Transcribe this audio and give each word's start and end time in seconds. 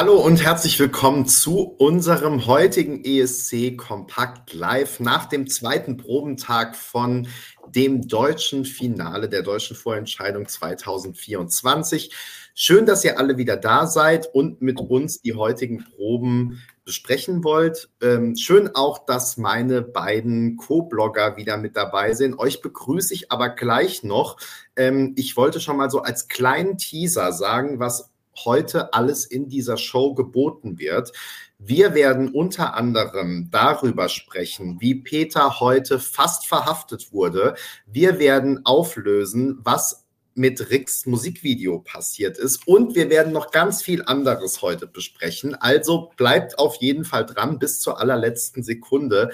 Hallo 0.00 0.16
und 0.18 0.42
herzlich 0.42 0.78
willkommen 0.78 1.26
zu 1.26 1.60
unserem 1.60 2.46
heutigen 2.46 3.04
ESC 3.04 3.76
Kompakt 3.76 4.54
Live 4.54 4.98
nach 4.98 5.26
dem 5.26 5.46
zweiten 5.46 5.98
Probentag 5.98 6.74
von 6.74 7.28
dem 7.68 8.08
deutschen 8.08 8.64
Finale 8.64 9.28
der 9.28 9.42
deutschen 9.42 9.76
Vorentscheidung 9.76 10.48
2024. 10.48 12.14
Schön, 12.54 12.86
dass 12.86 13.04
ihr 13.04 13.18
alle 13.18 13.36
wieder 13.36 13.58
da 13.58 13.86
seid 13.86 14.26
und 14.34 14.62
mit 14.62 14.80
uns 14.80 15.20
die 15.20 15.34
heutigen 15.34 15.84
Proben 15.84 16.62
besprechen 16.86 17.44
wollt. 17.44 17.90
Ähm, 18.00 18.38
schön 18.38 18.74
auch, 18.74 19.04
dass 19.04 19.36
meine 19.36 19.82
beiden 19.82 20.56
Co-Blogger 20.56 21.36
wieder 21.36 21.58
mit 21.58 21.76
dabei 21.76 22.14
sind. 22.14 22.38
Euch 22.38 22.62
begrüße 22.62 23.12
ich 23.12 23.30
aber 23.30 23.50
gleich 23.50 24.02
noch. 24.02 24.38
Ähm, 24.76 25.12
ich 25.18 25.36
wollte 25.36 25.60
schon 25.60 25.76
mal 25.76 25.90
so 25.90 26.00
als 26.00 26.28
kleinen 26.28 26.78
Teaser 26.78 27.34
sagen, 27.34 27.80
was 27.80 28.10
heute 28.44 28.94
alles 28.94 29.24
in 29.24 29.48
dieser 29.48 29.76
Show 29.76 30.14
geboten 30.14 30.78
wird. 30.78 31.12
Wir 31.58 31.94
werden 31.94 32.30
unter 32.30 32.74
anderem 32.74 33.48
darüber 33.50 34.08
sprechen, 34.08 34.80
wie 34.80 34.94
Peter 34.94 35.60
heute 35.60 35.98
fast 35.98 36.46
verhaftet 36.46 37.12
wurde. 37.12 37.54
Wir 37.86 38.18
werden 38.18 38.64
auflösen, 38.64 39.58
was 39.62 40.06
mit 40.34 40.70
Ricks 40.70 41.06
Musikvideo 41.06 41.80
passiert 41.80 42.38
ist. 42.38 42.66
Und 42.66 42.94
wir 42.94 43.10
werden 43.10 43.32
noch 43.32 43.50
ganz 43.50 43.82
viel 43.82 44.02
anderes 44.04 44.62
heute 44.62 44.86
besprechen. 44.86 45.54
Also 45.54 46.10
bleibt 46.16 46.58
auf 46.58 46.76
jeden 46.76 47.04
Fall 47.04 47.26
dran 47.26 47.58
bis 47.58 47.80
zur 47.80 48.00
allerletzten 48.00 48.62
Sekunde. 48.62 49.32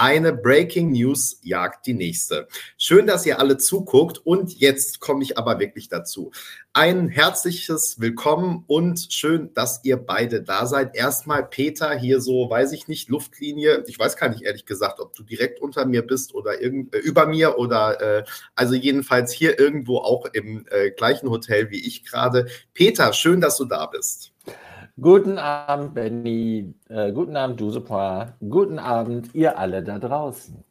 Eine 0.00 0.32
Breaking 0.32 0.92
News 0.92 1.40
jagt 1.42 1.88
die 1.88 1.92
nächste. 1.92 2.46
Schön, 2.76 3.08
dass 3.08 3.26
ihr 3.26 3.40
alle 3.40 3.58
zuguckt 3.58 4.24
und 4.24 4.56
jetzt 4.56 5.00
komme 5.00 5.24
ich 5.24 5.36
aber 5.36 5.58
wirklich 5.58 5.88
dazu. 5.88 6.30
Ein 6.72 7.08
herzliches 7.08 7.98
Willkommen 7.98 8.62
und 8.68 9.08
schön, 9.10 9.52
dass 9.54 9.80
ihr 9.82 9.96
beide 9.96 10.40
da 10.40 10.66
seid. 10.66 10.94
Erstmal 10.94 11.44
Peter 11.44 11.92
hier 11.96 12.20
so, 12.20 12.48
weiß 12.48 12.70
ich 12.74 12.86
nicht, 12.86 13.08
Luftlinie. 13.08 13.82
Ich 13.88 13.98
weiß 13.98 14.16
gar 14.16 14.28
nicht 14.28 14.42
ehrlich 14.42 14.66
gesagt, 14.66 15.00
ob 15.00 15.16
du 15.16 15.24
direkt 15.24 15.60
unter 15.60 15.84
mir 15.84 16.06
bist 16.06 16.32
oder 16.32 16.60
irgend, 16.60 16.94
äh, 16.94 16.98
über 16.98 17.26
mir 17.26 17.58
oder 17.58 18.00
äh, 18.00 18.24
also 18.54 18.76
jedenfalls 18.76 19.32
hier 19.32 19.58
irgendwo 19.58 19.98
auch 19.98 20.26
im 20.26 20.64
äh, 20.70 20.92
gleichen 20.92 21.28
Hotel 21.28 21.70
wie 21.70 21.84
ich 21.84 22.04
gerade. 22.04 22.46
Peter, 22.72 23.12
schön, 23.12 23.40
dass 23.40 23.56
du 23.56 23.64
da 23.64 23.86
bist. 23.86 24.30
Guten 25.00 25.38
Abend, 25.38 25.94
Benny. 25.94 26.74
Äh, 26.88 27.12
guten 27.12 27.36
Abend, 27.36 27.60
Dusepoir. 27.60 28.34
Guten 28.40 28.80
Abend, 28.80 29.32
ihr 29.32 29.56
alle 29.56 29.84
da 29.84 30.00
draußen. 30.00 30.64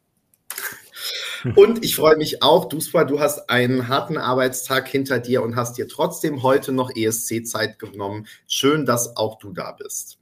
Und 1.56 1.86
ich 1.86 1.96
freue 1.96 2.18
mich 2.18 2.44
auch, 2.44 2.66
Duspa, 2.66 3.06
du 3.06 3.22
hast 3.22 3.50
einen 3.50 3.88
harten 3.88 4.18
Arbeitstag 4.18 4.90
hinter 4.90 5.20
dir 5.20 5.44
und 5.44 5.56
hast 5.56 5.78
dir 5.78 5.88
trotzdem 5.88 6.44
heute 6.44 6.74
noch 6.74 6.92
ESC-Zeit 6.94 7.80
genommen. 7.80 8.28
Schön, 8.48 8.86
dass 8.86 9.16
auch 9.16 9.38
du 9.38 9.54
da 9.54 9.72
bist. 9.72 10.20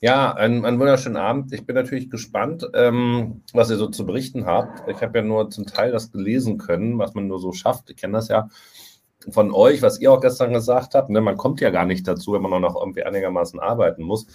Ja, 0.00 0.32
einen, 0.32 0.64
einen 0.64 0.78
wunderschönen 0.78 1.18
Abend. 1.18 1.52
Ich 1.52 1.66
bin 1.66 1.74
natürlich 1.74 2.08
gespannt, 2.08 2.66
ähm, 2.72 3.42
was 3.52 3.68
ihr 3.68 3.76
so 3.76 3.88
zu 3.88 4.06
berichten 4.06 4.46
habt. 4.46 4.88
Ich 4.88 5.02
habe 5.02 5.18
ja 5.18 5.24
nur 5.24 5.50
zum 5.50 5.66
Teil 5.66 5.92
das 5.92 6.12
gelesen 6.12 6.56
können, 6.56 6.98
was 6.98 7.12
man 7.12 7.26
nur 7.26 7.40
so 7.40 7.52
schafft. 7.52 7.90
Ich 7.90 7.96
kenne 7.96 8.14
das 8.14 8.28
ja 8.28 8.48
von 9.30 9.52
euch, 9.52 9.82
was 9.82 10.00
ihr 10.00 10.12
auch 10.12 10.20
gestern 10.20 10.52
gesagt 10.52 10.94
habt, 10.94 11.10
ne, 11.10 11.20
man 11.20 11.36
kommt 11.36 11.60
ja 11.60 11.70
gar 11.70 11.86
nicht 11.86 12.06
dazu, 12.06 12.32
wenn 12.32 12.42
man 12.42 12.62
noch 12.62 12.76
irgendwie 12.76 13.04
einigermaßen 13.04 13.60
arbeiten 13.60 14.02
muss, 14.02 14.26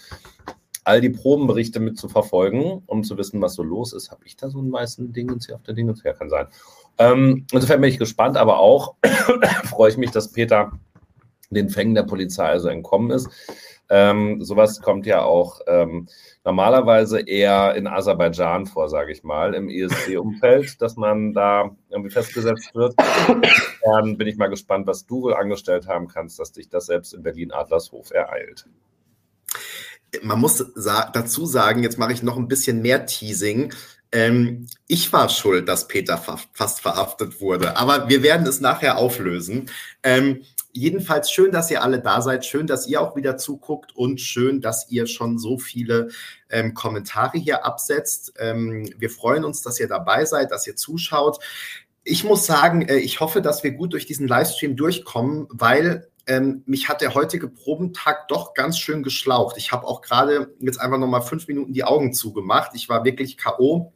all 0.83 1.01
die 1.01 1.09
Probenberichte 1.09 1.79
mit 1.79 1.97
zu 1.97 2.09
verfolgen, 2.09 2.81
um 2.85 3.03
zu 3.03 3.17
wissen, 3.17 3.41
was 3.41 3.53
so 3.53 3.63
los 3.63 3.93
ist. 3.93 4.11
Habe 4.11 4.25
ich 4.25 4.35
da 4.35 4.49
so 4.49 4.59
einen 4.59 4.71
weißen 4.71 5.13
Dingens 5.13 5.45
hier 5.45 5.55
auf 5.55 5.63
der 5.63 5.75
Dingens? 5.75 6.01
Ja, 6.03 6.13
kann 6.13 6.29
sein. 6.29 6.47
Ähm, 6.97 7.45
insofern 7.51 7.81
bin 7.81 7.89
ich 7.89 7.99
gespannt, 7.99 8.37
aber 8.37 8.59
auch 8.59 8.95
freue 9.65 9.91
ich 9.91 9.97
mich, 9.97 10.11
dass 10.11 10.31
Peter 10.31 10.71
den 11.49 11.69
Fängen 11.69 11.95
der 11.95 12.03
Polizei 12.03 12.45
also 12.45 12.69
entkommen 12.69 13.11
ist. 13.11 13.29
Ähm, 13.89 14.43
sowas 14.43 14.81
kommt 14.81 15.07
ja 15.07 15.23
auch 15.23 15.61
ähm, 15.65 16.07
normalerweise 16.43 17.21
eher 17.21 17.73
in 17.75 17.87
Aserbaidschan 17.87 18.67
vor, 18.67 18.87
sage 18.87 19.11
ich 19.11 19.23
mal, 19.23 19.55
im 19.55 19.67
ESC-Umfeld, 19.67 20.79
dass 20.81 20.95
man 20.95 21.33
da 21.33 21.75
irgendwie 21.89 22.11
festgesetzt 22.11 22.75
wird. 22.75 22.93
Dann 23.83 24.17
bin 24.17 24.27
ich 24.27 24.37
mal 24.37 24.47
gespannt, 24.47 24.85
was 24.85 25.07
du 25.07 25.23
wohl 25.23 25.33
angestellt 25.33 25.87
haben 25.87 26.07
kannst, 26.07 26.39
dass 26.39 26.51
dich 26.51 26.69
das 26.69 26.85
selbst 26.85 27.13
in 27.13 27.23
Berlin-Adlershof 27.23 28.11
ereilt. 28.11 28.67
Man 30.21 30.39
muss 30.39 30.57
sa 30.57 31.09
dazu 31.11 31.45
sagen, 31.45 31.83
jetzt 31.83 31.99
mache 31.99 32.13
ich 32.13 32.23
noch 32.23 32.37
ein 32.37 32.47
bisschen 32.47 32.81
mehr 32.81 33.05
Teasing. 33.05 33.73
Ähm, 34.11 34.67
ich 34.87 35.11
war 35.13 35.29
schuld, 35.29 35.67
dass 35.67 35.87
Peter 35.87 36.17
fa 36.17 36.39
fast 36.53 36.81
verhaftet 36.81 37.41
wurde, 37.41 37.77
aber 37.77 38.09
wir 38.09 38.23
werden 38.23 38.47
es 38.47 38.59
nachher 38.59 38.97
auflösen. 38.97 39.69
Ähm, 40.01 40.43
jedenfalls 40.71 41.31
schön, 41.31 41.51
dass 41.51 41.69
ihr 41.69 41.83
alle 41.83 41.99
da 41.99 42.21
seid. 42.21 42.45
Schön, 42.45 42.65
dass 42.65 42.87
ihr 42.87 43.01
auch 43.01 43.15
wieder 43.15 43.37
zuguckt 43.37 43.95
und 43.95 44.19
schön, 44.19 44.61
dass 44.61 44.89
ihr 44.89 45.05
schon 45.05 45.37
so 45.37 45.59
viele 45.59 46.09
ähm, 46.49 46.73
Kommentare 46.73 47.37
hier 47.37 47.65
absetzt. 47.65 48.33
Ähm, 48.39 48.89
wir 48.97 49.09
freuen 49.11 49.43
uns, 49.43 49.61
dass 49.61 49.79
ihr 49.79 49.87
dabei 49.87 50.25
seid, 50.25 50.51
dass 50.51 50.65
ihr 50.65 50.75
zuschaut. 50.75 51.39
Ich 52.03 52.23
muss 52.23 52.45
sagen, 52.45 52.81
äh, 52.83 52.97
ich 52.97 53.19
hoffe, 53.19 53.41
dass 53.41 53.63
wir 53.63 53.71
gut 53.71 53.93
durch 53.93 54.07
diesen 54.07 54.27
Livestream 54.27 54.75
durchkommen, 54.75 55.47
weil 55.49 56.07
ähm, 56.25 56.63
mich 56.65 56.89
hat 56.89 57.01
der 57.01 57.15
heutige 57.15 57.47
Probentag 57.47 58.27
doch 58.27 58.53
ganz 58.53 58.77
schön 58.77 59.03
geschlaucht. 59.03 59.57
Ich 59.57 59.71
habe 59.71 59.87
auch 59.87 60.01
gerade 60.01 60.53
jetzt 60.59 60.79
einfach 60.79 60.97
noch 60.97 61.07
mal 61.07 61.21
fünf 61.21 61.47
Minuten 61.47 61.73
die 61.73 61.83
Augen 61.83 62.13
zugemacht. 62.13 62.71
Ich 62.75 62.87
war 62.87 63.03
wirklich 63.03 63.37
K.O. 63.37 63.93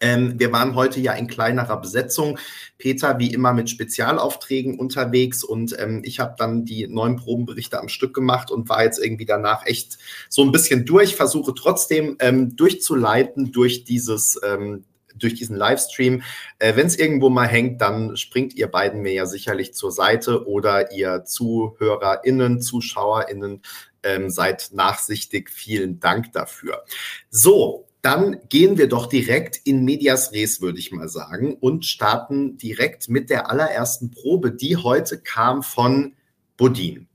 Ähm, 0.00 0.34
wir 0.38 0.52
waren 0.52 0.74
heute 0.74 1.00
ja 1.00 1.12
in 1.12 1.26
kleinerer 1.26 1.80
Besetzung. 1.80 2.38
Peter 2.78 3.18
wie 3.18 3.32
immer 3.32 3.52
mit 3.52 3.70
Spezialaufträgen 3.70 4.78
unterwegs 4.78 5.42
und 5.44 5.76
ähm, 5.78 6.02
ich 6.04 6.20
habe 6.20 6.34
dann 6.38 6.64
die 6.64 6.86
neuen 6.86 7.16
Probenberichte 7.16 7.78
am 7.80 7.88
Stück 7.88 8.14
gemacht 8.14 8.50
und 8.50 8.68
war 8.68 8.84
jetzt 8.84 9.02
irgendwie 9.02 9.26
danach 9.26 9.66
echt 9.66 9.98
so 10.28 10.42
ein 10.42 10.52
bisschen 10.52 10.84
durch. 10.84 11.16
Versuche 11.16 11.54
trotzdem 11.54 12.16
ähm, 12.20 12.56
durchzuleiten 12.56 13.52
durch 13.52 13.84
dieses 13.84 14.40
ähm, 14.44 14.84
durch 15.18 15.34
diesen 15.34 15.56
Livestream. 15.56 16.22
Äh, 16.58 16.76
Wenn 16.76 16.86
es 16.86 16.96
irgendwo 16.96 17.28
mal 17.28 17.48
hängt, 17.48 17.80
dann 17.80 18.16
springt 18.16 18.54
ihr 18.54 18.68
beiden 18.68 19.02
mir 19.02 19.12
ja 19.12 19.26
sicherlich 19.26 19.74
zur 19.74 19.90
Seite 19.90 20.46
oder 20.46 20.92
ihr 20.92 21.24
ZuhörerInnen, 21.24 22.62
ZuschauerInnen 22.62 23.62
ähm, 24.02 24.30
seid 24.30 24.70
nachsichtig. 24.72 25.50
Vielen 25.50 26.00
Dank 26.00 26.32
dafür. 26.32 26.84
So, 27.30 27.87
dann 28.02 28.36
gehen 28.48 28.78
wir 28.78 28.88
doch 28.88 29.06
direkt 29.06 29.56
in 29.64 29.84
Medias 29.84 30.32
Res, 30.32 30.60
würde 30.60 30.78
ich 30.78 30.92
mal 30.92 31.08
sagen, 31.08 31.54
und 31.54 31.84
starten 31.84 32.56
direkt 32.56 33.08
mit 33.08 33.28
der 33.28 33.50
allerersten 33.50 34.10
Probe, 34.10 34.52
die 34.52 34.76
heute 34.76 35.18
kam 35.18 35.62
von 35.62 36.14
Bodin. 36.56 37.08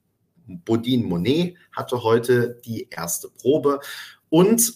Bodin 0.45 1.03
Monet 1.03 1.55
hatte 1.71 2.03
heute 2.03 2.59
die 2.66 2.88
erste 2.89 3.29
Probe 3.29 3.79
und 4.29 4.73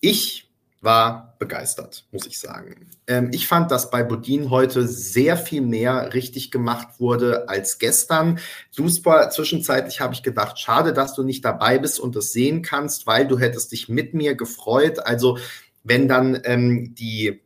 ich 0.00 0.45
war 0.80 1.34
begeistert, 1.38 2.06
muss 2.12 2.26
ich 2.26 2.38
sagen. 2.38 2.90
Ähm, 3.06 3.30
ich 3.32 3.46
fand, 3.46 3.70
dass 3.70 3.90
bei 3.90 4.02
Bodin 4.02 4.50
heute 4.50 4.86
sehr 4.86 5.36
viel 5.36 5.62
mehr 5.62 6.14
richtig 6.14 6.50
gemacht 6.50 7.00
wurde 7.00 7.48
als 7.48 7.78
gestern. 7.78 8.38
Super, 8.70 9.30
zwischenzeitlich 9.30 10.00
habe 10.00 10.14
ich 10.14 10.22
gedacht, 10.22 10.58
schade, 10.58 10.92
dass 10.92 11.14
du 11.14 11.22
nicht 11.22 11.44
dabei 11.44 11.78
bist 11.78 11.98
und 12.00 12.16
das 12.16 12.32
sehen 12.32 12.62
kannst, 12.62 13.06
weil 13.06 13.26
du 13.26 13.38
hättest 13.38 13.72
dich 13.72 13.88
mit 13.88 14.14
mir 14.14 14.34
gefreut. 14.34 15.00
Also 15.00 15.38
wenn 15.82 16.08
dann 16.08 16.40
ähm, 16.44 16.94
die 16.94 17.40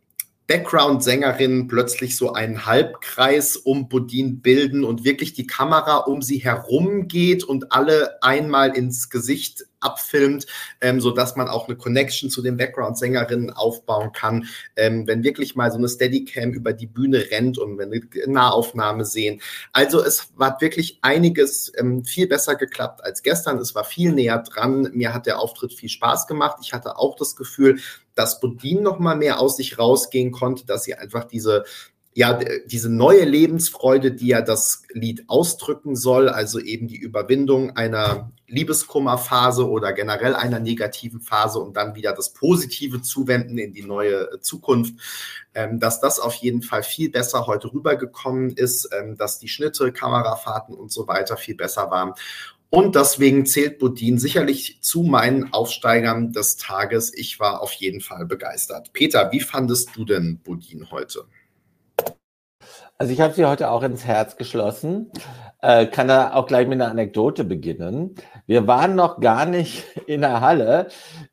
Background-Sängerinnen 0.51 1.69
plötzlich 1.69 2.17
so 2.17 2.33
einen 2.33 2.67
Halbkreis 2.67 3.57
um 3.57 3.89
Bodin 3.89 4.41
bilden 4.41 4.83
und 4.83 5.05
wirklich 5.05 5.33
die 5.33 5.47
Kamera 5.47 5.99
um 5.99 6.23
sie 6.23 6.39
herum 6.39 7.07
geht 7.07 7.45
und 7.45 7.71
alle 7.71 8.21
einmal 8.21 8.77
ins 8.77 9.11
Gesicht 9.11 9.67
abfilmt, 9.81 10.47
ähm, 10.81 11.01
so 11.01 11.11
dass 11.11 11.37
man 11.37 11.49
auch 11.49 11.69
eine 11.69 11.77
Connection 11.77 12.31
zu 12.31 12.43
den 12.43 12.57
Background-Sängerinnen 12.57 13.51
aufbauen 13.51 14.13
kann. 14.13 14.47
Ähm, 14.77 15.07
wenn 15.07 15.25
wirklich 15.25 15.57
mal 15.57 15.71
so 15.71 15.79
eine 15.79 15.89
Steadicam 15.89 16.53
über 16.53 16.73
die 16.73 16.87
Bühne 16.87 17.31
rennt 17.31 17.59
und 17.59 17.79
wenn 17.79 17.93
eine 17.93 18.33
Nahaufnahme 18.33 19.05
sehen. 19.05 19.41
Also 19.73 20.03
es 20.03 20.33
war 20.37 20.61
wirklich 20.61 20.99
einiges 21.03 21.73
ähm, 21.77 22.05
viel 22.05 22.27
besser 22.27 22.55
geklappt 22.55 23.03
als 23.05 23.23
gestern. 23.23 23.59
Es 23.59 23.75
war 23.75 23.85
viel 23.85 24.13
näher 24.13 24.39
dran. 24.39 24.91
Mir 24.93 25.15
hat 25.15 25.27
der 25.27 25.41
Auftritt 25.41 25.73
viel 25.73 25.89
Spaß 25.89 26.27
gemacht. 26.27 26.59
Ich 26.63 26.73
hatte 26.73 26.99
auch 26.99 27.17
das 27.17 27.37
Gefühl, 27.37 27.81
dass 28.15 28.41
Bodin 28.41 28.83
noch 28.83 28.99
mal 28.99 29.17
mehr 29.17 29.41
aus 29.41 29.57
sich 29.57 29.79
rausgehen 29.79 30.33
konnte, 30.33 30.67
dass 30.67 30.85
sie 30.85 30.95
einfach 30.95 31.25
diese 31.25 31.65
ja, 32.21 32.39
diese 32.67 32.91
neue 32.91 33.25
Lebensfreude, 33.25 34.13
die 34.13 34.27
ja 34.27 34.43
das 34.43 34.83
Lied 34.93 35.25
ausdrücken 35.29 35.97
soll, 35.97 36.29
also 36.29 36.59
eben 36.59 36.87
die 36.87 36.99
Überwindung 36.99 37.79
einer 37.79 38.31
Liebeskummerphase 38.47 39.67
oder 39.67 39.95
generell 39.95 40.35
einer 40.35 40.61
negativen 40.61 41.23
Phase 41.23 41.61
und 41.61 41.79
dann 41.79 41.95
wieder 41.95 42.13
das 42.13 42.35
Positive 42.35 43.01
zuwenden 43.01 43.57
in 43.57 43.73
die 43.73 43.85
neue 43.85 44.39
Zukunft, 44.43 44.97
ähm, 45.55 45.81
dass 45.81 46.03
das 46.03 46.21
auf 46.21 46.35
jeden 46.35 46.61
Fall 46.61 46.83
viel 46.83 47.09
besser 47.09 47.47
heute 47.47 47.73
rübergekommen 47.73 48.51
ist, 48.51 48.91
ähm, 48.93 49.17
dass 49.17 49.39
die 49.39 49.49
Schnitte, 49.49 49.91
Kamerafahrten 49.91 50.75
und 50.75 50.93
so 50.93 51.09
weiter 51.09 51.39
viel 51.39 51.55
besser 51.55 51.91
waren. 51.91 52.13
Und 52.69 52.97
deswegen 52.97 53.47
zählt 53.47 53.79
Bodin 53.79 54.19
sicherlich 54.19 54.83
zu 54.83 55.05
meinen 55.05 55.55
Aufsteigern 55.55 56.33
des 56.33 56.59
Tages. 56.59 57.15
Ich 57.17 57.41
war 57.41 57.63
auf 57.63 57.73
jeden 57.73 58.03
Fall 58.03 58.27
begeistert. 58.27 58.93
Peter, 58.93 59.33
wie 59.33 59.41
fandest 59.41 59.97
du 59.97 60.05
denn 60.05 60.39
Bodin 60.45 60.91
heute? 60.91 61.25
Also 63.01 63.15
ich 63.15 63.21
habe 63.23 63.33
sie 63.33 63.47
heute 63.47 63.71
auch 63.71 63.83
ins 63.83 64.05
Herz 64.05 64.37
geschlossen. 64.37 65.11
Äh, 65.63 65.87
kann 65.87 66.07
da 66.07 66.35
auch 66.35 66.47
gleich 66.47 66.69
mit 66.69 66.79
einer 66.79 66.91
Anekdote 66.91 67.45
beginnen. 67.45 68.15
Wir 68.47 68.67
waren 68.67 68.95
noch 68.95 69.21
gar 69.21 69.47
nicht 69.47 69.85
in 70.07 70.21
der 70.21 70.43
Halle. 70.43 70.89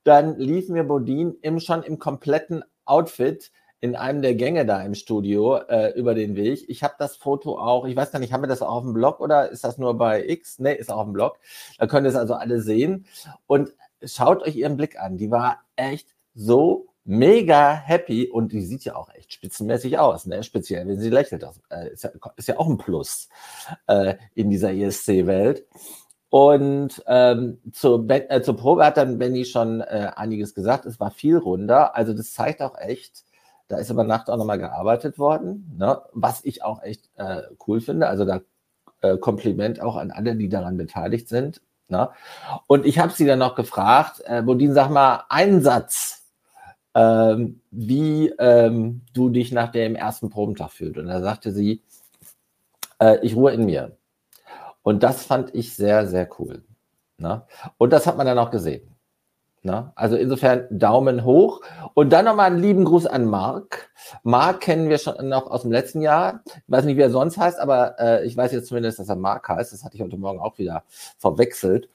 Dann 0.05 0.37
lief 0.37 0.69
mir 0.69 0.85
Bodin 0.85 1.35
im, 1.41 1.59
schon 1.59 1.83
im 1.83 1.99
kompletten 1.99 2.63
Outfit 2.85 3.51
in 3.81 3.97
einem 3.97 4.21
der 4.21 4.35
Gänge 4.35 4.65
da 4.65 4.81
im 4.81 4.95
Studio 4.95 5.57
äh, 5.57 5.91
über 5.99 6.15
den 6.15 6.37
Weg. 6.37 6.63
Ich 6.69 6.83
habe 6.83 6.95
das 6.99 7.17
Foto 7.17 7.59
auch, 7.59 7.85
ich 7.85 7.97
weiß 7.97 8.13
gar 8.13 8.19
nicht, 8.19 8.31
haben 8.31 8.43
wir 8.43 8.47
das 8.47 8.61
auch 8.61 8.71
auf 8.71 8.83
dem 8.83 8.93
Blog 8.93 9.19
oder 9.19 9.49
ist 9.49 9.65
das 9.65 9.77
nur 9.77 9.97
bei 9.97 10.25
X? 10.25 10.59
Nee, 10.59 10.73
ist 10.73 10.89
auch 10.89 10.99
auf 10.99 11.07
dem 11.07 11.13
Blog. 11.13 11.37
Da 11.77 11.85
könnt 11.85 12.05
ihr 12.07 12.11
es 12.11 12.15
also 12.15 12.35
alle 12.35 12.61
sehen. 12.61 13.07
Und 13.45 13.73
schaut 14.01 14.41
euch 14.41 14.55
ihren 14.55 14.77
Blick 14.77 14.97
an. 14.97 15.17
Die 15.17 15.31
war 15.31 15.63
echt 15.75 16.15
so 16.33 16.87
mega 17.07 17.73
happy 17.73 18.27
und 18.27 18.51
die 18.51 18.61
sieht 18.61 18.83
ja 18.83 18.95
auch 18.95 19.09
echt 19.13 19.31
spitzenmäßig 19.33 19.97
aus, 19.97 20.25
ne? 20.25 20.43
speziell 20.43 20.87
wenn 20.87 20.99
sie 20.99 21.09
lächelt. 21.09 21.41
Das 21.41 21.59
äh, 21.69 21.89
ist, 21.89 22.03
ja, 22.03 22.11
ist, 22.35 22.47
ja, 22.47 22.57
auch 22.57 22.67
ein 22.67 22.77
Plus 22.77 23.29
äh, 23.87 24.15
in 24.35 24.49
dieser 24.49 24.73
ESC-Welt. 24.73 25.65
Und 26.29 27.01
ähm, 27.07 27.59
zur, 27.71 28.05
äh, 28.09 28.41
zur 28.41 28.57
Probe 28.57 28.85
hat 28.85 28.97
dann 28.97 29.17
Benny 29.17 29.45
schon 29.45 29.79
äh, 29.79 30.11
einiges 30.15 30.53
gesagt. 30.53 30.85
Es 30.85 30.99
war 30.99 31.09
viel 31.09 31.37
runder. 31.37 31.95
Also 31.95 32.13
das 32.13 32.33
zeigt 32.33 32.61
auch 32.61 32.77
echt, 32.77 33.23
da 33.69 33.77
ist 33.77 33.89
über 33.89 34.03
Nacht 34.03 34.29
auch 34.29 34.35
nochmal 34.35 34.59
gearbeitet 34.59 35.17
worden, 35.17 35.73
ne? 35.77 36.01
was 36.11 36.43
ich 36.43 36.63
auch 36.63 36.83
echt 36.83 37.09
äh, 37.15 37.43
cool 37.65 37.79
finde. 37.79 38.09
Also 38.09 38.25
da 38.25 38.41
äh, 39.01 39.17
Kompliment 39.17 39.81
auch 39.81 39.95
an 39.95 40.11
alle, 40.11 40.35
die 40.35 40.49
daran 40.49 40.75
beteiligt 40.75 41.29
sind. 41.29 41.61
Ne? 41.87 42.09
Und 42.67 42.85
ich 42.85 42.99
habe 42.99 43.13
sie 43.13 43.25
dann 43.25 43.39
noch 43.39 43.55
gefragt, 43.55 44.21
äh, 44.25 44.41
Bodin, 44.41 44.73
sag 44.73 44.89
mal 44.89 45.23
einen 45.29 45.61
Satz, 45.61 46.26
ähm, 46.97 47.61
wie 47.69 48.29
ähm, 48.39 49.03
du 49.13 49.29
dich 49.29 49.51
nach 49.51 49.71
dem 49.71 49.95
ersten 49.95 50.31
Probentag 50.31 50.71
fühlst. 50.71 50.97
Und 50.97 51.05
da 51.05 51.21
sagte 51.21 51.51
sie, 51.51 51.83
äh, 52.99 53.19
ich 53.21 53.35
ruhe 53.35 53.51
in 53.51 53.65
mir. 53.65 53.95
Und 54.81 55.03
das 55.03 55.23
fand 55.23 55.53
ich 55.53 55.75
sehr, 55.75 56.07
sehr 56.07 56.27
cool. 56.39 56.63
Ne? 57.19 57.45
Und 57.77 57.93
das 57.93 58.07
hat 58.07 58.17
man 58.17 58.25
dann 58.25 58.39
auch 58.39 58.49
gesehen. 58.49 58.96
Ne? 59.67 59.91
Also 59.95 60.15
insofern 60.15 60.65
Daumen 60.71 61.25
hoch. 61.25 61.59
Und 61.93 62.13
dann 62.13 62.23
nochmal 62.23 62.47
einen 62.47 62.61
lieben 62.61 62.85
Gruß 62.85 63.05
an 63.05 63.25
Marc. 63.25 63.91
Marc 64.23 64.61
kennen 64.61 64.87
wir 64.87 64.97
schon 64.97 65.27
noch 65.27 65.51
aus 65.51 65.63
dem 65.63 65.73
letzten 65.73 66.01
Jahr. 66.01 66.41
Ich 66.45 66.63
weiß 66.67 66.85
nicht, 66.85 66.95
wie 66.95 67.01
er 67.01 67.09
sonst 67.09 67.37
heißt, 67.37 67.59
aber 67.59 67.99
äh, 67.99 68.25
ich 68.25 68.37
weiß 68.37 68.53
jetzt 68.53 68.67
zumindest, 68.67 68.97
dass 68.97 69.09
er 69.09 69.17
Marc 69.17 69.49
heißt. 69.49 69.73
Das 69.73 69.83
hatte 69.83 69.97
ich 69.97 70.01
heute 70.01 70.15
Morgen 70.15 70.39
auch 70.39 70.57
wieder 70.57 70.83
verwechselt. 71.17 71.89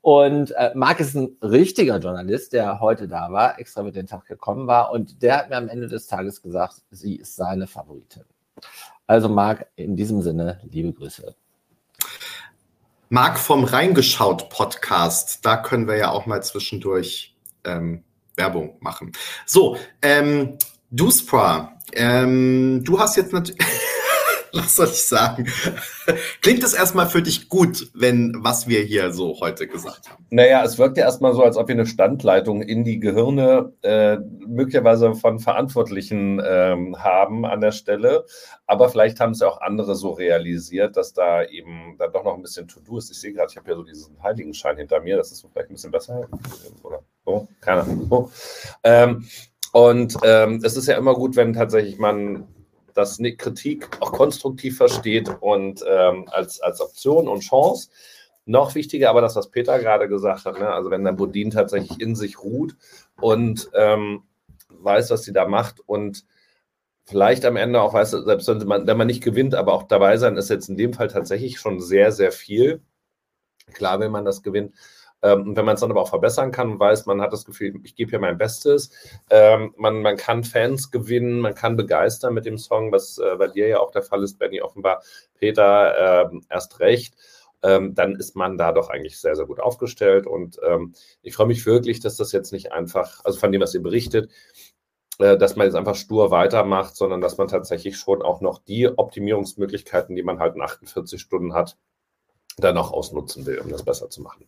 Und 0.00 0.52
äh, 0.52 0.72
Marc 0.74 1.00
ist 1.00 1.14
ein 1.14 1.36
richtiger 1.42 1.98
Journalist, 1.98 2.54
der 2.54 2.80
heute 2.80 3.08
da 3.08 3.30
war, 3.30 3.58
extra 3.58 3.82
mit 3.82 3.94
den 3.94 4.06
Tag 4.06 4.24
gekommen 4.24 4.66
war. 4.66 4.90
Und 4.90 5.22
der 5.22 5.36
hat 5.36 5.50
mir 5.50 5.56
am 5.56 5.68
Ende 5.68 5.88
des 5.88 6.06
Tages 6.06 6.40
gesagt, 6.40 6.76
sie 6.90 7.16
ist 7.16 7.36
seine 7.36 7.66
Favoritin. 7.66 8.24
Also 9.06 9.28
Marc, 9.28 9.66
in 9.76 9.96
diesem 9.96 10.22
Sinne, 10.22 10.60
liebe 10.62 10.94
Grüße. 10.94 11.34
Marc 13.14 13.38
vom 13.38 13.64
Reingeschaut 13.64 14.48
Podcast, 14.48 15.40
da 15.42 15.58
können 15.58 15.86
wir 15.86 15.96
ja 15.96 16.08
auch 16.12 16.24
mal 16.24 16.42
zwischendurch 16.42 17.36
ähm, 17.62 18.04
Werbung 18.36 18.78
machen. 18.80 19.12
So, 19.44 19.76
ähm, 20.00 20.56
Duspra, 20.90 21.78
ähm, 21.92 22.82
du 22.82 22.98
hast 22.98 23.18
jetzt 23.18 23.34
natürlich 23.34 23.60
was 24.54 24.76
soll 24.76 24.86
ich 24.86 25.06
sagen? 25.06 25.46
Klingt 26.42 26.62
es 26.62 26.74
erstmal 26.74 27.08
für 27.08 27.22
dich 27.22 27.48
gut, 27.48 27.90
wenn 27.94 28.36
was 28.40 28.68
wir 28.68 28.82
hier 28.82 29.12
so 29.12 29.40
heute 29.40 29.66
gesagt 29.66 30.10
haben? 30.10 30.26
Naja, 30.28 30.62
es 30.62 30.78
wirkt 30.78 30.98
ja 30.98 31.04
erstmal 31.04 31.34
so, 31.34 31.42
als 31.42 31.56
ob 31.56 31.68
wir 31.68 31.74
eine 31.74 31.86
Standleitung 31.86 32.60
in 32.60 32.84
die 32.84 33.00
Gehirne 33.00 33.72
äh, 33.82 34.18
möglicherweise 34.46 35.14
von 35.14 35.38
Verantwortlichen 35.38 36.42
ähm, 36.44 37.02
haben 37.02 37.46
an 37.46 37.62
der 37.62 37.72
Stelle. 37.72 38.26
Aber 38.66 38.90
vielleicht 38.90 39.20
haben 39.20 39.32
es 39.32 39.40
ja 39.40 39.48
auch 39.48 39.62
andere 39.62 39.94
so 39.94 40.10
realisiert, 40.10 40.98
dass 40.98 41.14
da 41.14 41.44
eben 41.44 41.96
dann 41.98 42.12
doch 42.12 42.24
noch 42.24 42.34
ein 42.34 42.42
bisschen 42.42 42.68
To-Do 42.68 42.98
ist. 42.98 43.10
Ich 43.10 43.20
sehe 43.20 43.32
gerade, 43.32 43.50
ich 43.50 43.56
habe 43.56 43.70
ja 43.70 43.76
so 43.76 43.82
diesen 43.82 44.22
Heiligenschein 44.22 44.76
hinter 44.76 45.00
mir. 45.00 45.16
Das 45.16 45.32
ist 45.32 45.46
vielleicht 45.50 45.70
ein 45.70 45.74
bisschen 45.74 45.92
besser. 45.92 46.28
Oder 46.82 47.00
so, 47.24 47.48
keine 47.60 47.82
Ahnung. 47.82 48.06
So. 48.10 48.30
Ähm, 48.84 49.26
und 49.72 50.18
ähm, 50.22 50.60
es 50.62 50.76
ist 50.76 50.88
ja 50.88 50.98
immer 50.98 51.14
gut, 51.14 51.36
wenn 51.36 51.54
tatsächlich 51.54 51.98
man 51.98 52.46
dass 52.94 53.18
Kritik 53.18 53.88
auch 54.00 54.12
konstruktiv 54.12 54.76
versteht 54.76 55.28
und 55.40 55.84
ähm, 55.88 56.28
als, 56.30 56.60
als 56.60 56.80
Option 56.80 57.28
und 57.28 57.40
Chance. 57.40 57.90
Noch 58.44 58.74
wichtiger 58.74 59.10
aber 59.10 59.20
das, 59.20 59.36
was 59.36 59.50
Peter 59.50 59.78
gerade 59.78 60.08
gesagt 60.08 60.44
hat, 60.44 60.58
ne? 60.58 60.68
also 60.68 60.90
wenn 60.90 61.04
der 61.04 61.12
Bodin 61.12 61.50
tatsächlich 61.50 62.00
in 62.00 62.16
sich 62.16 62.42
ruht 62.42 62.74
und 63.20 63.70
ähm, 63.74 64.24
weiß, 64.68 65.10
was 65.10 65.22
sie 65.22 65.32
da 65.32 65.46
macht 65.46 65.80
und 65.86 66.24
vielleicht 67.04 67.44
am 67.44 67.56
Ende 67.56 67.80
auch 67.80 67.94
weiß, 67.94 68.10
selbst 68.10 68.48
wenn 68.48 68.66
man, 68.66 68.86
wenn 68.86 68.96
man 68.96 69.06
nicht 69.06 69.22
gewinnt, 69.22 69.54
aber 69.54 69.72
auch 69.72 69.84
dabei 69.84 70.16
sein, 70.16 70.36
ist 70.36 70.50
jetzt 70.50 70.68
in 70.68 70.76
dem 70.76 70.92
Fall 70.92 71.08
tatsächlich 71.08 71.58
schon 71.58 71.80
sehr, 71.80 72.12
sehr 72.12 72.32
viel. 72.32 72.82
Klar, 73.74 74.00
wenn 74.00 74.10
man 74.10 74.24
das 74.24 74.42
gewinnt, 74.42 74.74
ähm, 75.22 75.56
wenn 75.56 75.64
man 75.64 75.74
es 75.74 75.80
dann 75.80 75.90
aber 75.90 76.02
auch 76.02 76.08
verbessern 76.08 76.50
kann 76.50 76.72
und 76.72 76.80
weiß, 76.80 77.06
man 77.06 77.20
hat 77.20 77.32
das 77.32 77.44
Gefühl, 77.44 77.74
ich 77.84 77.94
gebe 77.94 78.10
hier 78.10 78.18
mein 78.18 78.38
Bestes, 78.38 78.90
ähm, 79.30 79.74
man, 79.76 80.02
man 80.02 80.16
kann 80.16 80.44
Fans 80.44 80.90
gewinnen, 80.90 81.40
man 81.40 81.54
kann 81.54 81.76
begeistern 81.76 82.34
mit 82.34 82.44
dem 82.44 82.58
Song, 82.58 82.92
was 82.92 83.18
äh, 83.18 83.36
bei 83.36 83.48
dir 83.48 83.68
ja 83.68 83.80
auch 83.80 83.92
der 83.92 84.02
Fall 84.02 84.22
ist, 84.22 84.38
Benny, 84.38 84.60
offenbar, 84.60 85.02
Peter 85.38 86.30
äh, 86.32 86.38
erst 86.50 86.80
recht. 86.80 87.14
Ähm, 87.64 87.94
dann 87.94 88.16
ist 88.16 88.34
man 88.34 88.58
da 88.58 88.72
doch 88.72 88.90
eigentlich 88.90 89.20
sehr, 89.20 89.36
sehr 89.36 89.46
gut 89.46 89.60
aufgestellt. 89.60 90.26
Und 90.26 90.58
ähm, 90.66 90.94
ich 91.22 91.36
freue 91.36 91.46
mich 91.46 91.64
wirklich, 91.64 92.00
dass 92.00 92.16
das 92.16 92.32
jetzt 92.32 92.52
nicht 92.52 92.72
einfach, 92.72 93.24
also 93.24 93.38
von 93.38 93.52
dem, 93.52 93.60
was 93.60 93.72
ihr 93.72 93.82
berichtet, 93.82 94.32
äh, 95.18 95.36
dass 95.38 95.54
man 95.54 95.66
jetzt 95.66 95.76
einfach 95.76 95.94
stur 95.94 96.32
weitermacht, 96.32 96.96
sondern 96.96 97.20
dass 97.20 97.38
man 97.38 97.46
tatsächlich 97.46 97.96
schon 97.98 98.22
auch 98.22 98.40
noch 98.40 98.58
die 98.58 98.88
Optimierungsmöglichkeiten, 98.88 100.16
die 100.16 100.24
man 100.24 100.40
halt 100.40 100.56
in 100.56 100.62
48 100.62 101.20
Stunden 101.20 101.54
hat, 101.54 101.76
dann 102.56 102.76
auch 102.76 102.92
ausnutzen 102.92 103.46
will, 103.46 103.60
um 103.60 103.70
das 103.70 103.84
besser 103.84 104.10
zu 104.10 104.22
machen. 104.22 104.46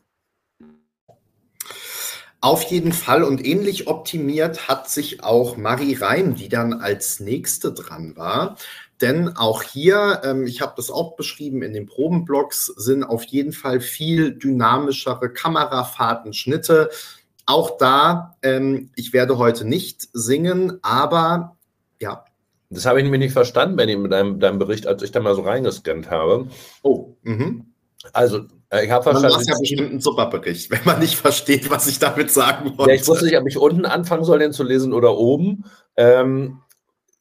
Auf 2.44 2.64
jeden 2.64 2.92
Fall 2.92 3.24
und 3.24 3.42
ähnlich 3.42 3.86
optimiert 3.86 4.68
hat 4.68 4.90
sich 4.90 5.24
auch 5.24 5.56
Marie 5.56 5.94
Reim, 5.94 6.34
die 6.34 6.50
dann 6.50 6.74
als 6.74 7.18
nächste 7.18 7.72
dran 7.72 8.18
war. 8.18 8.58
Denn 9.00 9.34
auch 9.34 9.62
hier, 9.62 10.20
ähm, 10.24 10.46
ich 10.46 10.60
habe 10.60 10.74
das 10.76 10.90
auch 10.90 11.16
beschrieben 11.16 11.62
in 11.62 11.72
den 11.72 11.86
Probenblocks, 11.86 12.66
sind 12.66 13.02
auf 13.02 13.24
jeden 13.24 13.52
Fall 13.52 13.80
viel 13.80 14.34
dynamischere 14.34 15.32
Kamerafahrten, 15.32 16.34
Schnitte. 16.34 16.90
Auch 17.46 17.78
da, 17.78 18.36
ähm, 18.42 18.90
ich 18.94 19.14
werde 19.14 19.38
heute 19.38 19.66
nicht 19.66 20.06
singen, 20.12 20.80
aber 20.82 21.56
ja. 21.98 22.26
Das 22.68 22.84
habe 22.84 22.98
ich 22.98 23.04
nämlich 23.04 23.20
nicht 23.20 23.32
verstanden, 23.32 23.76
Benny, 23.76 23.96
mit 23.96 24.12
deinem, 24.12 24.38
deinem 24.38 24.58
Bericht, 24.58 24.86
als 24.86 25.02
ich 25.02 25.12
da 25.12 25.20
mal 25.20 25.34
so 25.34 25.40
reingescannt 25.40 26.10
habe. 26.10 26.48
Oh, 26.82 27.16
mhm. 27.22 27.73
Also, 28.12 28.44
äh, 28.70 28.84
ich 28.84 28.90
habe 28.90 29.02
verstanden. 29.02 29.34
Das 29.34 29.42
ist 29.42 29.48
ja 29.48 29.58
bestimmt 29.58 29.92
ein 29.92 30.00
super 30.00 30.26
Bericht, 30.26 30.70
wenn 30.70 30.84
man 30.84 31.00
nicht 31.00 31.16
versteht, 31.16 31.70
was 31.70 31.86
ich 31.86 31.98
damit 31.98 32.30
sagen 32.30 32.76
wollte. 32.76 32.92
Ja, 32.92 33.00
ich 33.00 33.06
wusste 33.06 33.24
nicht, 33.24 33.38
ob 33.38 33.46
ich 33.46 33.58
unten 33.58 33.86
anfangen 33.86 34.24
soll, 34.24 34.38
den 34.38 34.52
zu 34.52 34.62
lesen 34.62 34.92
oder 34.92 35.16
oben. 35.16 35.64
Ähm, 35.96 36.60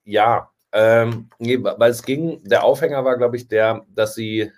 ja, 0.03 0.49
ähm, 0.71 1.29
nee, 1.37 1.59
weil 1.61 1.91
es 1.91 2.03
ging, 2.03 2.43
der 2.43 2.63
Aufhänger 2.63 3.05
war, 3.05 3.17
glaube 3.17 3.37
ich, 3.37 3.47
der, 3.47 3.85
dass 3.93 4.15
sie 4.15 4.51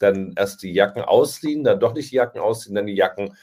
dann 0.00 0.34
erst 0.36 0.62
die 0.62 0.72
Jacken 0.72 1.02
ausziehen, 1.02 1.62
dann 1.62 1.78
doch 1.78 1.94
nicht 1.94 2.10
die 2.10 2.16
Jacken 2.16 2.40
ausziehen, 2.40 2.74
dann 2.74 2.86
die 2.86 2.96
Jacken 2.96 3.36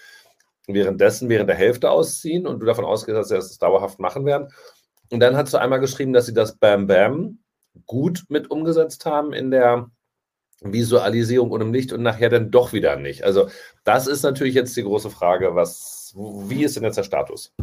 währenddessen, 0.68 1.30
während 1.30 1.50
der 1.50 1.56
Hälfte 1.56 1.90
ausziehen 1.90 2.46
und 2.46 2.60
du 2.60 2.66
davon 2.66 2.84
ausgehst, 2.84 3.18
dass 3.18 3.30
sie 3.30 3.36
das 3.36 3.58
dauerhaft 3.58 4.00
machen 4.00 4.26
werden. 4.26 4.50
Und 5.12 5.22
dann 5.22 5.38
hat 5.38 5.48
sie 5.48 5.60
einmal 5.60 5.80
geschrieben, 5.80 6.14
dass 6.14 6.26
sie 6.26 6.34
das 6.34 6.58
Bam 6.58 6.88
Bam 6.88 7.40
gut 7.86 8.26
mit 8.28 8.52
umgesetzt 8.52 9.06
haben 9.06 9.32
in 9.34 9.52
der 9.52 9.90
Visualisierung 10.62 11.52
und 11.52 11.62
im 11.62 11.74
Licht 11.74 11.94
und 11.94 12.02
nachher 12.02 12.30
dann 12.30 12.52
doch 12.52 12.74
wieder 12.74 12.96
nicht. 12.98 13.24
Also 13.24 13.50
das 13.84 14.08
ist 14.08 14.24
natürlich 14.24 14.56
jetzt 14.56 14.76
die 14.76 14.84
große 14.84 15.10
Frage, 15.10 15.56
was, 15.56 16.14
wie 16.16 16.64
ist 16.64 16.76
denn 16.76 16.84
jetzt 16.84 16.98
der 16.98 17.04
Status? 17.04 17.54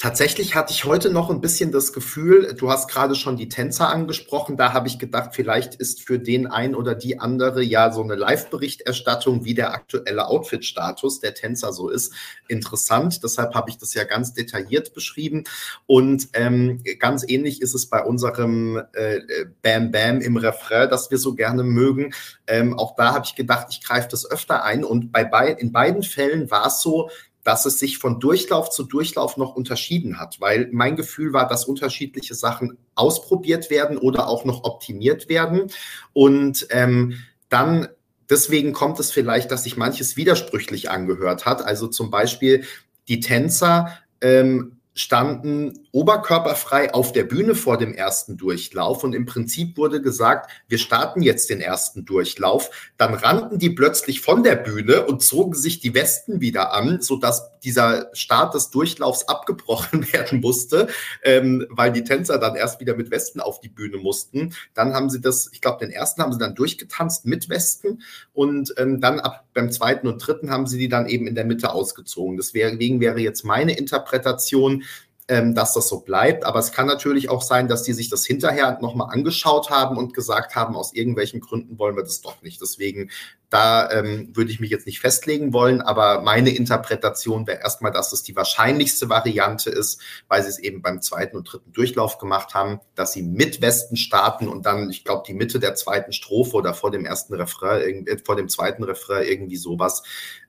Tatsächlich 0.00 0.54
hatte 0.54 0.72
ich 0.72 0.84
heute 0.84 1.10
noch 1.10 1.28
ein 1.28 1.40
bisschen 1.40 1.72
das 1.72 1.92
Gefühl, 1.92 2.54
du 2.56 2.70
hast 2.70 2.88
gerade 2.88 3.16
schon 3.16 3.36
die 3.36 3.48
Tänzer 3.48 3.88
angesprochen, 3.88 4.56
da 4.56 4.72
habe 4.72 4.86
ich 4.86 5.00
gedacht, 5.00 5.30
vielleicht 5.34 5.74
ist 5.74 6.06
für 6.06 6.20
den 6.20 6.46
ein 6.46 6.76
oder 6.76 6.94
die 6.94 7.18
andere 7.18 7.64
ja 7.64 7.90
so 7.90 8.04
eine 8.04 8.14
Live-Berichterstattung, 8.14 9.44
wie 9.44 9.54
der 9.54 9.74
aktuelle 9.74 10.28
Outfit-Status 10.28 11.18
der 11.18 11.34
Tänzer 11.34 11.72
so 11.72 11.88
ist, 11.88 12.14
interessant. 12.46 13.24
Deshalb 13.24 13.56
habe 13.56 13.70
ich 13.70 13.78
das 13.78 13.92
ja 13.94 14.04
ganz 14.04 14.32
detailliert 14.34 14.94
beschrieben. 14.94 15.42
Und 15.86 16.28
ähm, 16.34 16.80
ganz 17.00 17.24
ähnlich 17.26 17.60
ist 17.60 17.74
es 17.74 17.86
bei 17.86 18.00
unserem 18.00 18.80
äh, 18.92 19.18
Bam 19.62 19.90
Bam 19.90 20.20
im 20.20 20.36
Refrain, 20.36 20.88
das 20.88 21.10
wir 21.10 21.18
so 21.18 21.34
gerne 21.34 21.64
mögen. 21.64 22.14
Ähm, 22.46 22.78
auch 22.78 22.94
da 22.94 23.14
habe 23.14 23.24
ich 23.24 23.34
gedacht, 23.34 23.66
ich 23.70 23.82
greife 23.82 24.06
das 24.08 24.30
öfter 24.30 24.62
ein. 24.62 24.84
Und 24.84 25.10
bei 25.10 25.24
be 25.24 25.56
in 25.58 25.72
beiden 25.72 26.04
Fällen 26.04 26.52
war 26.52 26.68
es 26.68 26.82
so, 26.82 27.10
dass 27.48 27.64
es 27.64 27.78
sich 27.78 27.96
von 27.96 28.20
Durchlauf 28.20 28.68
zu 28.68 28.84
Durchlauf 28.84 29.38
noch 29.38 29.56
unterschieden 29.56 30.20
hat, 30.20 30.38
weil 30.38 30.68
mein 30.70 30.96
Gefühl 30.96 31.32
war, 31.32 31.48
dass 31.48 31.64
unterschiedliche 31.64 32.34
Sachen 32.34 32.76
ausprobiert 32.94 33.70
werden 33.70 33.96
oder 33.96 34.28
auch 34.28 34.44
noch 34.44 34.64
optimiert 34.64 35.30
werden. 35.30 35.70
Und 36.12 36.66
ähm, 36.68 37.14
dann 37.48 37.88
deswegen 38.28 38.74
kommt 38.74 39.00
es 39.00 39.10
vielleicht, 39.10 39.50
dass 39.50 39.64
sich 39.64 39.78
manches 39.78 40.18
widersprüchlich 40.18 40.90
angehört 40.90 41.46
hat. 41.46 41.64
Also 41.64 41.86
zum 41.86 42.10
Beispiel 42.10 42.64
die 43.08 43.20
Tänzer 43.20 43.96
ähm, 44.20 44.77
standen 44.98 45.86
oberkörperfrei 45.92 46.92
auf 46.92 47.12
der 47.12 47.22
Bühne 47.22 47.54
vor 47.54 47.78
dem 47.78 47.94
ersten 47.94 48.36
Durchlauf 48.36 49.04
und 49.04 49.14
im 49.14 49.26
Prinzip 49.26 49.76
wurde 49.76 50.02
gesagt, 50.02 50.50
wir 50.66 50.78
starten 50.78 51.22
jetzt 51.22 51.50
den 51.50 51.60
ersten 51.60 52.04
Durchlauf. 52.04 52.90
Dann 52.96 53.14
rannten 53.14 53.60
die 53.60 53.70
plötzlich 53.70 54.20
von 54.20 54.42
der 54.42 54.56
Bühne 54.56 55.06
und 55.06 55.22
zogen 55.22 55.54
sich 55.54 55.78
die 55.78 55.94
Westen 55.94 56.40
wieder 56.40 56.72
an, 56.72 57.00
sodass 57.00 57.60
dieser 57.60 58.10
Start 58.12 58.54
des 58.54 58.70
Durchlaufs 58.70 59.28
abgebrochen 59.28 60.12
werden 60.12 60.40
musste, 60.40 60.88
ähm, 61.22 61.64
weil 61.70 61.92
die 61.92 62.02
Tänzer 62.02 62.38
dann 62.38 62.56
erst 62.56 62.80
wieder 62.80 62.96
mit 62.96 63.12
Westen 63.12 63.38
auf 63.40 63.60
die 63.60 63.68
Bühne 63.68 63.98
mussten. 63.98 64.52
Dann 64.74 64.94
haben 64.94 65.10
sie 65.10 65.20
das, 65.20 65.48
ich 65.52 65.60
glaube, 65.60 65.78
den 65.78 65.92
ersten 65.92 66.22
haben 66.22 66.32
sie 66.32 66.40
dann 66.40 66.56
durchgetanzt 66.56 67.24
mit 67.24 67.48
Westen 67.48 68.02
und 68.32 68.74
ähm, 68.78 69.00
dann 69.00 69.20
ab 69.20 69.44
beim 69.54 69.72
zweiten 69.72 70.06
und 70.06 70.24
dritten 70.24 70.50
haben 70.50 70.66
sie 70.66 70.78
die 70.78 70.88
dann 70.88 71.08
eben 71.08 71.26
in 71.26 71.34
der 71.34 71.44
Mitte 71.44 71.72
ausgezogen. 71.72 72.36
Deswegen 72.36 73.00
wäre 73.00 73.18
jetzt 73.18 73.44
meine 73.44 73.76
Interpretation, 73.76 74.84
ähm, 75.28 75.54
dass 75.54 75.74
das 75.74 75.88
so 75.88 76.00
bleibt. 76.00 76.44
Aber 76.44 76.58
es 76.58 76.72
kann 76.72 76.86
natürlich 76.86 77.28
auch 77.28 77.42
sein, 77.42 77.68
dass 77.68 77.82
die 77.82 77.92
sich 77.92 78.08
das 78.08 78.24
hinterher 78.24 78.78
nochmal 78.80 79.12
angeschaut 79.12 79.68
haben 79.68 79.98
und 79.98 80.14
gesagt 80.14 80.56
haben, 80.56 80.74
aus 80.74 80.94
irgendwelchen 80.94 81.40
Gründen 81.40 81.78
wollen 81.78 81.96
wir 81.96 82.02
das 82.02 82.22
doch 82.22 82.40
nicht. 82.40 82.60
Deswegen, 82.62 83.10
da 83.50 83.90
ähm, 83.90 84.34
würde 84.34 84.50
ich 84.50 84.58
mich 84.58 84.70
jetzt 84.70 84.86
nicht 84.86 85.00
festlegen 85.00 85.52
wollen, 85.52 85.82
aber 85.82 86.22
meine 86.22 86.50
Interpretation 86.50 87.46
wäre 87.46 87.60
erstmal, 87.60 87.92
dass 87.92 88.12
es 88.12 88.22
die 88.22 88.36
wahrscheinlichste 88.36 89.10
Variante 89.10 89.68
ist, 89.70 90.00
weil 90.28 90.42
sie 90.42 90.48
es 90.48 90.58
eben 90.58 90.80
beim 90.80 91.02
zweiten 91.02 91.36
und 91.36 91.52
dritten 91.52 91.72
Durchlauf 91.72 92.18
gemacht 92.18 92.54
haben, 92.54 92.80
dass 92.94 93.12
sie 93.12 93.22
mit 93.22 93.60
Westen 93.60 93.96
starten 93.96 94.48
und 94.48 94.64
dann, 94.64 94.90
ich 94.90 95.04
glaube, 95.04 95.24
die 95.26 95.34
Mitte 95.34 95.60
der 95.60 95.74
zweiten 95.74 96.12
Strophe 96.12 96.56
oder 96.56 96.72
vor 96.72 96.90
dem 96.90 97.04
ersten 97.04 97.34
Refrain, 97.34 98.06
äh, 98.06 98.18
vor 98.24 98.36
dem 98.36 98.48
zweiten 98.48 98.82
Refrain 98.82 99.26
irgendwie 99.26 99.56
sowas, 99.56 100.02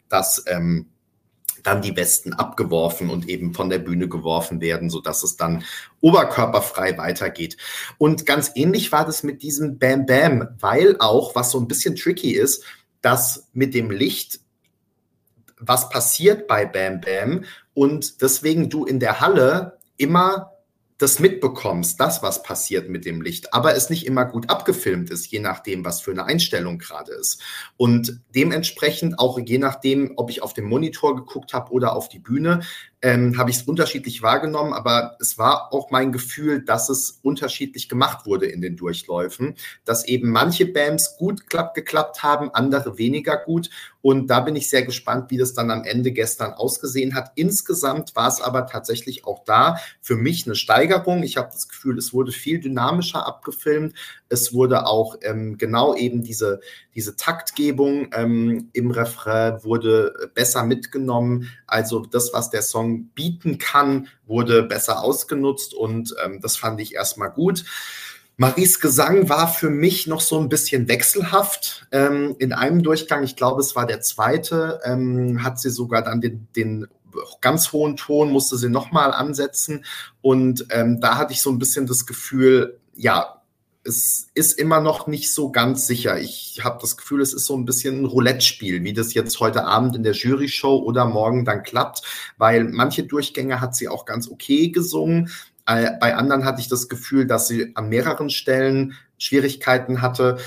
dass 0.08 0.44
ähm, 0.48 0.88
dann 1.64 1.82
die 1.82 1.96
Westen 1.96 2.34
abgeworfen 2.34 3.10
und 3.10 3.28
eben 3.28 3.54
von 3.54 3.70
der 3.70 3.80
Bühne 3.80 4.08
geworfen 4.08 4.62
werden, 4.62 4.90
so 4.90 5.00
dass 5.00 5.24
es 5.24 5.38
dann 5.38 5.64
oberkörperfrei 6.02 6.98
weitergeht. 6.98 7.58
Und 7.98 8.26
ganz 8.26 8.52
ähnlich 8.56 8.92
war 8.92 9.06
das 9.06 9.24
mit 9.24 9.42
diesem 9.44 9.80
Bam 9.80 10.06
Bam, 10.06 10.50
weil 10.60 10.98
auch, 11.00 11.36
was 11.36 11.52
so 11.52 11.60
ein 11.60 11.68
bisschen 11.68 11.96
tricky 11.96 12.32
ist, 12.32 12.64
dass 13.02 13.48
mit 13.54 13.74
dem 13.74 13.92
Licht 13.92 14.40
was 15.60 15.90
passiert 15.90 16.48
bei 16.48 16.66
Bam 16.66 17.02
Bam 17.02 17.44
und 17.74 18.22
deswegen 18.22 18.70
du 18.70 18.86
in 18.86 19.00
der 19.00 19.20
Halle 19.20 19.78
immer 19.98 20.54
das 21.00 21.20
mitbekommst, 21.20 22.00
das, 22.00 22.22
was 22.22 22.44
passiert 22.44 22.90
mit 22.90 23.06
dem 23.06 23.22
Licht, 23.22 23.54
aber 23.54 23.76
es 23.76 23.90
nicht 23.90 24.06
immer 24.06 24.26
gut 24.26 24.50
abgefilmt 24.50 25.10
ist, 25.10 25.28
je 25.28 25.40
nachdem, 25.40 25.86
was 25.86 26.02
für 26.02 26.12
eine 26.12 26.26
Einstellung 26.26 26.78
gerade 26.78 27.14
ist. 27.14 27.42
Und 27.78 28.20
dementsprechend 28.36 29.18
auch 29.18 29.40
je 29.40 29.58
nachdem, 29.58 30.12
ob 30.18 30.30
ich 30.30 30.44
auf 30.44 30.54
dem 30.54 30.66
Monitor 30.66 31.16
geguckt 31.16 31.54
habe 31.54 31.72
oder 31.72 31.96
auf 31.96 32.10
die 32.10 32.20
Bühne, 32.20 32.60
ähm, 33.02 33.38
habe 33.38 33.50
ich 33.50 33.58
es 33.58 33.64
unterschiedlich 33.64 34.22
wahrgenommen, 34.22 34.74
aber 34.74 35.16
es 35.22 35.38
war 35.38 35.72
auch 35.74 35.90
mein 35.90 36.12
Gefühl, 36.12 36.64
dass 36.64 36.90
es 36.90 37.20
unterschiedlich 37.22 37.88
gemacht 37.88 38.26
wurde 38.26 38.48
in 38.48 38.62
den 38.62 38.76
Durchläufen, 38.76 39.56
dass 39.86 40.06
eben 40.06 40.32
manche 40.32 40.66
Bands 40.66 41.16
gut 41.18 41.50
klapp, 41.50 41.74
geklappt 41.76 42.24
haben, 42.24 42.54
andere 42.54 42.98
weniger 42.98 43.38
gut. 43.38 43.70
Und 44.02 44.28
da 44.28 44.42
bin 44.42 44.56
ich 44.56 44.70
sehr 44.70 44.84
gespannt, 44.84 45.32
wie 45.32 45.38
das 45.38 45.54
dann 45.54 45.72
am 45.72 45.84
Ende 45.84 46.12
gestern 46.12 46.54
ausgesehen 46.54 47.16
hat. 47.16 47.32
Insgesamt 47.36 48.16
war 48.16 48.28
es 48.28 48.42
aber 48.42 48.66
tatsächlich 48.66 49.26
auch 49.26 49.44
da 49.46 49.78
für 50.02 50.16
mich 50.16 50.46
eine 50.46 50.56
Steigerung. 50.56 51.24
Ich 51.24 51.38
habe 51.38 51.50
das 51.54 51.70
Gefühl, 51.70 51.98
es 51.98 52.14
wurde 52.14 52.32
viel 52.32 52.60
dynamischer 52.60 53.26
abgefilmt. 53.26 53.94
Es 54.28 54.54
wurde 54.54 54.86
auch 54.86 55.18
ähm, 55.22 55.58
genau 55.58 55.96
eben 55.96 56.22
diese, 56.24 56.62
diese 57.00 57.16
Taktgebung 57.16 58.10
ähm, 58.12 58.72
im 58.74 58.92
Refrain 58.92 59.64
wurde 59.64 60.30
besser 60.36 60.64
mitgenommen. 60.64 61.50
Also 61.66 62.02
das, 62.02 62.34
was 62.34 62.50
der 62.50 62.62
Song 62.62 63.06
bieten 63.16 63.58
kann, 63.58 64.10
wurde 64.28 64.64
besser 64.64 65.02
ausgenutzt 65.02 65.74
und 65.74 66.14
ähm, 66.22 66.42
das 66.42 66.58
fand 66.58 66.82
ich 66.82 66.96
erstmal 66.96 67.32
gut. 67.32 67.64
Maries 68.36 68.82
Gesang 68.82 69.30
war 69.30 69.48
für 69.48 69.70
mich 69.70 70.08
noch 70.08 70.20
so 70.20 70.42
ein 70.42 70.50
bisschen 70.50 70.90
wechselhaft. 70.90 71.88
Ähm, 71.94 72.36
in 72.38 72.52
einem 72.52 72.84
Durchgang, 72.84 73.24
ich 73.24 73.38
glaube, 73.38 73.62
es 73.62 73.78
war 73.78 73.86
der 73.86 74.02
zweite, 74.02 74.82
ähm, 74.84 75.42
hat 75.42 75.58
sie 75.58 75.70
sogar 75.70 76.02
dann 76.02 76.20
den, 76.20 76.50
den 76.54 76.88
ganz 77.40 77.72
hohen 77.72 77.96
Ton, 77.96 78.30
musste 78.30 78.58
sie 78.58 78.70
nochmal 78.70 79.14
ansetzen. 79.14 79.86
Und 80.20 80.66
ähm, 80.72 81.00
da 81.00 81.16
hatte 81.16 81.32
ich 81.32 81.42
so 81.42 81.50
ein 81.50 81.60
bisschen 81.60 81.88
das 81.88 82.06
Gefühl, 82.06 82.78
ja, 82.94 83.39
es 83.90 84.30
ist 84.34 84.58
immer 84.58 84.80
noch 84.80 85.08
nicht 85.08 85.34
so 85.34 85.52
ganz 85.52 85.86
sicher. 85.88 86.18
Ich 86.20 86.62
habe 86.64 86.78
das 86.80 86.96
Gefühl, 86.96 87.22
es 87.22 87.34
ist 87.34 87.46
so 87.46 87.58
ein 87.58 87.66
bisschen 87.66 88.02
ein 88.02 88.06
Roulette-Spiel, 88.06 88.84
wie 88.84 88.94
das 88.94 89.14
jetzt 89.14 89.40
heute 89.42 89.66
Abend 89.66 89.96
in 89.96 90.04
der 90.04 90.14
Jury-Show 90.14 90.78
oder 90.78 91.06
morgen 91.06 91.44
dann 91.44 91.64
klappt, 91.64 92.04
weil 92.38 92.64
manche 92.64 93.04
Durchgänge 93.04 93.60
hat 93.60 93.76
sie 93.76 93.90
auch 93.90 94.06
ganz 94.06 94.30
okay 94.30 94.70
gesungen. 94.70 95.30
Äh, 95.66 95.92
bei 96.00 96.16
anderen 96.16 96.46
hatte 96.46 96.62
ich 96.62 96.70
das 96.70 96.88
Gefühl, 96.88 97.28
dass 97.28 97.48
sie 97.48 97.76
an 97.76 97.90
mehreren 97.90 98.30
Stellen 98.30 98.94
Schwierigkeiten 99.18 100.02
hatte. 100.02 100.38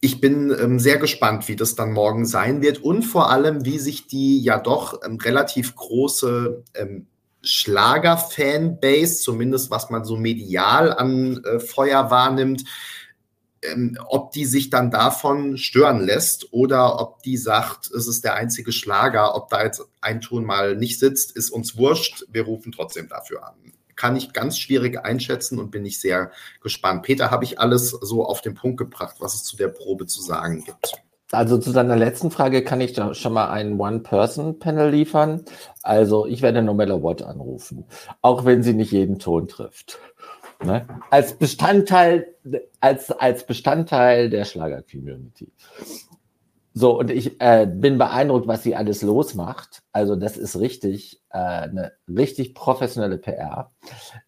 Ich 0.00 0.20
bin 0.20 0.54
ähm, 0.56 0.78
sehr 0.78 0.98
gespannt, 0.98 1.48
wie 1.48 1.56
das 1.56 1.74
dann 1.74 1.92
morgen 1.92 2.24
sein 2.24 2.62
wird 2.62 2.78
und 2.78 3.02
vor 3.02 3.30
allem, 3.30 3.64
wie 3.64 3.80
sich 3.80 4.06
die 4.06 4.40
ja 4.40 4.58
doch 4.60 5.00
ähm, 5.04 5.16
relativ 5.16 5.74
große 5.74 6.62
ähm, 6.74 7.06
Schlager-Fanbase, 7.42 9.20
zumindest 9.20 9.70
was 9.70 9.90
man 9.90 10.04
so 10.04 10.16
medial 10.16 10.92
an 10.92 11.42
äh, 11.44 11.60
Feuer 11.60 12.10
wahrnimmt, 12.10 12.64
ähm, 13.62 13.98
ob 14.06 14.32
die 14.32 14.44
sich 14.44 14.70
dann 14.70 14.90
davon 14.90 15.56
stören 15.56 16.04
lässt 16.04 16.52
oder 16.52 17.00
ob 17.00 17.22
die 17.22 17.36
sagt, 17.36 17.90
es 17.90 18.06
ist 18.06 18.24
der 18.24 18.34
einzige 18.34 18.72
Schlager, 18.72 19.34
ob 19.34 19.48
da 19.50 19.64
jetzt 19.64 19.82
ein 20.00 20.20
Ton 20.20 20.44
mal 20.44 20.76
nicht 20.76 20.98
sitzt, 20.98 21.36
ist 21.36 21.50
uns 21.50 21.76
wurscht, 21.76 22.24
wir 22.30 22.42
rufen 22.42 22.72
trotzdem 22.72 23.08
dafür 23.08 23.46
an. 23.46 23.54
Kann 23.96 24.14
ich 24.14 24.32
ganz 24.32 24.58
schwierig 24.58 25.04
einschätzen 25.04 25.58
und 25.58 25.72
bin 25.72 25.84
ich 25.84 26.00
sehr 26.00 26.30
gespannt. 26.60 27.02
Peter, 27.02 27.32
habe 27.32 27.44
ich 27.44 27.58
alles 27.58 27.90
so 27.90 28.24
auf 28.24 28.42
den 28.42 28.54
Punkt 28.54 28.78
gebracht, 28.78 29.16
was 29.18 29.34
es 29.34 29.42
zu 29.42 29.56
der 29.56 29.68
Probe 29.68 30.06
zu 30.06 30.22
sagen 30.22 30.62
gibt? 30.64 30.92
Also 31.30 31.58
zu 31.58 31.72
deiner 31.72 31.96
letzten 31.96 32.30
Frage 32.30 32.64
kann 32.64 32.80
ich 32.80 32.94
da 32.94 33.12
schon 33.14 33.34
mal 33.34 33.50
ein 33.50 33.78
One-Person-Panel 33.78 34.90
liefern. 34.90 35.44
Also 35.82 36.26
ich 36.26 36.40
werde 36.40 36.62
No 36.62 36.72
Matter 36.72 37.02
What 37.02 37.22
anrufen, 37.22 37.84
auch 38.22 38.44
wenn 38.44 38.62
sie 38.62 38.72
nicht 38.72 38.92
jeden 38.92 39.18
Ton 39.18 39.46
trifft. 39.46 39.98
Ne? 40.64 40.86
Als 41.10 41.34
Bestandteil, 41.34 42.34
als, 42.80 43.10
als 43.10 43.44
Bestandteil 43.44 44.30
der 44.30 44.44
Schlager-Community. 44.44 45.52
So, 46.78 46.96
und 46.96 47.10
ich 47.10 47.40
äh, 47.40 47.66
bin 47.66 47.98
beeindruckt, 47.98 48.46
was 48.46 48.62
sie 48.62 48.76
alles 48.76 49.02
losmacht. 49.02 49.82
Also, 49.90 50.14
das 50.14 50.36
ist 50.36 50.60
richtig, 50.60 51.20
äh, 51.30 51.38
eine 51.38 51.92
richtig 52.06 52.54
professionelle 52.54 53.18
PR, 53.18 53.72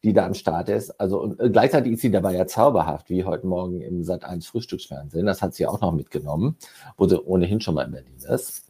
die 0.02 0.12
da 0.12 0.26
am 0.26 0.34
Start 0.34 0.68
ist. 0.68 0.90
Also, 1.00 1.20
und 1.20 1.38
äh, 1.38 1.48
gleichzeitig 1.48 1.92
ist 1.92 2.00
sie 2.00 2.10
dabei 2.10 2.34
ja 2.34 2.48
zauberhaft, 2.48 3.08
wie 3.08 3.24
heute 3.24 3.46
Morgen 3.46 3.80
im 3.80 4.02
Sat 4.02 4.24
1 4.24 4.48
Frühstücksfernsehen. 4.48 5.26
Das 5.26 5.42
hat 5.42 5.54
sie 5.54 5.68
auch 5.68 5.80
noch 5.80 5.92
mitgenommen, 5.92 6.56
wo 6.96 7.06
sie 7.06 7.22
ohnehin 7.24 7.60
schon 7.60 7.76
mal 7.76 7.84
in 7.84 7.92
Berlin 7.92 8.16
ist. 8.16 8.64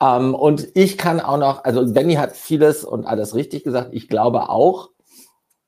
Ähm, 0.00 0.34
und 0.34 0.66
ich 0.72 0.96
kann 0.96 1.20
auch 1.20 1.36
noch, 1.36 1.64
also 1.64 1.92
Benny 1.92 2.14
hat 2.14 2.34
vieles 2.34 2.84
und 2.84 3.04
alles 3.04 3.34
richtig 3.34 3.64
gesagt. 3.64 3.90
Ich 3.92 4.08
glaube 4.08 4.48
auch, 4.48 4.88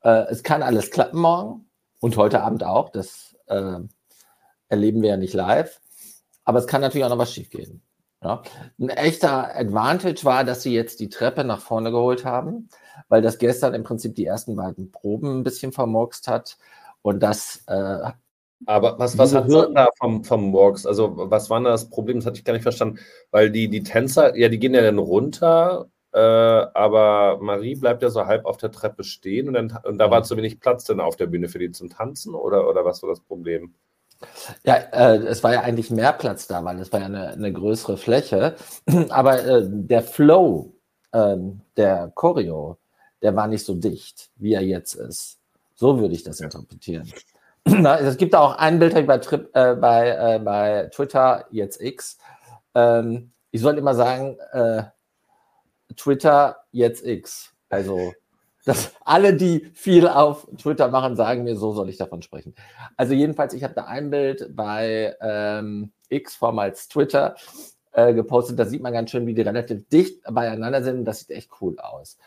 äh, 0.05 0.25
es 0.31 0.43
kann 0.43 0.63
alles 0.63 0.91
klappen 0.91 1.21
morgen 1.21 1.67
und 2.01 2.17
heute 2.17 2.43
Abend 2.43 2.65
auch. 2.65 2.89
Das 2.89 3.37
äh, 3.49 3.81
erleben 4.71 5.03
wir 5.03 5.11
ja 5.11 5.17
nicht 5.19 5.35
live. 5.35 5.82
Aber 6.45 6.59
es 6.59 6.67
kann 6.67 6.81
natürlich 6.81 7.05
auch 7.05 7.11
noch 7.11 7.19
was 7.19 7.33
schiefgehen. 7.33 7.83
Ja. 8.23 8.43
Ein 8.79 8.89
echter 8.91 9.57
Advantage 9.57 10.25
war, 10.25 10.45
dass 10.45 10.63
sie 10.63 10.73
jetzt 10.73 11.01
die 11.01 11.09
Treppe 11.09 11.45
nach 11.45 11.61
vorne 11.61 11.91
geholt 11.91 12.25
haben, 12.25 12.69
weil 13.09 13.21
das 13.21 13.39
gestern 13.39 13.75
im 13.75 13.83
Prinzip 13.83 14.15
die 14.15 14.27
ersten 14.27 14.55
beiden 14.55 14.93
Proben 14.93 15.41
ein 15.41 15.43
bisschen 15.43 15.73
vermurkst 15.73 16.29
hat. 16.29 16.57
Und 17.03 17.21
das. 17.21 17.65
Äh, 17.67 18.11
aber 18.65 18.97
was, 18.99 19.19
was 19.19 19.35
hat 19.35 19.49
man 19.49 19.75
da 19.75 19.89
vom, 19.99 20.23
vom 20.23 20.51
Murks? 20.51 20.87
Also, 20.87 21.15
was 21.17 21.51
war 21.51 21.61
da 21.61 21.71
das 21.71 21.91
Problem? 21.91 22.19
Das 22.19 22.27
hatte 22.27 22.39
ich 22.39 22.45
gar 22.45 22.53
nicht 22.53 22.63
verstanden. 22.63 23.01
Weil 23.33 23.51
die, 23.51 23.69
die 23.69 23.83
Tänzer, 23.83 24.37
ja, 24.37 24.49
die 24.49 24.61
gehen 24.61 24.75
ja 24.75 24.83
dann 24.83 24.99
runter, 24.99 25.89
äh, 26.13 26.21
aber 26.21 27.39
Marie 27.41 27.75
bleibt 27.75 28.03
ja 28.03 28.11
so 28.11 28.27
halb 28.27 28.45
auf 28.45 28.59
der 28.59 28.71
Treppe 28.71 29.03
stehen 29.03 29.49
und, 29.49 29.55
dann, 29.55 29.79
und 29.85 29.99
da 29.99 30.11
war 30.11 30.23
zu 30.23 30.37
wenig 30.37 30.61
Platz 30.61 30.85
dann 30.85 31.01
auf 31.01 31.17
der 31.17 31.27
Bühne 31.27 31.49
für 31.49 31.59
die 31.59 31.71
zum 31.73 31.89
Tanzen 31.89 32.35
oder, 32.35 32.69
oder 32.69 32.85
was 32.85 33.03
war 33.03 33.11
das 33.11 33.21
Problem? 33.21 33.75
Ja, 34.65 34.75
äh, 34.75 35.17
es 35.19 35.43
war 35.43 35.53
ja 35.53 35.61
eigentlich 35.63 35.91
mehr 35.91 36.13
Platz 36.13 36.47
da, 36.47 36.65
weil 36.65 36.79
es 36.81 36.93
war 36.93 37.01
ja 37.01 37.07
eine, 37.07 37.29
eine 37.29 37.53
größere 37.53 37.97
Fläche. 37.97 38.57
Aber 39.11 39.45
äh, 39.45 39.63
der 39.67 40.03
Flow 40.03 40.73
äh, 41.13 41.37
der 41.77 42.11
Choreo, 42.15 42.79
der 43.23 43.37
war 43.37 43.47
nicht 43.47 43.65
so 43.65 43.75
dicht, 43.75 44.31
wie 44.37 44.55
er 44.55 44.63
jetzt 44.63 44.95
ist. 44.95 45.39
So 45.75 45.99
würde 45.99 46.15
ich 46.15 46.25
das 46.25 46.41
interpretieren. 46.41 47.11
es 47.65 48.17
gibt 48.17 48.35
auch 48.35 48.57
ein 48.57 48.79
Bild 48.79 49.07
bei, 49.07 49.19
Trip, 49.19 49.49
äh, 49.55 49.75
bei, 49.75 50.09
äh, 50.09 50.39
bei 50.39 50.89
Twitter, 50.93 51.47
jetzt 51.51 51.81
X. 51.81 52.19
Ähm, 52.75 53.33
ich 53.51 53.61
soll 53.61 53.79
immer 53.79 53.95
sagen, 53.95 54.39
äh, 54.53 54.85
Twitter, 55.97 56.65
jetzt 56.73 57.07
X. 57.07 57.53
Also 57.69 58.13
dass 58.65 58.93
alle, 59.05 59.35
die 59.35 59.71
viel 59.75 60.07
auf 60.07 60.47
Twitter 60.57 60.89
machen, 60.89 61.17
sagen 61.17 61.45
mir, 61.45 61.57
so 61.57 61.73
soll 61.73 61.89
ich 61.89 61.97
davon 61.97 62.23
sprechen. 62.23 62.55
Also 62.97 63.15
jedenfalls, 63.15 63.55
ich 63.55 63.65
habe 63.65 63.75
da 63.75 63.85
ein 63.85 64.11
Bild 64.11 64.55
bei 64.55 65.17
ähm, 65.21 65.93
X, 66.09 66.37
vormals 66.37 66.89
Twitter, 66.89 67.35
äh, 67.93 68.15
gepostet. 68.15 68.59
Da 68.59 68.65
sieht 68.65 68.83
man 68.83 68.93
ganz 68.93 69.11
schön, 69.11 69.27
wie 69.27 69.35
die 69.35 69.43
relativ 69.43 69.89
dicht 69.89 70.23
beieinander 70.31 70.83
sind. 70.83 71.05
Das 71.05 71.21
sieht 71.21 71.31
echt 71.31 71.51
cool 71.61 71.79
aus. 71.79 72.19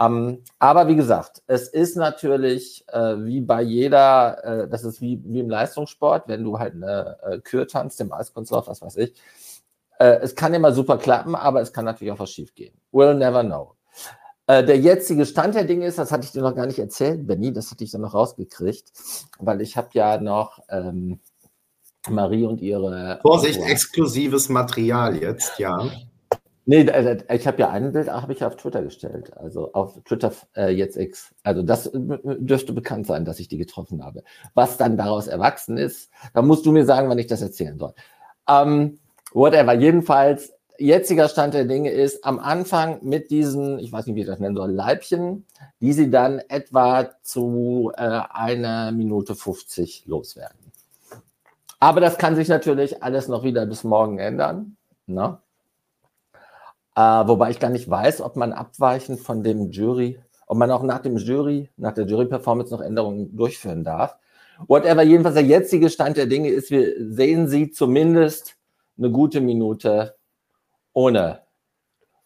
Ähm, 0.00 0.42
aber 0.58 0.88
wie 0.88 0.96
gesagt, 0.96 1.42
es 1.46 1.68
ist 1.68 1.96
natürlich 1.96 2.84
äh, 2.88 3.24
wie 3.24 3.40
bei 3.40 3.62
jeder, 3.62 4.44
äh, 4.44 4.68
das 4.68 4.84
ist 4.84 5.00
wie, 5.00 5.20
wie 5.24 5.40
im 5.40 5.50
Leistungssport, 5.50 6.28
wenn 6.28 6.44
du 6.44 6.58
halt 6.58 6.74
eine 6.74 7.18
äh, 7.22 7.38
Kür 7.38 7.68
tanzt, 7.68 8.00
im 8.00 8.12
Eiskunstlauf, 8.12 8.68
was 8.68 8.82
weiß 8.82 8.96
ich. 8.96 9.14
Äh, 9.98 10.18
es 10.22 10.34
kann 10.34 10.54
immer 10.54 10.72
super 10.72 10.98
klappen, 10.98 11.34
aber 11.34 11.60
es 11.60 11.72
kann 11.72 11.84
natürlich 11.84 12.12
auch 12.12 12.18
was 12.18 12.30
schief 12.30 12.54
gehen. 12.54 12.74
We'll 12.92 13.14
never 13.14 13.42
know. 13.44 13.74
Äh, 14.46 14.64
der 14.64 14.78
jetzige 14.78 15.24
Stand 15.24 15.54
der 15.54 15.64
Dinge 15.64 15.86
ist, 15.86 15.98
das 15.98 16.10
hatte 16.10 16.24
ich 16.24 16.32
dir 16.32 16.42
noch 16.42 16.54
gar 16.54 16.66
nicht 16.66 16.78
erzählt, 16.78 17.26
Benny, 17.26 17.52
das 17.52 17.70
hatte 17.70 17.84
ich 17.84 17.90
dann 17.90 18.00
noch 18.00 18.14
rausgekriegt, 18.14 18.92
weil 19.38 19.60
ich 19.60 19.76
habe 19.76 19.88
ja 19.92 20.20
noch 20.20 20.58
ähm, 20.68 21.20
Marie 22.08 22.44
und 22.44 22.60
ihre. 22.60 23.20
Vorsicht, 23.22 23.60
exklusives 23.60 24.48
Material 24.48 25.16
jetzt, 25.16 25.58
ja. 25.58 25.88
Nee, 26.64 26.86
ich 27.32 27.46
habe 27.46 27.58
ja 27.58 27.70
ein 27.70 27.92
Bild, 27.92 28.08
habe 28.08 28.32
ich 28.32 28.44
auf 28.44 28.56
Twitter 28.56 28.82
gestellt, 28.82 29.36
also 29.36 29.72
auf 29.72 30.00
Twitter 30.04 30.32
äh, 30.54 30.70
jetzt 30.70 30.96
X. 30.96 31.34
Also 31.42 31.62
das 31.62 31.90
dürfte 31.92 32.72
bekannt 32.72 33.06
sein, 33.08 33.24
dass 33.24 33.40
ich 33.40 33.48
die 33.48 33.58
getroffen 33.58 34.04
habe. 34.04 34.22
Was 34.54 34.76
dann 34.76 34.96
daraus 34.96 35.26
erwachsen 35.26 35.76
ist, 35.76 36.10
da 36.34 36.42
musst 36.42 36.64
du 36.64 36.70
mir 36.70 36.84
sagen, 36.84 37.08
wann 37.08 37.18
ich 37.18 37.26
das 37.26 37.42
erzählen 37.42 37.78
soll. 37.78 37.94
Ähm, 38.48 39.00
whatever. 39.32 39.74
Jedenfalls, 39.74 40.52
jetziger 40.86 41.28
Stand 41.28 41.54
der 41.54 41.64
Dinge 41.64 41.90
ist, 41.90 42.24
am 42.24 42.38
Anfang 42.38 42.98
mit 43.02 43.30
diesen, 43.30 43.78
ich 43.78 43.92
weiß 43.92 44.06
nicht, 44.06 44.16
wie 44.16 44.20
ich 44.20 44.26
das 44.26 44.40
nennen 44.40 44.56
soll, 44.56 44.70
Leibchen, 44.70 45.46
die 45.80 45.92
sie 45.92 46.10
dann 46.10 46.38
etwa 46.48 47.10
zu 47.22 47.92
äh, 47.96 48.20
einer 48.30 48.92
Minute 48.92 49.34
50 49.34 50.04
loswerden. 50.06 50.58
Aber 51.80 52.00
das 52.00 52.18
kann 52.18 52.36
sich 52.36 52.48
natürlich 52.48 53.02
alles 53.02 53.28
noch 53.28 53.42
wieder 53.42 53.66
bis 53.66 53.82
morgen 53.82 54.18
ändern. 54.18 54.76
Ne? 55.06 55.38
Äh, 56.94 57.00
wobei 57.00 57.50
ich 57.50 57.58
gar 57.58 57.70
nicht 57.70 57.88
weiß, 57.88 58.20
ob 58.20 58.36
man 58.36 58.52
abweichend 58.52 59.20
von 59.20 59.42
dem 59.42 59.70
Jury, 59.70 60.20
ob 60.46 60.58
man 60.58 60.70
auch 60.70 60.82
nach 60.82 61.00
dem 61.00 61.16
Jury, 61.16 61.70
nach 61.76 61.92
der 61.92 62.06
Jury-Performance 62.06 62.72
noch 62.72 62.82
Änderungen 62.82 63.36
durchführen 63.36 63.82
darf. 63.82 64.16
Whatever, 64.68 65.02
jedenfalls 65.02 65.34
der 65.34 65.44
jetzige 65.44 65.90
Stand 65.90 66.16
der 66.16 66.26
Dinge 66.26 66.50
ist, 66.50 66.70
wir 66.70 66.92
sehen 66.98 67.48
sie 67.48 67.70
zumindest 67.70 68.56
eine 68.98 69.10
gute 69.10 69.40
Minute 69.40 70.14
ohne, 70.92 71.42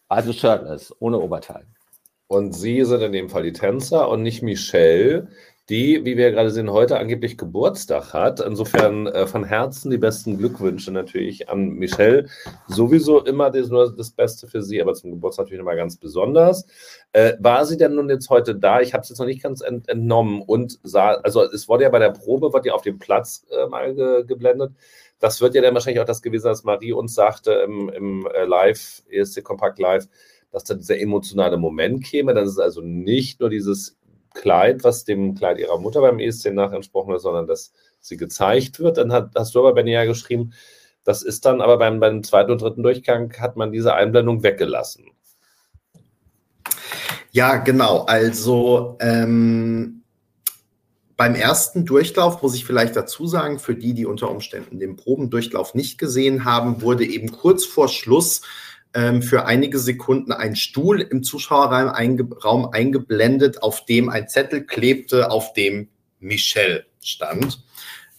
also 0.07 0.33
shirtless, 0.33 0.93
ohne 0.99 1.19
Oberteil. 1.19 1.65
Und 2.27 2.53
Sie 2.53 2.83
sind 2.83 3.01
in 3.01 3.13
dem 3.13 3.29
Fall 3.29 3.43
die 3.43 3.53
Tänzer 3.53 4.09
und 4.09 4.21
nicht 4.21 4.41
Michelle, 4.41 5.29
die, 5.69 6.05
wie 6.05 6.15
wir 6.15 6.31
gerade 6.31 6.49
sehen, 6.49 6.71
heute 6.71 6.97
angeblich 6.97 7.37
Geburtstag 7.37 8.13
hat. 8.13 8.39
Insofern 8.39 9.07
äh, 9.07 9.27
von 9.27 9.43
Herzen 9.43 9.91
die 9.91 9.97
besten 9.97 10.37
Glückwünsche 10.37 10.91
natürlich 10.91 11.49
an 11.49 11.69
Michelle. 11.71 12.27
Sowieso 12.67 13.23
immer 13.23 13.51
das, 13.51 13.69
das 13.69 14.11
Beste 14.11 14.47
für 14.47 14.61
sie, 14.61 14.81
aber 14.81 14.93
zum 14.93 15.11
Geburtstag 15.11 15.45
natürlich 15.45 15.59
nochmal 15.59 15.75
ganz 15.75 15.97
besonders. 15.97 16.65
Äh, 17.11 17.33
war 17.39 17.65
sie 17.65 17.77
denn 17.77 17.95
nun 17.95 18.09
jetzt 18.09 18.29
heute 18.29 18.55
da? 18.55 18.79
Ich 18.79 18.93
habe 18.93 19.03
es 19.03 19.09
jetzt 19.09 19.19
noch 19.19 19.25
nicht 19.25 19.43
ganz 19.43 19.61
ent 19.61 19.89
entnommen 19.89 20.41
und 20.41 20.79
sah, 20.83 21.15
also 21.15 21.43
es 21.43 21.67
wurde 21.67 21.83
ja 21.83 21.89
bei 21.89 21.99
der 21.99 22.11
Probe, 22.11 22.53
wird 22.53 22.65
ja 22.65 22.73
auf 22.73 22.81
dem 22.81 22.99
Platz 22.99 23.45
äh, 23.51 23.67
mal 23.67 23.93
ge 23.93 24.23
geblendet. 24.25 24.71
Das 25.19 25.41
wird 25.41 25.55
ja 25.55 25.61
dann 25.61 25.73
wahrscheinlich 25.73 26.01
auch 26.01 26.05
das 26.05 26.21
gewesen, 26.21 26.45
was 26.45 26.63
Marie 26.63 26.93
uns 26.93 27.15
sagte 27.15 27.51
im, 27.51 27.89
im 27.89 28.27
äh, 28.27 28.45
Live, 28.45 29.03
ESC 29.09 29.43
Kompakt 29.43 29.79
Live, 29.79 30.07
dass 30.51 30.63
da 30.63 30.75
dieser 30.75 30.99
emotionale 30.99 31.57
Moment 31.57 32.03
käme. 32.03 32.33
Das 32.33 32.49
ist 32.49 32.59
also 32.59 32.81
nicht 32.81 33.39
nur 33.39 33.49
dieses 33.49 33.97
Kleid, 34.33 34.83
was 34.83 35.03
dem 35.03 35.35
Kleid 35.35 35.57
ihrer 35.57 35.79
Mutter 35.79 36.01
beim 36.01 36.19
ESC 36.19 36.53
nach 36.53 36.71
entsprochen 36.71 37.15
ist, 37.15 37.23
sondern 37.23 37.47
dass 37.47 37.73
sie 37.99 38.17
gezeigt 38.17 38.79
wird. 38.79 38.97
Dann 38.97 39.11
hat, 39.11 39.31
hast 39.35 39.55
du 39.55 39.59
aber, 39.59 39.73
Benny, 39.73 39.91
ja 39.91 40.05
geschrieben, 40.05 40.53
das 41.03 41.23
ist 41.23 41.45
dann 41.45 41.61
aber 41.61 41.77
beim, 41.77 41.99
beim 41.99 42.21
zweiten 42.23 42.51
und 42.51 42.61
dritten 42.61 42.83
Durchgang 42.83 43.33
hat 43.39 43.55
man 43.55 43.71
diese 43.71 43.95
Einblendung 43.95 44.43
weggelassen. 44.43 45.05
Ja, 47.31 47.57
genau. 47.57 48.03
Also 48.05 48.97
ähm, 48.99 49.96
beim 51.17 51.33
ersten 51.33 51.85
Durchlauf 51.85 52.43
muss 52.43 52.55
ich 52.55 52.63
vielleicht 52.63 52.95
dazu 52.95 53.25
sagen, 53.25 53.57
für 53.57 53.75
die, 53.75 53.95
die 53.95 54.05
unter 54.05 54.29
Umständen 54.29 54.79
den 54.79 54.95
Probendurchlauf 54.95 55.73
nicht 55.73 55.97
gesehen 55.97 56.45
haben, 56.45 56.83
wurde 56.83 57.05
eben 57.05 57.31
kurz 57.31 57.65
vor 57.65 57.89
Schluss 57.89 58.43
ähm, 58.93 59.23
für 59.23 59.45
einige 59.45 59.79
Sekunden 59.79 60.31
ein 60.31 60.55
Stuhl 60.55 61.01
im 61.01 61.23
Zuschauerraum 61.23 61.89
einge 61.89 62.27
Raum 62.35 62.69
eingeblendet, 62.71 63.63
auf 63.63 63.83
dem 63.85 64.09
ein 64.09 64.29
Zettel 64.29 64.63
klebte, 64.63 65.31
auf 65.31 65.53
dem 65.53 65.89
Michelle 66.19 66.85
stand. 67.03 67.63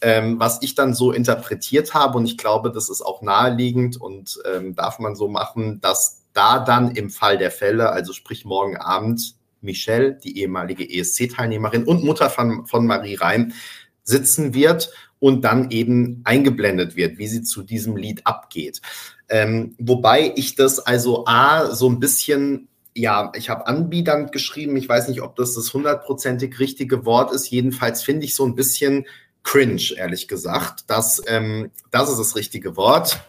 Ähm, 0.00 0.40
was 0.40 0.62
ich 0.62 0.74
dann 0.74 0.92
so 0.92 1.12
interpretiert 1.12 1.94
habe, 1.94 2.18
und 2.18 2.26
ich 2.26 2.36
glaube, 2.36 2.72
das 2.72 2.88
ist 2.88 3.02
auch 3.02 3.22
naheliegend 3.22 4.00
und 4.00 4.38
ähm, 4.44 4.74
darf 4.74 4.98
man 4.98 5.14
so 5.14 5.28
machen, 5.28 5.80
dass 5.80 6.24
da 6.32 6.58
dann 6.58 6.92
im 6.92 7.10
Fall 7.10 7.38
der 7.38 7.50
Fälle, 7.50 7.90
also 7.90 8.12
sprich 8.12 8.44
morgen 8.44 8.76
Abend, 8.76 9.37
Michelle, 9.60 10.14
die 10.14 10.38
ehemalige 10.38 10.88
ESC-Teilnehmerin 10.88 11.84
und 11.84 12.04
Mutter 12.04 12.30
von, 12.30 12.66
von 12.66 12.86
Marie 12.86 13.14
Reim, 13.14 13.52
sitzen 14.02 14.54
wird 14.54 14.90
und 15.18 15.42
dann 15.44 15.70
eben 15.70 16.22
eingeblendet 16.24 16.96
wird, 16.96 17.18
wie 17.18 17.26
sie 17.26 17.42
zu 17.42 17.62
diesem 17.62 17.96
Lied 17.96 18.26
abgeht. 18.26 18.80
Ähm, 19.28 19.74
wobei 19.78 20.32
ich 20.36 20.54
das 20.54 20.78
also 20.78 21.26
A, 21.26 21.74
so 21.74 21.88
ein 21.88 22.00
bisschen, 22.00 22.68
ja, 22.94 23.32
ich 23.34 23.50
habe 23.50 23.66
anbiedernd 23.66 24.32
geschrieben, 24.32 24.76
ich 24.76 24.88
weiß 24.88 25.08
nicht, 25.08 25.22
ob 25.22 25.36
das 25.36 25.54
das 25.54 25.74
hundertprozentig 25.74 26.58
richtige 26.58 27.04
Wort 27.04 27.32
ist, 27.32 27.50
jedenfalls 27.50 28.02
finde 28.02 28.24
ich 28.24 28.34
so 28.34 28.46
ein 28.46 28.54
bisschen 28.54 29.06
cringe, 29.42 29.94
ehrlich 29.96 30.28
gesagt. 30.28 30.84
Das, 30.88 31.22
ähm, 31.26 31.70
das 31.90 32.10
ist 32.10 32.18
das 32.18 32.36
richtige 32.36 32.76
Wort 32.76 33.20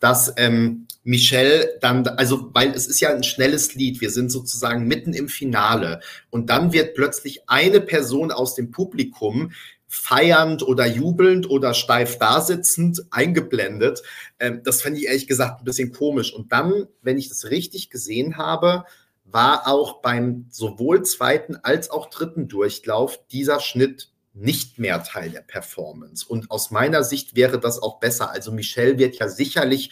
dass 0.00 0.32
ähm, 0.38 0.86
Michelle 1.02 1.78
dann, 1.80 2.06
also 2.06 2.50
weil 2.52 2.70
es 2.72 2.86
ist 2.86 3.00
ja 3.00 3.10
ein 3.10 3.22
schnelles 3.22 3.74
Lied, 3.74 4.00
wir 4.00 4.10
sind 4.10 4.30
sozusagen 4.30 4.86
mitten 4.86 5.14
im 5.14 5.28
Finale 5.28 6.00
und 6.28 6.50
dann 6.50 6.72
wird 6.72 6.94
plötzlich 6.94 7.48
eine 7.48 7.80
Person 7.80 8.30
aus 8.30 8.54
dem 8.54 8.70
Publikum 8.70 9.52
feiernd 9.92 10.62
oder 10.62 10.86
jubelnd 10.86 11.50
oder 11.50 11.74
steif 11.74 12.16
dasitzend 12.18 13.06
eingeblendet. 13.10 14.02
Ähm, 14.38 14.62
das 14.62 14.82
fand 14.82 14.96
ich 14.96 15.06
ehrlich 15.06 15.26
gesagt 15.26 15.60
ein 15.60 15.64
bisschen 15.64 15.92
komisch. 15.92 16.32
Und 16.32 16.52
dann, 16.52 16.86
wenn 17.02 17.18
ich 17.18 17.28
das 17.28 17.50
richtig 17.50 17.90
gesehen 17.90 18.36
habe, 18.36 18.84
war 19.24 19.66
auch 19.66 20.00
beim 20.00 20.46
sowohl 20.48 21.02
zweiten 21.02 21.56
als 21.56 21.90
auch 21.90 22.08
dritten 22.08 22.46
Durchlauf 22.46 23.20
dieser 23.32 23.58
Schnitt 23.58 24.12
nicht 24.32 24.78
mehr 24.78 25.02
Teil 25.02 25.30
der 25.30 25.40
Performance. 25.40 26.24
Und 26.26 26.52
aus 26.52 26.70
meiner 26.70 27.02
Sicht 27.02 27.34
wäre 27.34 27.58
das 27.58 27.82
auch 27.82 27.98
besser. 27.98 28.30
Also 28.30 28.52
Michelle 28.52 28.96
wird 28.96 29.16
ja 29.16 29.28
sicherlich 29.28 29.90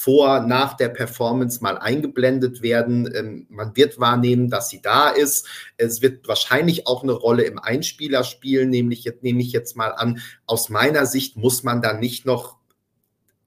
vor, 0.00 0.40
nach 0.40 0.78
der 0.78 0.88
Performance 0.88 1.62
mal 1.62 1.76
eingeblendet 1.76 2.62
werden. 2.62 3.12
Ähm, 3.14 3.46
man 3.50 3.76
wird 3.76 4.00
wahrnehmen, 4.00 4.48
dass 4.48 4.70
sie 4.70 4.80
da 4.80 5.10
ist. 5.10 5.46
Es 5.76 6.00
wird 6.00 6.26
wahrscheinlich 6.26 6.86
auch 6.86 7.02
eine 7.02 7.12
Rolle 7.12 7.42
im 7.42 7.58
Einspieler 7.58 8.24
spielen, 8.24 8.70
nämlich 8.70 9.04
jetzt, 9.04 9.22
nehme 9.22 9.42
ich 9.42 9.52
jetzt 9.52 9.76
mal 9.76 9.90
an. 9.90 10.22
Aus 10.46 10.70
meiner 10.70 11.04
Sicht 11.04 11.36
muss 11.36 11.64
man 11.64 11.82
da 11.82 11.92
nicht 11.92 12.24
noch 12.24 12.56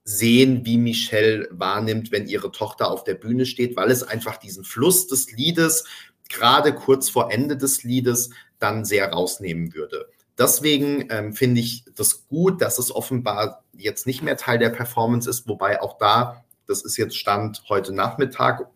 sehen, 0.04 0.64
wie 0.64 0.78
Michelle 0.78 1.48
wahrnimmt, 1.50 2.12
wenn 2.12 2.28
ihre 2.28 2.52
Tochter 2.52 2.88
auf 2.88 3.02
der 3.02 3.14
Bühne 3.14 3.46
steht, 3.46 3.74
weil 3.74 3.90
es 3.90 4.04
einfach 4.04 4.36
diesen 4.36 4.62
Fluss 4.62 5.08
des 5.08 5.32
Liedes 5.32 5.86
gerade 6.28 6.72
kurz 6.72 7.08
vor 7.08 7.32
Ende 7.32 7.56
des 7.56 7.82
Liedes 7.82 8.30
dann 8.60 8.84
sehr 8.84 9.10
rausnehmen 9.10 9.74
würde. 9.74 10.06
Deswegen 10.38 11.08
ähm, 11.10 11.32
finde 11.32 11.60
ich 11.60 11.84
das 11.96 12.28
gut, 12.28 12.62
dass 12.62 12.78
es 12.78 12.94
offenbar 12.94 13.64
jetzt 13.72 14.06
nicht 14.06 14.22
mehr 14.22 14.36
Teil 14.36 14.58
der 14.58 14.70
Performance 14.70 15.28
ist, 15.28 15.48
wobei 15.48 15.82
auch 15.82 15.98
da 15.98 16.43
das 16.66 16.82
ist 16.82 16.96
jetzt 16.96 17.16
Stand 17.16 17.62
heute 17.68 17.92
Nachmittag. 17.92 18.68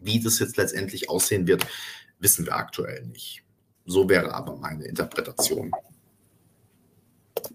Wie 0.00 0.20
das 0.20 0.38
jetzt 0.38 0.56
letztendlich 0.56 1.10
aussehen 1.10 1.46
wird, 1.46 1.66
wissen 2.20 2.46
wir 2.46 2.54
aktuell 2.54 3.04
nicht. 3.06 3.42
So 3.84 4.08
wäre 4.08 4.32
aber 4.32 4.56
meine 4.56 4.84
Interpretation. 4.84 5.72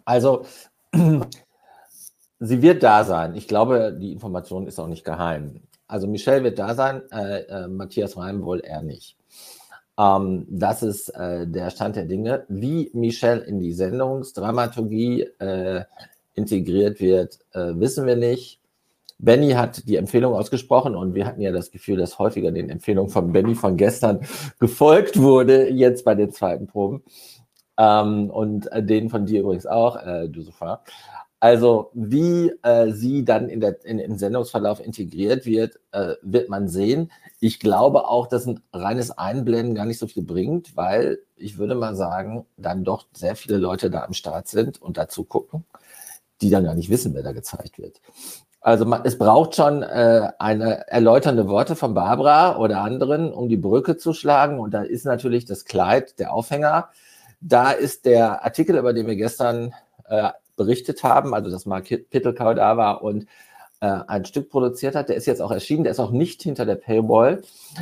Also, 0.04 0.46
sie 2.40 2.62
wird 2.62 2.84
da 2.84 3.04
sein. 3.04 3.36
Ich 3.36 3.48
glaube, 3.48 3.96
die 4.00 4.12
Information 4.12 4.68
ist 4.68 4.80
auch 4.80 4.88
nicht 4.88 5.06
geheim. 5.06 5.62
Also, 5.88 6.08
Michelle 6.08 6.44
wird 6.44 6.60
da 6.60 6.76
sein, 6.76 7.04
äh, 7.12 7.42
äh, 7.44 7.68
Matthias 7.68 8.18
Reim 8.18 8.44
wohl 8.44 8.62
eher 8.66 8.82
nicht. 8.82 9.16
Ähm, 9.98 10.46
das 10.50 10.84
ist 10.84 11.10
äh, 11.10 11.48
der 11.48 11.70
Stand 11.70 11.96
der 11.96 12.06
Dinge. 12.06 12.46
Wie 12.50 12.90
Michelle 12.94 13.42
in 13.42 13.60
die 13.60 13.74
Sendungsdramaturgie 13.74 15.22
äh, 15.40 15.84
integriert 16.34 17.00
wird, 17.00 17.40
äh, 17.54 17.80
wissen 17.80 18.06
wir 18.06 18.16
nicht. 18.16 18.60
Benny 19.24 19.52
hat 19.52 19.88
die 19.88 19.96
Empfehlung 19.96 20.34
ausgesprochen 20.34 20.96
und 20.96 21.14
wir 21.14 21.26
hatten 21.26 21.42
ja 21.42 21.52
das 21.52 21.72
Gefühl, 21.72 21.98
dass 21.98 22.20
häufiger 22.20 22.52
den 22.52 22.70
Empfehlungen 22.70 23.10
von 23.10 23.32
Benny 23.32 23.56
von 23.56 23.78
gestern 23.78 24.20
gefolgt 24.60 25.20
wurde, 25.20 25.70
jetzt 25.70 26.04
bei 26.04 26.14
den 26.14 26.32
zweiten 26.32 26.68
Proben. 26.68 27.04
Ähm, 27.78 28.30
und 28.30 28.72
äh, 28.72 28.84
denen 28.84 29.10
von 29.10 29.26
dir 29.26 29.42
übrigens 29.42 29.66
auch, 29.66 29.96
äh, 29.96 30.26
Josefa. 30.26 30.84
Also 31.40 31.90
wie 31.94 32.52
äh, 32.64 32.92
sie 32.92 33.26
dann 33.26 33.50
in 33.50 33.60
der, 33.60 33.84
in, 33.86 34.00
im 34.00 34.18
Sendungsverlauf 34.18 34.80
integriert 34.86 35.46
wird, 35.46 35.80
äh, 35.92 36.16
wird 36.22 36.50
man 36.50 36.68
sehen. 36.68 37.12
Ich 37.40 37.60
glaube 37.60 38.08
auch, 38.08 38.28
dass 38.28 38.46
ein 38.46 38.62
reines 38.72 39.12
Einblenden 39.12 39.76
gar 39.76 39.86
nicht 39.86 40.00
so 40.00 40.08
viel 40.08 40.24
bringt, 40.24 40.76
weil 40.76 41.20
ich 41.36 41.58
würde 41.58 41.76
mal 41.76 41.96
sagen, 41.96 42.46
dann 42.58 42.84
doch 42.84 43.08
sehr 43.14 43.36
viele 43.36 43.58
Leute 43.58 43.90
da 43.90 44.04
am 44.04 44.14
Start 44.14 44.48
sind 44.48 44.82
und 44.82 44.98
dazu 44.98 45.24
gucken 45.24 45.66
die 46.44 46.50
dann 46.50 46.66
gar 46.66 46.76
nicht 46.76 46.90
wissen, 46.90 47.14
wer 47.14 47.24
da 47.24 47.32
gezeigt 47.32 47.80
wird. 47.80 48.02
Also 48.64 48.86
man, 48.86 49.02
es 49.04 49.18
braucht 49.18 49.56
schon 49.56 49.84
äh, 49.84 50.32
eine 50.40 50.88
erläuternde 50.88 51.50
Worte 51.50 51.76
von 51.76 51.94
Barbara 51.94 52.58
oder 52.58 52.80
anderen, 52.80 53.34
um 53.34 53.50
die 53.50 53.58
Brücke 53.58 53.98
zu 53.98 54.14
schlagen. 54.14 54.58
Und 54.58 54.74
da 54.74 54.84
ist 54.84 55.06
natürlich 55.06 55.44
das 55.44 55.66
Kleid 55.66 56.18
der 56.18 56.34
Aufhänger. 56.34 56.88
Da 57.42 57.72
ist 57.72 58.06
der 58.06 58.46
Artikel, 58.46 58.78
über 58.78 58.94
den 58.94 59.06
wir 59.06 59.18
gestern 59.18 59.74
äh, 60.08 60.30
berichtet 60.56 61.04
haben, 61.04 61.34
also 61.34 61.52
dass 61.52 61.66
Mark 61.66 61.90
Pittelkau 62.10 62.54
da 62.54 62.78
war 62.78 63.04
und 63.04 63.28
ein 63.88 64.26
Stück 64.26 64.50
produziert 64.50 64.96
hat. 64.96 65.10
Der 65.10 65.16
ist 65.16 65.26
jetzt 65.26 65.42
auch 65.42 65.52
erschienen, 65.52 65.84
der 65.84 65.92
ist 65.92 66.00
auch 66.00 66.12
nicht 66.12 66.42
hinter 66.42 66.66
der 66.66 66.76
Paywall. 66.76 67.42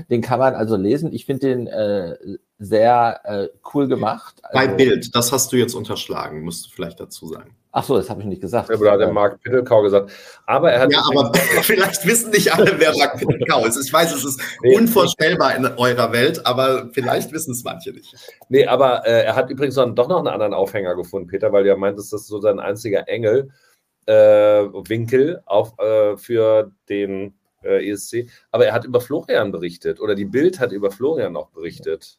Den 0.10 0.22
kann 0.22 0.40
man 0.40 0.56
also 0.56 0.76
lesen. 0.76 1.14
Ich 1.14 1.26
finde 1.26 1.48
den 1.48 1.68
äh, 1.68 2.16
sehr 2.58 3.20
äh, 3.24 3.48
cool 3.74 3.88
gemacht. 3.88 4.36
Also, 4.44 4.68
Bei 4.68 4.74
Bild, 4.74 5.16
das 5.16 5.32
hast 5.32 5.52
du 5.52 5.58
jetzt 5.58 5.74
unterschlagen, 5.74 6.42
musst 6.42 6.66
du 6.66 6.70
vielleicht 6.70 7.00
dazu 7.00 7.28
sagen. 7.28 7.56
Ach 7.74 7.84
so, 7.86 7.96
das 7.96 8.10
habe 8.10 8.20
ich 8.20 8.28
nicht 8.28 8.42
gesagt. 8.42 8.70
Ja, 8.70 8.76
aber 8.76 8.92
hat 8.92 9.00
der 9.00 9.14
Mark 9.14 9.42
Pittelkau 9.42 9.82
gesagt. 9.82 10.12
Aber 10.46 10.72
er 10.72 10.82
hat. 10.82 10.92
Ja, 10.92 11.04
aber 11.10 11.32
vielleicht 11.62 12.06
wissen 12.06 12.32
nicht 12.32 12.54
alle, 12.54 12.78
wer 12.80 12.98
Mark 12.98 13.18
Pittelkau 13.18 13.66
ist. 13.66 13.78
Ich 13.78 13.94
weiß, 13.94 14.14
es 14.14 14.26
ist 14.26 14.42
nee, 14.62 14.76
unvorstellbar 14.76 15.56
in 15.56 15.66
eurer 15.66 16.12
Welt, 16.12 16.46
aber 16.46 16.90
vielleicht 16.92 17.32
wissen 17.32 17.52
es 17.52 17.64
manche 17.64 17.92
nicht. 17.92 18.14
Nee, 18.50 18.66
aber 18.66 19.08
äh, 19.08 19.24
er 19.24 19.36
hat 19.36 19.50
übrigens 19.50 19.76
dann 19.76 19.96
doch 19.96 20.10
noch 20.10 20.18
einen 20.18 20.28
anderen 20.28 20.54
Aufhänger 20.54 20.96
gefunden, 20.96 21.28
Peter, 21.28 21.54
weil 21.54 21.64
du 21.64 21.70
ja 21.70 21.78
meintest, 21.78 22.12
das 22.12 22.22
ist 22.22 22.28
so 22.28 22.42
sein 22.42 22.60
einziger 22.60 23.08
Engel 23.08 23.48
äh, 23.48 23.71
Winkel 24.08 25.42
auf, 25.46 25.78
äh, 25.80 26.18
für 26.18 26.72
den 26.90 27.34
äh, 27.64 27.90
ESC. 27.90 28.28
Aber 28.52 28.66
er 28.66 28.74
hat 28.74 28.86
über 28.86 29.02
Florian 29.02 29.52
berichtet 29.52 30.00
oder 30.00 30.16
die 30.16 30.26
Bild 30.26 30.60
hat 30.60 30.72
über 30.72 30.92
Florian 30.92 31.36
auch 31.36 31.50
berichtet. 31.50 32.18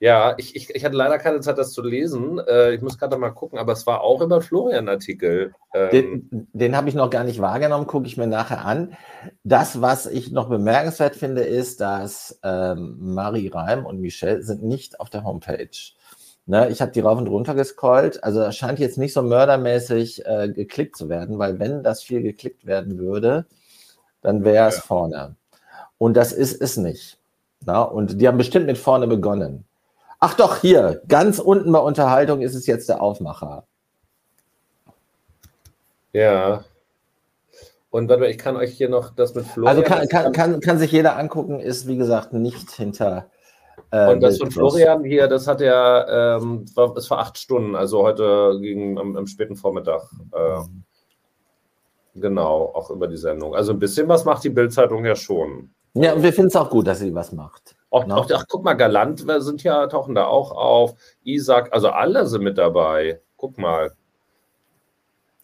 Ja, 0.00 0.34
ich, 0.38 0.54
ich, 0.54 0.70
ich 0.70 0.84
hatte 0.84 0.96
leider 0.96 1.18
keine 1.18 1.40
Zeit, 1.40 1.58
das 1.58 1.72
zu 1.72 1.82
lesen. 1.82 2.38
Äh, 2.38 2.74
ich 2.74 2.82
muss 2.82 2.98
gerade 2.98 3.18
mal 3.18 3.30
gucken, 3.30 3.58
aber 3.58 3.72
es 3.72 3.84
war 3.84 4.02
auch 4.02 4.20
über 4.20 4.40
Florian-Artikel. 4.40 5.54
Ähm, 5.74 5.90
den, 5.90 6.48
den 6.52 6.76
habe 6.76 6.88
ich 6.88 6.94
noch 6.94 7.10
gar 7.10 7.24
nicht 7.24 7.40
wahrgenommen, 7.40 7.88
gucke 7.88 8.06
ich 8.06 8.16
mir 8.16 8.28
nachher 8.28 8.64
an. 8.64 8.96
Das, 9.42 9.80
was 9.80 10.06
ich 10.06 10.30
noch 10.30 10.48
bemerkenswert 10.48 11.16
finde, 11.16 11.42
ist, 11.42 11.80
dass 11.80 12.38
ähm, 12.44 12.96
Marie 13.00 13.48
Reim 13.48 13.86
und 13.86 14.00
Michelle 14.00 14.42
sind 14.44 14.62
nicht 14.62 15.00
auf 15.00 15.10
der 15.10 15.24
Homepage. 15.24 15.68
Ne, 16.48 16.70
ich 16.70 16.80
habe 16.80 16.92
die 16.92 17.00
rauf 17.00 17.18
und 17.18 17.26
runter 17.26 17.54
gescrollt. 17.54 18.24
Also 18.24 18.40
es 18.40 18.56
scheint 18.56 18.78
jetzt 18.78 18.96
nicht 18.96 19.12
so 19.12 19.20
mördermäßig 19.20 20.24
äh, 20.24 20.48
geklickt 20.48 20.96
zu 20.96 21.10
werden, 21.10 21.38
weil 21.38 21.58
wenn 21.58 21.82
das 21.82 22.02
viel 22.02 22.22
geklickt 22.22 22.64
werden 22.64 22.98
würde, 22.98 23.44
dann 24.22 24.44
wäre 24.44 24.66
es 24.68 24.76
ja. 24.76 24.80
vorne. 24.80 25.36
Und 25.98 26.16
das 26.16 26.32
ist 26.32 26.62
es 26.62 26.78
nicht. 26.78 27.18
Na? 27.66 27.82
Und 27.82 28.18
die 28.18 28.26
haben 28.26 28.38
bestimmt 28.38 28.64
mit 28.64 28.78
vorne 28.78 29.06
begonnen. 29.06 29.66
Ach 30.20 30.32
doch, 30.32 30.56
hier, 30.56 31.02
ganz 31.06 31.38
unten 31.38 31.70
bei 31.70 31.80
Unterhaltung 31.80 32.40
ist 32.40 32.54
es 32.54 32.66
jetzt 32.66 32.88
der 32.88 33.02
Aufmacher. 33.02 33.64
Ja. 36.14 36.64
Und 37.90 38.08
warte, 38.08 38.26
ich 38.26 38.38
kann 38.38 38.56
euch 38.56 38.72
hier 38.72 38.88
noch 38.88 39.14
das 39.14 39.34
mit 39.34 39.44
Florian. 39.44 39.76
Also 39.76 39.82
kann, 39.82 40.08
kann, 40.08 40.32
kann, 40.32 40.60
kann 40.60 40.78
sich 40.78 40.92
jeder 40.92 41.18
angucken, 41.18 41.60
ist 41.60 41.86
wie 41.86 41.98
gesagt 41.98 42.32
nicht 42.32 42.70
hinter. 42.70 43.26
Äh, 43.90 44.12
und 44.12 44.20
das 44.20 44.38
von 44.38 44.50
Florian 44.50 45.04
hier, 45.04 45.28
das 45.28 45.46
hat 45.46 45.60
ja, 45.60 46.36
ähm, 46.36 46.64
war, 46.74 46.96
ist 46.96 47.08
vor 47.08 47.18
acht 47.18 47.38
Stunden, 47.38 47.74
also 47.74 48.02
heute 48.02 48.58
gegen 48.60 48.98
am, 48.98 49.16
am 49.16 49.26
späten 49.26 49.56
Vormittag. 49.56 50.02
Äh, 50.32 50.60
genau, 52.14 52.72
auch 52.74 52.90
über 52.90 53.08
die 53.08 53.16
Sendung. 53.16 53.54
Also 53.54 53.72
ein 53.72 53.78
bisschen 53.78 54.08
was 54.08 54.24
macht 54.24 54.44
die 54.44 54.50
Bildzeitung 54.50 55.04
ja 55.04 55.16
schon. 55.16 55.70
Ja, 55.94 56.12
und 56.12 56.22
wir 56.22 56.32
finden 56.32 56.48
es 56.48 56.56
auch 56.56 56.70
gut, 56.70 56.86
dass 56.86 57.00
sie 57.00 57.14
was 57.14 57.32
macht. 57.32 57.76
Auch, 57.90 58.06
no? 58.06 58.16
auch, 58.16 58.30
ach, 58.32 58.44
guck 58.48 58.64
mal, 58.64 58.74
Galant 58.74 59.24
sind 59.38 59.62
ja, 59.62 59.86
tauchen 59.86 60.14
da 60.14 60.26
auch 60.26 60.52
auf. 60.52 60.94
Isaac, 61.24 61.72
also 61.72 61.88
alle 61.88 62.26
sind 62.26 62.42
mit 62.42 62.58
dabei. 62.58 63.20
Guck 63.36 63.58
mal. 63.58 63.92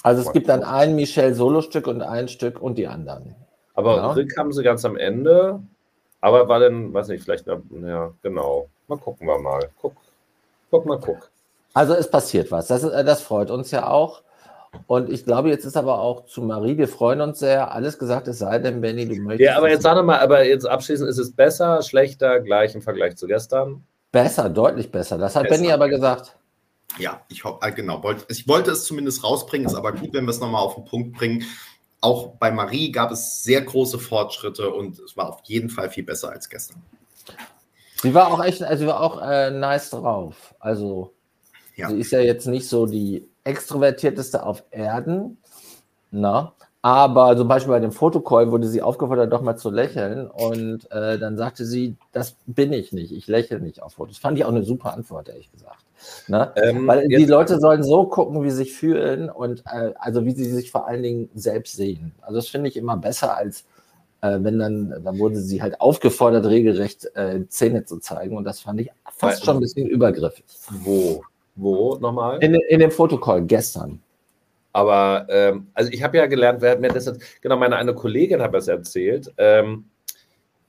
Also 0.02 0.20
es 0.20 0.32
gibt 0.32 0.50
dann 0.50 0.62
ein 0.62 0.94
Michel-Solo-Stück 0.96 1.86
und 1.86 2.02
ein 2.02 2.28
Stück 2.28 2.60
und 2.60 2.76
die 2.76 2.86
anderen. 2.86 3.34
Aber 3.72 3.96
ja. 3.96 4.12
Rick 4.12 4.36
haben 4.36 4.52
sie 4.52 4.62
ganz 4.62 4.84
am 4.84 4.96
Ende. 4.96 5.62
Aber 6.24 6.48
war 6.48 6.58
denn, 6.58 6.94
weiß 6.94 7.08
nicht, 7.08 7.22
vielleicht, 7.22 7.46
ja, 7.46 8.14
genau. 8.22 8.70
Mal 8.88 8.96
gucken 8.96 9.26
wir 9.26 9.38
mal. 9.38 9.68
Guck, 9.78 9.92
guck 10.70 10.86
mal, 10.86 10.98
guck. 10.98 11.28
Also 11.74 11.92
es 11.92 12.10
passiert 12.10 12.50
was. 12.50 12.66
Das, 12.68 12.80
das 12.80 13.20
freut 13.20 13.50
uns 13.50 13.70
ja 13.72 13.88
auch. 13.88 14.22
Und 14.86 15.10
ich 15.10 15.26
glaube, 15.26 15.50
jetzt 15.50 15.66
ist 15.66 15.76
aber 15.76 16.00
auch 16.00 16.24
zu 16.24 16.40
Marie, 16.40 16.78
wir 16.78 16.88
freuen 16.88 17.20
uns 17.20 17.40
sehr, 17.40 17.72
alles 17.72 17.98
gesagt, 17.98 18.26
es 18.26 18.38
sei 18.38 18.58
denn, 18.58 18.80
Benny, 18.80 19.06
du 19.06 19.16
möchtest. 19.16 19.46
Ja, 19.46 19.58
aber 19.58 19.68
jetzt 19.68 19.82
sag 19.82 19.96
doch 19.96 20.02
mal, 20.02 20.18
aber 20.18 20.46
jetzt 20.46 20.64
abschließend, 20.64 21.10
ist 21.10 21.18
es 21.18 21.30
besser, 21.30 21.82
schlechter, 21.82 22.40
gleich 22.40 22.74
im 22.74 22.80
Vergleich 22.80 23.16
zu 23.16 23.26
gestern? 23.26 23.84
Besser, 24.10 24.48
deutlich 24.48 24.90
besser. 24.90 25.18
Das 25.18 25.36
hat 25.36 25.42
besser. 25.42 25.56
Benny 25.56 25.72
aber 25.72 25.90
gesagt. 25.90 26.38
Ja, 26.98 27.20
ich 27.28 27.44
hoffe, 27.44 27.58
äh, 27.66 27.72
genau. 27.72 28.02
Ich 28.28 28.48
wollte 28.48 28.70
es 28.70 28.84
zumindest 28.84 29.24
rausbringen, 29.24 29.66
ist 29.66 29.74
aber 29.74 29.92
gut, 29.92 30.14
wenn 30.14 30.24
wir 30.24 30.30
es 30.30 30.40
nochmal 30.40 30.62
auf 30.62 30.76
den 30.76 30.86
Punkt 30.86 31.18
bringen. 31.18 31.44
Auch 32.04 32.34
bei 32.38 32.50
Marie 32.50 32.92
gab 32.92 33.12
es 33.12 33.42
sehr 33.42 33.62
große 33.62 33.98
Fortschritte 33.98 34.68
und 34.68 34.98
es 34.98 35.16
war 35.16 35.30
auf 35.30 35.40
jeden 35.44 35.70
Fall 35.70 35.88
viel 35.88 36.04
besser 36.04 36.28
als 36.30 36.50
gestern. 36.50 36.82
Sie 38.02 38.12
war 38.12 38.30
auch 38.30 38.44
echt, 38.44 38.62
also 38.62 38.82
sie 38.82 38.86
war 38.86 39.00
auch 39.00 39.22
äh, 39.22 39.50
nice 39.50 39.88
drauf. 39.88 40.54
Also, 40.60 41.14
ja. 41.76 41.88
sie 41.88 41.98
ist 41.98 42.12
ja 42.12 42.20
jetzt 42.20 42.46
nicht 42.46 42.68
so 42.68 42.84
die 42.84 43.26
extrovertierteste 43.44 44.44
auf 44.44 44.64
Erden. 44.70 45.38
Na? 46.10 46.52
Aber 46.82 47.34
zum 47.38 47.48
Beispiel 47.48 47.72
bei 47.72 47.80
dem 47.80 47.92
Fotocall 47.92 48.50
wurde 48.50 48.68
sie 48.68 48.82
aufgefordert, 48.82 49.32
doch 49.32 49.40
mal 49.40 49.56
zu 49.56 49.70
lächeln. 49.70 50.30
Und 50.30 50.90
äh, 50.92 51.18
dann 51.18 51.38
sagte 51.38 51.64
sie, 51.64 51.96
das 52.12 52.36
bin 52.44 52.74
ich 52.74 52.92
nicht. 52.92 53.12
Ich 53.12 53.28
lächle 53.28 53.60
nicht 53.60 53.82
auf 53.82 53.94
Fotos. 53.94 54.18
Fand 54.18 54.36
ich 54.36 54.44
auch 54.44 54.50
eine 54.50 54.64
super 54.64 54.92
Antwort, 54.92 55.30
ehrlich 55.30 55.50
gesagt. 55.50 55.83
Ne? 56.28 56.52
Ähm, 56.56 56.86
Weil 56.86 57.08
die 57.08 57.26
Leute 57.26 57.58
sollen 57.60 57.82
so 57.82 58.04
gucken, 58.06 58.42
wie 58.42 58.50
sie 58.50 58.56
sich 58.56 58.72
fühlen 58.72 59.30
und 59.30 59.62
äh, 59.66 59.92
also 59.96 60.24
wie 60.24 60.32
sie 60.32 60.50
sich 60.50 60.70
vor 60.70 60.86
allen 60.86 61.02
Dingen 61.02 61.30
selbst 61.34 61.76
sehen. 61.76 62.14
Also 62.22 62.36
das 62.36 62.48
finde 62.48 62.68
ich 62.68 62.76
immer 62.76 62.96
besser, 62.96 63.36
als 63.36 63.64
äh, 64.20 64.38
wenn 64.40 64.58
dann, 64.58 65.02
dann 65.04 65.18
wurde 65.18 65.36
sie 65.36 65.60
halt 65.60 65.80
aufgefordert, 65.80 66.46
regelrecht 66.46 67.04
äh, 67.14 67.46
Zähne 67.48 67.84
zu 67.84 67.98
zeigen. 67.98 68.36
Und 68.36 68.44
das 68.44 68.60
fand 68.60 68.80
ich 68.80 68.90
fast 69.12 69.44
schon 69.44 69.58
ein 69.58 69.60
bisschen 69.60 69.86
übergriffig. 69.86 70.44
Wo? 70.82 71.22
Wo 71.56 71.96
nochmal? 71.96 72.42
In, 72.42 72.54
in 72.54 72.80
dem 72.80 72.90
Fotocall 72.90 73.42
gestern. 73.42 74.00
Aber 74.72 75.26
ähm, 75.28 75.68
also 75.72 75.92
ich 75.92 76.02
habe 76.02 76.16
ja 76.16 76.26
gelernt, 76.26 76.60
wer 76.60 76.72
hat 76.72 76.80
mir 76.80 76.88
das 76.88 77.06
jetzt, 77.06 77.20
genau, 77.40 77.56
meine 77.56 77.76
eine 77.76 77.94
Kollegin 77.94 78.42
hat 78.42 78.54
das 78.54 78.66
erzählt, 78.66 79.32
ähm, 79.38 79.84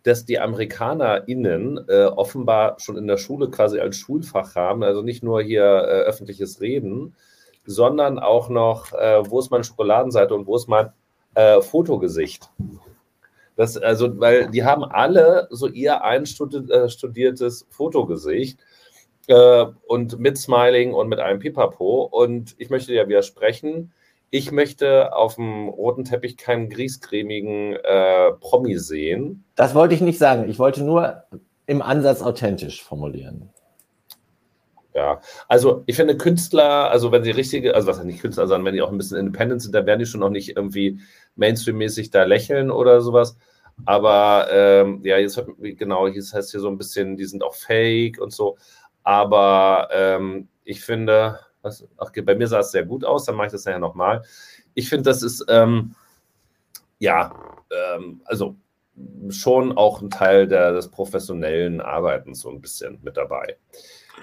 dass 0.05 0.23
die 0.23 0.39
AmerikanerInnen 0.39 1.89
äh, 1.89 2.05
offenbar 2.05 2.79
schon 2.79 2.95
in 2.95 3.07
der 3.07 3.17
Schule 3.17 3.49
quasi 3.49 3.79
als 3.79 3.97
Schulfach 3.97 4.53
haben, 4.55 4.83
also 4.83 5.01
nicht 5.01 5.23
nur 5.23 5.41
hier 5.41 5.63
äh, 5.63 6.03
öffentliches 6.03 6.61
Reden, 6.61 7.15
sondern 7.65 8.19
auch 8.19 8.47
noch, 8.49 8.93
äh, 8.93 9.27
wo 9.27 9.39
ist 9.39 9.49
meine 9.49 9.63
Schokoladenseite 9.63 10.35
und 10.35 10.45
wo 10.45 10.55
ist 10.55 10.67
mein 10.67 10.91
äh, 11.33 11.59
Fotogesicht. 11.59 12.51
Das, 13.55 13.77
also, 13.77 14.19
weil 14.19 14.51
die 14.51 14.63
haben 14.63 14.83
alle 14.83 15.47
so 15.49 15.67
ihr 15.67 16.03
einstudiertes 16.03 17.61
äh, 17.63 17.65
Fotogesicht 17.71 18.59
äh, 19.25 19.65
und 19.87 20.19
mit 20.19 20.37
Smiling 20.37 20.93
und 20.93 21.09
mit 21.09 21.19
einem 21.19 21.39
Pipapo. 21.39 22.03
Und 22.03 22.53
ich 22.59 22.69
möchte 22.69 22.93
ja 22.93 23.07
widersprechen. 23.07 23.91
Ich 24.37 24.51
möchte 24.51 25.15
auf 25.15 25.35
dem 25.35 25.69
roten 25.69 26.03
Teppich 26.03 26.35
keinen 26.35 26.67
griescremigen 26.67 27.77
äh, 27.77 28.33
Promi 28.33 28.77
sehen. 28.77 29.45
Das 29.55 29.73
wollte 29.73 29.95
ich 29.95 30.01
nicht 30.01 30.19
sagen. 30.19 30.49
Ich 30.49 30.59
wollte 30.59 30.83
nur 30.83 31.23
im 31.67 31.81
Ansatz 31.81 32.21
authentisch 32.21 32.83
formulieren. 32.83 33.49
Ja, 34.93 35.21
also 35.47 35.83
ich 35.85 35.95
finde 35.95 36.17
Künstler, 36.17 36.91
also 36.91 37.13
wenn 37.13 37.23
sie 37.23 37.31
richtige, 37.31 37.75
also 37.75 37.87
was 37.87 38.03
nicht 38.03 38.19
Künstler, 38.19 38.45
sondern 38.45 38.65
wenn 38.65 38.73
die 38.73 38.81
auch 38.81 38.91
ein 38.91 38.97
bisschen 38.97 39.19
independent 39.19 39.61
sind, 39.61 39.73
dann 39.73 39.85
werden 39.85 39.99
die 39.99 40.05
schon 40.05 40.19
noch 40.19 40.29
nicht 40.29 40.57
irgendwie 40.57 40.99
Mainstream-mäßig 41.37 42.09
da 42.09 42.25
lächeln 42.25 42.71
oder 42.71 42.99
sowas. 42.99 43.37
Aber 43.85 44.49
ähm, 44.51 44.99
ja, 45.05 45.17
jetzt 45.17 45.41
genau, 45.61 46.09
hier 46.09 46.21
heißt 46.21 46.51
hier 46.51 46.59
so 46.59 46.67
ein 46.67 46.77
bisschen, 46.77 47.15
die 47.15 47.23
sind 47.23 47.41
auch 47.41 47.55
fake 47.55 48.19
und 48.19 48.33
so. 48.33 48.57
Aber 49.01 49.87
ähm, 49.93 50.49
ich 50.65 50.81
finde, 50.81 51.39
was, 51.65 51.85
ach, 51.97 52.11
bei 52.23 52.35
mir 52.35 52.47
sah 52.47 52.59
es 52.59 52.71
sehr 52.71 52.85
gut 52.85 53.03
aus, 53.03 53.25
dann 53.25 53.35
mache 53.35 53.47
ich 53.47 53.51
das 53.51 53.65
nachher 53.65 53.79
nochmal. 53.79 54.23
Ich 54.73 54.87
finde, 54.87 55.03
das 55.03 55.23
ist, 55.23 55.45
ähm, 55.49 55.95
ja, 56.99 57.33
ähm, 57.71 58.21
also 58.25 58.55
schon 59.29 59.77
auch 59.77 60.01
ein 60.01 60.09
Teil 60.09 60.47
der, 60.47 60.71
des 60.71 60.89
professionellen 60.89 61.81
Arbeitens 61.81 62.39
so 62.39 62.49
ein 62.49 62.61
bisschen 62.61 62.99
mit 63.03 63.17
dabei. 63.17 63.57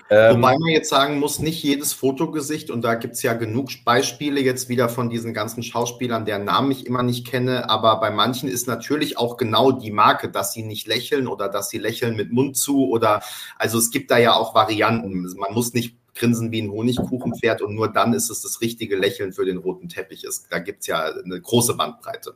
Ähm, 0.09 0.37
Wobei 0.37 0.59
man 0.59 0.69
jetzt 0.71 0.89
sagen 0.89 1.19
muss, 1.19 1.39
nicht 1.39 1.63
jedes 1.63 1.93
Fotogesicht, 1.93 2.71
und 2.71 2.83
da 2.83 2.95
gibt 2.95 3.15
es 3.15 3.23
ja 3.23 3.35
genug 3.35 3.71
Beispiele 3.85 4.41
jetzt 4.41 4.69
wieder 4.69 4.89
von 4.89 5.11
diesen 5.11 5.35
ganzen 5.35 5.63
Schauspielern, 5.63 6.25
deren 6.25 6.45
Namen 6.45 6.71
ich 6.71 6.87
immer 6.87 7.03
nicht 7.03 7.27
kenne, 7.27 7.69
aber 7.69 8.01
bei 8.01 8.11
manchen 8.11 8.49
ist 8.49 8.67
natürlich 8.67 9.19
auch 9.19 9.37
genau 9.37 9.73
die 9.73 9.91
Marke, 9.91 10.31
dass 10.31 10.53
sie 10.53 10.63
nicht 10.63 10.87
lächeln 10.87 11.27
oder 11.27 11.49
dass 11.49 11.69
sie 11.69 11.79
lächeln 11.79 12.17
mit 12.17 12.33
Mund 12.33 12.57
zu 12.57 12.89
oder 12.89 13.23
also 13.59 13.79
es 13.79 13.91
gibt 13.91 14.11
da 14.11 14.19
ja 14.19 14.35
auch 14.35 14.55
Varianten. 14.55 15.23
Man 15.37 15.53
muss 15.53 15.75
nicht 15.75 15.97
grinsen 16.15 16.53
wie 16.53 16.63
ein 16.63 16.71
Honigkuchenpferd 16.71 17.63
und 17.63 17.75
nur 17.75 17.93
dann 17.93 18.13
ist 18.13 18.31
es 18.31 18.43
das 18.43 18.61
richtige 18.61 18.97
Lächeln 18.97 19.33
für 19.33 19.45
den 19.45 19.59
roten 19.59 19.89
Teppich. 19.89 20.27
da 20.51 20.59
gibt 20.59 20.81
es 20.81 20.87
ja 20.87 21.05
eine 21.05 21.41
große 21.41 21.75
Bandbreite. 21.75 22.35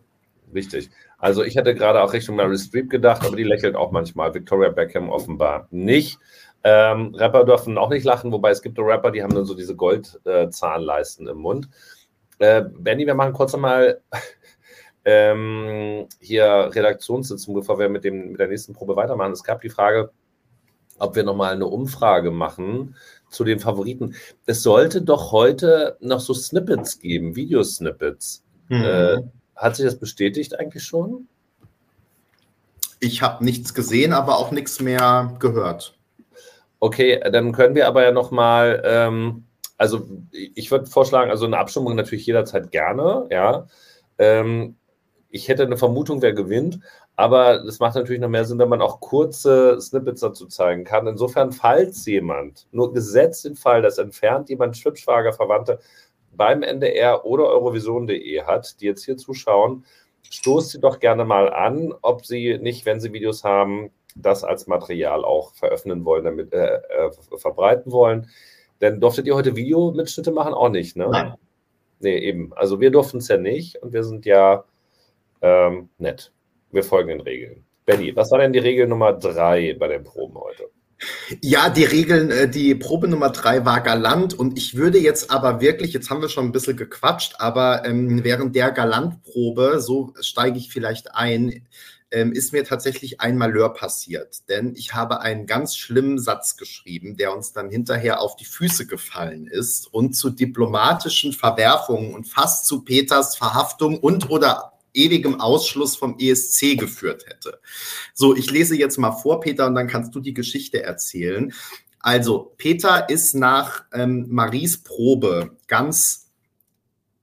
Richtig. 0.55 0.91
Also 1.19 1.43
ich 1.43 1.57
hätte 1.57 1.75
gerade 1.75 2.03
auch 2.03 2.13
Richtung 2.13 2.37
Mary 2.37 2.57
Streep 2.57 2.91
gedacht, 2.91 3.25
aber 3.25 3.37
die 3.37 3.43
lächelt 3.43 3.75
auch 3.75 3.91
manchmal. 3.91 4.33
Victoria 4.35 4.71
Beckham 4.71 5.09
offenbar 5.11 5.67
nicht. 5.71 6.19
Ähm, 6.63 7.15
Rapper 7.15 7.45
dürfen 7.45 7.79
auch 7.79 7.91
nicht 7.91 8.05
lachen, 8.05 8.33
wobei 8.33 8.51
es 8.51 8.63
gibt 8.63 8.79
Rapper, 8.79 9.11
die 9.11 9.23
haben 9.23 9.35
dann 9.35 9.45
so 9.45 9.55
diese 9.55 9.77
Goldzahnleisten 9.77 11.27
äh, 11.27 11.31
im 11.31 11.39
Mund. 11.39 11.69
Äh, 12.39 12.65
Benny, 12.79 13.07
wir 13.07 13.15
machen 13.15 13.33
kurz 13.33 13.53
nochmal 13.53 14.01
ähm, 15.05 16.09
hier 16.21 16.71
Redaktionssitzung, 16.73 17.55
bevor 17.55 17.79
wir 17.79 17.89
mit, 17.89 18.05
dem, 18.05 18.33
mit 18.33 18.41
der 18.41 18.49
nächsten 18.49 18.73
Probe 18.73 18.97
weitermachen. 18.97 19.33
Es 19.33 19.45
gab 19.45 19.61
die 19.61 19.69
Frage, 19.69 20.11
ob 20.99 21.15
wir 21.15 21.23
nochmal 21.23 21.55
eine 21.55 21.67
Umfrage 21.67 22.31
machen 22.31 22.97
zu 23.29 23.45
den 23.45 23.59
Favoriten. 23.59 24.15
Es 24.47 24.63
sollte 24.63 25.03
doch 25.03 25.33
heute 25.33 25.97
noch 26.01 26.21
so 26.21 26.35
Snippets 26.35 26.99
geben, 26.99 27.37
Videosnippets. 27.37 28.45
Mhm. 28.69 28.83
Äh, 28.83 29.17
hat 29.55 29.77
sich 29.77 29.85
das 29.85 29.99
bestätigt 29.99 30.59
eigentlich 30.59 30.85
schon? 30.85 31.29
Ich 33.01 33.23
habe 33.23 33.45
nichts 33.45 33.75
gesehen, 33.75 34.13
aber 34.13 34.39
auch 34.39 34.51
nichts 34.51 34.81
mehr 34.81 35.37
gehört. 35.39 35.99
Okay, 36.79 37.21
dann 37.31 37.53
können 37.53 37.75
wir 37.75 37.89
aber 37.89 38.05
ja 38.05 38.13
nochmal, 38.13 38.83
ähm, 38.85 39.45
also 39.79 40.09
ich 40.33 40.71
würde 40.71 40.87
vorschlagen, 40.87 41.31
also 41.31 41.47
eine 41.47 41.59
Abstimmung 41.59 41.95
natürlich 41.95 42.27
jederzeit 42.27 42.71
gerne, 42.71 43.27
ja. 43.31 43.67
Ähm, 44.19 44.77
ich 45.29 45.49
hätte 45.49 45.65
eine 45.65 45.77
Vermutung, 45.77 46.23
wer 46.23 46.33
gewinnt, 46.33 46.81
aber 47.17 47.65
es 47.65 47.81
macht 47.81 47.95
natürlich 47.95 48.21
noch 48.21 48.29
mehr 48.29 48.45
Sinn, 48.45 48.59
wenn 48.59 48.69
man 48.69 48.83
auch 48.83 49.01
kurze 49.01 49.81
Snippets 49.81 50.21
dazu 50.21 50.47
zeigen 50.47 50.85
kann. 50.85 51.07
Insofern, 51.07 51.51
falls 51.51 52.05
jemand, 52.05 52.67
nur 52.73 52.93
gesetzt 52.93 53.47
den 53.47 53.57
Fall, 53.57 53.81
dass 53.81 53.97
entfernt 53.97 54.51
jemand 54.51 54.77
Schwibschwager 54.77 55.33
Verwandte 55.33 55.81
beim 56.33 56.63
NDR 56.63 57.25
oder 57.25 57.47
Eurovision.de 57.47 58.43
hat, 58.43 58.81
die 58.81 58.85
jetzt 58.85 59.05
hier 59.05 59.17
zuschauen, 59.17 59.85
stoßt 60.31 60.71
sie 60.71 60.81
doch 60.81 61.01
gerne 61.01 61.25
mal 61.25 61.51
an, 61.53 61.95
ob 62.03 62.27
sie 62.27 62.59
nicht, 62.59 62.85
wenn 62.85 63.01
sie 63.01 63.15
Videos 63.15 63.45
haben, 63.45 63.91
das 64.15 64.45
als 64.45 64.67
Material 64.67 65.25
auch 65.25 65.55
veröffentlichen 65.55 66.05
wollen, 66.05 66.25
damit 66.25 66.53
äh, 66.53 66.77
äh, 66.77 67.11
verbreiten 67.37 67.93
wollen. 67.93 68.29
Denn 68.83 69.01
durftet 69.01 69.27
ihr 69.27 69.35
heute 69.35 69.57
Videomitschnitte 69.57 70.33
machen? 70.33 70.53
Auch 70.53 70.69
nicht, 70.69 70.97
ne? 70.97 71.09
Nein. 71.11 71.35
Nee, 72.01 72.19
eben. 72.19 72.53
Also 72.55 72.81
wir 72.81 72.91
durften 72.91 73.19
es 73.19 73.29
ja 73.29 73.39
nicht 73.39 73.83
und 73.83 73.95
wir 73.95 74.05
sind 74.05 74.27
ja 74.27 74.65
ähm, 75.41 75.89
nett. 75.99 76.33
Wir 76.71 76.85
folgen 76.85 77.09
den 77.09 77.21
Regeln. 77.21 77.65
Benny, 77.85 78.15
was 78.15 78.31
war 78.31 78.39
denn 78.39 78.53
die 78.53 78.59
Regel 78.59 78.87
Nummer 78.89 79.13
drei 79.13 79.77
bei 79.79 79.89
den 79.89 80.05
Proben 80.05 80.37
heute? 80.37 80.65
Ja, 81.43 81.69
die 81.69 81.85
Regeln, 81.85 82.31
äh, 82.31 82.49
die 82.49 82.75
Probe 82.75 83.07
Nummer 83.07 83.31
drei 83.31 83.65
war 83.65 83.81
galant 83.83 84.35
und 84.35 84.57
ich 84.59 84.77
würde 84.77 84.99
jetzt 84.99 85.31
aber 85.31 85.61
wirklich, 85.61 85.93
jetzt 85.93 86.09
haben 86.09 86.23
wir 86.23 86.29
schon 86.29 86.47
ein 86.47 86.53
bisschen 86.53 86.77
gequatscht, 86.77 87.35
aber 87.39 87.85
ähm, 87.85 88.25
während 88.25 88.57
der 88.57 88.73
Galantprobe, 88.73 89.81
so 89.81 90.15
steige 90.21 90.59
ich 90.59 90.71
vielleicht 90.71 91.15
ein, 91.15 91.67
ähm, 92.11 92.33
ist 92.33 92.53
mir 92.53 92.65
tatsächlich 92.65 93.21
ein 93.21 93.37
Malheur 93.37 93.75
passiert. 93.75 94.49
Denn 94.49 94.75
ich 94.75 94.95
habe 94.95 95.21
einen 95.21 95.47
ganz 95.47 95.77
schlimmen 95.77 96.19
Satz 96.19 96.57
geschrieben, 96.57 97.17
der 97.17 97.35
uns 97.35 97.53
dann 97.53 97.69
hinterher 97.69 98.21
auf 98.21 98.37
die 98.37 98.45
Füße 98.45 98.87
gefallen 98.87 99.49
ist 99.49 99.93
und 99.93 100.15
zu 100.15 100.31
diplomatischen 100.31 101.33
Verwerfungen 101.33 102.15
und 102.15 102.27
fast 102.27 102.67
zu 102.67 102.85
Peters 102.85 103.37
Verhaftung 103.37 103.99
und 103.99 104.31
oder 104.31 104.73
ewigem 104.97 105.41
Ausschluss 105.41 105.97
vom 105.97 106.17
ESC 106.19 106.79
geführt 106.79 107.27
hätte. 107.27 107.61
So, 108.15 108.35
ich 108.35 108.51
lese 108.51 108.77
jetzt 108.77 108.99
mal 108.99 109.13
vor, 109.13 109.41
Peter, 109.41 109.67
und 109.67 109.75
dann 109.75 109.89
kannst 109.89 110.15
du 110.15 110.21
die 110.21 110.35
Geschichte 110.35 110.83
erzählen. 110.83 111.53
Also, 112.01 112.55
Peter 112.57 113.09
ist 113.09 113.35
nach 113.35 113.85
ähm, 113.93 114.27
Maries 114.29 114.83
Probe 114.83 115.57
ganz 115.67 116.27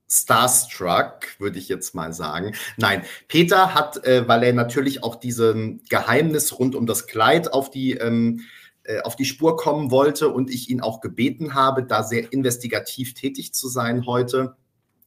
starstruck, 0.09 1.39
würde 1.39 1.57
ich 1.57 1.69
jetzt 1.69 1.95
mal 1.95 2.13
sagen. 2.13 2.53
Nein, 2.77 3.03
Peter 3.27 3.73
hat, 3.73 4.05
äh, 4.05 4.27
weil 4.27 4.43
er 4.43 4.53
natürlich 4.53 5.03
auch 5.03 5.15
diesem 5.15 5.81
Geheimnis 5.89 6.59
rund 6.59 6.75
um 6.75 6.86
das 6.86 7.07
Kleid 7.07 7.51
auf 7.51 7.71
die 7.71 7.93
ähm, 7.93 8.41
äh, 8.83 8.99
auf 9.01 9.15
die 9.15 9.25
Spur 9.25 9.55
kommen 9.55 9.91
wollte 9.91 10.27
und 10.29 10.49
ich 10.49 10.69
ihn 10.69 10.81
auch 10.81 10.99
gebeten 10.99 11.53
habe, 11.53 11.83
da 11.83 12.03
sehr 12.03 12.33
investigativ 12.33 13.13
tätig 13.13 13.53
zu 13.53 13.69
sein 13.69 14.05
heute, 14.05 14.57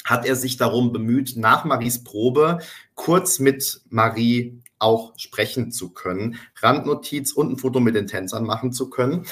hat 0.06 0.24
er 0.24 0.36
sich 0.36 0.56
darum 0.56 0.92
bemüht, 0.92 1.36
nach 1.36 1.64
Maries 1.64 2.04
Probe 2.04 2.60
kurz 2.94 3.38
mit 3.38 3.80
Marie 3.90 4.62
auch 4.78 5.12
sprechen 5.18 5.72
zu 5.72 5.90
können, 5.90 6.36
Randnotiz 6.60 7.32
und 7.32 7.52
ein 7.52 7.58
Foto 7.58 7.80
mit 7.80 7.94
den 7.94 8.06
Tänzern 8.06 8.44
machen 8.44 8.72
zu 8.72 8.88
können. 8.88 9.26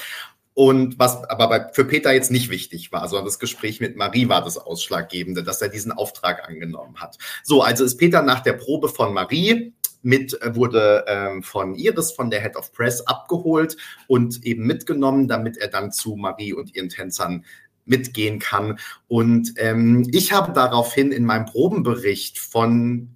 Und 0.53 0.99
was 0.99 1.23
aber 1.25 1.49
bei, 1.49 1.67
für 1.73 1.85
Peter 1.85 2.13
jetzt 2.13 2.31
nicht 2.31 2.49
wichtig 2.49 2.91
war, 2.91 3.07
sondern 3.07 3.25
das 3.25 3.39
Gespräch 3.39 3.81
mit 3.81 3.97
Marie 3.97 4.29
war 4.29 4.43
das 4.43 4.57
Ausschlaggebende, 4.57 5.43
dass 5.43 5.61
er 5.61 5.69
diesen 5.69 5.91
Auftrag 5.91 6.47
angenommen 6.47 6.95
hat. 6.97 7.17
So, 7.43 7.61
also 7.61 7.83
ist 7.83 7.97
Peter 7.97 8.21
nach 8.21 8.39
der 8.39 8.53
Probe 8.53 8.87
von 8.87 9.13
Marie 9.13 9.73
mit, 10.01 10.39
äh, 10.41 10.55
wurde 10.55 11.03
ähm, 11.07 11.43
von 11.43 11.75
Iris, 11.75 12.11
von 12.11 12.29
der 12.29 12.41
Head 12.41 12.55
of 12.55 12.71
Press, 12.71 13.01
abgeholt 13.01 13.75
und 14.07 14.45
eben 14.45 14.65
mitgenommen, 14.65 15.27
damit 15.27 15.57
er 15.57 15.67
dann 15.67 15.91
zu 15.91 16.15
Marie 16.15 16.53
und 16.53 16.73
ihren 16.75 16.89
Tänzern 16.89 17.43
mitgehen 17.85 18.39
kann. 18.39 18.79
Und 19.07 19.53
ähm, 19.57 20.07
ich 20.11 20.31
habe 20.31 20.53
daraufhin 20.53 21.11
in 21.11 21.25
meinem 21.25 21.45
Probenbericht 21.45 22.39
von 22.39 23.15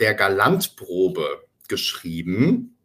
der 0.00 0.14
Galantprobe 0.14 1.42
geschrieben. 1.68 2.76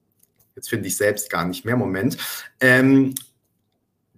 Jetzt 0.55 0.69
finde 0.69 0.87
ich 0.87 0.97
selbst 0.97 1.29
gar 1.29 1.45
nicht 1.45 1.65
mehr. 1.65 1.77
Moment. 1.77 2.17
Ähm, 2.59 3.13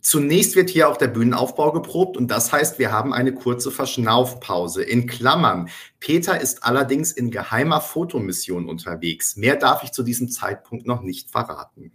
Zunächst 0.01 0.55
wird 0.55 0.69
hier 0.69 0.87
auch 0.87 0.97
der 0.97 1.07
Bühnenaufbau 1.07 1.71
geprobt 1.71 2.15
und 2.15 2.29
das 2.29 2.53
heißt, 2.53 2.79
wir 2.79 2.91
haben 2.91 3.13
eine 3.13 3.33
kurze 3.33 3.69
Verschnaufpause. 3.69 4.81
In 4.81 5.07
Klammern. 5.07 5.69
Peter 5.99 6.39
ist 6.39 6.63
allerdings 6.63 7.11
in 7.11 7.31
geheimer 7.31 7.81
Fotomission 7.81 8.69
unterwegs. 8.69 9.35
Mehr 9.35 9.57
darf 9.57 9.83
ich 9.83 9.91
zu 9.91 10.03
diesem 10.03 10.29
Zeitpunkt 10.29 10.87
noch 10.87 11.01
nicht 11.01 11.29
verraten. 11.29 11.91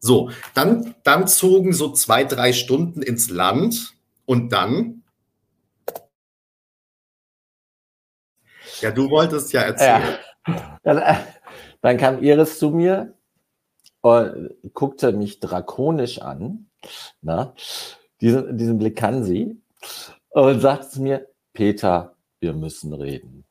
So, 0.00 0.30
dann, 0.54 0.94
dann 1.04 1.28
zogen 1.28 1.72
so 1.72 1.92
zwei, 1.92 2.24
drei 2.24 2.52
Stunden 2.52 3.00
ins 3.00 3.30
Land 3.30 3.93
und 4.26 4.52
dann? 4.52 5.02
Ja, 8.80 8.90
du 8.90 9.10
wolltest 9.10 9.52
ja 9.52 9.62
erzählen. 9.62 10.18
Ja. 10.46 10.78
Dann, 10.82 10.98
äh, 10.98 11.14
dann 11.80 11.96
kam 11.96 12.22
Iris 12.22 12.58
zu 12.58 12.70
mir 12.70 13.14
und 14.00 14.54
guckte 14.74 15.12
mich 15.12 15.40
drakonisch 15.40 16.20
an. 16.20 16.66
Na, 17.22 17.54
diesen, 18.20 18.58
diesen 18.58 18.78
Blick 18.78 18.96
kann 18.96 19.24
sie. 19.24 19.60
Und 20.30 20.60
sagte 20.60 20.88
zu 20.88 21.02
mir, 21.02 21.28
Peter, 21.52 22.14
wir 22.40 22.52
müssen 22.52 22.92
reden. 22.92 23.44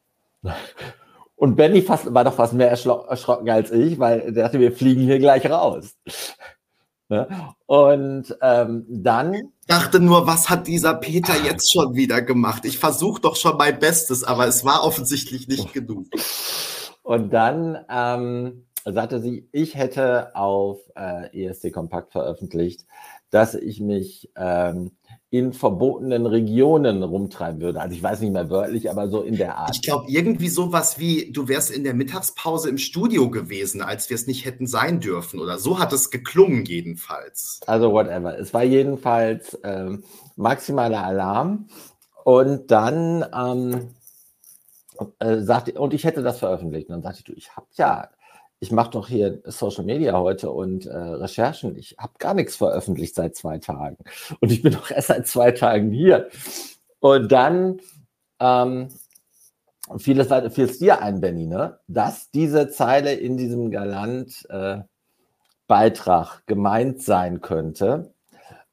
Und 1.36 1.56
Benny 1.56 1.82
fast, 1.82 2.14
war 2.14 2.24
doch 2.24 2.34
fast 2.34 2.54
mehr 2.54 2.70
erschrocken 2.70 3.50
als 3.50 3.72
ich, 3.72 3.98
weil 3.98 4.20
er 4.20 4.32
dachte, 4.32 4.60
wir 4.60 4.72
fliegen 4.72 5.02
hier 5.02 5.20
gleich 5.20 5.50
raus. 5.50 5.98
Ne? 7.10 7.28
Und 7.66 8.38
ähm, 8.42 8.86
dann. 8.90 9.53
Dachte 9.68 10.00
nur, 10.00 10.28
was 10.28 10.50
hat 10.50 10.68
dieser 10.68 10.94
Peter 10.94 11.34
jetzt 11.42 11.72
schon 11.72 11.96
wieder 11.96 12.22
gemacht? 12.22 12.66
Ich 12.66 12.78
versuche 12.80 13.22
doch 13.22 13.36
schon 13.38 13.58
mein 13.58 13.80
Bestes, 13.80 14.24
aber 14.24 14.48
es 14.48 14.66
war 14.66 14.84
offensichtlich 14.84 15.48
nicht 15.48 15.74
genug. 15.74 16.08
Und 17.02 17.32
dann 17.32 17.86
ähm, 17.90 18.66
sagte 18.86 19.22
sie, 19.22 19.48
ich 19.52 19.76
hätte 19.76 20.36
auf 20.36 20.80
äh, 20.96 21.48
ESC 21.48 21.72
Kompakt 21.72 22.12
veröffentlicht, 22.12 22.86
dass 23.30 23.56
ich 23.56 23.80
mich 23.80 24.30
ähm, 24.36 24.92
in 25.34 25.52
verbotenen 25.52 26.28
Regionen 26.28 27.02
rumtreiben 27.02 27.60
würde. 27.60 27.82
Also 27.82 27.96
ich 27.96 28.04
weiß 28.04 28.22
nicht 28.22 28.34
mehr 28.34 28.52
wörtlich, 28.52 28.92
aber 28.92 29.10
so 29.10 29.24
in 29.24 29.36
der 29.36 29.58
Art. 29.58 29.76
Ich 29.76 29.82
glaube, 29.82 30.06
irgendwie 30.08 30.48
sowas 30.48 31.00
wie, 31.00 31.32
du 31.32 31.48
wärst 31.48 31.72
in 31.72 31.84
der 31.84 31.96
Mittagspause 31.96 32.70
im 32.70 32.78
Studio 32.78 33.32
gewesen, 33.32 33.82
als 33.82 34.12
wir 34.12 34.16
es 34.16 34.28
nicht 34.28 34.46
hätten 34.46 34.68
sein 34.68 35.00
dürfen. 35.00 35.40
Oder 35.40 35.58
so 35.58 35.80
hat 35.80 35.92
es 35.92 36.12
geklungen 36.12 36.66
jedenfalls. 36.66 37.62
Also 37.66 37.92
whatever. 37.92 38.38
Es 38.38 38.54
war 38.54 38.64
jedenfalls 38.64 39.58
ähm, 39.64 40.04
maximaler 40.36 41.04
Alarm. 41.04 41.68
Und 42.24 42.70
dann 42.70 43.26
ähm, 43.36 43.90
äh, 45.18 45.40
sagte, 45.40 45.72
und 45.80 45.96
ich 45.96 46.04
hätte 46.04 46.22
das 46.22 46.38
veröffentlicht. 46.38 46.90
Und 46.90 46.94
dann 46.94 47.02
sagte 47.02 47.22
ich, 47.22 47.26
du, 47.26 47.34
ich 47.34 47.56
habe 47.56 47.66
ja 47.74 48.08
ich 48.64 48.72
mache 48.72 48.92
doch 48.92 49.10
hier 49.10 49.42
Social 49.44 49.84
Media 49.84 50.18
heute 50.18 50.50
und 50.50 50.86
äh, 50.86 50.96
Recherchen. 50.96 51.76
Ich 51.76 51.98
habe 52.00 52.14
gar 52.18 52.34
nichts 52.34 52.56
veröffentlicht 52.56 53.14
seit 53.14 53.36
zwei 53.36 53.58
Tagen. 53.58 53.98
Und 54.40 54.54
ich 54.54 54.62
bin 54.62 54.72
doch 54.72 54.90
erst 54.90 55.10
seit 55.10 55.28
zwei 55.28 55.52
Tagen 55.52 55.92
hier. 55.92 56.30
Und 57.02 57.30
dann 57.34 57.82
ähm, 58.40 58.88
fiel, 59.98 60.18
es, 60.18 60.30
fiel 60.54 60.64
es 60.64 60.80
dir 60.80 61.02
ein, 61.02 61.20
Benny, 61.20 61.46
ne? 61.46 61.78
dass 61.88 62.32
diese 62.32 62.70
Zeile 62.70 63.14
in 63.14 63.36
diesem 63.36 63.70
Galant-Beitrag 63.70 66.38
äh, 66.38 66.42
gemeint 66.46 67.02
sein 67.02 67.42
könnte. 67.42 68.14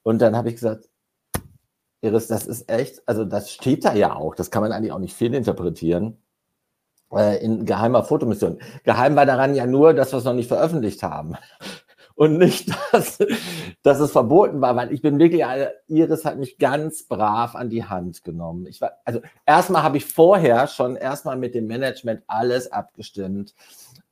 Und 0.05 0.23
dann 0.23 0.37
habe 0.37 0.51
ich 0.51 0.55
gesagt, 0.55 0.89
Iris, 2.01 2.29
das 2.29 2.47
ist 2.47 2.71
echt, 2.71 3.03
also 3.07 3.25
das 3.25 3.51
steht 3.51 3.85
da 3.85 3.95
ja 3.95 4.15
auch, 4.15 4.37
das 4.37 4.53
kann 4.53 4.63
man 4.63 4.71
eigentlich 4.71 4.93
auch 4.93 5.01
nicht 5.01 5.17
fehlinterpretieren. 5.17 6.20
Äh, 7.13 7.45
in 7.45 7.67
geheimer 7.67 8.05
Fotomission. 8.05 8.59
Geheim 8.85 9.17
war 9.17 9.27
daran 9.27 9.55
ja 9.57 9.67
nur, 9.67 9.95
dass 9.95 10.13
wir 10.13 10.19
es 10.19 10.25
noch 10.25 10.33
nicht 10.35 10.49
veröffentlicht 10.49 11.03
haben. 11.03 11.35
Und 12.15 12.37
nicht, 12.37 12.71
dass, 12.93 13.19
dass 13.83 13.99
es 13.99 14.13
verboten 14.13 14.61
war, 14.61 14.77
weil 14.77 14.93
ich 14.93 15.01
bin 15.01 15.19
wirklich, 15.19 15.43
Iris 15.89 16.25
hat 16.25 16.39
mich 16.39 16.59
ganz 16.59 17.05
brav 17.05 17.55
an 17.57 17.71
die 17.71 17.85
Hand 17.85 18.25
genommen. 18.25 18.67
Ich 18.67 18.81
war, 18.81 18.93
also 19.07 19.21
erstmal 19.47 19.83
habe 19.83 19.97
ich 19.97 20.05
vorher 20.05 20.67
schon 20.67 20.97
erstmal 20.97 21.37
mit 21.37 21.55
dem 21.55 21.67
Management 21.67 22.23
alles 22.27 22.71
abgestimmt. 22.71 23.55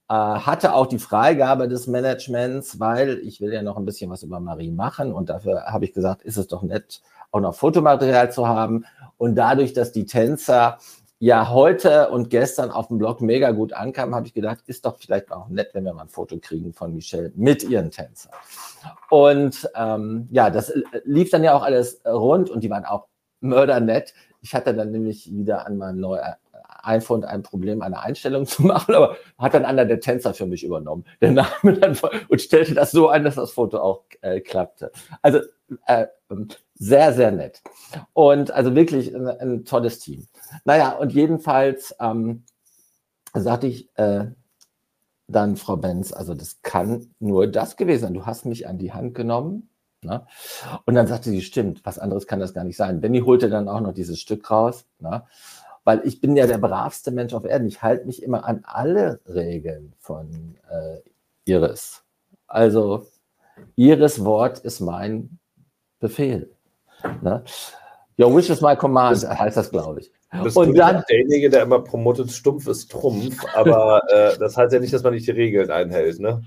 äh, 0.09 0.15
hatte 0.15 0.75
auch 0.75 0.87
die 0.87 0.99
Freigabe 0.99 1.69
des 1.69 1.87
Managements, 1.87 2.81
weil 2.81 3.19
ich 3.19 3.41
will 3.41 3.53
ja 3.53 3.63
noch 3.63 3.77
ein 3.77 3.85
bisschen 3.85 4.11
was 4.11 4.23
über 4.23 4.41
Marie 4.41 4.73
machen 4.73 5.13
und 5.13 5.29
dafür 5.31 5.65
habe 5.67 5.85
ich 5.85 5.93
gesagt, 5.93 6.23
ist 6.23 6.39
es 6.39 6.49
doch 6.49 6.63
nett, 6.63 7.03
auch 7.31 7.41
noch 7.41 7.55
Fotomaterial 7.55 8.33
zu 8.33 8.49
haben. 8.49 8.87
Und 9.19 9.35
dadurch, 9.37 9.73
dass 9.75 9.93
die 9.93 10.07
Tänzer 10.07 10.79
ja 11.19 11.51
heute 11.51 12.11
und 12.11 12.31
gestern 12.31 12.71
auf 12.71 12.89
dem 12.89 12.99
Blog 12.99 13.21
mega 13.21 13.51
gut 13.51 13.73
ankamen, 13.73 14.15
habe 14.15 14.27
ich 14.27 14.35
gedacht, 14.35 14.61
ist 14.67 14.85
doch 14.85 14.99
vielleicht 14.99 15.33
auch 15.33 15.49
nett, 15.49 15.71
wenn 15.73 15.85
wir 15.85 15.93
mal 15.93 16.03
ein 16.03 16.09
Foto 16.09 16.39
kriegen 16.39 16.73
von 16.73 16.95
Michelle 16.95 17.33
mit 17.35 17.65
ihren 17.65 17.91
Tänzern. 17.91 18.33
Und 19.11 19.69
ähm, 19.75 20.29
ja, 20.31 20.51
das 20.51 20.71
äh, 20.71 20.83
lief 21.05 21.31
dann 21.31 21.45
ja 21.45 21.55
auch 21.55 21.63
alles 21.63 22.01
rund 22.05 22.51
und 22.51 22.63
die 22.63 22.71
waren 22.71 22.85
auch 22.85 23.09
mördernett. 23.41 24.15
Ich 24.41 24.55
hatte 24.55 24.75
dann 24.75 24.93
nämlich 24.93 25.33
wieder 25.33 25.67
an 25.67 25.77
meinem 25.77 26.01
neuen 26.01 26.23
iPhone 26.83 27.25
ein 27.25 27.43
Problem, 27.43 27.83
eine 27.83 28.01
Einstellung 28.01 28.47
zu 28.47 28.63
machen, 28.63 28.95
aber 28.95 29.17
hat 29.39 29.55
dann 29.55 29.65
einer 29.65 29.85
der 29.85 30.01
Tänzer 30.01 30.35
für 30.35 30.47
mich 30.47 30.65
übernommen. 30.65 31.05
Der 31.21 31.33
Name 31.33 31.75
dann 31.81 31.99
und 32.29 32.41
stellte 32.41 32.75
das 32.75 32.93
so 32.93 33.09
ein, 33.09 33.25
dass 33.25 33.35
das 33.35 33.53
Foto 33.53 33.79
auch 33.79 34.05
äh, 34.21 34.41
klappte. 34.41 34.93
Also 35.23 35.41
äh, 35.87 36.07
sehr, 36.79 37.13
sehr 37.13 37.31
nett. 37.31 37.63
Und 38.13 38.51
also 38.51 38.75
wirklich 38.75 39.15
ein, 39.15 39.27
ein 39.27 39.65
tolles 39.65 39.99
Team. 39.99 40.27
Naja, 40.65 40.93
und 40.93 41.13
jedenfalls 41.13 41.95
ähm, 42.01 42.45
sagte 43.35 43.67
ich 43.67 43.89
äh, 43.97 44.27
dann, 45.27 45.57
Frau 45.57 45.77
Benz, 45.77 46.13
also 46.13 46.35
das 46.35 46.63
kann 46.63 47.15
nur 47.19 47.47
das 47.47 47.77
gewesen 47.77 48.03
sein. 48.03 48.15
Du 48.15 48.27
hast 48.27 48.47
mich 48.47 48.67
an 48.67 48.79
die 48.79 48.93
Hand 48.93 49.15
genommen. 49.15 49.71
Ne? 50.03 50.27
Und 50.87 50.95
dann 50.95 51.07
sagte 51.07 51.31
sie, 51.31 51.43
stimmt, 51.43 51.85
was 51.85 51.99
anderes 51.99 52.27
kann 52.27 52.41
das 52.41 52.55
gar 52.55 52.65
nicht 52.65 52.77
sein. 52.77 53.01
Benny 53.01 53.21
holte 53.21 53.51
dann 53.51 53.69
auch 53.69 53.81
noch 53.81 53.93
dieses 53.93 54.21
Stück 54.21 54.51
raus. 54.51 54.87
Ne? 55.01 55.25
weil 55.89 56.07
ich 56.07 56.21
bin 56.21 56.37
ja 56.37 56.47
der 56.47 56.59
bravste 56.59 57.11
Mensch 57.11 57.33
auf 57.33 57.47
Erden. 57.47 57.67
Ich 57.67 57.81
halte 57.81 58.05
mich 58.05 58.23
immer 58.23 58.45
an 58.45 58.61
alle 58.65 59.21
Regeln 59.27 59.95
von 60.01 60.55
äh, 60.71 60.99
Iris. 61.47 62.05
Also 62.47 63.07
Iris 63.75 64.23
Wort 64.23 64.59
ist 64.59 64.81
mein 64.81 65.39
Befehl. 65.99 66.55
Ne? 67.23 67.43
Your 68.19 68.35
wish 68.35 68.51
is 68.51 68.61
my 68.61 68.75
command, 68.75 69.29
heißt 69.29 69.57
das, 69.57 69.71
glaube 69.71 70.01
ich. 70.01 70.13
Und 70.55 70.77
dann 70.77 71.05
derjenige, 71.09 71.49
der 71.49 71.63
immer 71.63 71.81
promotet, 71.81 72.31
stumpf 72.31 72.67
ist 72.67 72.91
Trumpf, 72.91 73.45
aber 73.55 74.03
äh, 74.13 74.37
das 74.39 74.57
heißt 74.57 74.73
ja 74.73 74.81
nicht, 74.81 74.93
dass 74.93 75.03
man 75.03 75.15
nicht 75.15 75.27
die 75.27 75.33
Regeln 75.33 75.71
einhält, 75.71 76.21
ne? 76.21 76.43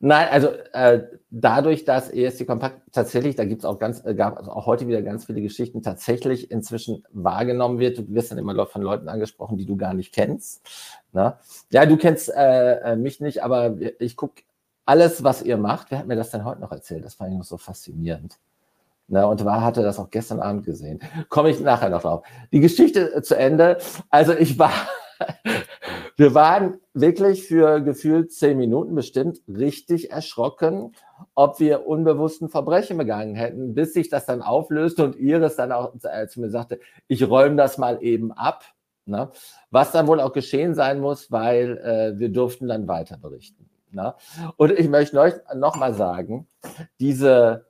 Nein, 0.00 0.28
also 0.30 0.50
äh, 0.74 1.08
dadurch, 1.28 1.84
dass 1.84 2.08
ESC 2.08 2.46
Kompakt 2.46 2.82
tatsächlich, 2.92 3.34
da 3.34 3.44
gibt 3.44 3.62
es 3.62 3.64
auch 3.64 3.80
ganz, 3.80 4.04
äh, 4.04 4.14
gab 4.14 4.38
also 4.38 4.52
auch 4.52 4.66
heute 4.66 4.86
wieder 4.86 5.02
ganz 5.02 5.24
viele 5.24 5.40
Geschichten, 5.40 5.82
tatsächlich 5.82 6.52
inzwischen 6.52 7.04
wahrgenommen 7.12 7.80
wird. 7.80 7.98
Du 7.98 8.08
wirst 8.14 8.30
dann 8.30 8.38
immer 8.38 8.66
von 8.66 8.82
Leuten 8.82 9.08
angesprochen, 9.08 9.58
die 9.58 9.66
du 9.66 9.76
gar 9.76 9.94
nicht 9.94 10.14
kennst. 10.14 10.64
Ne? 11.12 11.36
Ja, 11.70 11.84
du 11.84 11.96
kennst 11.96 12.28
äh, 12.32 12.92
äh 12.92 12.96
mich 12.96 13.20
nicht, 13.20 13.42
aber 13.42 13.76
ich 13.98 14.16
gucke 14.16 14.42
alles, 14.86 15.24
was 15.24 15.42
ihr 15.42 15.56
macht. 15.56 15.90
Wer 15.90 15.98
hat 15.98 16.06
mir 16.06 16.16
das 16.16 16.30
denn 16.30 16.44
heute 16.44 16.60
noch 16.60 16.70
erzählt? 16.70 17.04
Das 17.04 17.14
fand 17.14 17.32
ich 17.32 17.38
noch 17.38 17.44
so 17.44 17.58
faszinierend. 17.58 18.38
Ne, 19.10 19.26
und 19.26 19.42
war, 19.44 19.64
hatte 19.64 19.82
das 19.82 19.98
auch 19.98 20.10
gestern 20.10 20.40
Abend 20.40 20.66
gesehen. 20.66 21.00
Komme 21.30 21.48
ich 21.48 21.60
nachher 21.60 21.88
noch 21.88 22.02
drauf. 22.02 22.26
Die 22.52 22.60
Geschichte 22.60 23.14
äh, 23.14 23.22
zu 23.22 23.36
Ende. 23.36 23.78
Also 24.10 24.34
ich 24.34 24.58
war 24.58 24.70
wir 26.16 26.34
waren 26.34 26.80
wirklich 26.94 27.46
für 27.46 27.80
gefühlt 27.80 28.32
zehn 28.32 28.58
Minuten 28.58 28.94
bestimmt 28.94 29.40
richtig 29.48 30.10
erschrocken, 30.10 30.92
ob 31.34 31.60
wir 31.60 31.86
unbewussten 31.86 32.48
Verbrechen 32.48 32.98
begangen 32.98 33.34
hätten, 33.34 33.74
bis 33.74 33.94
sich 33.94 34.08
das 34.08 34.26
dann 34.26 34.42
auflöste 34.42 35.04
und 35.04 35.16
Iris 35.16 35.56
dann 35.56 35.72
auch 35.72 35.94
äh, 36.02 36.26
zu 36.28 36.40
mir 36.40 36.50
sagte, 36.50 36.80
ich 37.06 37.28
räume 37.28 37.56
das 37.56 37.78
mal 37.78 38.02
eben 38.02 38.32
ab. 38.32 38.64
Ne? 39.06 39.30
Was 39.70 39.92
dann 39.92 40.06
wohl 40.06 40.20
auch 40.20 40.32
geschehen 40.32 40.74
sein 40.74 41.00
muss, 41.00 41.32
weil 41.32 41.78
äh, 41.78 42.18
wir 42.18 42.28
durften 42.28 42.68
dann 42.68 42.88
weiter 42.88 43.16
berichten. 43.16 43.68
Ne? 43.90 44.14
Und 44.56 44.72
ich 44.72 44.88
möchte 44.88 45.18
euch 45.18 45.34
noch 45.54 45.76
mal 45.76 45.94
sagen, 45.94 46.46
diese 47.00 47.67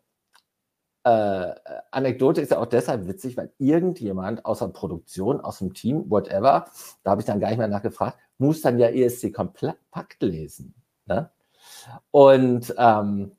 äh, 1.09 1.55
Anekdote 1.91 2.41
ist 2.43 2.51
ja 2.51 2.59
auch 2.59 2.67
deshalb 2.67 3.07
witzig, 3.07 3.37
weil 3.37 3.51
irgendjemand 3.59 4.45
aus 4.45 4.59
der 4.59 4.69
Produktion, 4.69 5.41
aus 5.41 5.59
dem 5.59 5.73
Team, 5.73 6.11
whatever, 6.11 6.67
da 7.03 7.11
habe 7.11 7.23
ich 7.23 7.27
dann 7.27 7.41
gar 7.41 7.49
nicht 7.49 7.59
mehr 7.59 7.69
nachgefragt, 7.69 8.19
muss 8.37 8.61
dann 8.61 8.79
ja 8.79 8.89
ESC 8.89 9.33
kompakt 9.33 10.23
lesen. 10.23 10.75
Ne? 11.07 11.31
Und 12.11 12.75
ähm, 12.77 13.33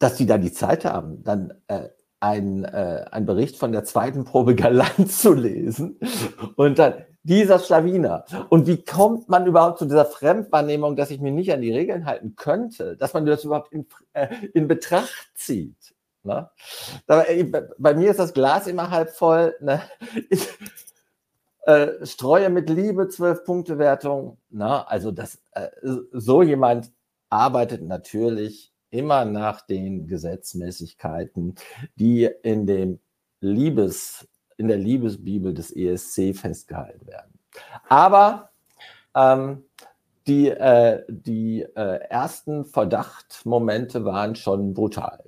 dass 0.00 0.16
die 0.16 0.26
da 0.26 0.36
die 0.36 0.52
Zeit 0.52 0.84
haben, 0.84 1.22
dann 1.22 1.54
äh, 1.68 1.88
ein, 2.18 2.64
äh, 2.64 3.04
ein 3.10 3.24
Bericht 3.24 3.56
von 3.56 3.70
der 3.70 3.84
zweiten 3.84 4.24
Probe 4.24 4.54
galant 4.56 5.10
zu 5.12 5.32
lesen 5.32 5.98
und 6.56 6.78
dann 6.78 7.04
dieser 7.24 7.58
Schlawiner. 7.58 8.24
Und 8.50 8.66
wie 8.66 8.84
kommt 8.84 9.28
man 9.28 9.46
überhaupt 9.46 9.78
zu 9.78 9.86
dieser 9.86 10.04
Fremdwahrnehmung, 10.04 10.94
dass 10.94 11.10
ich 11.10 11.20
mich 11.20 11.32
nicht 11.32 11.52
an 11.52 11.62
die 11.62 11.72
Regeln 11.72 12.06
halten 12.06 12.36
könnte, 12.36 12.96
dass 12.96 13.14
man 13.14 13.26
das 13.26 13.44
überhaupt 13.44 13.72
in, 13.72 13.86
äh, 14.12 14.28
in 14.52 14.68
Betracht 14.68 15.30
zieht? 15.34 15.94
Ne? 16.22 16.50
Da, 17.06 17.24
äh, 17.24 17.44
bei 17.78 17.94
mir 17.94 18.10
ist 18.10 18.20
das 18.20 18.34
Glas 18.34 18.66
immer 18.66 18.90
halb 18.90 19.10
voll. 19.10 19.54
Ne? 19.60 19.82
Ich 20.28 20.48
äh, 21.66 22.04
streue 22.04 22.50
mit 22.50 22.68
Liebe 22.68 23.08
zwölf 23.08 23.44
Punkte 23.44 23.78
Wertung. 23.78 24.38
Ne? 24.50 24.86
Also 24.88 25.10
das, 25.10 25.38
äh, 25.52 25.68
so 26.12 26.42
jemand 26.42 26.92
arbeitet 27.30 27.82
natürlich 27.82 28.72
immer 28.90 29.24
nach 29.24 29.62
den 29.62 30.06
Gesetzmäßigkeiten, 30.06 31.56
die 31.96 32.30
in 32.42 32.66
dem 32.66 33.00
Liebes 33.40 34.28
in 34.56 34.68
der 34.68 34.76
Liebesbibel 34.76 35.54
des 35.54 35.74
ESC 35.74 36.34
festgehalten 36.34 37.06
werden. 37.06 37.38
Aber 37.88 38.50
ähm, 39.14 39.64
die, 40.26 40.48
äh, 40.48 41.02
die 41.08 41.62
äh, 41.62 42.00
ersten 42.08 42.64
Verdachtmomente 42.64 44.04
waren 44.04 44.36
schon 44.36 44.74
brutal. 44.74 45.24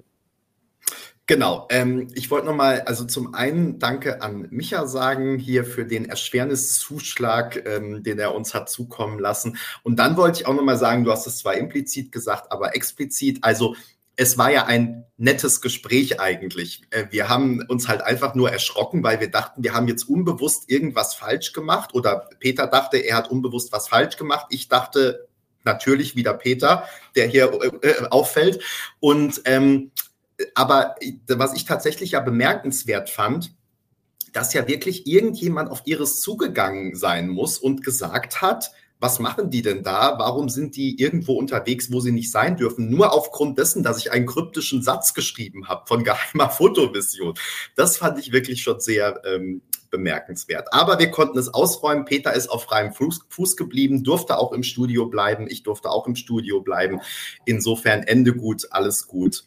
Genau. 1.28 1.66
Ähm, 1.70 2.06
ich 2.14 2.30
wollte 2.30 2.46
nochmal, 2.46 2.82
also 2.82 3.04
zum 3.04 3.34
einen 3.34 3.80
Danke 3.80 4.22
an 4.22 4.46
Micha 4.50 4.86
sagen 4.86 5.38
hier 5.38 5.64
für 5.64 5.84
den 5.84 6.04
Erschwerniszuschlag, 6.04 7.66
ähm, 7.66 8.04
den 8.04 8.20
er 8.20 8.32
uns 8.32 8.54
hat 8.54 8.70
zukommen 8.70 9.18
lassen. 9.18 9.56
Und 9.82 9.98
dann 9.98 10.16
wollte 10.16 10.40
ich 10.40 10.46
auch 10.46 10.54
nochmal 10.54 10.78
sagen, 10.78 11.02
du 11.02 11.10
hast 11.10 11.26
es 11.26 11.38
zwar 11.38 11.54
implizit 11.54 12.12
gesagt, 12.12 12.52
aber 12.52 12.76
explizit. 12.76 13.42
Also 13.42 13.74
es 14.16 14.38
war 14.38 14.50
ja 14.50 14.64
ein 14.64 15.04
nettes 15.18 15.60
Gespräch 15.60 16.20
eigentlich. 16.20 16.82
Äh, 16.90 17.06
wir 17.10 17.28
haben 17.28 17.62
uns 17.68 17.88
halt 17.88 18.02
einfach 18.02 18.34
nur 18.34 18.50
erschrocken, 18.50 19.02
weil 19.02 19.20
wir 19.20 19.30
dachten, 19.30 19.62
wir 19.62 19.74
haben 19.74 19.88
jetzt 19.88 20.04
unbewusst 20.04 20.70
irgendwas 20.70 21.14
falsch 21.14 21.52
gemacht 21.52 21.94
oder 21.94 22.28
Peter 22.40 22.66
dachte, 22.66 22.98
er 22.98 23.16
hat 23.16 23.30
unbewusst 23.30 23.72
was 23.72 23.88
falsch 23.88 24.16
gemacht. 24.16 24.46
Ich 24.50 24.68
dachte 24.68 25.28
natürlich 25.64 26.16
wieder 26.16 26.34
Peter, 26.34 26.84
der 27.14 27.26
hier 27.26 27.52
äh, 27.82 27.88
äh 27.88 28.08
auffällt. 28.08 28.62
Und 29.00 29.42
ähm, 29.44 29.90
aber 30.54 30.96
was 31.28 31.54
ich 31.54 31.64
tatsächlich 31.64 32.12
ja 32.12 32.20
bemerkenswert 32.20 33.08
fand, 33.08 33.54
dass 34.32 34.52
ja 34.52 34.68
wirklich 34.68 35.06
irgendjemand 35.06 35.70
auf 35.70 35.82
ihres 35.86 36.20
zugegangen 36.20 36.94
sein 36.94 37.28
muss 37.28 37.58
und 37.58 37.82
gesagt 37.82 38.42
hat, 38.42 38.70
was 38.98 39.18
machen 39.18 39.50
die 39.50 39.62
denn 39.62 39.82
da? 39.82 40.18
Warum 40.18 40.48
sind 40.48 40.76
die 40.76 41.00
irgendwo 41.00 41.34
unterwegs, 41.34 41.92
wo 41.92 42.00
sie 42.00 42.12
nicht 42.12 42.30
sein 42.30 42.56
dürfen? 42.56 42.88
Nur 42.88 43.12
aufgrund 43.12 43.58
dessen, 43.58 43.82
dass 43.82 43.98
ich 43.98 44.12
einen 44.12 44.26
kryptischen 44.26 44.82
Satz 44.82 45.14
geschrieben 45.14 45.68
habe 45.68 45.86
von 45.86 46.04
geheimer 46.04 46.50
Fotovision. 46.50 47.34
Das 47.74 47.98
fand 47.98 48.18
ich 48.18 48.32
wirklich 48.32 48.62
schon 48.62 48.80
sehr 48.80 49.20
ähm, 49.24 49.62
bemerkenswert. 49.90 50.72
Aber 50.72 50.98
wir 50.98 51.10
konnten 51.10 51.38
es 51.38 51.52
ausräumen. 51.52 52.04
Peter 52.04 52.32
ist 52.32 52.48
auf 52.48 52.64
freiem 52.64 52.92
Fuß, 52.92 53.26
Fuß, 53.28 53.56
geblieben, 53.56 54.02
durfte 54.02 54.38
auch 54.38 54.52
im 54.52 54.62
Studio 54.62 55.06
bleiben. 55.06 55.46
Ich 55.48 55.62
durfte 55.62 55.90
auch 55.90 56.06
im 56.06 56.16
Studio 56.16 56.60
bleiben. 56.60 57.00
Insofern 57.44 58.02
Ende 58.02 58.34
gut, 58.34 58.66
alles 58.70 59.06
gut 59.06 59.44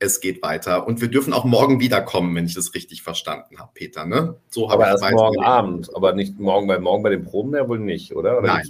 es 0.00 0.20
geht 0.20 0.42
weiter. 0.42 0.86
Und 0.86 1.00
wir 1.00 1.08
dürfen 1.08 1.32
auch 1.32 1.44
morgen 1.44 1.78
wiederkommen, 1.78 2.34
wenn 2.34 2.46
ich 2.46 2.54
das 2.54 2.74
richtig 2.74 3.02
verstanden 3.02 3.58
habe, 3.60 3.70
Peter. 3.74 4.06
Ne? 4.06 4.36
So 4.48 4.68
aber 4.68 4.88
erst 4.88 5.08
morgen 5.10 5.44
Abend, 5.44 5.94
aber 5.94 6.14
nicht 6.14 6.40
morgen, 6.40 6.66
weil 6.68 6.80
morgen 6.80 7.02
bei 7.02 7.10
den 7.10 7.22
Proben 7.22 7.54
ja 7.54 7.68
wohl 7.68 7.78
nicht, 7.78 8.16
oder? 8.16 8.38
oder 8.38 8.48
Nein. 8.48 8.68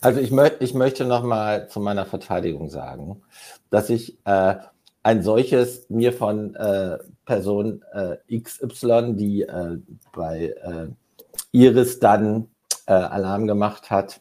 Also 0.00 0.20
ich, 0.20 0.30
mö 0.30 0.48
ich 0.60 0.74
möchte 0.74 1.04
noch 1.06 1.24
mal 1.24 1.68
zu 1.68 1.80
meiner 1.80 2.06
Verteidigung 2.06 2.68
sagen, 2.68 3.22
dass 3.70 3.90
ich 3.90 4.18
äh, 4.26 4.56
ein 5.02 5.22
solches 5.22 5.86
mir 5.88 6.12
von 6.12 6.54
äh, 6.54 6.98
Person 7.24 7.82
äh, 7.92 8.38
XY, 8.38 9.14
die 9.16 9.42
äh, 9.42 9.78
bei 10.12 10.54
äh, 10.62 10.88
Iris 11.52 11.98
dann 11.98 12.48
äh, 12.86 12.92
Alarm 12.92 13.46
gemacht 13.46 13.90
hat, 13.90 14.20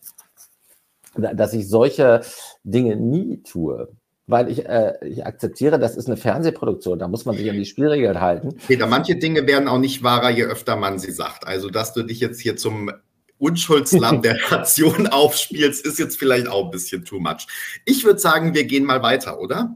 dass 1.16 1.54
ich 1.54 1.68
solche 1.68 2.22
Dinge 2.64 2.96
nie 2.96 3.44
tue 3.44 3.90
weil 4.28 4.52
ich, 4.52 4.66
äh, 4.66 4.94
ich 5.02 5.26
akzeptiere, 5.26 5.80
das 5.80 5.96
ist 5.96 6.08
eine 6.08 6.18
Fernsehproduktion, 6.18 7.00
da 7.00 7.08
muss 7.08 7.26
man 7.26 7.36
sich 7.36 7.50
an 7.50 7.56
die 7.56 7.66
Spielregeln 7.66 8.20
halten. 8.20 8.56
Peter, 8.68 8.86
manche 8.86 9.16
Dinge 9.16 9.48
werden 9.48 9.70
auch 9.70 9.80
nicht 9.80 10.04
wahrer, 10.04 10.30
je 10.30 10.44
öfter 10.44 10.76
man 10.76 11.00
sie 11.00 11.12
sagt. 11.12 11.48
Also, 11.48 11.70
dass 11.70 11.94
du 11.94 12.04
dich 12.04 12.20
jetzt 12.20 12.42
hier 12.42 12.58
zum 12.58 12.92
Unschuldslamm 13.40 14.22
der 14.22 14.38
Nation 14.52 15.08
aufspielst, 15.08 15.86
ist 15.86 15.98
jetzt 15.98 16.20
vielleicht 16.20 16.50
auch 16.50 16.66
ein 16.66 16.72
bisschen 16.72 17.06
too 17.06 17.20
much. 17.20 17.48
Ich 17.86 18.04
würde 18.04 18.20
sagen, 18.20 18.54
wir 18.54 18.66
gehen 18.66 18.84
mal 18.84 19.02
weiter, 19.02 19.40
oder? 19.40 19.74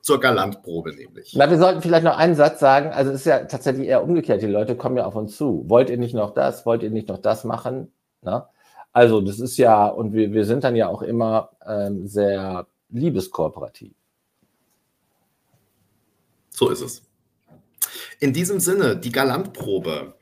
Zur 0.00 0.20
Galantprobe 0.20 0.94
nämlich. 0.94 1.32
Na, 1.36 1.48
wir 1.48 1.58
sollten 1.58 1.80
vielleicht 1.80 2.04
noch 2.04 2.16
einen 2.16 2.34
Satz 2.34 2.58
sagen. 2.58 2.90
Also 2.90 3.12
es 3.12 3.20
ist 3.20 3.26
ja 3.26 3.44
tatsächlich 3.44 3.86
eher 3.86 4.02
umgekehrt. 4.02 4.42
Die 4.42 4.46
Leute 4.46 4.76
kommen 4.76 4.96
ja 4.96 5.06
auf 5.06 5.14
uns 5.14 5.36
zu. 5.36 5.64
Wollt 5.68 5.90
ihr 5.90 5.96
nicht 5.96 6.14
noch 6.14 6.34
das? 6.34 6.66
Wollt 6.66 6.82
ihr 6.82 6.90
nicht 6.90 7.08
noch 7.08 7.18
das 7.18 7.44
machen? 7.44 7.92
Na? 8.20 8.48
Also 8.92 9.20
das 9.20 9.38
ist 9.38 9.56
ja, 9.58 9.86
und 9.86 10.12
wir, 10.12 10.32
wir 10.32 10.44
sind 10.44 10.64
dann 10.64 10.74
ja 10.74 10.88
auch 10.88 11.02
immer 11.02 11.50
ähm, 11.64 12.08
sehr 12.08 12.66
liebeskooperativ. 12.92 13.92
So 16.50 16.68
ist 16.68 16.82
es. 16.82 17.02
In 18.20 18.32
diesem 18.32 18.60
Sinne, 18.60 18.96
die 18.96 19.10
Galantprobe 19.10 20.14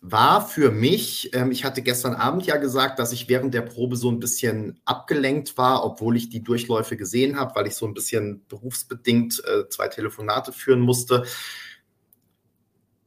war 0.00 0.46
für 0.46 0.70
mich, 0.70 1.34
ähm, 1.34 1.50
ich 1.50 1.64
hatte 1.64 1.82
gestern 1.82 2.14
Abend 2.14 2.46
ja 2.46 2.56
gesagt, 2.56 2.98
dass 3.00 3.12
ich 3.12 3.28
während 3.28 3.52
der 3.52 3.62
Probe 3.62 3.96
so 3.96 4.10
ein 4.10 4.20
bisschen 4.20 4.80
abgelenkt 4.84 5.58
war, 5.58 5.84
obwohl 5.84 6.16
ich 6.16 6.28
die 6.28 6.44
Durchläufe 6.44 6.96
gesehen 6.96 7.36
habe, 7.36 7.56
weil 7.56 7.66
ich 7.66 7.74
so 7.74 7.86
ein 7.86 7.94
bisschen 7.94 8.44
berufsbedingt 8.48 9.42
äh, 9.44 9.68
zwei 9.68 9.88
Telefonate 9.88 10.52
führen 10.52 10.80
musste. 10.80 11.24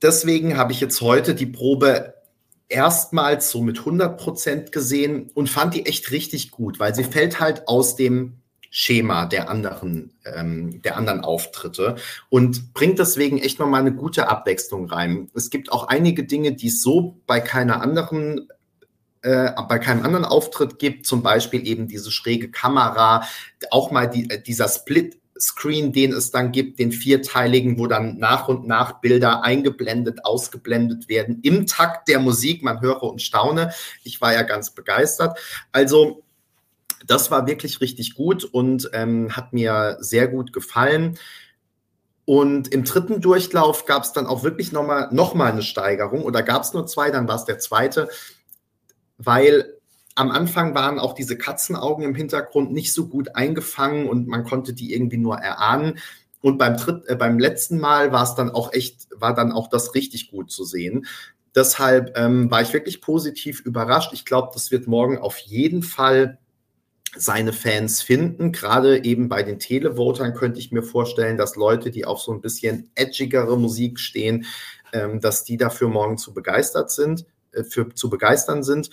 Deswegen 0.01 0.57
habe 0.57 0.73
ich 0.73 0.81
jetzt 0.81 0.99
heute 0.99 1.33
die 1.33 1.45
Probe 1.45 2.15
erstmals 2.67 3.51
so 3.51 3.61
mit 3.61 3.79
100 3.79 4.19
Prozent 4.19 4.71
gesehen 4.71 5.29
und 5.33 5.49
fand 5.49 5.75
die 5.75 5.85
echt 5.85 6.11
richtig 6.11 6.51
gut, 6.51 6.79
weil 6.79 6.95
sie 6.95 7.03
fällt 7.03 7.39
halt 7.39 7.67
aus 7.67 7.95
dem 7.95 8.40
Schema 8.73 9.25
der 9.25 9.49
anderen, 9.49 10.13
ähm, 10.25 10.81
der 10.81 10.95
anderen 10.95 11.19
Auftritte 11.19 11.97
und 12.29 12.73
bringt 12.73 12.99
deswegen 12.99 13.37
echt 13.37 13.59
nochmal 13.59 13.81
eine 13.81 13.93
gute 13.93 14.29
Abwechslung 14.29 14.89
rein. 14.89 15.29
Es 15.35 15.49
gibt 15.49 15.71
auch 15.73 15.89
einige 15.89 16.23
Dinge, 16.23 16.53
die 16.53 16.67
es 16.67 16.81
so 16.81 17.17
bei 17.27 17.41
keiner 17.41 17.81
anderen 17.81 18.47
äh, 19.23 19.51
bei 19.67 19.77
keinem 19.77 20.03
anderen 20.03 20.25
Auftritt 20.25 20.79
gibt, 20.79 21.05
zum 21.05 21.21
Beispiel 21.21 21.67
eben 21.67 21.87
diese 21.87 22.11
schräge 22.11 22.49
Kamera, 22.49 23.23
auch 23.69 23.91
mal 23.91 24.09
die, 24.09 24.29
äh, 24.29 24.41
dieser 24.41 24.67
Split 24.69 25.19
Screen, 25.39 25.91
den 25.91 26.13
es 26.13 26.31
dann 26.31 26.51
gibt, 26.51 26.79
den 26.79 26.91
vierteiligen, 26.91 27.77
wo 27.77 27.87
dann 27.87 28.17
nach 28.19 28.47
und 28.47 28.67
nach 28.67 29.01
Bilder 29.01 29.43
eingeblendet, 29.43 30.23
ausgeblendet 30.23 31.09
werden 31.09 31.39
im 31.41 31.65
Takt 31.65 32.07
der 32.07 32.19
Musik. 32.19 32.63
Man 32.63 32.79
höre 32.79 33.03
und 33.03 33.21
staune. 33.21 33.73
Ich 34.03 34.21
war 34.21 34.33
ja 34.33 34.43
ganz 34.43 34.69
begeistert. 34.71 35.37
Also 35.71 36.23
das 37.07 37.31
war 37.31 37.47
wirklich 37.47 37.81
richtig 37.81 38.15
gut 38.15 38.43
und 38.43 38.89
ähm, 38.93 39.35
hat 39.35 39.53
mir 39.53 39.97
sehr 39.99 40.27
gut 40.27 40.53
gefallen. 40.53 41.17
Und 42.25 42.67
im 42.69 42.83
dritten 42.83 43.19
Durchlauf 43.19 43.85
gab 43.85 44.03
es 44.03 44.13
dann 44.13 44.27
auch 44.27 44.43
wirklich 44.43 44.71
nochmal 44.71 45.09
noch 45.11 45.33
mal 45.33 45.51
eine 45.51 45.63
Steigerung 45.63 46.23
oder 46.23 46.43
gab 46.43 46.61
es 46.63 46.73
nur 46.73 46.85
zwei, 46.87 47.11
dann 47.11 47.27
war 47.27 47.35
es 47.35 47.45
der 47.45 47.59
zweite, 47.59 48.09
weil 49.17 49.73
am 50.15 50.31
Anfang 50.31 50.75
waren 50.75 50.99
auch 50.99 51.13
diese 51.13 51.37
Katzenaugen 51.37 52.03
im 52.03 52.15
Hintergrund 52.15 52.71
nicht 52.71 52.93
so 52.93 53.07
gut 53.07 53.35
eingefangen 53.35 54.07
und 54.07 54.27
man 54.27 54.43
konnte 54.43 54.73
die 54.73 54.93
irgendwie 54.93 55.17
nur 55.17 55.37
erahnen. 55.37 55.99
Und 56.41 56.57
beim, 56.57 56.77
Dritt, 56.77 57.07
äh, 57.07 57.15
beim 57.15 57.39
letzten 57.39 57.79
Mal 57.79 58.11
war 58.11 58.23
es 58.23 58.35
dann 58.35 58.49
auch 58.49 58.73
echt, 58.73 59.07
war 59.15 59.33
dann 59.33 59.51
auch 59.51 59.69
das 59.69 59.95
richtig 59.95 60.31
gut 60.31 60.51
zu 60.51 60.63
sehen. 60.63 61.05
Deshalb 61.53 62.17
ähm, 62.17 62.49
war 62.49 62.61
ich 62.61 62.73
wirklich 62.73 63.01
positiv 63.01 63.61
überrascht. 63.61 64.13
Ich 64.13 64.25
glaube, 64.25 64.49
das 64.53 64.71
wird 64.71 64.87
morgen 64.87 65.17
auf 65.17 65.37
jeden 65.37 65.83
Fall 65.83 66.39
seine 67.15 67.53
Fans 67.53 68.01
finden. 68.01 68.51
Gerade 68.51 69.03
eben 69.03 69.27
bei 69.27 69.43
den 69.43 69.59
Televotern 69.59 70.33
könnte 70.33 70.59
ich 70.59 70.71
mir 70.71 70.83
vorstellen, 70.83 71.37
dass 71.37 71.55
Leute, 71.55 71.91
die 71.91 72.05
auf 72.05 72.21
so 72.21 72.31
ein 72.31 72.41
bisschen 72.41 72.89
edgigere 72.95 73.57
Musik 73.57 73.99
stehen, 73.99 74.45
ähm, 74.93 75.19
dass 75.19 75.43
die 75.43 75.57
dafür 75.57 75.89
morgen 75.89 76.17
zu 76.17 76.33
begeistert 76.33 76.91
sind, 76.91 77.25
äh, 77.51 77.63
für 77.63 77.93
zu 77.93 78.09
begeistern 78.09 78.63
sind. 78.63 78.89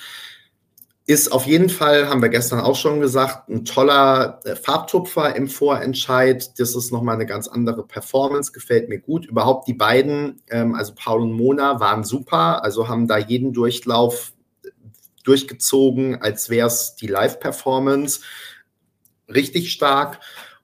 Ist 1.07 1.33
auf 1.33 1.47
jeden 1.47 1.71
Fall, 1.71 2.11
haben 2.11 2.21
wir 2.21 2.29
gestern 2.29 2.61
auch 2.61 2.77
schon 2.77 3.01
gesagt, 3.01 3.49
ein 3.49 3.65
toller 3.65 4.41
äh, 4.45 4.55
Farbtupfer 4.57 5.35
im 5.37 5.49
Vorentscheid. 5.49 6.59
Das 6.59 6.75
ist 6.75 6.93
nochmal 6.93 7.15
eine 7.15 7.25
ganz 7.25 7.49
andere 7.49 7.87
Performance, 7.87 8.53
gefällt 8.53 8.91
mir 8.91 8.99
gut. 8.99 9.25
Überhaupt 9.27 9.69
die 9.69 9.75
beiden, 9.75 10.43
ähm, 10.51 10.75
also 10.75 10.93
Paul 10.95 11.23
und 11.23 11.33
Mona, 11.33 11.81
waren 11.81 12.05
super, 12.05 12.63
also 12.63 12.89
haben 12.89 13.09
da 13.09 13.17
jeden 13.17 13.55
Durchlauf 13.55 14.33
durchgezogen, 15.29 16.21
als 16.23 16.51
wäre 16.51 16.67
es 16.67 16.97
die 16.97 17.07
Live-Performance. 17.07 18.21
Richtig 19.29 19.73
stark. 19.73 20.21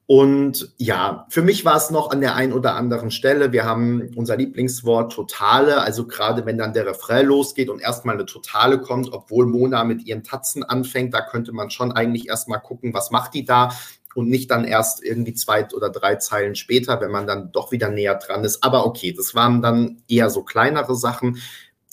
Und 0.07 0.73
ja, 0.77 1.25
für 1.29 1.41
mich 1.41 1.65
war 1.65 1.77
es 1.77 1.89
noch 1.89 2.11
an 2.11 2.21
der 2.21 2.35
einen 2.35 2.53
oder 2.53 2.75
anderen 2.75 3.09
Stelle. 3.09 3.51
Wir 3.51 3.65
haben 3.65 4.11
unser 4.15 4.37
Lieblingswort 4.37 5.11
Totale. 5.11 5.81
Also 5.81 6.05
gerade 6.05 6.45
wenn 6.45 6.59
dann 6.59 6.73
der 6.73 6.85
Refrain 6.85 7.25
losgeht 7.25 7.69
und 7.69 7.81
erstmal 7.81 8.15
eine 8.15 8.27
Totale 8.27 8.79
kommt, 8.79 9.11
obwohl 9.11 9.47
Mona 9.47 9.83
mit 9.83 10.05
ihren 10.05 10.23
Tatzen 10.23 10.63
anfängt, 10.63 11.13
da 11.13 11.21
könnte 11.21 11.53
man 11.53 11.71
schon 11.71 11.91
eigentlich 11.91 12.27
erstmal 12.27 12.61
gucken, 12.61 12.93
was 12.93 13.09
macht 13.09 13.33
die 13.33 13.45
da 13.45 13.71
und 14.13 14.29
nicht 14.29 14.49
dann 14.51 14.63
erst 14.63 15.03
irgendwie 15.03 15.33
zwei 15.33 15.67
oder 15.73 15.89
drei 15.89 16.15
Zeilen 16.15 16.55
später, 16.55 17.01
wenn 17.01 17.11
man 17.11 17.27
dann 17.27 17.51
doch 17.51 17.71
wieder 17.71 17.89
näher 17.89 18.15
dran 18.15 18.43
ist. 18.43 18.63
Aber 18.63 18.85
okay, 18.85 19.11
das 19.11 19.33
waren 19.33 19.61
dann 19.61 20.01
eher 20.07 20.29
so 20.29 20.43
kleinere 20.43 20.95
Sachen. 20.95 21.39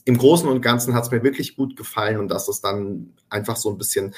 Im 0.04 0.18
Großen 0.18 0.48
und 0.48 0.62
Ganzen 0.62 0.94
hat 0.94 1.04
es 1.04 1.10
mir 1.10 1.22
wirklich 1.22 1.56
gut 1.56 1.76
gefallen 1.76 2.18
und 2.18 2.28
dass 2.28 2.48
es 2.48 2.60
dann 2.60 3.14
einfach 3.30 3.56
so 3.56 3.70
ein 3.70 3.78
bisschen 3.78 4.14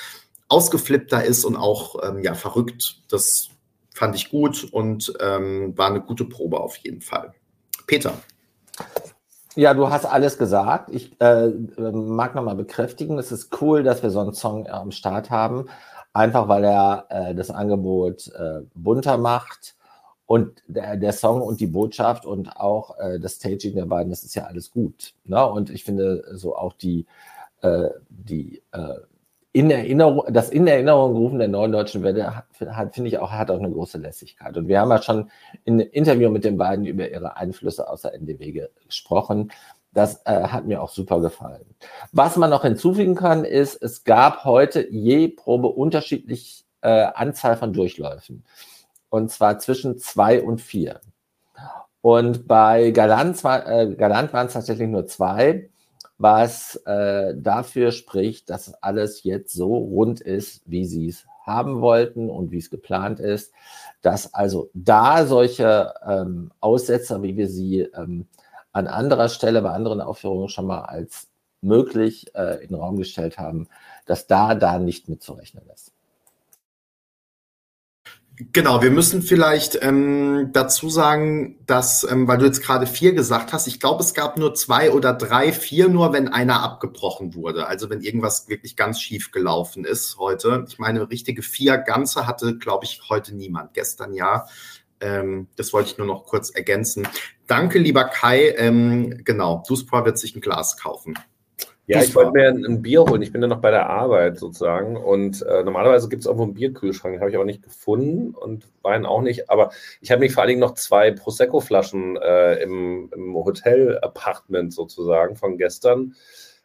ausgeflippter 0.49 1.25
ist 1.25 1.45
und 1.45 1.57
auch 1.57 1.97
ähm, 2.03 2.21
ja 2.21 2.35
verrückt. 2.35 3.03
Das 3.09 3.49
fand 3.95 4.15
ich 4.15 4.31
gut 4.31 4.65
und 4.73 5.13
ähm, 5.21 5.77
war 5.77 5.89
eine 5.89 6.01
gute 6.01 6.25
Probe 6.25 6.61
auf 6.61 6.77
jeden 6.77 7.01
Fall. 7.01 7.35
Peter. 7.87 8.15
Ja, 9.57 9.73
du 9.73 9.89
hast 9.89 10.05
alles 10.05 10.37
gesagt. 10.37 10.91
Ich 10.93 11.21
äh, 11.21 11.49
mag 11.49 12.35
nochmal 12.35 12.57
bekräftigen, 12.57 13.19
es 13.19 13.31
ist 13.31 13.61
cool, 13.61 13.85
dass 13.85 14.03
wir 14.03 14.11
so 14.11 14.21
einen 14.21 14.35
Song 14.35 14.67
am 14.69 14.91
Start 14.91 15.31
haben, 15.31 15.67
einfach 16.13 16.49
weil 16.49 16.65
er 16.65 17.07
äh, 17.09 17.35
das 17.35 17.51
Angebot 17.51 18.29
äh, 18.35 18.63
bunter 18.75 19.17
macht 19.17 19.77
und 20.27 20.63
der, 20.67 20.97
der, 20.97 21.13
Song 21.13 21.43
und 21.43 21.61
die 21.61 21.67
Botschaft 21.67 22.25
und 22.25 22.57
auch 22.57 22.99
äh, 22.99 23.21
das 23.21 23.35
Staging 23.35 23.75
der 23.75 23.87
beiden, 23.87 24.11
das 24.11 24.25
ist 24.25 24.35
ja 24.35 24.45
alles 24.45 24.71
gut. 24.71 25.15
Ne? 25.25 25.45
Und 25.47 25.71
ich 25.71 25.85
finde 25.85 26.25
so 26.33 26.57
auch 26.57 26.73
die, 26.73 27.07
äh, 27.61 27.89
die 28.09 28.63
äh, 28.73 29.01
in 29.53 29.71
Erinnerung, 29.71 30.25
das 30.33 30.51
in 30.51 30.67
Erinnerung 30.67 31.15
rufen 31.15 31.39
der 31.39 31.47
neuen 31.47 31.71
deutschen 31.71 32.03
Welle 32.03 32.35
hat, 32.37 32.95
finde 32.95 33.09
ich 33.09 33.19
auch, 33.19 33.31
hat 33.31 33.53
auch 33.53 33.59
eine 33.61 33.71
große 33.71 33.99
Lässigkeit. 33.99 34.57
Und 34.57 34.67
wir 34.67 34.81
haben 34.81 34.91
ja 34.91 35.01
schon 35.01 35.31
in 35.65 35.79
Interview 35.79 36.29
mit 36.29 36.45
den 36.45 36.57
beiden 36.57 36.87
über 36.87 37.09
ihre 37.09 37.37
Einflüsse 37.37 37.89
aus 37.89 38.03
der 38.03 38.15
NDW 38.15 38.67
gesprochen. 38.85 39.53
Das 39.93 40.23
äh, 40.25 40.49
hat 40.49 40.67
mir 40.67 40.83
auch 40.83 40.89
super 40.89 41.21
gefallen. 41.21 41.65
Was 42.11 42.37
man 42.37 42.51
noch 42.51 42.63
hinzufügen 42.63 43.15
kann, 43.15 43.45
ist, 43.45 43.81
es 43.81 44.03
gab 44.03 44.45
heute 44.45 44.91
je 44.91 45.29
Probe 45.29 45.69
unterschiedlich 45.69 46.65
äh, 46.81 46.89
Anzahl 47.15 47.57
von 47.57 47.73
Durchläufen. 47.73 48.45
Und 49.15 49.31
zwar 49.31 49.61
zwischen 49.61 49.99
zwei 49.99 50.43
und 50.43 50.61
vier. 50.61 51.01
Und 52.01 52.49
bei 52.49 52.91
Galant, 52.91 53.43
äh, 53.45 53.95
Galant 53.95 54.33
waren 54.33 54.49
es 54.49 54.55
tatsächlich 54.55 54.89
nur 54.89 55.07
zwei 55.07 55.71
was 56.19 56.77
äh, 56.87 57.35
dafür 57.37 57.93
spricht, 57.93 58.51
dass 58.51 58.75
alles 58.83 59.23
jetzt 59.25 59.53
so 59.53 59.77
rund 59.77 60.21
ist, 60.21 60.63
wie 60.67 60.85
sie 60.85 61.09
es 61.09 61.27
haben 61.45 61.81
wollten 61.81 62.31
und 62.31 62.51
wie 62.51 62.59
es 62.59 62.71
geplant 62.71 63.21
ist, 63.21 63.53
dass 64.03 64.33
also 64.33 64.71
da 64.75 65.27
solche 65.27 65.93
ähm, 66.07 66.51
Aussetzer, 66.61 67.23
wie 67.23 67.37
wir 67.37 67.49
sie 67.49 67.81
ähm, 67.81 68.27
an 68.73 68.87
anderer 68.87 69.29
Stelle 69.29 69.63
bei 69.63 69.71
anderen 69.71 70.01
Aufführungen 70.01 70.49
schon 70.49 70.67
mal 70.67 70.83
als 70.83 71.29
möglich 71.61 72.35
äh, 72.35 72.63
in 72.63 72.69
den 72.69 72.77
Raum 72.77 72.97
gestellt 72.97 73.39
haben, 73.39 73.69
dass 74.07 74.27
da 74.27 74.55
da 74.55 74.79
nicht 74.79 75.09
mitzurechnen 75.09 75.65
ist. 75.73 75.94
Genau, 78.37 78.83
wir 78.83 78.91
müssen 78.91 79.23
vielleicht 79.23 79.79
ähm, 79.81 80.51
dazu 80.53 80.89
sagen, 80.89 81.57
dass, 81.67 82.03
ähm, 82.11 82.27
weil 82.27 82.39
du 82.39 82.47
jetzt 82.47 82.63
gerade 82.63 82.85
vier 82.89 83.13
gesagt 83.13 83.53
hast, 83.53 83.69
ich 83.69 83.79
glaube, 83.79 84.03
es 84.03 84.13
gab 84.13 84.37
nur 84.39 84.55
zwei 84.55 84.91
oder 84.91 85.13
drei, 85.13 85.53
vier 85.53 85.89
nur, 85.89 86.13
wenn 86.13 86.27
einer 86.27 86.61
abgebrochen 86.61 87.37
wurde. 87.37 87.69
Also 87.69 87.91
wenn 87.91 88.01
irgendwas 88.01 88.49
wirklich 88.49 88.75
ganz 88.75 89.01
schief 89.01 89.31
gelaufen 89.31 89.85
ist 89.85 90.19
heute. 90.19 90.65
Ich 90.67 90.81
meine, 90.81 91.09
richtige 91.11 91.43
vier 91.43 91.79
ganze 91.79 92.27
hatte, 92.27 92.59
glaube 92.59 92.87
ich, 92.87 93.03
heute 93.09 93.37
niemand. 93.37 93.73
Gestern 93.73 94.13
ja. 94.15 94.49
Ähm, 95.01 95.47
das 95.55 95.73
wollte 95.73 95.91
ich 95.91 95.99
nur 95.99 96.09
noch 96.09 96.25
kurz 96.25 96.51
ergänzen. 96.51 97.07
Danke, 97.47 97.79
lieber 97.79 98.03
Kai. 98.03 98.53
Ähm, 98.57 99.23
genau, 99.25 99.63
Duspra 99.69 100.05
wird 100.05 100.19
sich 100.19 100.35
ein 100.35 100.41
Glas 100.41 100.77
kaufen. 100.77 101.15
Ja, 101.87 102.03
ich 102.03 102.15
wollte 102.15 102.33
mir 102.33 102.49
ein, 102.49 102.81
Bier 102.81 103.03
holen. 103.05 103.21
Ich 103.21 103.31
bin 103.31 103.43
ja 103.43 103.49
noch 103.49 103.61
bei 103.61 103.71
der 103.71 103.91
Arbeit 103.91 104.39
sozusagen. 104.39 104.97
Und 104.97 105.43
äh, 105.43 105.63
normalerweise 105.63 106.09
gibt 106.09 106.21
es 106.21 106.27
irgendwo 106.27 106.45
einen 106.45 106.55
Bierkühlschrank. 106.55 107.15
Den 107.15 107.21
habe 107.21 107.31
ich 107.31 107.37
aber 107.37 107.45
nicht 107.45 107.63
gefunden 107.63 108.35
und 108.35 108.67
Wein 108.83 109.05
auch 109.05 109.21
nicht. 109.21 109.51
Aber 109.51 109.71
ich 110.01 110.11
habe 110.11 110.21
mich 110.21 110.33
vor 110.33 110.43
allen 110.43 110.49
Dingen 110.49 110.61
noch 110.61 110.75
zwei 110.75 111.11
Prosecco-Flaschen 111.11 112.17
äh, 112.17 112.63
im, 112.63 113.11
im 113.15 113.35
Hotel-Apartment 113.35 114.73
sozusagen 114.73 115.37
von 115.37 115.59
gestern. 115.59 116.15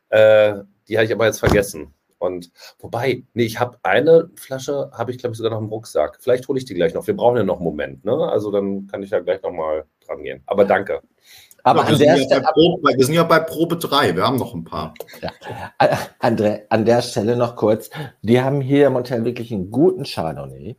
Äh, 0.10 0.60
die 0.88 0.98
habe 0.98 1.06
ich 1.06 1.14
aber 1.14 1.26
jetzt 1.26 1.40
vergessen. 1.40 1.94
Und 2.18 2.52
wobei, 2.80 3.24
nee, 3.34 3.44
ich 3.44 3.60
habe 3.60 3.78
eine 3.84 4.30
Flasche, 4.36 4.92
habe 4.94 5.12
ich 5.12 5.18
glaube 5.18 5.34
ich 5.34 5.38
sogar 5.38 5.52
noch 5.52 5.60
im 5.60 5.70
Rucksack. 5.70 6.18
Vielleicht 6.22 6.48
hole 6.48 6.60
ich 6.60 6.66
die 6.66 6.74
gleich 6.74 6.94
noch. 6.94 7.08
Wir 7.08 7.16
brauchen 7.16 7.38
ja 7.38 7.44
noch 7.44 7.58
einen 7.58 7.66
Moment. 7.66 8.06
Ne? 8.06 8.14
Also 8.14 8.52
dann 8.52 8.88
kann 8.88 9.04
ich 9.04 9.10
ja 9.10 9.20
gleich 9.20 9.42
nochmal 9.42 9.86
dran 10.06 10.24
gehen. 10.24 10.44
Aber 10.46 10.66
danke. 10.66 11.02
Aber 11.70 11.84
ja, 11.84 12.00
wir, 12.00 12.18
sind 12.18 12.32
ja 12.32 12.40
Probe, 12.40 12.98
wir, 12.98 13.06
sind 13.06 13.14
ja 13.14 13.24
bei 13.24 13.40
Probe 13.40 13.78
3, 13.78 14.16
wir 14.16 14.26
haben 14.26 14.38
noch 14.38 14.56
ein 14.56 14.64
paar. 14.64 14.96
Ja. 15.22 15.30
André, 16.20 16.62
an 16.70 16.84
der 16.84 17.04
Stelle 17.04 17.36
noch 17.36 17.56
kurz, 17.56 17.92
die 18.24 18.42
haben 18.42 18.60
hier 18.60 18.88
im 18.88 18.96
Hotel 18.96 19.24
wirklich 19.24 19.52
einen 19.54 19.70
guten 19.70 20.04
Chardonnay. 20.04 20.78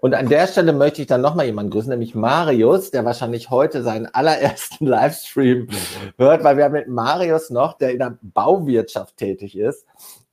Und 0.00 0.14
an 0.14 0.30
der 0.30 0.46
Stelle 0.46 0.72
möchte 0.72 1.02
ich 1.02 1.06
dann 1.06 1.20
nochmal 1.20 1.44
jemanden 1.44 1.70
grüßen, 1.70 1.90
nämlich 1.90 2.14
Marius, 2.14 2.90
der 2.90 3.04
wahrscheinlich 3.04 3.50
heute 3.50 3.82
seinen 3.82 4.06
allerersten 4.06 4.86
Livestream 4.86 5.68
hört, 6.16 6.42
weil 6.44 6.56
wir 6.56 6.64
haben 6.64 6.72
mit 6.72 6.88
Marius 6.88 7.50
noch, 7.50 7.76
der 7.76 7.92
in 7.92 7.98
der 7.98 8.16
Bauwirtschaft 8.22 9.18
tätig 9.18 9.56
ist, 9.56 9.84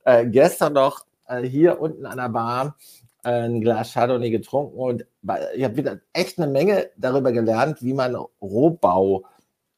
äh, 0.04 0.24
gestern 0.24 0.72
noch 0.72 1.04
äh, 1.28 1.42
hier 1.42 1.78
unten 1.78 2.06
an 2.06 2.16
der 2.16 2.30
Bar 2.30 2.76
ein 3.22 3.60
Glas 3.60 3.92
Chardonnay 3.92 4.30
getrunken 4.30 4.78
und 4.78 5.04
ich 5.54 5.62
habe 5.62 5.76
wieder 5.76 5.98
echt 6.14 6.38
eine 6.38 6.50
Menge 6.50 6.88
darüber 6.96 7.32
gelernt, 7.32 7.82
wie 7.82 7.92
man 7.92 8.16
Rohbau 8.40 9.26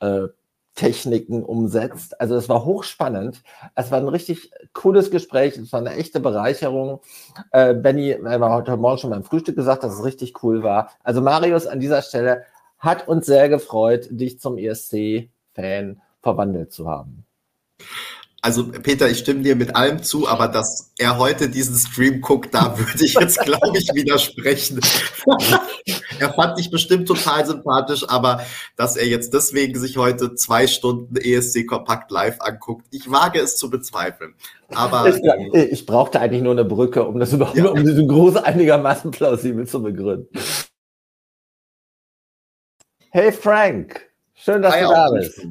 äh, 0.02 0.28
Techniken 0.74 1.42
umsetzt. 1.42 2.18
Also 2.20 2.34
es 2.34 2.48
war 2.48 2.64
hochspannend. 2.64 3.42
Es 3.74 3.90
war 3.90 3.98
ein 3.98 4.08
richtig 4.08 4.50
cooles 4.72 5.10
Gespräch. 5.10 5.56
Es 5.56 5.72
war 5.72 5.80
eine 5.80 5.94
echte 5.94 6.18
Bereicherung. 6.18 7.00
Äh, 7.50 7.74
Benny 7.74 8.16
war 8.22 8.50
heute 8.50 8.76
Morgen 8.76 8.98
schon 8.98 9.10
beim 9.10 9.24
Frühstück 9.24 9.54
gesagt, 9.56 9.84
dass 9.84 9.94
es 9.94 10.04
richtig 10.04 10.42
cool 10.42 10.62
war. 10.62 10.90
Also 11.02 11.20
Marius 11.20 11.66
an 11.66 11.80
dieser 11.80 12.00
Stelle 12.00 12.44
hat 12.78 13.06
uns 13.06 13.26
sehr 13.26 13.48
gefreut, 13.48 14.08
dich 14.10 14.40
zum 14.40 14.56
ESC-Fan 14.56 16.00
verwandelt 16.22 16.72
zu 16.72 16.88
haben. 16.88 17.26
Also 18.44 18.66
Peter, 18.66 19.08
ich 19.08 19.18
stimme 19.18 19.42
dir 19.42 19.54
mit 19.54 19.76
allem 19.76 20.02
zu, 20.02 20.26
aber 20.26 20.48
dass 20.48 20.90
er 20.98 21.16
heute 21.16 21.48
diesen 21.48 21.76
Stream 21.76 22.20
guckt, 22.20 22.52
da 22.52 22.76
würde 22.76 23.04
ich 23.04 23.14
jetzt, 23.14 23.38
glaube 23.38 23.78
ich, 23.78 23.94
widersprechen. 23.94 24.80
er 26.18 26.34
fand 26.34 26.58
dich 26.58 26.68
bestimmt 26.68 27.06
total 27.06 27.46
sympathisch, 27.46 28.04
aber 28.08 28.42
dass 28.74 28.96
er 28.96 29.06
jetzt 29.06 29.32
deswegen 29.32 29.78
sich 29.78 29.96
heute 29.96 30.34
zwei 30.34 30.66
Stunden 30.66 31.14
ESC 31.14 31.68
Kompakt 31.68 32.10
live 32.10 32.40
anguckt, 32.40 32.84
ich 32.90 33.08
wage 33.08 33.38
es 33.38 33.56
zu 33.56 33.70
bezweifeln. 33.70 34.34
Aber 34.74 35.08
ich, 35.08 35.22
ich 35.54 35.86
brauchte 35.86 36.18
eigentlich 36.18 36.42
nur 36.42 36.52
eine 36.52 36.64
Brücke, 36.64 37.04
um 37.04 37.20
das 37.20 37.32
überhaupt, 37.32 37.56
ja. 37.56 37.66
um 37.68 37.84
diesen 37.84 38.08
Gruß 38.08 38.38
einigermaßen 38.38 39.12
plausibel 39.12 39.68
zu 39.68 39.80
begründen. 39.80 40.26
Hey 43.10 43.30
Frank, 43.30 44.10
schön, 44.34 44.62
dass 44.62 44.74
Hi, 44.74 44.82
du 44.82 44.88
da 44.88 45.10
bist. 45.10 45.46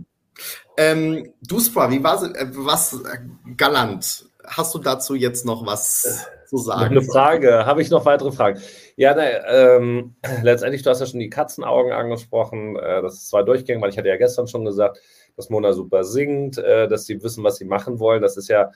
Ähm, 0.82 1.34
du, 1.42 1.60
Spra, 1.60 1.92
wie 1.92 2.04
war 2.04 2.24
äh, 2.24 2.48
was 2.52 2.94
äh, 2.94 3.18
galant? 3.56 4.26
Hast 4.44 4.74
du 4.74 4.80
dazu 4.80 5.16
jetzt 5.16 5.46
noch 5.46 5.66
was 5.66 6.26
zu 6.48 6.58
sagen? 6.58 6.98
Eine 6.98 7.02
Frage. 7.04 7.66
Habe 7.66 7.82
ich 7.82 7.90
noch 7.90 8.06
weitere 8.06 8.32
Fragen? 8.32 8.60
Ja, 8.96 9.14
ne, 9.14 9.44
ähm, 9.48 10.16
letztendlich, 10.42 10.82
du 10.82 10.90
hast 10.90 11.00
ja 11.00 11.06
schon 11.06 11.20
die 11.20 11.30
Katzenaugen 11.30 11.92
angesprochen. 11.92 12.76
Äh, 12.78 13.02
das 13.02 13.16
ist 13.16 13.30
zwar 13.30 13.44
durchgängig, 13.44 13.82
weil 13.82 13.92
ich 13.92 13.98
hatte 13.98 14.10
ja 14.10 14.18
gestern 14.18 14.48
schon 14.48 14.66
gesagt, 14.66 15.00
dass 15.36 15.50
Mona 15.50 15.74
super 15.74 16.04
singt, 16.04 16.58
äh, 16.58 16.88
dass 16.88 17.06
sie 17.06 17.22
wissen, 17.22 17.44
was 17.44 17.58
sie 17.58 17.66
machen 17.66 18.00
wollen. 18.00 18.22
Das 18.22 18.38
ist 18.38 18.50
ja 18.50 18.72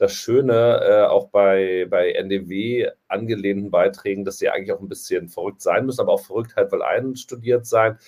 das 0.00 0.14
Schöne 0.14 0.80
äh, 0.82 1.02
auch 1.08 1.28
bei, 1.28 1.86
bei 1.90 2.12
NDW 2.12 2.88
angelehnten 3.06 3.70
Beiträgen, 3.70 4.24
dass 4.24 4.38
sie 4.38 4.48
eigentlich 4.48 4.72
auch 4.72 4.80
ein 4.80 4.88
bisschen 4.88 5.28
verrückt 5.28 5.60
sein 5.60 5.84
müssen, 5.84 6.00
aber 6.00 6.12
auch 6.12 6.24
Verrücktheit 6.24 6.72
will 6.72 6.80
einstudiert 6.80 7.66
sein. 7.66 7.98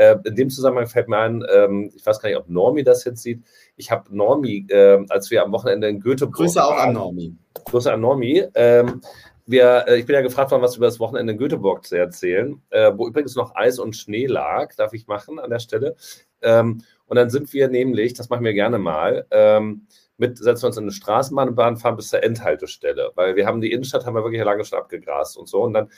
Äh, 0.00 0.16
in 0.24 0.34
dem 0.34 0.48
Zusammenhang 0.48 0.86
fällt 0.86 1.08
mir 1.08 1.18
ein, 1.18 1.44
ähm, 1.54 1.92
ich 1.94 2.06
weiß 2.06 2.20
gar 2.20 2.30
nicht, 2.30 2.38
ob 2.38 2.48
Normi 2.48 2.82
das 2.82 3.04
jetzt 3.04 3.22
sieht. 3.22 3.42
Ich 3.76 3.90
habe 3.90 4.16
Normi, 4.16 4.64
äh, 4.70 5.04
als 5.10 5.30
wir 5.30 5.44
am 5.44 5.52
Wochenende 5.52 5.90
in 5.90 6.00
Göteborg. 6.00 6.36
Grüße 6.36 6.64
auch 6.64 6.78
an 6.78 6.94
Normi. 6.94 7.36
Grüße 7.66 7.92
an 7.92 8.00
Normi. 8.00 8.44
Ähm, 8.54 9.02
wir, 9.44 9.84
äh, 9.86 9.98
ich 9.98 10.06
bin 10.06 10.14
ja 10.14 10.22
gefragt 10.22 10.52
worden, 10.52 10.62
was 10.62 10.78
über 10.78 10.86
das 10.86 11.00
Wochenende 11.00 11.34
in 11.34 11.38
Göteborg 11.38 11.84
zu 11.84 11.98
erzählen, 11.98 12.62
äh, 12.70 12.90
wo 12.96 13.08
übrigens 13.08 13.36
noch 13.36 13.54
Eis 13.54 13.78
und 13.78 13.94
Schnee 13.94 14.24
lag, 14.24 14.74
darf 14.74 14.94
ich 14.94 15.06
machen 15.06 15.38
an 15.38 15.50
der 15.50 15.58
Stelle. 15.58 15.96
Ähm, 16.40 16.82
und 17.04 17.16
dann 17.16 17.28
sind 17.28 17.52
wir 17.52 17.68
nämlich, 17.68 18.14
das 18.14 18.30
machen 18.30 18.44
wir 18.46 18.54
gerne 18.54 18.78
mal, 18.78 19.26
ähm, 19.30 19.86
mit, 20.20 20.38
setzen 20.38 20.62
wir 20.62 20.66
uns 20.68 20.76
in 20.76 20.84
eine 20.84 20.92
Straßenbahn 20.92 21.76
fahren 21.76 21.96
bis 21.96 22.10
zur 22.10 22.22
Endhaltestelle, 22.22 23.12
weil 23.14 23.36
wir 23.36 23.46
haben 23.46 23.60
die 23.60 23.72
Innenstadt, 23.72 24.06
haben 24.06 24.14
wir 24.14 24.22
wirklich 24.22 24.44
lange 24.44 24.64
schon 24.64 24.78
abgegrast 24.78 25.36
und 25.36 25.48
so. 25.48 25.62
Und 25.62 25.72
dann 25.72 25.90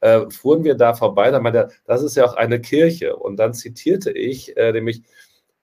äh, 0.00 0.28
fuhren 0.30 0.64
wir 0.64 0.74
da 0.74 0.94
vorbei, 0.94 1.30
dann 1.30 1.42
meinte 1.42 1.58
er, 1.58 1.70
das 1.84 2.02
ist 2.02 2.16
ja 2.16 2.24
auch 2.24 2.34
eine 2.34 2.60
Kirche. 2.60 3.16
Und 3.16 3.36
dann 3.36 3.54
zitierte 3.54 4.10
ich 4.10 4.56
äh, 4.56 4.72
nämlich, 4.72 5.02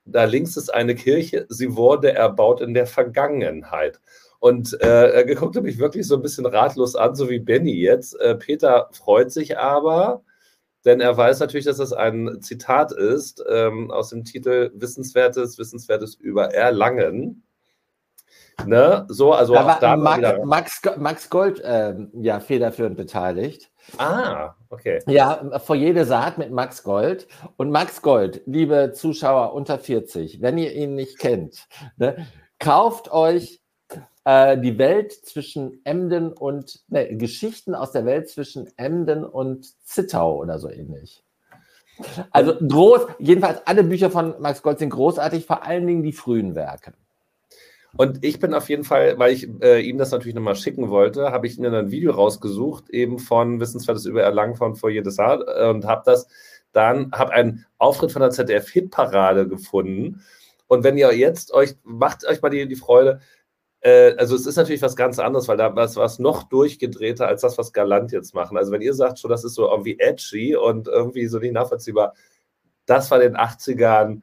da 0.05 0.25
links 0.25 0.55
ist 0.55 0.73
eine 0.73 0.95
Kirche, 0.95 1.47
sie 1.49 1.75
wurde 1.75 2.13
erbaut 2.13 2.61
in 2.61 2.75
der 2.75 2.85
Vergangenheit. 2.85 3.99
Und 4.39 4.79
äh, 4.81 5.09
er 5.09 5.35
guckte 5.35 5.61
mich 5.61 5.79
wirklich 5.79 6.05
so 6.07 6.15
ein 6.15 6.21
bisschen 6.21 6.45
ratlos 6.45 6.95
an, 6.95 7.15
so 7.15 7.29
wie 7.29 7.39
Benny 7.39 7.73
jetzt. 7.73 8.19
Äh, 8.21 8.35
Peter 8.35 8.89
freut 8.91 9.31
sich 9.31 9.57
aber, 9.57 10.23
denn 10.85 11.01
er 11.01 11.17
weiß 11.17 11.39
natürlich, 11.39 11.65
dass 11.65 11.77
das 11.77 11.93
ein 11.93 12.41
Zitat 12.41 12.91
ist 12.91 13.43
ähm, 13.49 13.89
aus 13.89 14.09
dem 14.09 14.23
Titel 14.23 14.71
Wissenswertes, 14.75 15.57
Wissenswertes 15.57 16.13
über 16.13 16.53
Erlangen. 16.53 17.44
Ne? 18.65 19.05
So, 19.09 19.33
also 19.33 19.53
da 19.53 19.75
auch 19.75 19.79
da 19.79 19.97
Max, 19.97 20.43
Max, 20.43 20.81
Max 20.97 21.29
Gold 21.29 21.59
äh, 21.59 21.95
ja 22.13 22.39
federführend 22.39 22.97
beteiligt. 22.97 23.69
Ah, 23.97 24.55
okay. 24.69 24.99
Ja, 25.07 25.59
vor 25.59 25.75
jede 25.75 26.05
Saat 26.05 26.37
mit 26.37 26.51
Max 26.51 26.83
Gold. 26.83 27.27
Und 27.57 27.69
Max 27.69 28.01
Gold, 28.01 28.41
liebe 28.45 28.93
Zuschauer 28.93 29.53
unter 29.53 29.77
40, 29.77 30.41
wenn 30.41 30.57
ihr 30.57 30.73
ihn 30.73 30.95
nicht 30.95 31.19
kennt, 31.19 31.67
ne, 31.97 32.25
kauft 32.59 33.11
euch 33.11 33.61
äh, 34.23 34.57
die 34.57 34.77
Welt 34.77 35.13
zwischen 35.13 35.81
Emden 35.83 36.33
und 36.33 36.81
ne, 36.87 37.15
Geschichten 37.15 37.75
aus 37.75 37.91
der 37.91 38.05
Welt 38.05 38.29
zwischen 38.29 38.67
Emden 38.77 39.23
und 39.23 39.65
Zittau 39.85 40.37
oder 40.37 40.59
so 40.59 40.69
ähnlich. 40.69 41.23
Also 42.31 42.55
groß, 42.55 43.07
jedenfalls 43.19 43.65
alle 43.65 43.83
Bücher 43.83 44.11
von 44.11 44.35
Max 44.39 44.61
Gold 44.61 44.79
sind 44.79 44.89
großartig, 44.89 45.45
vor 45.45 45.63
allen 45.63 45.87
Dingen 45.87 46.03
die 46.03 46.11
frühen 46.11 46.55
Werke. 46.55 46.93
Und 47.97 48.25
ich 48.25 48.39
bin 48.39 48.53
auf 48.53 48.69
jeden 48.69 48.83
Fall, 48.83 49.17
weil 49.17 49.31
ich 49.31 49.47
äh, 49.61 49.79
ihm 49.81 49.97
das 49.97 50.11
natürlich 50.11 50.35
nochmal 50.35 50.55
schicken 50.55 50.89
wollte, 50.89 51.31
habe 51.31 51.47
ich 51.47 51.57
mir 51.57 51.71
ein 51.71 51.91
Video 51.91 52.11
rausgesucht, 52.11 52.89
eben 52.89 53.19
von 53.19 53.59
Wissenswertes 53.59 54.05
über 54.05 54.21
Erlangen 54.21 54.55
von 54.55 54.75
Foyer 54.75 55.01
des 55.01 55.17
Art 55.17 55.43
äh, 55.47 55.69
und 55.69 55.85
habe 55.85 56.03
das 56.05 56.27
dann, 56.73 57.11
habe 57.13 57.31
einen 57.31 57.65
Auftritt 57.77 58.11
von 58.11 58.21
der 58.21 58.31
ZDF-Hitparade 58.31 59.47
gefunden. 59.47 60.21
Und 60.67 60.83
wenn 60.83 60.97
ihr 60.97 61.15
jetzt 61.15 61.53
euch, 61.53 61.75
macht 61.83 62.25
euch 62.25 62.41
mal 62.41 62.49
die, 62.49 62.67
die 62.67 62.75
Freude, 62.75 63.21
äh, 63.79 64.13
also 64.17 64.35
es 64.35 64.45
ist 64.45 64.57
natürlich 64.57 64.81
was 64.81 64.97
ganz 64.97 65.17
anderes, 65.17 65.47
weil 65.47 65.57
da 65.57 65.73
was, 65.75 65.95
was 65.95 66.19
noch 66.19 66.43
durchgedrehter 66.43 67.27
als 67.27 67.41
das, 67.41 67.57
was 67.57 67.71
Galant 67.71 68.11
jetzt 68.11 68.33
machen. 68.33 68.57
Also 68.57 68.73
wenn 68.73 68.81
ihr 68.81 68.93
sagt 68.93 69.19
schon, 69.19 69.31
das 69.31 69.45
ist 69.45 69.53
so 69.53 69.69
irgendwie 69.69 69.99
edgy 69.99 70.55
und 70.57 70.87
irgendwie 70.89 71.27
so 71.27 71.39
nicht 71.39 71.53
nachvollziehbar, 71.53 72.13
das 72.85 73.09
war 73.09 73.21
in 73.21 73.33
den 73.33 73.37
80ern 73.39 74.21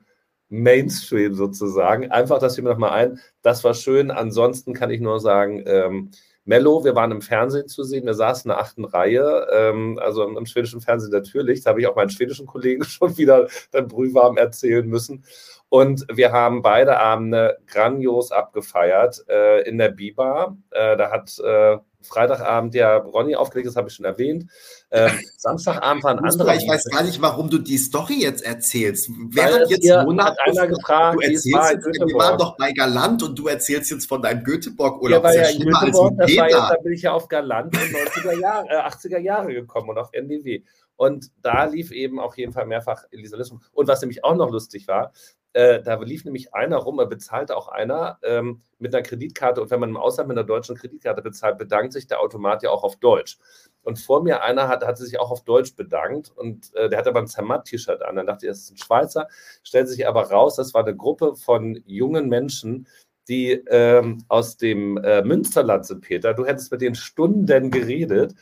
Mainstream 0.52 1.34
sozusagen. 1.34 2.10
Einfach, 2.10 2.38
das 2.38 2.54
fiel 2.54 2.64
mir 2.64 2.70
nochmal 2.70 2.90
ein. 2.90 3.20
Das 3.40 3.64
war 3.64 3.74
schön. 3.74 4.10
Ansonsten 4.10 4.74
kann 4.74 4.90
ich 4.90 5.00
nur 5.00 5.18
sagen, 5.18 5.62
ähm, 5.66 6.10
Mello, 6.44 6.84
wir 6.84 6.94
waren 6.94 7.12
im 7.12 7.22
Fernsehen 7.22 7.68
zu 7.68 7.84
sehen, 7.84 8.04
wir 8.04 8.14
saßen 8.14 8.50
in 8.50 8.54
der 8.54 8.58
achten 8.58 8.84
Reihe, 8.84 9.46
ähm, 9.52 9.98
also 10.02 10.24
im, 10.24 10.36
im, 10.36 10.44
schwedischen 10.44 10.80
Fernsehen 10.80 11.12
natürlich. 11.12 11.62
Da 11.62 11.70
habe 11.70 11.80
ich 11.80 11.86
auch 11.86 11.96
meinen 11.96 12.10
schwedischen 12.10 12.46
Kollegen 12.46 12.84
schon 12.84 13.16
wieder 13.16 13.48
dann 13.70 13.88
brühwarm 13.88 14.36
erzählen 14.36 14.86
müssen. 14.86 15.24
Und 15.72 16.04
wir 16.12 16.32
haben 16.32 16.60
beide 16.60 17.00
Abende 17.00 17.56
grandios 17.66 18.30
abgefeiert 18.30 19.24
äh, 19.26 19.66
in 19.66 19.78
der 19.78 19.88
Biba. 19.88 20.54
Äh, 20.70 20.98
da 20.98 21.10
hat 21.10 21.38
äh, 21.38 21.78
Freitagabend 22.02 22.74
ja 22.74 22.98
Ronny 22.98 23.36
aufgelegt, 23.36 23.68
das 23.68 23.76
habe 23.76 23.88
ich 23.88 23.94
schon 23.94 24.04
erwähnt. 24.04 24.50
Ähm, 24.90 25.10
Samstagabend 25.38 26.04
war 26.04 26.10
ein 26.10 26.18
anderer. 26.18 26.56
Ich 26.56 26.68
weiß 26.68 26.90
gar 26.90 27.02
nicht, 27.02 27.22
warum 27.22 27.48
du 27.48 27.56
die 27.56 27.78
Story 27.78 28.18
jetzt 28.20 28.44
erzählst. 28.44 29.08
Wer 29.30 29.44
hat 29.44 29.70
jetzt 29.70 29.88
Monat 30.04 30.36
einer 30.44 30.66
gefragt, 30.66 31.16
du 31.16 31.20
erzählst 31.20 31.52
war 31.54 31.72
jetzt, 31.72 31.86
wir 31.86 32.16
waren 32.16 32.36
doch 32.36 32.54
bei 32.58 32.72
Galant 32.72 33.22
und 33.22 33.38
du 33.38 33.46
erzählst 33.46 33.90
jetzt 33.90 34.06
von 34.06 34.20
deinem 34.20 34.44
Göteborg-Urlaub. 34.44 35.24
Ja, 35.24 35.32
ja, 35.32 35.50
ja 35.52 35.58
Göteborg, 35.58 36.18
das 36.18 36.36
war 36.36 36.50
jetzt, 36.50 36.70
da 36.70 36.76
bin 36.82 36.92
ich 36.92 37.00
ja 37.00 37.12
auf 37.14 37.28
Galant 37.28 37.74
in 37.74 37.80
90er 37.80 38.38
Jahre, 38.38 38.68
äh, 38.68 38.76
80er 38.76 39.20
Jahre 39.20 39.54
gekommen 39.54 39.88
und 39.88 39.96
auf 39.96 40.10
NDW. 40.12 40.64
Und 40.96 41.30
da 41.40 41.64
lief 41.64 41.92
eben 41.92 42.20
auf 42.20 42.36
jeden 42.36 42.52
Fall 42.52 42.66
mehrfach 42.66 43.04
Elisa 43.10 43.38
Lissum. 43.38 43.62
Und 43.72 43.88
was 43.88 44.02
nämlich 44.02 44.22
auch 44.22 44.36
noch 44.36 44.50
lustig 44.50 44.86
war, 44.86 45.12
äh, 45.54 45.82
da 45.82 45.94
lief 46.00 46.24
nämlich 46.24 46.54
einer 46.54 46.78
rum, 46.78 46.98
er 46.98 47.06
bezahlte 47.06 47.56
auch 47.56 47.68
einer 47.68 48.18
ähm, 48.22 48.62
mit 48.78 48.94
einer 48.94 49.02
Kreditkarte. 49.02 49.60
Und 49.60 49.70
wenn 49.70 49.80
man 49.80 49.90
im 49.90 49.96
Ausland 49.96 50.28
mit 50.28 50.38
einer 50.38 50.46
deutschen 50.46 50.76
Kreditkarte 50.76 51.22
bezahlt, 51.22 51.58
bedankt 51.58 51.92
sich 51.92 52.06
der 52.06 52.20
Automat 52.20 52.62
ja 52.62 52.70
auch 52.70 52.84
auf 52.84 52.96
Deutsch. 52.96 53.38
Und 53.82 53.98
vor 53.98 54.22
mir 54.22 54.42
einer 54.42 54.68
hat, 54.68 54.86
hatte 54.86 55.04
sich 55.04 55.18
auch 55.20 55.30
auf 55.30 55.44
Deutsch 55.44 55.76
bedankt 55.76 56.30
und 56.34 56.74
äh, 56.74 56.88
der 56.88 56.98
hatte 56.98 57.10
aber 57.10 57.20
ein 57.20 57.26
Zermatt-T-Shirt 57.26 58.02
an. 58.02 58.16
Dann 58.16 58.26
dachte 58.26 58.46
ich, 58.46 58.50
das 58.50 58.60
ist 58.60 58.70
ein 58.72 58.76
Schweizer. 58.78 59.28
Stellt 59.62 59.88
sich 59.88 60.06
aber 60.06 60.30
raus, 60.30 60.56
das 60.56 60.72
war 60.72 60.84
eine 60.84 60.96
Gruppe 60.96 61.36
von 61.36 61.82
jungen 61.86 62.28
Menschen, 62.28 62.86
die 63.28 63.52
ähm, 63.68 64.24
aus 64.28 64.56
dem 64.56 64.96
äh, 64.98 65.22
Münsterland 65.22 65.86
sind, 65.86 66.00
Peter. 66.00 66.32
Du 66.34 66.46
hättest 66.46 66.72
mit 66.72 66.80
denen 66.80 66.94
Stunden 66.94 67.70
geredet. 67.70 68.34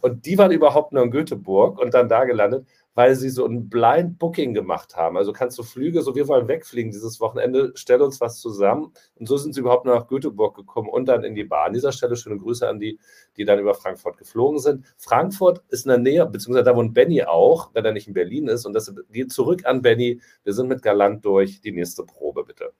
Und 0.00 0.26
die 0.26 0.36
waren 0.36 0.50
überhaupt 0.50 0.92
nur 0.92 1.04
in 1.04 1.12
Göteborg 1.12 1.78
und 1.78 1.94
dann 1.94 2.08
da 2.08 2.24
gelandet 2.24 2.66
weil 2.96 3.14
sie 3.14 3.28
so 3.28 3.44
ein 3.46 3.68
Blind 3.68 4.18
Booking 4.18 4.54
gemacht 4.54 4.96
haben. 4.96 5.18
Also 5.18 5.32
kannst 5.34 5.58
du 5.58 5.62
Flüge, 5.62 6.00
so 6.00 6.14
wir 6.14 6.26
wollen 6.28 6.48
wegfliegen 6.48 6.90
dieses 6.90 7.20
Wochenende, 7.20 7.72
stell 7.74 8.00
uns 8.00 8.22
was 8.22 8.40
zusammen. 8.40 8.92
Und 9.16 9.28
so 9.28 9.36
sind 9.36 9.54
sie 9.54 9.60
überhaupt 9.60 9.84
nach 9.84 10.08
Göteborg 10.08 10.56
gekommen 10.56 10.88
und 10.88 11.06
dann 11.06 11.22
in 11.22 11.34
die 11.34 11.44
Bar. 11.44 11.66
An 11.66 11.74
dieser 11.74 11.92
Stelle 11.92 12.16
schöne 12.16 12.38
Grüße 12.38 12.66
an 12.66 12.80
die, 12.80 12.98
die 13.36 13.44
dann 13.44 13.58
über 13.58 13.74
Frankfurt 13.74 14.16
geflogen 14.16 14.60
sind. 14.60 14.86
Frankfurt 14.96 15.62
ist 15.68 15.84
in 15.84 15.90
der 15.90 15.98
Nähe, 15.98 16.24
beziehungsweise 16.24 16.64
da 16.64 16.74
wohnt 16.74 16.94
Benny 16.94 17.22
auch, 17.22 17.70
wenn 17.74 17.84
er 17.84 17.92
nicht 17.92 18.08
in 18.08 18.14
Berlin 18.14 18.48
ist. 18.48 18.64
Und 18.64 18.72
das 18.72 18.92
geht 19.12 19.30
zurück 19.30 19.66
an 19.66 19.82
Benny. 19.82 20.22
Wir 20.44 20.54
sind 20.54 20.68
mit 20.68 20.80
Galant 20.82 21.22
durch. 21.22 21.60
Die 21.60 21.72
nächste 21.72 22.02
Probe, 22.02 22.44
bitte 22.44 22.72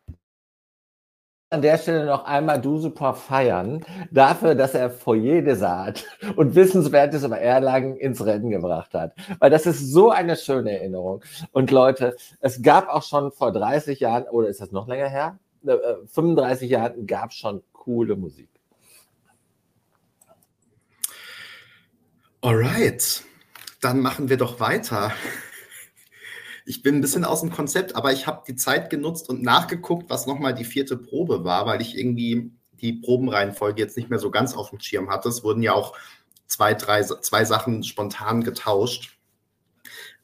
an 1.50 1.62
der 1.62 1.78
Stelle 1.78 2.06
noch 2.06 2.24
einmal 2.24 2.60
Du 2.60 2.78
Super 2.78 3.14
feiern 3.14 3.84
dafür, 4.10 4.54
dass 4.54 4.74
er 4.74 4.90
Foyer 4.90 5.42
des 5.42 5.62
Art 5.62 6.04
und 6.36 6.54
Wissenswertes 6.54 7.22
über 7.22 7.38
Erlangen 7.38 7.96
ins 7.96 8.24
Rennen 8.24 8.50
gebracht 8.50 8.94
hat. 8.94 9.14
Weil 9.38 9.50
das 9.50 9.66
ist 9.66 9.92
so 9.92 10.10
eine 10.10 10.36
schöne 10.36 10.72
Erinnerung. 10.72 11.22
Und 11.52 11.70
Leute, 11.70 12.16
es 12.40 12.62
gab 12.62 12.88
auch 12.88 13.04
schon 13.04 13.30
vor 13.30 13.52
30 13.52 14.00
Jahren, 14.00 14.24
oder 14.24 14.48
ist 14.48 14.60
das 14.60 14.72
noch 14.72 14.88
länger 14.88 15.08
her? 15.08 15.38
35 15.64 16.68
äh, 16.68 16.72
Jahren 16.72 17.06
gab 17.06 17.30
es 17.30 17.36
schon 17.36 17.62
coole 17.72 18.16
Musik. 18.16 18.48
Alright, 22.40 23.24
dann 23.80 24.00
machen 24.00 24.28
wir 24.28 24.36
doch 24.36 24.60
weiter. 24.60 25.12
Ich 26.68 26.82
bin 26.82 26.96
ein 26.96 27.00
bisschen 27.00 27.24
aus 27.24 27.40
dem 27.40 27.50
Konzept, 27.50 27.94
aber 27.94 28.12
ich 28.12 28.26
habe 28.26 28.42
die 28.46 28.56
Zeit 28.56 28.90
genutzt 28.90 29.28
und 29.30 29.40
nachgeguckt, 29.40 30.10
was 30.10 30.26
nochmal 30.26 30.52
die 30.52 30.64
vierte 30.64 30.96
Probe 30.96 31.44
war, 31.44 31.64
weil 31.64 31.80
ich 31.80 31.96
irgendwie 31.96 32.50
die 32.80 32.94
Probenreihenfolge 32.94 33.80
jetzt 33.80 33.96
nicht 33.96 34.10
mehr 34.10 34.18
so 34.18 34.32
ganz 34.32 34.54
auf 34.54 34.70
dem 34.70 34.80
Schirm 34.80 35.08
hatte. 35.08 35.28
Es 35.28 35.44
wurden 35.44 35.62
ja 35.62 35.72
auch 35.74 35.96
zwei, 36.48 36.74
drei, 36.74 37.02
zwei 37.02 37.44
Sachen 37.44 37.84
spontan 37.84 38.42
getauscht. 38.42 39.16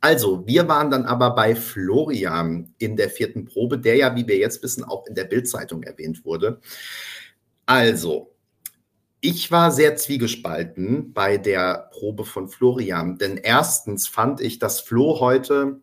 Also, 0.00 0.44
wir 0.44 0.66
waren 0.66 0.90
dann 0.90 1.06
aber 1.06 1.30
bei 1.30 1.54
Florian 1.54 2.74
in 2.78 2.96
der 2.96 3.08
vierten 3.08 3.44
Probe, 3.44 3.78
der 3.78 3.94
ja, 3.94 4.16
wie 4.16 4.26
wir 4.26 4.36
jetzt 4.36 4.64
wissen, 4.64 4.82
auch 4.82 5.06
in 5.06 5.14
der 5.14 5.24
Bildzeitung 5.24 5.84
erwähnt 5.84 6.24
wurde. 6.24 6.60
Also, 7.66 8.34
ich 9.20 9.52
war 9.52 9.70
sehr 9.70 9.94
zwiegespalten 9.94 11.12
bei 11.12 11.38
der 11.38 11.88
Probe 11.92 12.24
von 12.24 12.48
Florian, 12.48 13.16
denn 13.16 13.36
erstens 13.36 14.08
fand 14.08 14.40
ich, 14.40 14.58
dass 14.58 14.80
Flo 14.80 15.20
heute 15.20 15.80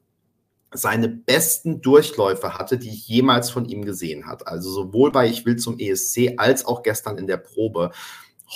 seine 0.71 1.09
besten 1.09 1.81
Durchläufe 1.81 2.57
hatte, 2.57 2.77
die 2.77 2.89
ich 2.89 3.07
jemals 3.07 3.49
von 3.49 3.65
ihm 3.65 3.85
gesehen 3.85 4.27
hat. 4.27 4.47
Also 4.47 4.69
sowohl 4.69 5.11
bei 5.11 5.27
Ich 5.27 5.45
will 5.45 5.55
zum 5.55 5.79
ESC 5.79 6.33
als 6.37 6.65
auch 6.65 6.83
gestern 6.83 7.17
in 7.17 7.27
der 7.27 7.37
Probe. 7.37 7.91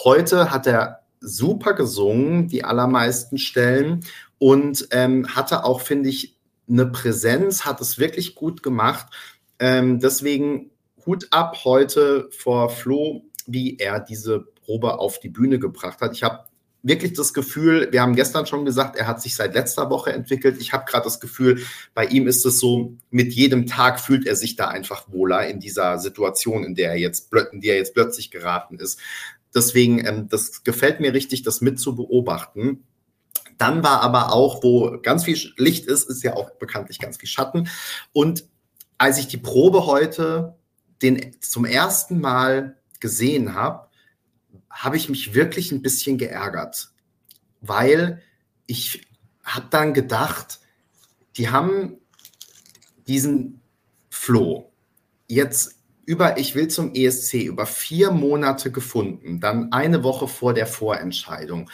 Heute 0.03 0.51
hat 0.51 0.68
er 0.68 1.01
super 1.20 1.74
gesungen, 1.74 2.47
die 2.47 2.64
allermeisten 2.64 3.38
Stellen 3.38 4.05
und 4.38 4.88
ähm, 4.91 5.36
hatte 5.36 5.64
auch, 5.64 5.82
finde 5.82 6.09
ich, 6.09 6.38
eine 6.70 6.86
Präsenz, 6.86 7.66
hat 7.66 7.82
es 7.82 7.97
wirklich 7.97 8.36
gut 8.36 8.64
gemacht. 8.64 9.07
Ähm, 9.59 9.99
deswegen 9.99 10.72
Hut 11.05 11.28
ab 11.32 11.64
heute 11.64 12.30
vor 12.32 12.70
Flo, 12.70 13.26
wie 13.45 13.78
er 13.78 13.99
diese 13.99 14.41
Probe 14.64 14.99
auf 14.99 15.20
die 15.20 15.30
Bühne 15.30 15.59
gebracht 15.59 16.01
hat. 16.01 16.14
Ich 16.14 16.24
habe 16.24 16.45
wirklich 16.84 17.14
das 17.14 17.34
Gefühl, 17.34 17.88
wir 17.92 18.02
haben 18.02 18.16
gestern 18.16 18.46
schon 18.46 18.66
gesagt, 18.66 18.98
er 18.98 19.08
hat 19.08 19.22
sich 19.22 19.36
seit 19.36 19.54
letzter 19.56 19.90
Woche 19.90 20.12
entwickelt. 20.12 20.58
Ich 20.60 20.74
habe 20.74 20.84
gerade 20.86 21.06
das 21.06 21.22
Gefühl, 21.22 21.64
bei 21.94 22.06
ihm 22.06 22.28
ist 22.28 22.46
es 22.46 22.60
so, 22.60 22.94
mit 23.10 23.34
jedem 23.34 23.66
Tag 23.66 24.02
fühlt 24.02 24.28
er 24.28 24.36
sich 24.36 24.58
da 24.58 24.68
einfach 24.68 25.06
wohler 25.10 25.48
in 25.48 25.62
dieser 25.62 25.98
Situation, 25.98 26.66
in 26.66 26.76
der 26.76 26.92
er 26.92 26.98
jetzt, 26.98 27.34
in 27.52 27.62
der 27.62 27.74
er 27.74 27.80
jetzt 27.80 27.94
plötzlich 27.94 28.32
geraten 28.32 28.78
ist. 28.78 29.00
Deswegen, 29.56 30.06
ähm, 30.06 30.28
das 30.30 30.64
gefällt 30.64 31.00
mir 31.00 31.14
richtig, 31.14 31.44
das 31.44 31.62
mit 31.62 31.80
zu 31.80 31.96
beobachten. 31.96 32.84
Dann 33.58 33.82
war 33.82 34.02
aber 34.02 34.34
auch, 34.34 34.62
wo 34.62 35.00
ganz 35.02 35.24
viel 35.24 35.38
Licht 35.56 35.86
ist, 35.86 36.10
ist 36.10 36.24
ja 36.24 36.36
auch 36.36 36.52
bekanntlich 36.52 37.00
ganz 37.00 37.18
viel 37.18 37.30
Schatten. 37.30 37.70
Und 38.12 38.46
als 38.98 39.18
ich 39.20 39.28
die 39.28 39.38
Probe 39.38 39.86
heute 39.86 40.56
den 41.02 41.40
zum 41.42 41.66
ersten 41.66 42.20
Mal 42.20 42.78
gesehen 43.00 43.54
habe, 43.54 43.88
habe 44.74 44.98
ich 44.98 45.08
mich 45.08 45.34
wirklich 45.34 45.72
ein 45.72 45.82
bisschen 45.82 46.18
geärgert, 46.18 46.92
weil 47.62 48.22
ich 48.66 49.08
habe 49.44 49.68
dann 49.70 49.94
gedacht, 49.94 50.60
die 51.38 51.50
haben 51.50 51.98
diesen 53.08 53.62
Floh 54.10 54.72
jetzt 55.28 55.76
über 56.06 56.38
Ich 56.38 56.54
will 56.56 56.68
zum 56.68 56.94
ESC 56.94 57.36
über 57.46 57.66
vier 57.66 58.12
Monate 58.12 58.72
gefunden, 58.72 59.40
dann 59.40 59.72
eine 59.72 60.04
Woche 60.04 60.28
vor 60.28 60.54
der 60.54 60.68
Vorentscheidung. 60.68 61.70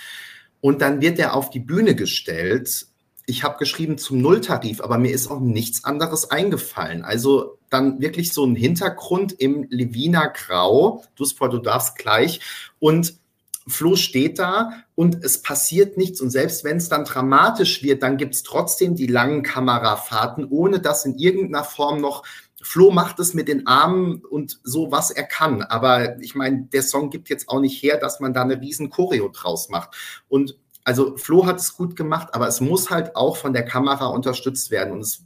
Und 0.62 0.82
dann 0.82 1.02
wird 1.02 1.18
er 1.20 1.34
auf 1.34 1.50
die 1.50 1.60
Bühne 1.60 1.96
gestellt. 1.96 2.88
Ich 3.26 3.44
habe 3.44 3.58
geschrieben 3.58 3.98
zum 3.98 4.22
Nulltarif, 4.22 4.82
aber 4.82 4.98
mir 4.98 5.12
ist 5.12 5.32
auch 5.32 5.40
nichts 5.40 5.84
anderes 5.84 6.30
eingefallen. 6.30 7.04
Also 7.04 7.59
dann 7.70 8.02
wirklich 8.02 8.34
so 8.34 8.46
ein 8.46 8.56
Hintergrund 8.56 9.34
im 9.34 9.66
Levina 9.70 10.28
Grau. 10.28 11.04
Du, 11.16 11.26
du 11.26 11.58
darfst 11.60 11.98
gleich. 11.98 12.40
Und 12.80 13.20
Flo 13.68 13.96
steht 13.96 14.40
da 14.40 14.84
und 14.96 15.24
es 15.24 15.42
passiert 15.42 15.98
nichts. 15.98 16.22
Und 16.22 16.32
selbst 16.32 16.64
wenn 16.64 16.78
es 16.78 16.90
dann 16.90 17.06
dramatisch 17.06 17.84
wird, 17.84 18.04
dann 18.04 18.18
gibt 18.18 18.36
es 18.36 18.44
trotzdem 18.44 18.96
die 18.96 19.08
langen 19.08 19.44
Kamerafahrten, 19.44 20.46
ohne 20.46 20.80
dass 20.80 21.06
in 21.06 21.18
irgendeiner 21.18 21.64
Form 21.64 22.02
noch 22.02 22.24
Flo 22.62 22.92
macht 22.92 23.20
es 23.20 23.34
mit 23.34 23.48
den 23.48 23.68
Armen 23.68 24.24
und 24.26 24.60
so, 24.64 24.92
was 24.92 25.12
er 25.12 25.24
kann. 25.24 25.62
Aber 25.62 26.20
ich 26.20 26.36
meine, 26.36 26.64
der 26.64 26.84
Song 26.84 27.10
gibt 27.10 27.30
jetzt 27.30 27.48
auch 27.48 27.62
nicht 27.62 27.82
her, 27.82 27.98
dass 27.98 28.20
man 28.20 28.34
da 28.34 28.42
eine 28.42 28.60
riesen 28.60 28.90
Choreo 28.90 29.30
draus 29.30 29.70
macht. 29.70 29.96
Und 30.28 30.58
also 30.84 31.16
Flo 31.16 31.46
hat 31.46 31.60
es 31.60 31.76
gut 31.76 31.96
gemacht, 31.96 32.30
aber 32.34 32.48
es 32.48 32.60
muss 32.60 32.90
halt 32.90 33.16
auch 33.16 33.38
von 33.38 33.54
der 33.54 33.64
Kamera 33.64 34.08
unterstützt 34.08 34.72
werden. 34.72 34.94
Und 34.94 35.02
es 35.02 35.24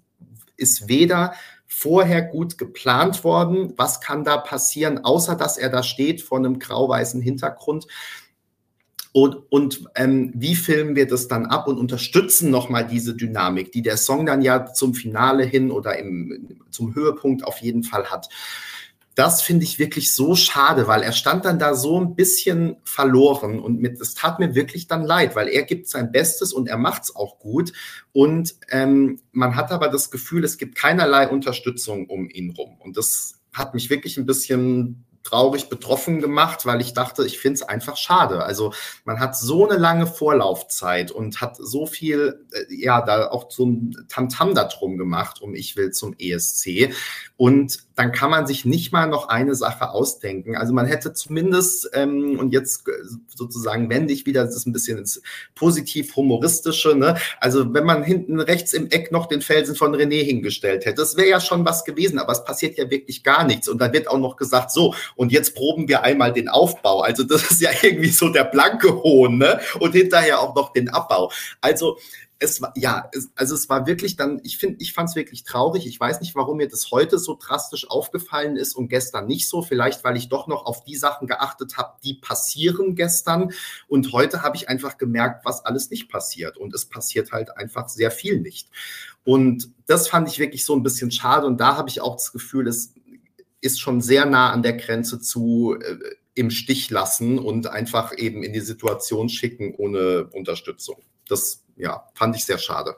ist 0.58 0.88
weder 0.88 1.34
vorher 1.74 2.22
gut 2.22 2.58
geplant 2.58 3.24
worden, 3.24 3.74
was 3.78 4.00
kann 4.00 4.24
da 4.24 4.38
passieren, 4.38 5.04
außer 5.04 5.36
dass 5.36 5.58
er 5.58 5.70
da 5.70 5.82
steht 5.82 6.22
vor 6.22 6.38
einem 6.38 6.60
grau-weißen 6.60 7.20
Hintergrund. 7.20 7.88
Und, 9.12 9.52
und 9.52 9.84
ähm, 9.96 10.32
wie 10.36 10.56
filmen 10.56 10.96
wir 10.96 11.08
das 11.08 11.28
dann 11.28 11.46
ab 11.46 11.68
und 11.68 11.78
unterstützen 11.78 12.52
nochmal 12.52 12.88
diese 12.88 13.16
Dynamik, 13.16 13.72
die 13.72 13.82
der 13.82 13.98
Song 13.98 14.26
dann 14.26 14.42
ja 14.42 14.66
zum 14.66 14.94
Finale 14.94 15.44
hin 15.44 15.72
oder 15.72 15.98
im, 15.98 16.62
zum 16.70 16.96
Höhepunkt 16.96 17.44
auf 17.44 17.58
jeden 17.58 17.84
Fall 17.84 18.06
hat. 18.06 18.30
Das 19.16 19.42
finde 19.42 19.64
ich 19.64 19.78
wirklich 19.78 20.14
so 20.14 20.36
schade, 20.36 20.88
weil 20.88 21.04
er 21.04 21.12
stand 21.12 21.46
dann 21.46 21.60
da 21.60 21.76
so 21.76 22.00
ein 22.00 22.16
bisschen 22.16 22.78
verloren 22.84 23.60
und 23.60 23.80
mit, 23.80 24.02
es 24.02 24.16
tat 24.16 24.40
mir 24.40 24.56
wirklich 24.56 24.88
dann 24.88 25.04
leid, 25.04 25.36
weil 25.36 25.50
er 25.50 25.64
gibt 25.64 25.88
sein 25.88 26.12
Bestes 26.12 26.52
und 26.52 26.68
er 26.68 26.78
macht 26.78 27.04
es 27.04 27.16
auch 27.16 27.38
gut. 27.38 27.74
Und 28.12 28.56
ähm, 28.70 29.20
man 29.32 29.56
hat 29.56 29.72
aber 29.72 29.90
das 29.90 30.10
Gefühl, 30.10 30.44
es 30.44 30.58
gibt 30.58 30.76
keinerlei 30.76 31.30
Unterstützung 31.30 32.08
um 32.08 32.30
ihn 32.30 32.52
rum. 32.52 32.78
Und 32.80 32.98
das 32.98 33.40
hat 33.54 33.76
mich 33.76 33.90
wirklich 33.90 34.18
ein 34.18 34.26
bisschen 34.26 35.06
traurig 35.24 35.70
betroffen 35.70 36.20
gemacht, 36.20 36.66
weil 36.66 36.82
ich 36.82 36.94
dachte, 36.94 37.26
ich 37.26 37.40
finde 37.40 37.56
es 37.56 37.64
einfach 37.64 37.98
schade. 37.98 38.44
Also 38.44 38.74
man 39.06 39.20
hat 39.20 39.38
so 39.38 39.68
eine 39.68 39.80
lange 39.80 40.06
Vorlaufzeit 40.06 41.12
und 41.12 41.40
hat 41.42 41.56
so 41.58 41.86
viel, 41.86 42.46
äh, 42.52 42.66
ja, 42.70 43.02
da 43.02 43.30
auch 43.30 43.50
so 43.50 43.66
ein 43.66 44.06
Tamtam 44.10 44.54
darum 44.54 44.98
gemacht, 44.98 45.42
um 45.42 45.56
ich 45.56 45.76
will 45.78 45.92
zum 45.92 46.14
ESC. 46.20 46.94
Und 47.38 47.80
dann 47.96 48.12
kann 48.12 48.32
man 48.32 48.48
sich 48.48 48.66
nicht 48.66 48.92
mal 48.92 49.08
noch 49.08 49.30
eine 49.30 49.56
Sache 49.56 49.92
ausdenken. 49.92 50.56
Also 50.56 50.74
man 50.74 50.88
hätte 50.88 51.14
zumindest, 51.14 51.90
ähm, 51.94 52.40
und 52.40 52.52
jetzt 52.52 52.84
sozusagen 53.36 53.90
wende 53.90 54.14
ich 54.14 54.26
wieder, 54.26 54.44
das 54.46 54.56
ist 54.56 54.66
ein 54.66 54.74
bisschen 54.74 54.98
ins 54.98 55.22
positiv-humoristische, 55.56 56.96
ne? 56.96 57.18
also 57.40 57.74
wenn 57.74 57.86
man 57.86 58.04
hinten 58.04 58.40
rechts 58.40 58.74
im 58.74 58.90
Eck 58.90 59.12
noch 59.12 59.28
den 59.28 59.42
Felsen 59.42 59.76
von 59.76 59.96
René 59.96 60.24
hingestellt 60.24 60.86
hätte, 60.86 61.02
das 61.02 61.18
wäre 61.18 61.30
ja 61.30 61.40
schon 61.40 61.66
was 61.66 61.86
gewesen, 61.86 62.20
aber 62.20 62.32
es 62.34 62.44
passiert 62.44 62.78
ja 62.78 62.90
wirklich 62.90 63.24
gar 63.24 63.46
nichts. 63.46 63.68
Und 63.68 63.80
dann 63.80 63.94
wird 63.94 64.08
auch 64.08 64.18
noch 64.18 64.38
gesagt, 64.38 64.72
so, 64.72 64.96
und 65.16 65.32
jetzt 65.32 65.56
proben 65.56 65.88
wir 65.88 66.04
einmal 66.04 66.34
den 66.34 66.50
Aufbau. 66.50 67.02
Also 67.02 67.24
das 67.24 67.52
ist 67.52 67.62
ja 67.62 67.72
irgendwie 67.82 68.10
so 68.10 68.30
der 68.30 68.46
blanke 68.46 69.02
Hohn, 69.04 69.38
ne? 69.38 69.60
Und 69.80 69.94
hinterher 69.94 70.40
auch 70.40 70.56
noch 70.56 70.74
den 70.74 70.90
Abbau. 70.90 71.32
Also 71.62 71.98
es 72.44 72.62
war, 72.62 72.74
ja, 72.76 73.10
es, 73.14 73.30
also 73.36 73.56
es 73.56 73.70
war 73.70 73.88
wirklich 73.88 74.18
dann, 74.18 74.42
ich 74.44 74.58
finde, 74.58 74.78
ich 74.80 74.94
fand 74.94 75.10
es 75.10 75.16
wirklich 75.16 75.44
traurig. 75.44 75.88
Ich 75.88 76.00
weiß 76.00 76.20
nicht, 76.20 76.36
warum 76.36 76.58
mir 76.58 76.68
das 76.68 76.92
heute 76.92 77.18
so 77.18 77.38
drastisch 77.40 77.90
aufgefallen 77.90 78.58
ist 78.58 78.76
und 78.76 78.90
gestern 78.90 79.28
nicht 79.28 79.48
so. 79.48 79.62
Vielleicht, 79.62 80.04
weil 80.04 80.18
ich 80.18 80.30
doch 80.30 80.48
noch 80.48 80.66
auf 80.66 80.84
die 80.84 80.96
Sachen 80.96 81.28
geachtet 81.28 81.78
habe, 81.78 81.98
die 82.04 82.16
passieren 82.16 82.96
gestern. 82.96 83.54
Und 83.88 84.12
heute 84.12 84.42
habe 84.42 84.58
ich 84.58 84.68
einfach 84.68 84.98
gemerkt, 84.98 85.46
was 85.46 85.66
alles 85.66 85.90
nicht 85.90 86.10
passiert. 86.10 86.58
Und 86.58 86.74
es 86.74 86.86
passiert 86.86 87.32
halt 87.32 87.56
einfach 87.58 87.88
sehr 87.88 88.12
viel 88.12 88.42
nicht. 88.42 88.70
Und 89.24 89.70
das 89.88 90.10
fand 90.10 90.28
ich 90.28 90.38
wirklich 90.38 90.66
so 90.66 90.76
ein 90.76 90.84
bisschen 90.84 91.12
schade. 91.12 91.48
Und 91.48 91.58
da 91.58 91.78
habe 91.78 91.90
ich 91.90 92.02
auch 92.02 92.16
das 92.16 92.34
Gefühl, 92.34 92.68
es 92.68 92.94
ist 93.64 93.80
schon 93.80 94.02
sehr 94.02 94.26
nah 94.26 94.52
an 94.52 94.62
der 94.62 94.74
Grenze 94.74 95.20
zu 95.20 95.78
äh, 95.80 95.98
im 96.36 96.50
Stich 96.50 96.90
lassen 96.90 97.40
und 97.40 97.68
einfach 97.68 98.18
eben 98.18 98.44
in 98.44 98.54
die 98.54 98.60
Situation 98.60 99.30
schicken 99.30 99.74
ohne 99.76 100.28
Unterstützung. 100.34 100.98
Das 101.28 101.64
ja, 101.76 102.08
fand 102.14 102.36
ich 102.36 102.46
sehr 102.46 102.58
schade. 102.58 102.96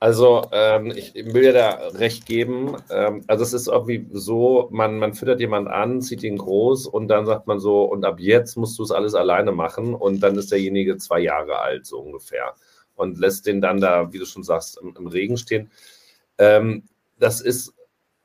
Also, 0.00 0.42
ähm, 0.52 0.92
ich 0.94 1.14
will 1.14 1.42
dir 1.42 1.54
da 1.54 1.70
recht 1.94 2.26
geben. 2.26 2.76
Ähm, 2.90 3.24
also, 3.26 3.42
es 3.42 3.54
ist 3.54 3.68
irgendwie 3.68 4.06
so, 4.12 4.68
man, 4.70 4.98
man 4.98 5.14
füttert 5.14 5.40
jemanden 5.40 5.70
an, 5.70 6.02
zieht 6.02 6.22
ihn 6.22 6.36
groß 6.36 6.86
und 6.86 7.08
dann 7.08 7.24
sagt 7.24 7.46
man 7.46 7.58
so, 7.58 7.84
und 7.84 8.04
ab 8.04 8.20
jetzt 8.20 8.56
musst 8.56 8.78
du 8.78 8.82
es 8.82 8.90
alles 8.90 9.14
alleine 9.14 9.52
machen 9.52 9.94
und 9.94 10.20
dann 10.20 10.36
ist 10.36 10.52
derjenige 10.52 10.98
zwei 10.98 11.20
Jahre 11.20 11.58
alt, 11.60 11.86
so 11.86 12.00
ungefähr. 12.00 12.54
Und 12.94 13.18
lässt 13.18 13.46
den 13.46 13.62
dann 13.62 13.80
da, 13.80 14.12
wie 14.12 14.18
du 14.18 14.26
schon 14.26 14.42
sagst, 14.42 14.78
im, 14.78 14.94
im 14.94 15.06
Regen 15.06 15.38
stehen. 15.38 15.70
Ähm, 16.36 16.82
das 17.18 17.40
ist, 17.40 17.72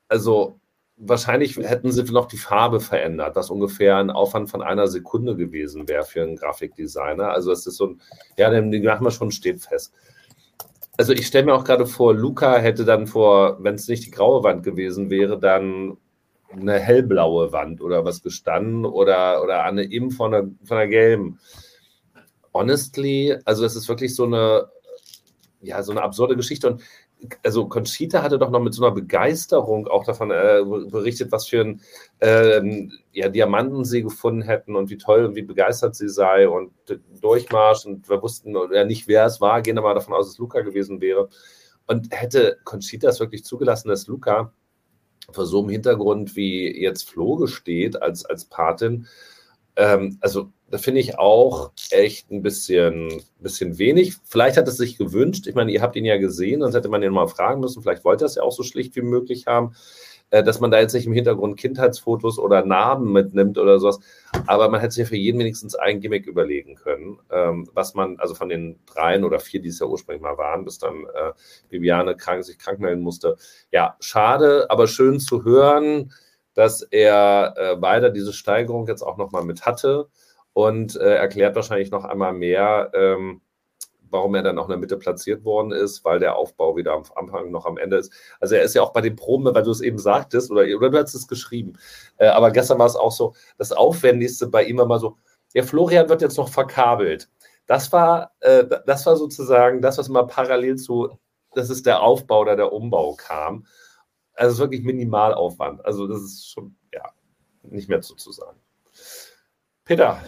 also, 0.10 0.60
wahrscheinlich 1.00 1.58
hätten 1.58 1.92
sie 1.92 2.04
noch 2.04 2.28
die 2.28 2.38
Farbe 2.38 2.80
verändert, 2.80 3.36
was 3.36 3.50
ungefähr 3.50 3.98
ein 3.98 4.12
Aufwand 4.12 4.50
von 4.50 4.62
einer 4.62 4.88
Sekunde 4.88 5.36
gewesen 5.36 5.88
wäre 5.88 6.04
für 6.04 6.22
einen 6.22 6.36
Grafikdesigner. 6.36 7.32
Also 7.32 7.52
es 7.52 7.66
ist 7.66 7.78
so 7.78 7.88
ein, 7.88 8.02
ja, 8.38 8.50
den, 8.50 8.70
machen 8.84 9.06
wir 9.06 9.12
schon, 9.12 9.32
steht 9.32 9.62
fest. 9.62 9.94
Also 10.98 11.14
ich 11.14 11.28
stelle 11.28 11.46
mir 11.46 11.54
auch 11.54 11.64
gerade 11.64 11.86
vor, 11.86 12.14
Luca 12.14 12.58
hätte 12.58 12.84
dann 12.84 13.08
vor, 13.08 13.64
wenn 13.64 13.76
es 13.76 13.88
nicht 13.88 14.06
die 14.06 14.12
graue 14.12 14.44
Wand 14.44 14.64
gewesen 14.64 15.10
wäre, 15.10 15.40
dann 15.40 15.98
eine 16.52 16.80
hellblaue 16.80 17.52
Wand 17.54 17.82
oder 17.82 18.04
was 18.04 18.22
gestanden 18.22 18.86
oder, 18.86 19.42
oder 19.42 19.64
eine 19.64 19.84
Im 19.84 20.12
von 20.12 20.34
einer, 20.34 20.50
von 20.66 20.78
einer 20.78 20.88
gelben. 20.88 21.40
Honestly, 22.54 23.38
also 23.46 23.64
es 23.64 23.76
ist 23.76 23.88
wirklich 23.88 24.16
so 24.16 24.26
eine, 24.26 24.68
ja, 25.62 25.82
so 25.84 25.92
eine 25.92 26.02
absurde 26.02 26.36
Geschichte. 26.36 26.68
Und 26.68 26.82
also 27.44 27.68
Conchita 27.68 28.22
hatte 28.22 28.40
doch 28.40 28.50
noch 28.50 28.62
mit 28.62 28.74
so 28.74 28.86
einer 28.86 28.96
Begeisterung 28.96 29.88
auch 29.88 30.06
davon 30.06 30.32
äh, 30.32 30.64
berichtet, 30.90 31.32
was 31.32 31.48
für 31.48 31.62
ein 31.62 31.82
äh, 32.20 32.88
ja, 33.12 33.30
Diamantensee 33.30 34.02
gefunden 34.02 34.42
hätten 34.42 34.76
und 34.76 34.90
wie 34.90 34.98
toll 34.98 35.26
und 35.26 35.36
wie 35.36 35.42
begeistert 35.42 35.96
sie 35.96 36.10
sei 36.10 36.48
und 36.48 36.72
Durchmarsch 37.22 37.86
und 37.86 38.10
wir 38.10 38.22
wussten 38.22 38.56
ja 38.72 38.86
nicht, 38.86 39.08
wer 39.08 39.26
es 39.26 39.42
war, 39.42 39.62
gehen 39.62 39.78
aber 39.78 39.94
davon 39.94 40.14
aus, 40.14 40.28
dass 40.28 40.38
Luca 40.38 40.62
gewesen 40.62 41.02
wäre. 41.02 41.30
Und 41.88 42.08
hätte 42.12 42.60
Conchita 42.64 43.10
es 43.10 43.20
wirklich 43.20 43.44
zugelassen, 43.44 43.90
dass 43.90 44.08
Luca 44.08 44.54
vor 45.32 45.46
so 45.46 45.60
einem 45.60 45.70
Hintergrund 45.70 46.36
wie 46.36 46.82
jetzt 46.82 47.10
Flo 47.10 47.36
gesteht 47.36 48.02
als, 48.02 48.26
als 48.26 48.46
Patin, 48.46 49.08
ähm, 49.76 50.18
also 50.22 50.52
da 50.72 50.78
finde 50.78 51.00
ich 51.00 51.18
auch 51.18 51.72
echt 51.90 52.32
ein 52.32 52.42
bisschen, 52.42 53.24
bisschen 53.40 53.78
wenig. 53.78 54.16
Vielleicht 54.24 54.58
hat 54.58 54.68
es 54.68 54.78
sich 54.78 54.98
gewünscht. 54.98 55.48
Ich 55.48 55.56
meine, 55.56 55.72
ihr 55.72 55.82
habt 55.82 55.96
ihn 55.96 56.06
ja 56.06 56.18
gesehen, 56.18 56.62
sonst 56.62 56.76
hätte 56.76 56.90
man 56.90 57.02
ihn 57.02 57.12
mal 57.12 57.28
fragen 57.28 57.60
müssen. 57.60 57.82
Vielleicht 57.82 58.06
wollte 58.06 58.26
er 58.26 58.28
es 58.28 58.36
ja 58.36 58.44
auch 58.44 58.52
so 58.52 58.64
schlicht 58.64 58.96
wie 58.96 59.02
möglich 59.02 59.48
haben, 59.48 59.74
äh, 60.30 60.44
dass 60.44 60.60
man 60.60 60.70
da 60.70 60.80
jetzt 60.80 60.94
nicht 60.94 61.08
im 61.08 61.14
Hintergrund 61.14 61.58
Kindheitsfotos 61.58 62.38
oder 62.38 62.64
Narben 62.64 63.12
mitnimmt 63.12 63.58
oder 63.58 63.80
sowas. 63.80 64.00
Aber 64.46 64.70
man 64.70 64.80
hätte 64.80 64.94
sich 64.94 65.06
ja 65.06 65.10
für 65.10 65.16
jeden 65.16 65.40
wenigstens 65.40 65.74
ein 65.74 66.02
Gimmick 66.02 66.28
überlegen 66.28 66.76
können, 66.76 67.20
ähm, 67.32 67.68
was 67.74 67.96
man, 67.96 68.20
also 68.20 68.36
von 68.36 68.50
den 68.50 68.80
dreien 68.86 69.24
oder 69.24 69.40
vier, 69.40 69.62
die 69.62 69.70
es 69.70 69.80
ja 69.80 69.88
ursprünglich 69.88 70.22
mal 70.22 70.38
waren, 70.38 70.66
bis 70.66 70.78
dann 70.78 71.06
äh, 71.16 71.32
Viviane 71.70 72.16
krank, 72.16 72.44
sich 72.44 72.60
krank 72.60 72.80
melden 72.80 73.02
musste. 73.02 73.38
Ja, 73.72 73.96
schade, 74.00 74.68
aber 74.70 74.88
schön 74.88 75.20
zu 75.20 75.44
hören, 75.44 76.14
dass 76.54 76.84
er 76.84 77.56
äh, 77.58 77.82
weiter 77.82 78.12
diese 78.12 78.34
Steigerung 78.34 78.88
jetzt 78.88 79.02
auch 79.02 79.18
nochmal 79.18 79.44
mit 79.44 79.66
hatte 79.66 80.10
und 80.60 80.98
äh, 80.98 81.16
erklärt 81.16 81.56
wahrscheinlich 81.56 81.90
noch 81.90 82.04
einmal 82.04 82.34
mehr, 82.34 82.92
ähm, 82.94 83.40
warum 84.10 84.36
er 84.36 84.44
dann 84.44 84.60
auch 84.60 84.66
in 84.66 84.72
der 84.72 84.78
Mitte 84.78 84.98
platziert 84.98 85.46
worden 85.46 85.72
ist, 85.72 86.04
weil 86.04 86.20
der 86.20 86.36
Aufbau 86.36 86.76
wieder 86.76 86.94
am 86.94 87.04
Anfang 87.16 87.50
noch 87.50 87.66
am 87.66 87.78
Ende 87.78 87.96
ist. 87.96 88.12
Also 88.42 88.56
er 88.56 88.64
ist 88.64 88.76
ja 88.76 88.82
auch 88.82 88.92
bei 88.92 89.00
den 89.00 89.16
Proben, 89.16 89.46
weil 89.56 89.64
du 89.64 89.72
es 89.72 89.80
eben 89.80 89.98
sagtest, 89.98 90.52
oder, 90.52 90.64
oder 90.76 90.90
du 90.90 90.98
hast 90.98 91.14
es 91.14 91.30
geschrieben, 91.30 91.78
äh, 92.18 92.28
aber 92.28 92.52
gestern 92.52 92.78
war 92.78 92.88
es 92.88 92.98
auch 92.98 93.14
so, 93.14 93.36
das 93.58 93.72
Aufwendigste 93.72 94.48
bei 94.48 94.66
ihm 94.66 94.78
war 94.78 94.86
mal 94.86 95.00
so, 95.00 95.18
der 95.56 95.64
Florian 95.64 96.10
wird 96.10 96.22
jetzt 96.22 96.38
noch 96.38 96.50
verkabelt. 96.50 97.30
Das 97.66 97.94
war, 97.94 98.34
äh, 98.42 98.66
das 98.86 99.06
war 99.06 99.16
sozusagen 99.16 99.82
das, 99.82 99.98
was 99.98 100.10
immer 100.10 100.28
parallel 100.28 100.76
zu, 100.76 101.18
das 101.54 101.70
ist 101.70 101.86
der 101.86 102.02
Aufbau 102.02 102.42
oder 102.42 102.58
der 102.58 102.74
Umbau 102.74 103.16
kam. 103.16 103.66
Also 104.34 104.60
wirklich 104.60 104.84
Minimalaufwand. 104.84 105.86
Also 105.86 106.06
das 106.08 106.22
ist 106.22 106.52
schon, 106.52 106.76
ja, 106.94 107.04
nicht 107.64 107.88
mehr 107.88 108.02
zu 108.02 108.32
sagen. 108.32 108.60
Peter, 109.90 110.22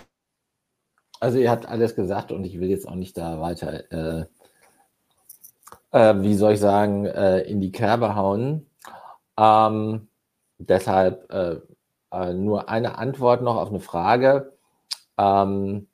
also 1.21 1.37
ihr 1.37 1.51
habt 1.51 1.67
alles 1.67 1.95
gesagt 1.95 2.31
und 2.31 2.43
ich 2.43 2.59
will 2.59 2.69
jetzt 2.69 2.87
auch 2.87 2.95
nicht 2.95 3.15
da 3.17 3.39
weiter, 3.39 3.91
äh, 3.91 4.25
äh, 5.91 6.21
wie 6.21 6.35
soll 6.35 6.53
ich 6.53 6.59
sagen, 6.59 7.05
äh, 7.05 7.41
in 7.41 7.61
die 7.61 7.71
Kerbe 7.71 8.15
hauen. 8.15 8.65
Ähm, 9.37 10.07
deshalb 10.57 11.31
äh, 11.31 11.59
äh, 12.11 12.33
nur 12.33 12.69
eine 12.69 12.97
Antwort 12.97 13.43
noch 13.43 13.57
auf 13.57 13.69
eine 13.69 13.79
Frage. 13.79 14.53
Ähm, 15.17 15.87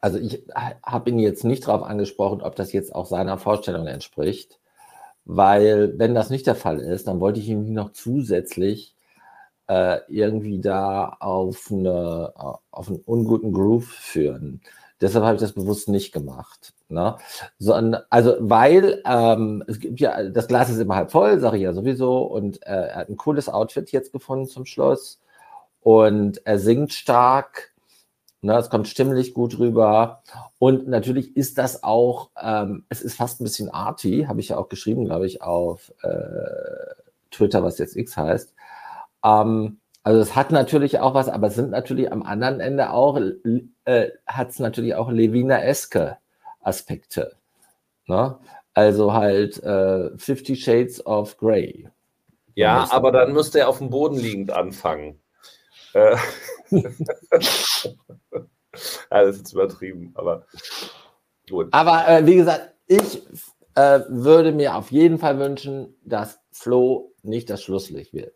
also 0.00 0.18
ich 0.18 0.46
habe 0.84 1.10
ihn 1.10 1.18
jetzt 1.18 1.44
nicht 1.44 1.66
darauf 1.66 1.82
angesprochen, 1.82 2.42
ob 2.42 2.54
das 2.54 2.72
jetzt 2.72 2.94
auch 2.94 3.06
seiner 3.06 3.38
Vorstellung 3.38 3.86
entspricht, 3.86 4.60
weil 5.24 5.98
wenn 5.98 6.14
das 6.14 6.28
nicht 6.28 6.46
der 6.46 6.54
Fall 6.54 6.80
ist, 6.80 7.08
dann 7.08 7.20
wollte 7.20 7.40
ich 7.40 7.48
ihn 7.48 7.72
noch 7.72 7.92
zusätzlich 7.92 8.94
äh, 9.68 10.00
irgendwie 10.08 10.60
da 10.60 11.16
auf, 11.20 11.68
eine, 11.70 12.32
auf 12.70 12.88
einen 12.88 13.02
unguten 13.04 13.52
Groove 13.52 13.86
führen. 13.86 14.60
Deshalb 15.00 15.24
habe 15.24 15.36
ich 15.36 15.40
das 15.40 15.52
bewusst 15.52 15.88
nicht 15.88 16.12
gemacht. 16.12 16.74
Ne? 16.88 17.16
So, 17.58 17.74
also, 18.10 18.36
weil 18.40 19.02
ähm, 19.06 19.62
es 19.68 19.78
gibt 19.78 20.00
ja, 20.00 20.24
das 20.28 20.48
Glas 20.48 20.70
ist 20.70 20.80
immer 20.80 20.96
halb 20.96 21.12
voll, 21.12 21.38
sage 21.38 21.58
ich 21.58 21.62
ja 21.62 21.72
sowieso, 21.72 22.22
und 22.22 22.66
äh, 22.66 22.88
er 22.88 22.96
hat 22.96 23.08
ein 23.08 23.16
cooles 23.16 23.48
Outfit 23.48 23.92
jetzt 23.92 24.12
gefunden 24.12 24.46
zum 24.46 24.64
Schluss 24.64 25.20
und 25.80 26.44
er 26.46 26.58
singt 26.58 26.92
stark. 26.92 27.72
Ne, 28.40 28.56
es 28.56 28.70
kommt 28.70 28.86
stimmlich 28.86 29.34
gut 29.34 29.58
rüber. 29.58 30.22
Und 30.60 30.86
natürlich 30.86 31.36
ist 31.36 31.58
das 31.58 31.82
auch, 31.82 32.30
ähm, 32.40 32.84
es 32.88 33.02
ist 33.02 33.16
fast 33.16 33.40
ein 33.40 33.44
bisschen 33.44 33.68
arty, 33.68 34.26
habe 34.28 34.40
ich 34.40 34.50
ja 34.50 34.58
auch 34.58 34.68
geschrieben, 34.68 35.04
glaube 35.06 35.26
ich, 35.26 35.42
auf 35.42 35.92
äh, 36.02 36.94
Twitter, 37.32 37.64
was 37.64 37.78
jetzt 37.78 37.96
X 37.96 38.16
heißt. 38.16 38.54
Ähm, 39.28 39.80
also 40.02 40.20
es 40.20 40.34
hat 40.34 40.50
natürlich 40.52 41.00
auch 41.00 41.14
was, 41.14 41.28
aber 41.28 41.48
es 41.48 41.54
sind 41.54 41.70
natürlich 41.70 42.10
am 42.10 42.22
anderen 42.22 42.60
Ende 42.60 42.90
auch, 42.90 43.20
äh, 43.84 44.08
hat 44.26 44.50
es 44.50 44.58
natürlich 44.58 44.94
auch 44.94 45.10
Levina-eske 45.10 46.16
Aspekte. 46.62 47.36
Ne? 48.06 48.38
Also 48.72 49.12
halt 49.12 49.62
äh, 49.62 50.16
Fifty 50.16 50.56
Shades 50.56 51.04
of 51.04 51.36
Grey. 51.36 51.88
Ja, 52.54 52.88
aber 52.90 53.12
dann 53.12 53.32
müsste 53.32 53.60
er 53.60 53.68
auf 53.68 53.78
dem 53.78 53.90
Boden 53.90 54.16
liegend 54.16 54.50
anfangen. 54.50 55.20
Äh, 55.92 56.16
ja, 56.70 56.82
das 59.10 59.36
ist 59.36 59.52
übertrieben, 59.52 60.12
aber 60.14 60.46
gut. 61.48 61.68
Aber 61.72 62.08
äh, 62.08 62.26
wie 62.26 62.36
gesagt, 62.36 62.72
ich 62.86 63.22
äh, 63.74 64.00
würde 64.08 64.52
mir 64.52 64.74
auf 64.74 64.90
jeden 64.90 65.18
Fall 65.18 65.38
wünschen, 65.38 65.94
dass 66.04 66.40
Flo 66.50 67.12
nicht 67.22 67.50
das 67.50 67.62
Schlusslicht 67.62 68.12
wird. 68.12 68.34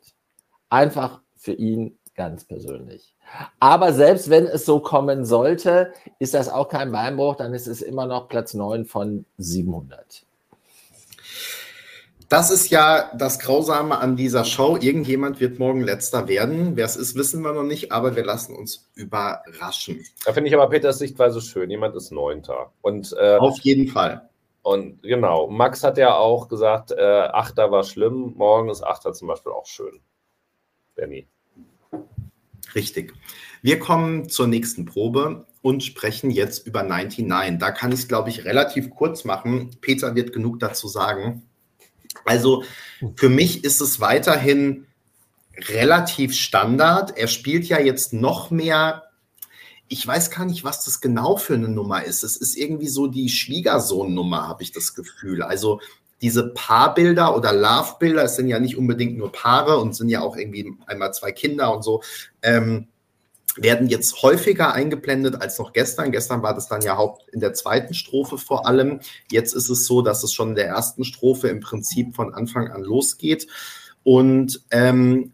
Einfach 0.72 1.20
für 1.36 1.52
ihn 1.52 1.98
ganz 2.14 2.46
persönlich. 2.46 3.14
Aber 3.60 3.92
selbst 3.92 4.30
wenn 4.30 4.46
es 4.46 4.64
so 4.64 4.80
kommen 4.80 5.26
sollte, 5.26 5.92
ist 6.18 6.32
das 6.32 6.48
auch 6.48 6.70
kein 6.70 6.90
Beinbruch, 6.90 7.36
dann 7.36 7.52
ist 7.52 7.66
es 7.66 7.82
immer 7.82 8.06
noch 8.06 8.26
Platz 8.26 8.54
9 8.54 8.86
von 8.86 9.26
700. 9.36 10.24
Das 12.30 12.50
ist 12.50 12.70
ja 12.70 13.10
das 13.14 13.38
Grausame 13.38 13.98
an 13.98 14.16
dieser 14.16 14.46
Show. 14.46 14.78
Irgendjemand 14.80 15.40
wird 15.40 15.58
morgen 15.58 15.82
letzter 15.82 16.26
werden. 16.26 16.74
Wer 16.74 16.86
es 16.86 16.96
ist, 16.96 17.16
wissen 17.16 17.42
wir 17.42 17.52
noch 17.52 17.64
nicht, 17.64 17.92
aber 17.92 18.16
wir 18.16 18.24
lassen 18.24 18.56
uns 18.56 18.88
überraschen. 18.94 20.02
Da 20.24 20.32
finde 20.32 20.48
ich 20.48 20.54
aber 20.54 20.70
Peters 20.70 20.98
Sichtweise 20.98 21.42
schön. 21.42 21.68
Jemand 21.68 21.94
ist 21.96 22.12
Neunter. 22.12 22.72
Und, 22.80 23.14
äh, 23.20 23.36
Auf 23.36 23.60
jeden 23.60 23.88
Fall. 23.88 24.30
Und 24.62 25.02
genau, 25.02 25.48
Max 25.48 25.84
hat 25.84 25.98
ja 25.98 26.16
auch 26.16 26.48
gesagt, 26.48 26.92
äh, 26.92 27.02
Achter 27.02 27.70
war 27.70 27.84
schlimm. 27.84 28.32
Morgen 28.38 28.70
ist 28.70 28.82
Achter 28.82 29.12
zum 29.12 29.28
Beispiel 29.28 29.52
auch 29.52 29.66
schön. 29.66 30.00
Benny. 30.94 31.26
Richtig. 32.74 33.14
Wir 33.60 33.78
kommen 33.78 34.28
zur 34.28 34.46
nächsten 34.46 34.86
Probe 34.86 35.46
und 35.60 35.84
sprechen 35.84 36.30
jetzt 36.30 36.66
über 36.66 36.82
99. 36.82 37.58
Da 37.58 37.70
kann 37.70 37.92
ich 37.92 38.00
es, 38.00 38.08
glaube 38.08 38.30
ich, 38.30 38.44
relativ 38.44 38.90
kurz 38.90 39.24
machen. 39.24 39.70
Peter 39.80 40.14
wird 40.14 40.32
genug 40.32 40.58
dazu 40.60 40.88
sagen. 40.88 41.42
Also 42.24 42.64
für 43.16 43.28
mich 43.28 43.64
ist 43.64 43.80
es 43.80 44.00
weiterhin 44.00 44.86
relativ 45.56 46.34
Standard. 46.34 47.16
Er 47.16 47.28
spielt 47.28 47.66
ja 47.66 47.78
jetzt 47.78 48.12
noch 48.12 48.50
mehr. 48.50 49.04
Ich 49.88 50.06
weiß 50.06 50.30
gar 50.30 50.46
nicht, 50.46 50.64
was 50.64 50.84
das 50.84 51.00
genau 51.00 51.36
für 51.36 51.54
eine 51.54 51.68
Nummer 51.68 52.04
ist. 52.04 52.22
Es 52.22 52.36
ist 52.36 52.56
irgendwie 52.56 52.88
so 52.88 53.06
die 53.06 53.28
Schwiegersohn-Nummer, 53.28 54.48
habe 54.48 54.62
ich 54.62 54.72
das 54.72 54.94
Gefühl. 54.94 55.42
Also 55.42 55.80
diese 56.22 56.48
Paarbilder 56.48 57.36
oder 57.36 57.52
Love-Bilder, 57.52 58.24
es 58.24 58.36
sind 58.36 58.48
ja 58.48 58.60
nicht 58.60 58.78
unbedingt 58.78 59.18
nur 59.18 59.32
Paare 59.32 59.78
und 59.78 59.94
sind 59.94 60.08
ja 60.08 60.22
auch 60.22 60.36
irgendwie 60.36 60.72
einmal 60.86 61.12
zwei 61.12 61.32
Kinder 61.32 61.74
und 61.74 61.82
so, 61.82 62.02
ähm, 62.42 62.86
werden 63.56 63.88
jetzt 63.88 64.22
häufiger 64.22 64.72
eingeblendet 64.72 65.42
als 65.42 65.58
noch 65.58 65.72
gestern. 65.72 66.10
Gestern 66.10 66.42
war 66.42 66.54
das 66.54 66.68
dann 66.68 66.80
ja 66.80 66.96
haupt 66.96 67.28
in 67.32 67.40
der 67.40 67.52
zweiten 67.52 67.92
Strophe 67.92 68.38
vor 68.38 68.66
allem. 68.66 69.00
Jetzt 69.30 69.52
ist 69.52 69.68
es 69.68 69.84
so, 69.84 70.00
dass 70.00 70.22
es 70.22 70.32
schon 70.32 70.50
in 70.50 70.54
der 70.54 70.68
ersten 70.68 71.04
Strophe 71.04 71.48
im 71.48 71.60
Prinzip 71.60 72.14
von 72.14 72.32
Anfang 72.32 72.68
an 72.68 72.82
losgeht. 72.82 73.48
Und 74.04 74.62
ähm, 74.70 75.32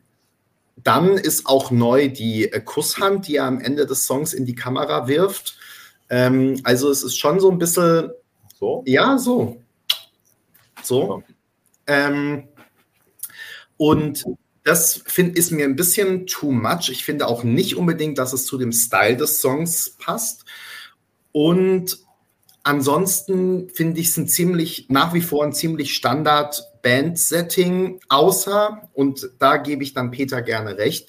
dann 0.77 1.11
ist 1.11 1.47
auch 1.47 1.71
neu 1.71 2.09
die 2.09 2.51
Kusshand, 2.65 3.29
die 3.29 3.37
er 3.37 3.45
am 3.45 3.61
Ende 3.61 3.87
des 3.87 4.05
Songs 4.05 4.33
in 4.33 4.47
die 4.47 4.55
Kamera 4.55 5.07
wirft. 5.07 5.57
Ähm, 6.11 6.61
also 6.65 6.91
es 6.91 7.03
ist 7.03 7.19
schon 7.19 7.39
so 7.39 7.51
ein 7.51 7.59
bisschen 7.59 8.11
so. 8.59 8.83
Ja, 8.87 9.19
so. 9.19 9.59
So. 10.83 11.23
Ähm, 11.87 12.49
und 13.77 14.25
das 14.65 15.03
find, 15.07 15.37
ist 15.37 15.51
mir 15.51 15.65
ein 15.65 15.77
bisschen 15.77 16.27
too 16.27 16.53
much. 16.53 16.91
Ich 16.91 17.05
finde 17.05 17.27
auch 17.27 17.43
nicht 17.43 17.77
unbedingt, 17.77 18.19
dass 18.19 18.33
es 18.33 18.45
zu 18.45 18.59
dem 18.59 18.73
Style 18.73 19.17
des 19.17 19.41
Songs 19.41 19.97
passt. 19.99 20.45
Und 21.33 21.99
ansonsten 22.65 23.71
finde 23.71 24.01
ich 24.01 24.09
es 24.09 24.17
ein 24.19 24.29
ziemlich, 24.29 24.87
nach 24.91 25.15
wie 25.15 25.23
vor 25.23 25.45
ein 25.45 25.53
ziemlich 25.53 25.95
Standard 25.95 26.65
Band-Setting, 26.83 28.01
außer, 28.09 28.89
und 28.93 29.31
da 29.39 29.57
gebe 29.57 29.83
ich 29.83 29.95
dann 29.95 30.11
Peter 30.11 30.43
gerne 30.43 30.77
recht, 30.77 31.09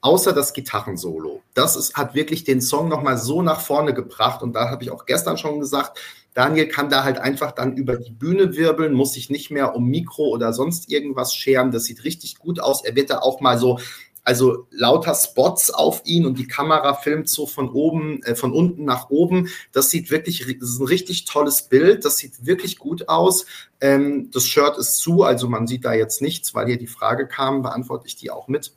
außer 0.00 0.32
das 0.32 0.52
Gitarrensolo. 0.52 1.42
Das 1.54 1.76
ist, 1.76 1.94
hat 1.94 2.14
wirklich 2.14 2.44
den 2.44 2.60
Song 2.60 2.88
nochmal 2.88 3.18
so 3.18 3.42
nach 3.42 3.60
vorne 3.60 3.92
gebracht. 3.92 4.42
Und 4.42 4.54
da 4.54 4.70
habe 4.70 4.82
ich 4.82 4.90
auch 4.90 5.04
gestern 5.04 5.36
schon 5.36 5.60
gesagt, 5.60 5.98
Daniel 6.40 6.68
kann 6.68 6.88
da 6.88 7.04
halt 7.04 7.18
einfach 7.18 7.52
dann 7.52 7.76
über 7.76 7.96
die 7.96 8.12
Bühne 8.12 8.56
wirbeln, 8.56 8.94
muss 8.94 9.12
sich 9.12 9.28
nicht 9.28 9.50
mehr 9.50 9.74
um 9.76 9.88
Mikro 9.88 10.28
oder 10.28 10.54
sonst 10.54 10.90
irgendwas 10.90 11.34
scheren. 11.34 11.70
Das 11.70 11.84
sieht 11.84 12.02
richtig 12.04 12.38
gut 12.38 12.60
aus. 12.60 12.82
Er 12.82 12.96
wird 12.96 13.10
da 13.10 13.18
auch 13.18 13.42
mal 13.42 13.58
so 13.58 13.78
also 14.24 14.66
lauter 14.70 15.14
Spots 15.14 15.70
auf 15.70 16.00
ihn 16.06 16.24
und 16.24 16.38
die 16.38 16.46
Kamera 16.46 16.94
filmt 16.94 17.28
so 17.28 17.46
von 17.46 17.68
oben, 17.68 18.22
äh, 18.22 18.34
von 18.34 18.52
unten 18.52 18.86
nach 18.86 19.10
oben. 19.10 19.48
Das 19.72 19.90
sieht 19.90 20.10
wirklich, 20.10 20.38
das 20.58 20.70
ist 20.70 20.80
ein 20.80 20.86
richtig 20.86 21.26
tolles 21.26 21.68
Bild. 21.68 22.06
Das 22.06 22.16
sieht 22.16 22.46
wirklich 22.46 22.78
gut 22.78 23.10
aus. 23.10 23.44
Ähm, 23.82 24.30
das 24.32 24.46
Shirt 24.46 24.78
ist 24.78 24.96
zu, 24.96 25.24
also 25.24 25.46
man 25.46 25.66
sieht 25.66 25.84
da 25.84 25.92
jetzt 25.92 26.22
nichts, 26.22 26.54
weil 26.54 26.68
hier 26.68 26.78
die 26.78 26.86
Frage 26.86 27.28
kam, 27.28 27.60
beantworte 27.60 28.06
ich 28.06 28.16
die 28.16 28.30
auch 28.30 28.48
mit. 28.48 28.72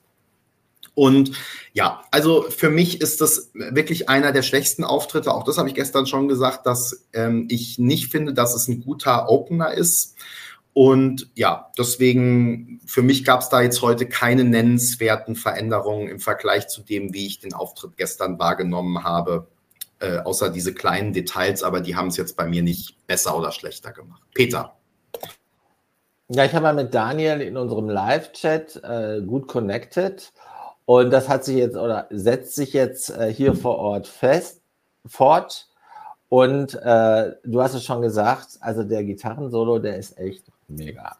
Und 0.96 1.32
ja, 1.74 2.04
also 2.12 2.44
für 2.44 2.70
mich 2.70 3.02
ist 3.02 3.20
das 3.20 3.52
wirklich 3.54 4.10
einer 4.10 4.32
der 4.32 4.44
schwächsten 4.44 4.84
Auftritte. 4.84 5.34
Auch 5.34 5.44
das 5.44 5.58
habe 5.58 5.68
ich 5.68 5.76
gestern 5.76 6.06
schon 6.06 6.28
gesagt, 6.28 6.66
dass 6.66 7.06
ähm, 7.14 7.48
ich 7.50 7.80
nicht 7.80 8.12
finde, 8.12 8.34
dass 8.34 8.54
es 8.54 8.68
ein 8.68 8.82
guter 8.82 9.30
Opener 9.30 9.74
ist. 9.74 10.16
Und 10.74 11.30
ja, 11.36 11.72
deswegen, 11.78 12.82
für 12.86 13.04
mich 13.04 13.24
gab 13.24 13.42
es 13.42 13.50
da 13.50 13.62
jetzt 13.62 13.82
heute 13.82 14.08
keine 14.08 14.44
nennenswerten 14.44 15.36
Veränderungen 15.36 16.08
im 16.08 16.20
Vergleich 16.20 16.68
zu 16.68 16.82
dem, 16.82 17.14
wie 17.14 17.28
ich 17.28 17.40
den 17.40 17.54
Auftritt 17.54 17.98
gestern 17.98 18.40
wahrgenommen 18.40 19.04
habe. 19.04 19.48
Äh, 20.00 20.18
außer 20.20 20.50
diese 20.50 20.74
kleinen 20.74 21.14
Details, 21.14 21.64
aber 21.64 21.80
die 21.80 21.96
haben 21.96 22.10
es 22.10 22.18
jetzt 22.18 22.36
bei 22.36 22.46
mir 22.46 22.62
nicht 22.62 22.98
besser 23.08 23.38
oder 23.38 23.52
schlechter 23.52 23.92
gemacht. 23.92 24.22
Peter. 24.34 24.76
Ja, 26.30 26.46
ich 26.46 26.54
habe 26.54 26.64
mal 26.64 26.74
mit 26.74 26.94
Daniel 26.94 27.42
in 27.42 27.58
unserem 27.58 27.88
Live-Chat 27.88 28.82
äh, 28.84 29.22
gut 29.26 29.48
connected 29.48 30.34
und 30.86 31.12
das 31.12 31.30
hat 31.30 31.44
sich 31.46 31.58
jetzt 31.58 31.78
oder 31.78 32.08
setzt 32.10 32.56
sich 32.56 32.74
jetzt 32.74 33.10
äh, 33.10 33.32
hier 33.34 33.56
vor 33.56 33.78
Ort 33.78 34.08
fest, 34.08 34.62
fort. 35.06 35.68
Und 36.30 36.74
äh, 36.76 37.34
du 37.44 37.62
hast 37.62 37.76
es 37.76 37.84
schon 37.84 38.02
gesagt, 38.02 38.58
also 38.60 38.84
der 38.84 39.04
Gitarrensolo, 39.04 39.80
der 39.80 39.98
ist 39.98 40.18
echt 40.18 40.46
mega. 40.68 41.18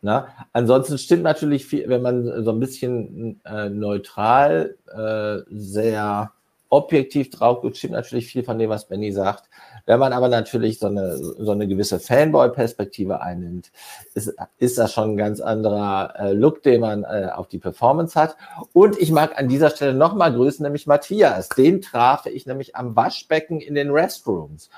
Ne? 0.00 0.26
Ansonsten 0.52 0.98
stimmt 0.98 1.22
natürlich 1.22 1.66
viel, 1.66 1.88
wenn 1.88 2.02
man 2.02 2.44
so 2.44 2.50
ein 2.50 2.60
bisschen 2.60 3.40
äh, 3.44 3.68
neutral, 3.68 4.76
äh, 4.94 5.38
sehr 5.50 6.30
objektiv 6.68 7.30
drauf 7.30 7.62
guckt, 7.62 7.76
stimmt 7.76 7.94
natürlich 7.94 8.26
viel 8.26 8.44
von 8.44 8.58
dem, 8.58 8.70
was 8.70 8.86
Benny 8.86 9.12
sagt. 9.12 9.48
Wenn 9.86 9.98
man 9.98 10.12
aber 10.12 10.28
natürlich 10.28 10.78
so 10.78 10.86
eine, 10.86 11.16
so 11.16 11.50
eine 11.50 11.68
gewisse 11.68 12.00
Fanboy-Perspektive 12.00 13.20
einnimmt, 13.20 13.70
ist, 14.14 14.34
ist 14.58 14.78
das 14.78 14.92
schon 14.92 15.10
ein 15.10 15.16
ganz 15.16 15.40
anderer 15.40 16.14
äh, 16.18 16.32
Look, 16.32 16.62
den 16.62 16.80
man 16.80 17.04
äh, 17.04 17.28
auf 17.34 17.48
die 17.48 17.58
Performance 17.58 18.18
hat. 18.18 18.36
Und 18.72 18.98
ich 18.98 19.10
mag 19.10 19.38
an 19.38 19.48
dieser 19.48 19.70
Stelle 19.70 19.94
nochmal 19.94 20.32
grüßen, 20.32 20.62
nämlich 20.62 20.86
Matthias. 20.86 21.48
Den 21.50 21.82
traf 21.82 22.26
ich 22.26 22.46
nämlich 22.46 22.76
am 22.76 22.96
Waschbecken 22.96 23.60
in 23.60 23.74
den 23.74 23.90
Restrooms. 23.90 24.70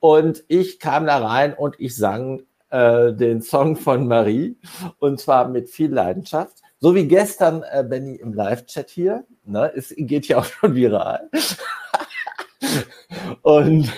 Und 0.00 0.44
ich 0.48 0.78
kam 0.78 1.06
da 1.06 1.18
rein 1.18 1.54
und 1.54 1.76
ich 1.78 1.96
sang 1.96 2.42
äh, 2.70 3.12
den 3.12 3.42
Song 3.42 3.76
von 3.76 4.06
Marie 4.06 4.56
und 4.98 5.20
zwar 5.20 5.48
mit 5.48 5.70
viel 5.70 5.92
Leidenschaft. 5.92 6.58
So 6.80 6.94
wie 6.94 7.08
gestern 7.08 7.64
äh, 7.70 7.82
Benny 7.82 8.16
im 8.16 8.32
Live-Chat 8.32 8.90
hier. 8.90 9.24
Ne, 9.44 9.72
es 9.74 9.92
geht 9.96 10.28
ja 10.28 10.38
auch 10.38 10.44
schon 10.44 10.74
viral. 10.74 11.28
und 13.42 13.92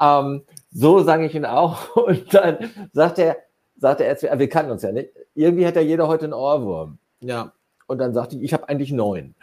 ähm, 0.00 0.42
so 0.70 1.02
sang 1.02 1.24
ich 1.24 1.34
ihn 1.34 1.46
auch. 1.46 1.96
Und 1.96 2.32
dann 2.34 2.70
sagt 2.92 3.18
er, 3.18 3.36
sagt 3.76 4.00
er, 4.00 4.38
wir 4.38 4.48
kannten 4.48 4.72
uns 4.72 4.82
ja 4.82 4.92
nicht. 4.92 5.10
Irgendwie 5.34 5.66
hat 5.66 5.76
ja 5.76 5.82
jeder 5.82 6.08
heute 6.08 6.24
einen 6.24 6.34
Ohrwurm. 6.34 6.98
Ja. 7.20 7.52
Und 7.86 7.98
dann 7.98 8.12
sagte 8.14 8.36
ich, 8.36 8.42
ich 8.42 8.52
habe 8.52 8.68
eigentlich 8.68 8.92
neun. 8.92 9.34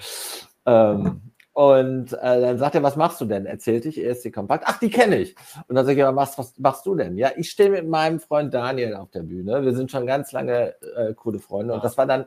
Ähm, 0.65 1.33
und 1.53 2.13
äh, 2.13 2.41
dann 2.41 2.57
sagt 2.57 2.75
er, 2.75 2.83
was 2.83 2.95
machst 2.95 3.21
du 3.21 3.25
denn? 3.25 3.45
Erzählte 3.45 3.87
ich, 3.87 4.03
ESC 4.03 4.33
Kompakt. 4.33 4.63
Ach, 4.67 4.79
die 4.79 4.89
kenne 4.89 5.17
ich. 5.17 5.35
Und 5.67 5.75
dann 5.75 5.85
sage 5.85 5.93
ich, 5.93 5.99
ja, 5.99 6.15
was, 6.15 6.37
was 6.37 6.57
machst 6.57 6.85
du 6.85 6.95
denn? 6.95 7.15
Ja, 7.15 7.31
ich 7.35 7.51
stehe 7.51 7.69
mit 7.69 7.87
meinem 7.87 8.19
Freund 8.19 8.53
Daniel 8.53 8.95
auf 8.95 9.11
der 9.11 9.21
Bühne. 9.21 9.63
Wir 9.63 9.75
sind 9.75 9.91
schon 9.91 10.07
ganz 10.07 10.31
lange 10.31 10.73
äh, 10.95 11.13
coole 11.13 11.39
Freunde. 11.39 11.75
Und 11.75 11.83
das 11.83 11.97
war 11.97 12.07
dann, 12.07 12.25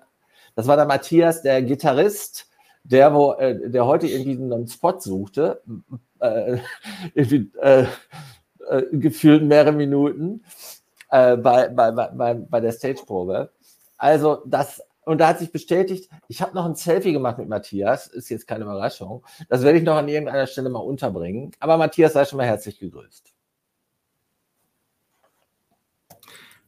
das 0.54 0.68
war 0.68 0.76
dann 0.76 0.86
Matthias, 0.86 1.42
der 1.42 1.60
Gitarrist, 1.62 2.48
der, 2.90 3.14
wo, 3.14 3.32
äh, 3.32 3.70
der 3.70 3.86
heute 3.86 4.06
irgendwie 4.06 4.32
einen 4.32 4.68
Spot 4.68 4.98
suchte. 4.98 5.62
Äh, 6.18 6.58
irgendwie, 7.14 7.50
äh, 7.60 7.86
äh, 8.68 8.82
gefühlt 8.92 9.42
mehrere 9.42 9.72
Minuten 9.72 10.44
äh, 11.10 11.36
bei, 11.36 11.68
bei, 11.68 11.90
bei, 11.90 12.34
bei 12.34 12.60
der 12.60 12.72
Stageprobe. 12.72 13.50
Also 13.98 14.42
das 14.46 14.82
und 15.04 15.18
da 15.18 15.28
hat 15.28 15.38
sich 15.38 15.52
bestätigt, 15.52 16.10
ich 16.26 16.42
habe 16.42 16.52
noch 16.56 16.64
ein 16.64 16.74
Selfie 16.74 17.12
gemacht 17.12 17.38
mit 17.38 17.48
Matthias, 17.48 18.08
ist 18.08 18.28
jetzt 18.28 18.48
keine 18.48 18.64
Überraschung. 18.64 19.24
Das 19.48 19.62
werde 19.62 19.78
ich 19.78 19.84
noch 19.84 19.94
an 19.94 20.08
irgendeiner 20.08 20.48
Stelle 20.48 20.68
mal 20.68 20.80
unterbringen. 20.80 21.52
Aber 21.60 21.76
Matthias, 21.76 22.14
sei 22.14 22.24
schon 22.24 22.38
mal 22.38 22.46
herzlich 22.46 22.80
gegrüßt. 22.80 23.32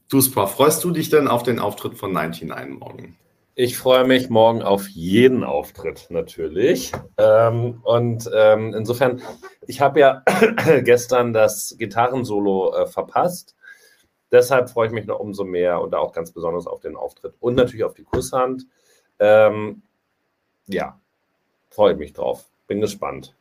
Du, 0.07 0.21
Spa, 0.21 0.47
freust 0.47 0.85
du 0.85 0.91
dich 0.91 1.09
denn 1.09 1.27
auf 1.27 1.43
den 1.43 1.59
Auftritt 1.59 1.97
von 1.97 2.13
99 2.13 2.79
morgen? 2.79 3.17
Ich 3.61 3.77
freue 3.77 4.05
mich 4.05 4.29
morgen 4.29 4.61
auf 4.61 4.87
jeden 4.87 5.43
Auftritt 5.43 6.07
natürlich. 6.09 6.93
Ähm, 7.17 7.81
und 7.83 8.29
ähm, 8.33 8.73
insofern, 8.73 9.21
ich 9.67 9.81
habe 9.81 9.99
ja 9.99 10.23
gestern 10.83 11.33
das 11.33 11.75
Gitarrensolo 11.77 12.73
äh, 12.73 12.85
verpasst. 12.85 13.57
Deshalb 14.31 14.69
freue 14.69 14.87
ich 14.87 14.93
mich 14.93 15.07
noch 15.07 15.19
umso 15.19 15.43
mehr 15.43 15.81
und 15.81 15.93
auch 15.93 16.13
ganz 16.13 16.31
besonders 16.31 16.67
auf 16.67 16.79
den 16.79 16.95
Auftritt 16.95 17.35
und 17.41 17.55
natürlich 17.55 17.83
auf 17.83 17.95
die 17.95 18.05
Kusshand. 18.05 18.65
Ähm, 19.19 19.81
ja, 20.67 20.97
freue 21.69 21.91
ich 21.91 21.99
mich 21.99 22.13
drauf. 22.13 22.45
Bin 22.65 22.79
gespannt. 22.79 23.35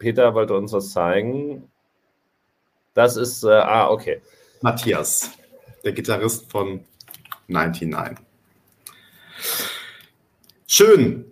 Peter 0.00 0.34
wollte 0.34 0.56
uns 0.56 0.72
was 0.72 0.90
zeigen. 0.90 1.70
Das 2.92 3.16
ist, 3.16 3.44
äh, 3.44 3.50
ah, 3.50 3.88
okay. 3.88 4.20
Matthias, 4.62 5.30
der 5.84 5.92
Gitarrist 5.92 6.50
von 6.50 6.84
99. 7.48 8.18
Schön. 10.66 11.26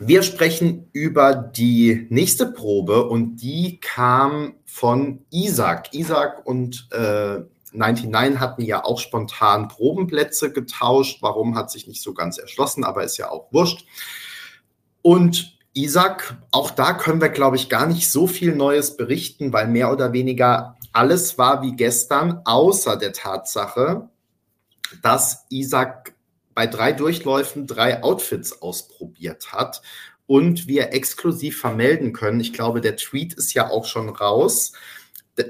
Wir 0.00 0.22
sprechen 0.22 0.88
über 0.92 1.34
die 1.34 2.06
nächste 2.08 2.46
Probe 2.46 3.08
und 3.08 3.36
die 3.36 3.80
kam 3.80 4.54
von 4.64 5.24
Isaac. 5.30 5.92
Isaac 5.92 6.46
und 6.46 6.88
äh, 6.92 7.40
99 7.72 8.38
hatten 8.38 8.62
ja 8.62 8.84
auch 8.84 8.98
spontan 8.98 9.68
Probenplätze 9.68 10.52
getauscht. 10.52 11.18
Warum 11.20 11.56
hat 11.56 11.70
sich 11.70 11.86
nicht 11.86 12.02
so 12.02 12.14
ganz 12.14 12.38
erschlossen, 12.38 12.84
aber 12.84 13.04
ist 13.04 13.16
ja 13.16 13.30
auch 13.30 13.52
wurscht. 13.52 13.86
Und 15.02 15.58
Isaac, 15.74 16.36
auch 16.50 16.70
da 16.70 16.92
können 16.92 17.20
wir, 17.20 17.28
glaube 17.28 17.56
ich, 17.56 17.68
gar 17.68 17.86
nicht 17.86 18.10
so 18.10 18.26
viel 18.26 18.54
Neues 18.54 18.96
berichten, 18.96 19.52
weil 19.52 19.68
mehr 19.68 19.92
oder 19.92 20.12
weniger 20.12 20.76
alles 20.92 21.38
war 21.38 21.62
wie 21.62 21.76
gestern, 21.76 22.40
außer 22.44 22.96
der 22.96 23.12
Tatsache, 23.12 24.08
dass 25.02 25.46
Isaac 25.50 26.14
bei 26.54 26.66
drei 26.66 26.92
Durchläufen 26.92 27.66
drei 27.66 28.02
Outfits 28.02 28.62
ausprobiert 28.62 29.52
hat 29.52 29.80
und 30.26 30.66
wir 30.66 30.92
exklusiv 30.92 31.60
vermelden 31.60 32.12
können. 32.12 32.40
Ich 32.40 32.52
glaube, 32.52 32.80
der 32.80 32.96
Tweet 32.96 33.32
ist 33.34 33.54
ja 33.54 33.70
auch 33.70 33.86
schon 33.86 34.08
raus, 34.08 34.72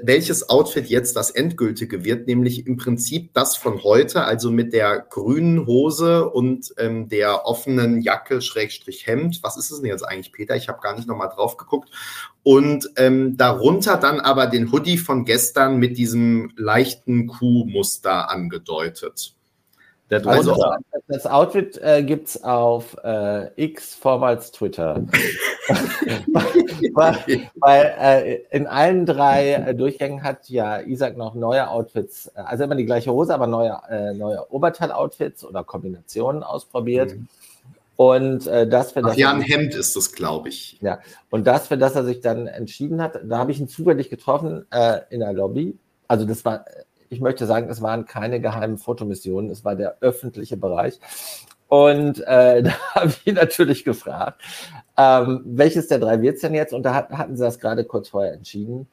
welches 0.03 0.49
Outfit 0.49 0.87
jetzt 0.87 1.15
das 1.15 1.31
endgültige 1.31 2.03
wird, 2.03 2.27
nämlich 2.27 2.67
im 2.67 2.77
Prinzip 2.77 3.33
das 3.33 3.57
von 3.57 3.83
heute, 3.83 4.23
also 4.23 4.51
mit 4.51 4.73
der 4.73 4.99
grünen 4.99 5.65
Hose 5.65 6.29
und 6.29 6.73
ähm, 6.77 7.09
der 7.09 7.45
offenen 7.45 8.01
Jacke 8.01 8.41
Schrägstrich 8.41 9.07
Hemd. 9.07 9.39
Was 9.41 9.57
ist 9.57 9.71
es 9.71 9.81
denn 9.81 9.89
jetzt 9.89 10.03
eigentlich, 10.03 10.31
Peter? 10.31 10.55
Ich 10.55 10.67
habe 10.67 10.81
gar 10.81 10.95
nicht 10.95 11.07
nochmal 11.07 11.29
drauf 11.29 11.57
geguckt. 11.57 11.89
Und 12.43 12.89
ähm, 12.97 13.37
darunter 13.37 13.97
dann 13.97 14.19
aber 14.19 14.47
den 14.47 14.71
Hoodie 14.71 14.97
von 14.97 15.25
gestern 15.25 15.77
mit 15.77 15.97
diesem 15.97 16.51
leichten 16.55 17.27
Kuhmuster 17.27 18.29
angedeutet. 18.29 19.35
Also, 20.11 20.55
das 21.07 21.27
Outfit 21.27 21.77
äh, 21.83 22.03
gibt 22.03 22.29
es 22.29 22.43
auf 22.43 22.97
äh, 23.03 23.49
X, 23.63 23.93
vormals 23.93 24.51
Twitter. 24.51 25.03
weil, 26.93 27.49
weil 27.55 27.95
äh, 27.99 28.35
in 28.49 28.65
allen 28.65 29.05
drei 29.05 29.53
äh, 29.53 29.75
Durchgängen 29.75 30.23
hat 30.23 30.49
ja 30.49 30.79
Isaac 30.81 31.15
noch 31.15 31.35
neue 31.35 31.69
Outfits, 31.69 32.27
äh, 32.35 32.41
also 32.41 32.63
immer 32.63 32.75
die 32.75 32.85
gleiche 32.85 33.11
Hose, 33.11 33.33
aber 33.33 33.47
neue, 33.47 33.79
äh, 33.89 34.13
neue 34.13 34.51
Oberteil-Outfits 34.51 35.43
oder 35.43 35.63
Kombinationen 35.63 36.43
ausprobiert. 36.43 37.15
Mhm. 37.15 37.27
Und 37.95 38.47
äh, 38.47 38.67
das 38.67 38.93
für 38.93 39.01
das. 39.01 39.17
Ja, 39.17 39.33
ein 39.33 39.41
Hemd 39.41 39.75
ist 39.75 39.95
das, 39.95 40.13
glaube 40.13 40.49
ich. 40.49 40.77
Ja, 40.81 40.99
und 41.29 41.45
das, 41.45 41.67
für 41.67 41.77
das 41.77 41.95
er 41.95 42.05
sich 42.05 42.21
dann 42.21 42.47
entschieden 42.47 43.01
hat, 43.01 43.19
da 43.23 43.37
habe 43.37 43.51
ich 43.51 43.59
ihn 43.59 43.67
zufällig 43.67 44.09
getroffen 44.09 44.65
äh, 44.71 45.01
in 45.09 45.19
der 45.19 45.33
Lobby. 45.33 45.77
Also 46.07 46.25
das 46.25 46.45
war 46.45 46.65
ich 47.09 47.21
möchte 47.21 47.45
sagen, 47.45 47.69
es 47.69 47.81
waren 47.81 48.05
keine 48.05 48.39
geheimen 48.39 48.77
Fotomissionen, 48.77 49.49
es 49.49 49.65
war 49.65 49.75
der 49.75 49.97
öffentliche 50.01 50.57
Bereich. 50.57 50.99
Und 51.67 52.19
äh, 52.27 52.63
da 52.63 52.71
habe 52.95 53.13
ich 53.25 53.33
natürlich 53.33 53.83
gefragt, 53.83 54.41
ähm, 54.97 55.41
welches 55.45 55.87
der 55.87 55.99
drei 55.99 56.21
wird 56.21 56.35
es 56.35 56.41
denn 56.41 56.53
jetzt? 56.53 56.73
Und 56.73 56.83
da 56.83 56.93
hat, 56.93 57.09
hatten 57.11 57.35
sie 57.35 57.43
das 57.43 57.59
gerade 57.59 57.83
kurz 57.85 58.09
vorher 58.09 58.33
entschieden. 58.33 58.87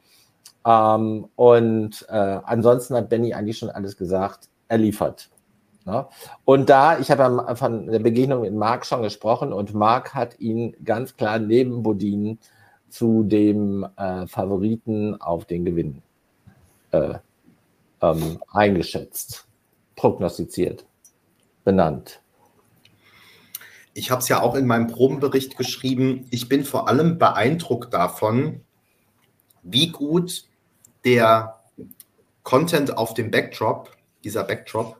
Ähm, 0.65 1.27
und 1.35 2.05
äh, 2.09 2.39
ansonsten 2.43 2.95
hat 2.95 3.09
Benny 3.09 3.33
eigentlich 3.33 3.57
schon 3.57 3.69
alles 3.69 3.97
gesagt, 3.97 4.49
er 4.67 4.77
liefert. 4.77 5.29
Ne? 5.85 6.05
Und 6.43 6.69
da, 6.69 6.99
ich 6.99 7.09
habe 7.11 7.23
ja 7.23 7.55
von 7.55 7.87
der 7.87 7.99
Begegnung 7.99 8.41
mit 8.41 8.53
Marc 8.53 8.85
schon 8.85 9.01
gesprochen 9.01 9.53
und 9.53 9.73
Marc 9.73 10.13
hat 10.13 10.39
ihn 10.39 10.75
ganz 10.83 11.15
klar 11.15 11.39
neben 11.39 11.81
Bodin 11.83 12.39
zu 12.89 13.23
dem 13.23 13.87
äh, 13.95 14.27
Favoriten 14.27 15.19
auf 15.21 15.45
den 15.45 15.63
Gewinn 15.63 16.01
äh, 16.91 17.15
ähm, 18.01 18.39
eingeschätzt, 18.51 19.45
prognostiziert. 19.95 20.85
benannt. 21.63 22.21
Ich 23.93 24.11
habe 24.11 24.21
es 24.21 24.29
ja 24.29 24.41
auch 24.41 24.55
in 24.55 24.67
meinem 24.67 24.87
Probenbericht 24.87 25.57
geschrieben. 25.57 26.27
Ich 26.29 26.47
bin 26.47 26.63
vor 26.63 26.87
allem 26.87 27.17
beeindruckt 27.17 27.93
davon, 27.93 28.61
wie 29.63 29.89
gut 29.89 30.45
der 31.03 31.59
Content 32.43 32.97
auf 32.97 33.13
dem 33.15 33.31
Backdrop, 33.31 33.91
dieser 34.23 34.43
Backdrop, 34.43 34.97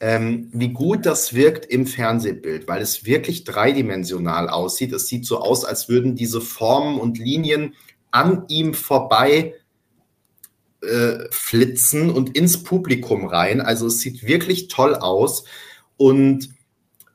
ähm, 0.00 0.48
wie 0.52 0.68
gut 0.68 1.04
das 1.04 1.34
wirkt 1.34 1.66
im 1.66 1.86
Fernsehbild, 1.86 2.68
weil 2.68 2.80
es 2.80 3.04
wirklich 3.04 3.44
dreidimensional 3.44 4.48
aussieht. 4.48 4.92
Es 4.92 5.08
sieht 5.08 5.26
so 5.26 5.40
aus, 5.40 5.64
als 5.64 5.88
würden 5.88 6.14
diese 6.14 6.40
Formen 6.40 6.98
und 7.00 7.18
Linien 7.18 7.74
an 8.10 8.44
ihm 8.48 8.72
vorbei 8.72 9.54
äh, 10.82 11.26
flitzen 11.30 12.10
und 12.10 12.36
ins 12.36 12.62
Publikum 12.62 13.26
rein. 13.26 13.60
Also 13.60 13.86
es 13.86 14.00
sieht 14.00 14.24
wirklich 14.24 14.68
toll 14.68 14.94
aus. 14.94 15.44
Und 15.96 16.50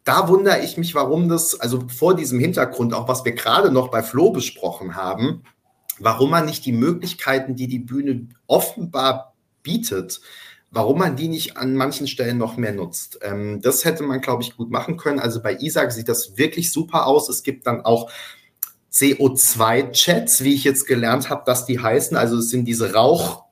da 0.03 0.27
wundere 0.27 0.59
ich 0.61 0.77
mich, 0.77 0.95
warum 0.95 1.29
das, 1.29 1.59
also 1.59 1.85
vor 1.87 2.15
diesem 2.15 2.39
Hintergrund, 2.39 2.93
auch 2.93 3.07
was 3.07 3.23
wir 3.23 3.31
gerade 3.31 3.71
noch 3.71 3.89
bei 3.89 4.03
Flo 4.03 4.31
besprochen 4.31 4.95
haben, 4.95 5.43
warum 5.99 6.31
man 6.31 6.45
nicht 6.45 6.65
die 6.65 6.73
Möglichkeiten, 6.73 7.55
die 7.55 7.67
die 7.67 7.79
Bühne 7.79 8.27
offenbar 8.47 9.33
bietet, 9.61 10.19
warum 10.71 10.99
man 10.99 11.15
die 11.15 11.29
nicht 11.29 11.55
an 11.55 11.75
manchen 11.75 12.07
Stellen 12.07 12.37
noch 12.37 12.57
mehr 12.57 12.73
nutzt. 12.73 13.19
Ähm, 13.21 13.61
das 13.61 13.85
hätte 13.85 14.03
man, 14.03 14.19
glaube 14.19 14.43
ich, 14.43 14.57
gut 14.57 14.71
machen 14.71 14.97
können. 14.97 15.19
Also 15.19 15.41
bei 15.41 15.55
Isaac 15.55 15.91
sieht 15.93 16.09
das 16.09 16.37
wirklich 16.37 16.73
super 16.73 17.05
aus. 17.05 17.29
Es 17.29 17.43
gibt 17.43 17.65
dann 17.67 17.85
auch 17.85 18.11
CO2-Chats, 18.91 20.43
wie 20.43 20.53
ich 20.53 20.63
jetzt 20.63 20.85
gelernt 20.85 21.29
habe, 21.29 21.43
dass 21.45 21.65
die 21.65 21.79
heißen. 21.79 22.17
Also 22.17 22.37
es 22.37 22.49
sind 22.49 22.65
diese 22.65 22.93
Rauch- 22.93 23.42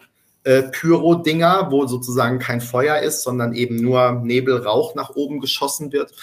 äh, 0.43 0.63
Pyro-Dinger, 0.63 1.67
wo 1.71 1.85
sozusagen 1.87 2.39
kein 2.39 2.61
Feuer 2.61 2.99
ist, 2.99 3.23
sondern 3.23 3.53
eben 3.53 3.75
nur 3.75 4.11
Nebel, 4.23 4.57
Rauch 4.57 4.95
nach 4.95 5.11
oben 5.11 5.39
geschossen 5.39 5.91
wird. 5.91 6.13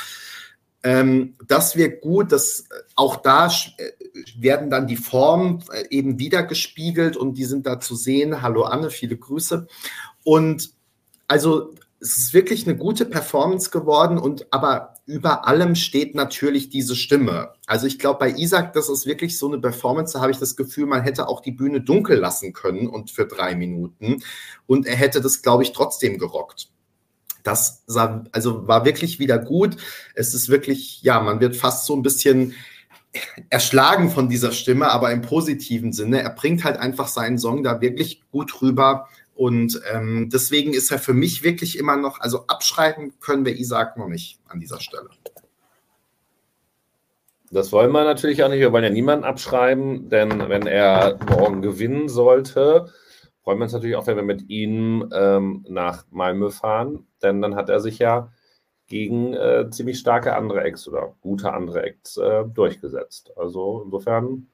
Ähm, 0.83 1.35
das 1.47 1.77
wird 1.77 2.01
gut, 2.01 2.33
dass 2.33 2.65
auch 2.95 3.17
da 3.17 3.47
äh, 3.47 3.93
werden 4.39 4.71
dann 4.71 4.87
die 4.87 4.97
Formen 4.97 5.65
äh, 5.73 5.85
eben 5.91 6.19
wieder 6.19 6.45
gespiegelt 6.45 7.17
und 7.17 7.35
die 7.35 7.45
sind 7.45 7.67
da 7.67 7.81
zu 7.81 7.95
sehen. 7.97 8.43
Hallo 8.43 8.63
Anne, 8.63 8.91
viele 8.91 9.17
Grüße. 9.17 9.67
Und 10.25 10.71
also 11.27 11.75
es 12.01 12.17
ist 12.17 12.35
wirklich 12.35 12.67
eine 12.67 12.77
gute 12.77 13.05
Performance 13.05 13.71
geworden 13.71 14.19
und 14.19 14.47
aber 14.53 14.95
über 15.09 15.49
allem 15.49 15.75
steht 15.75 16.15
natürlich 16.15 16.69
diese 16.69 16.95
Stimme. 16.95 17.55
Also 17.67 17.87
ich 17.87 17.99
glaube, 17.99 18.19
bei 18.19 18.31
Isaac, 18.31 18.75
das 18.75 18.91
ist 18.91 19.07
wirklich 19.07 19.39
so 19.39 19.49
eine 19.49 19.59
Performance, 19.59 20.13
da 20.13 20.21
habe 20.21 20.31
ich 20.31 20.39
das 20.39 20.55
Gefühl, 20.55 20.85
man 20.85 21.03
hätte 21.03 21.29
auch 21.29 21.41
die 21.41 21.51
Bühne 21.51 21.81
dunkel 21.81 22.19
lassen 22.19 22.53
können 22.53 22.87
und 22.87 23.11
für 23.11 23.27
drei 23.27 23.57
Minuten 23.57 24.23
und 24.67 24.87
er 24.87 24.97
hätte 24.97 25.23
das, 25.23 25.41
glaube 25.41 25.63
ich, 25.63 25.73
trotzdem 25.73 26.19
gerockt. 26.19 26.69
Das 27.43 27.85
sah, 27.87 28.23
also 28.33 28.69
war 28.69 28.85
wirklich 28.85 29.19
wieder 29.19 29.39
gut. 29.39 29.79
Es 30.15 30.35
ist 30.35 30.51
wirklich, 30.51 31.01
ja, 31.01 31.21
man 31.21 31.41
wird 31.41 31.57
fast 31.57 31.87
so 31.87 31.97
ein 31.97 32.03
bisschen 32.03 32.55
erschlagen 33.49 34.11
von 34.11 34.29
dieser 34.29 34.53
Stimme, 34.53 34.91
aber 34.91 35.11
im 35.11 35.23
positiven 35.23 35.95
Sinne. 35.95 36.21
Er 36.21 36.31
bringt 36.31 36.65
halt 36.65 36.77
einfach 36.77 37.09
seinen 37.09 37.39
Song 37.39 37.63
da 37.63 37.81
wirklich 37.81 38.23
gut 38.31 38.61
rüber 38.61 39.09
und 39.39 39.81
ähm, 39.95 40.31
deswegen 40.33 40.75
ist 40.75 40.91
er 40.91 40.99
für 40.99 41.15
mich 41.15 41.45
wirklich 41.45 41.79
immer 41.79 41.97
noch, 41.97 42.19
also 42.19 42.49
abschreiben 42.49 43.13
können 43.21 43.45
wir 43.45 43.57
Isaac 43.57 43.97
noch 43.97 44.09
nicht 44.09 44.41
an 44.49 44.59
dieser 44.59 44.81
Stelle. 44.81 45.09
Das 47.53 47.71
wollen 47.71 47.93
wir 47.93 48.03
natürlich 48.03 48.43
auch 48.43 48.49
nicht. 48.49 48.59
Wir 48.59 48.73
wollen 48.73 48.83
ja 48.83 48.91
niemanden 48.91 49.25
abschreiben, 49.25 50.09
denn 50.09 50.49
wenn 50.49 50.67
er 50.67 51.21
morgen 51.31 51.63
gewinnen 51.63 52.09
sollte, 52.09 52.93
freuen 53.45 53.61
wir 53.61 53.63
uns 53.67 53.73
natürlich 53.73 53.95
auch, 53.95 54.09
wenn 54.09 54.17
wir 54.17 54.25
mit 54.25 54.51
ihm 54.51 55.09
ähm, 55.15 55.65
nach 55.69 56.05
Malmö 56.11 56.51
fahren, 56.51 57.07
denn 57.23 57.41
dann 57.41 57.55
hat 57.55 57.69
er 57.69 57.79
sich 57.79 58.01
ja 58.01 58.33
gegen 58.89 59.35
äh, 59.35 59.71
ziemlich 59.71 60.01
starke 60.01 60.35
andere 60.35 60.63
Acts 60.63 60.89
oder 60.89 61.15
gute 61.21 61.53
andere 61.53 61.85
Acts 61.85 62.17
äh, 62.17 62.45
durchgesetzt. 62.45 63.31
Also 63.37 63.83
insofern 63.85 64.49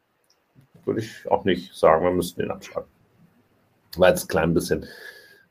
würde 0.85 1.01
ich 1.01 1.27
auch 1.31 1.47
nicht 1.47 1.75
sagen, 1.75 2.05
wir 2.05 2.13
müssten 2.13 2.43
ihn 2.43 2.51
abschreiben 2.51 2.94
war 3.99 4.09
jetzt 4.09 4.25
ein 4.25 4.29
klein 4.29 4.55
bisschen, 4.55 4.87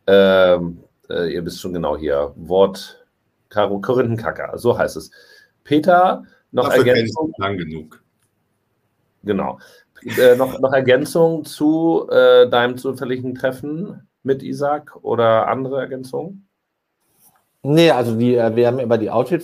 ähm, 0.07 0.83
äh, 1.09 1.33
ihr 1.33 1.45
wisst 1.45 1.61
schon 1.61 1.73
genau 1.73 1.97
hier, 1.97 2.33
Wort 2.35 3.05
Korinthenkacker, 3.49 4.57
so 4.57 4.77
heißt 4.77 4.97
es. 4.97 5.11
Peter, 5.63 6.23
noch 6.51 6.69
Dafür 6.69 6.87
Ergänzung. 6.87 7.33
Lang 7.37 7.57
genug. 7.57 8.01
Genau. 9.23 9.59
Äh, 10.01 10.35
noch, 10.35 10.59
noch 10.59 10.73
Ergänzung 10.73 11.45
zu 11.45 12.07
äh, 12.09 12.49
deinem 12.49 12.77
zufälligen 12.77 13.35
Treffen 13.35 14.07
mit 14.23 14.43
Isaac 14.43 14.97
oder 15.01 15.47
andere 15.47 15.79
Ergänzungen? 15.79 16.47
Nee, 17.61 17.91
also 17.91 18.17
die, 18.17 18.35
äh, 18.35 18.55
wir 18.55 18.67
haben 18.67 18.79
über 18.79 18.97
die 18.97 19.09
Outfit 19.09 19.43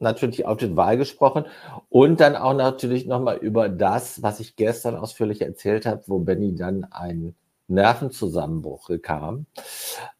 natürlich 0.00 0.36
die 0.36 0.46
Outfit-Wahl 0.46 0.96
gesprochen 0.96 1.44
und 1.88 2.20
dann 2.20 2.36
auch 2.36 2.54
natürlich 2.54 3.06
nochmal 3.06 3.36
über 3.36 3.68
das, 3.68 4.22
was 4.22 4.40
ich 4.40 4.56
gestern 4.56 4.96
ausführlich 4.96 5.40
erzählt 5.42 5.86
habe, 5.86 6.02
wo 6.06 6.18
Benny 6.18 6.54
dann 6.54 6.84
einen 6.84 7.34
Nervenzusammenbruch 7.68 8.88
bekam, 8.88 9.46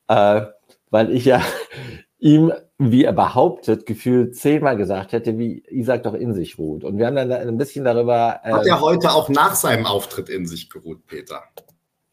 äh, 0.08 0.42
weil 0.90 1.10
ich 1.10 1.24
ja 1.24 1.42
ihm, 2.18 2.52
wie 2.78 3.04
er 3.04 3.12
behauptet, 3.12 3.86
gefühlt 3.86 4.36
zehnmal 4.36 4.76
gesagt 4.76 5.12
hätte, 5.12 5.38
wie 5.38 5.62
Isaac 5.68 6.02
doch 6.02 6.14
in 6.14 6.34
sich 6.34 6.58
ruht. 6.58 6.84
Und 6.84 6.98
wir 6.98 7.06
haben 7.06 7.16
dann 7.16 7.32
ein 7.32 7.58
bisschen 7.58 7.84
darüber. 7.84 8.40
Äh, 8.42 8.52
Hat 8.52 8.66
er 8.66 8.80
heute 8.80 9.12
auch 9.12 9.28
nach 9.28 9.54
seinem 9.54 9.86
Auftritt 9.86 10.28
in 10.28 10.46
sich 10.46 10.68
geruht, 10.70 11.06
Peter? 11.06 11.42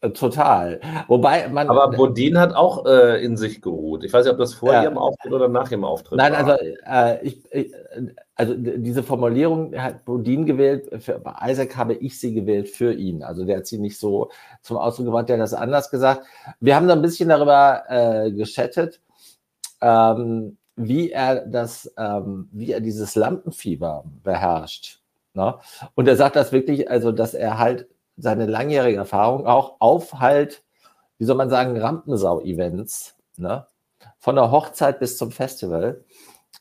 Äh, 0.02 0.10
total. 0.10 0.80
Wobei 1.08 1.48
man. 1.48 1.70
Aber 1.70 1.90
Bodin 1.96 2.38
hat 2.38 2.54
auch 2.54 2.84
äh, 2.84 3.24
in 3.24 3.36
sich 3.36 3.62
geruht. 3.62 4.04
Ich 4.04 4.12
weiß 4.12 4.24
nicht, 4.24 4.32
ob 4.32 4.38
das 4.38 4.52
vor 4.52 4.72
ja. 4.72 4.82
ihrem 4.82 4.98
Auftritt 4.98 5.32
oder 5.32 5.48
nach 5.48 5.70
ihrem 5.70 5.84
Auftritt 5.84 6.18
Nein, 6.18 6.32
war. 6.32 6.38
also 6.38 6.64
äh, 6.86 7.26
ich, 7.26 7.42
ich, 7.50 7.72
also 8.34 8.54
diese 8.54 9.02
Formulierung 9.02 9.74
hat 9.74 10.04
Bodin 10.04 10.44
gewählt. 10.44 11.02
Für, 11.02 11.18
bei 11.18 11.34
Isaac 11.50 11.76
habe 11.76 11.94
ich 11.94 12.20
sie 12.20 12.34
gewählt 12.34 12.68
für 12.68 12.92
ihn. 12.92 13.22
Also 13.22 13.46
der 13.46 13.58
hat 13.58 13.66
sie 13.66 13.78
nicht 13.78 13.98
so 13.98 14.30
zum 14.60 14.76
Ausdruck 14.76 15.06
gebracht, 15.06 15.30
der 15.30 15.36
hat 15.36 15.42
das 15.42 15.54
anders 15.54 15.90
gesagt. 15.90 16.26
Wir 16.60 16.76
haben 16.76 16.88
da 16.88 16.94
ein 16.94 17.02
bisschen 17.02 17.30
darüber 17.30 17.84
äh, 17.88 18.32
geschattet, 18.32 19.00
ähm, 19.80 20.58
wie 20.76 21.10
er 21.10 21.46
das, 21.46 21.90
ähm, 21.96 22.50
wie 22.52 22.72
er 22.72 22.82
dieses 22.82 23.14
Lampenfieber 23.14 24.04
beherrscht. 24.22 25.00
Ne? 25.32 25.54
Und 25.94 26.06
er 26.06 26.16
sagt 26.16 26.36
das 26.36 26.52
wirklich, 26.52 26.90
also 26.90 27.12
dass 27.12 27.32
er 27.32 27.58
halt 27.58 27.88
seine 28.16 28.46
langjährige 28.46 28.98
Erfahrung 28.98 29.46
auch 29.46 29.76
auf 29.80 30.14
halt, 30.14 30.64
wie 31.18 31.24
soll 31.24 31.36
man 31.36 31.50
sagen, 31.50 31.76
Rampensau-Events, 31.76 33.16
ne? 33.36 33.66
von 34.18 34.36
der 34.36 34.50
Hochzeit 34.50 34.98
bis 34.98 35.18
zum 35.18 35.30
Festival, 35.30 36.04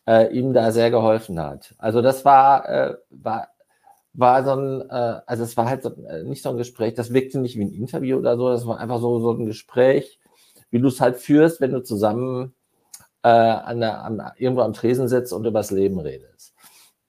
äh, 0.08 0.28
ihm 0.36 0.54
da 0.54 0.72
sehr 0.72 0.92
geholfen 0.92 1.40
hat. 1.40 1.74
Also 1.78 2.02
das 2.02 2.26
war, 2.26 2.70
äh, 2.70 2.96
war, 3.10 3.50
war 4.14 4.44
so 4.44 4.52
ein, 4.52 4.82
äh, 4.90 5.22
also 5.26 5.44
es 5.44 5.58
war 5.58 5.68
halt 5.68 5.84
so, 5.84 5.92
äh, 6.06 6.24
nicht 6.24 6.44
so 6.44 6.50
ein 6.50 6.58
Gespräch, 6.58 6.94
das 6.94 7.14
wirkte 7.14 7.40
nicht 7.40 7.58
wie 7.58 7.66
ein 7.66 7.74
Interview 7.74 8.18
oder 8.18 8.38
so, 8.38 8.50
das 8.50 8.68
war 8.68 8.80
einfach 8.80 9.00
so, 9.00 9.20
so 9.20 9.32
ein 9.32 9.46
Gespräch, 9.46 10.20
wie 10.70 10.80
du 10.80 10.88
es 10.88 11.02
halt 11.02 11.18
führst, 11.18 11.62
wenn 11.62 11.72
du 11.72 11.82
zusammen 11.82 12.54
äh, 13.24 13.30
an 13.30 13.80
der, 13.80 14.04
an, 14.04 14.32
irgendwo 14.38 14.62
am 14.62 14.74
Tresen 14.74 15.08
sitzt 15.08 15.34
und 15.34 15.46
übers 15.46 15.72
Leben 15.72 16.00
redest. 16.00 16.35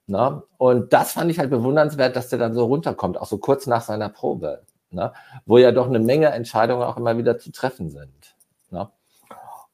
Ne? 0.07 0.42
Und 0.57 0.92
das 0.92 1.12
fand 1.12 1.30
ich 1.30 1.38
halt 1.38 1.50
bewundernswert, 1.50 2.14
dass 2.14 2.28
der 2.28 2.38
dann 2.38 2.54
so 2.54 2.64
runterkommt, 2.64 3.18
auch 3.18 3.26
so 3.26 3.38
kurz 3.38 3.66
nach 3.66 3.82
seiner 3.82 4.09
Probe, 4.09 4.62
ne? 4.90 5.12
wo 5.46 5.59
ja 5.59 5.72
doch 5.72 5.86
eine 5.86 5.98
Menge 5.98 6.28
Entscheidungen 6.28 6.82
auch 6.82 6.96
immer 6.96 7.18
wieder 7.18 7.38
zu 7.38 7.50
treffen 7.50 7.90
sind. 7.90 8.36
Ne? 8.70 8.88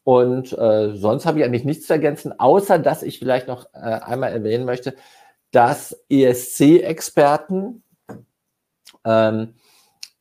Und 0.04 0.56
äh, 0.58 0.96
sonst 0.96 1.26
habe 1.26 1.38
ich 1.38 1.44
eigentlich 1.44 1.64
nichts 1.64 1.86
zu 1.86 1.92
ergänzen, 1.92 2.38
außer 2.38 2.78
dass 2.78 3.02
ich 3.02 3.18
vielleicht 3.18 3.46
noch 3.46 3.66
äh, 3.74 3.78
einmal 3.78 4.32
erwähnen 4.32 4.64
möchte, 4.64 4.94
dass 5.50 6.02
ESC-Experten, 6.08 7.82
ähm, 9.04 9.54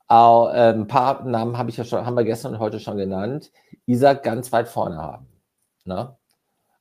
äh, 0.10 0.14
ein 0.14 0.88
paar 0.88 1.24
Namen 1.24 1.58
habe 1.58 1.70
ich 1.70 1.78
ja 1.78 1.86
schon, 1.86 2.06
haben 2.06 2.18
wir 2.18 2.26
gestern 2.26 2.56
und 2.56 2.60
heute 2.60 2.82
schon 2.82 2.98
genannt, 2.98 3.52
Isaac 3.86 4.24
ganz 4.24 4.52
weit 4.52 4.68
vorne 4.68 4.98
haben. 4.98 5.28
Ne? 5.86 6.18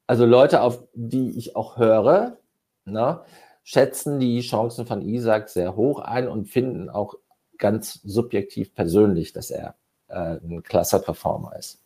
Also 0.08 0.26
Leute, 0.26 0.62
auf 0.62 0.82
die 0.94 1.38
ich 1.38 1.54
auch 1.54 1.76
höre, 1.78 2.38
ne, 2.84 3.22
schätzen 3.62 4.18
die 4.18 4.40
Chancen 4.40 4.86
von 4.86 5.02
Isaac 5.02 5.48
sehr 5.48 5.76
hoch 5.76 6.00
ein 6.00 6.28
und 6.28 6.48
finden 6.48 6.88
auch 6.88 7.14
ganz 7.58 8.00
subjektiv 8.02 8.74
persönlich, 8.74 9.32
dass 9.32 9.50
er 9.50 9.76
äh, 10.08 10.38
ein 10.42 10.62
klasse 10.62 11.00
Performer 11.00 11.56
ist. 11.56 11.78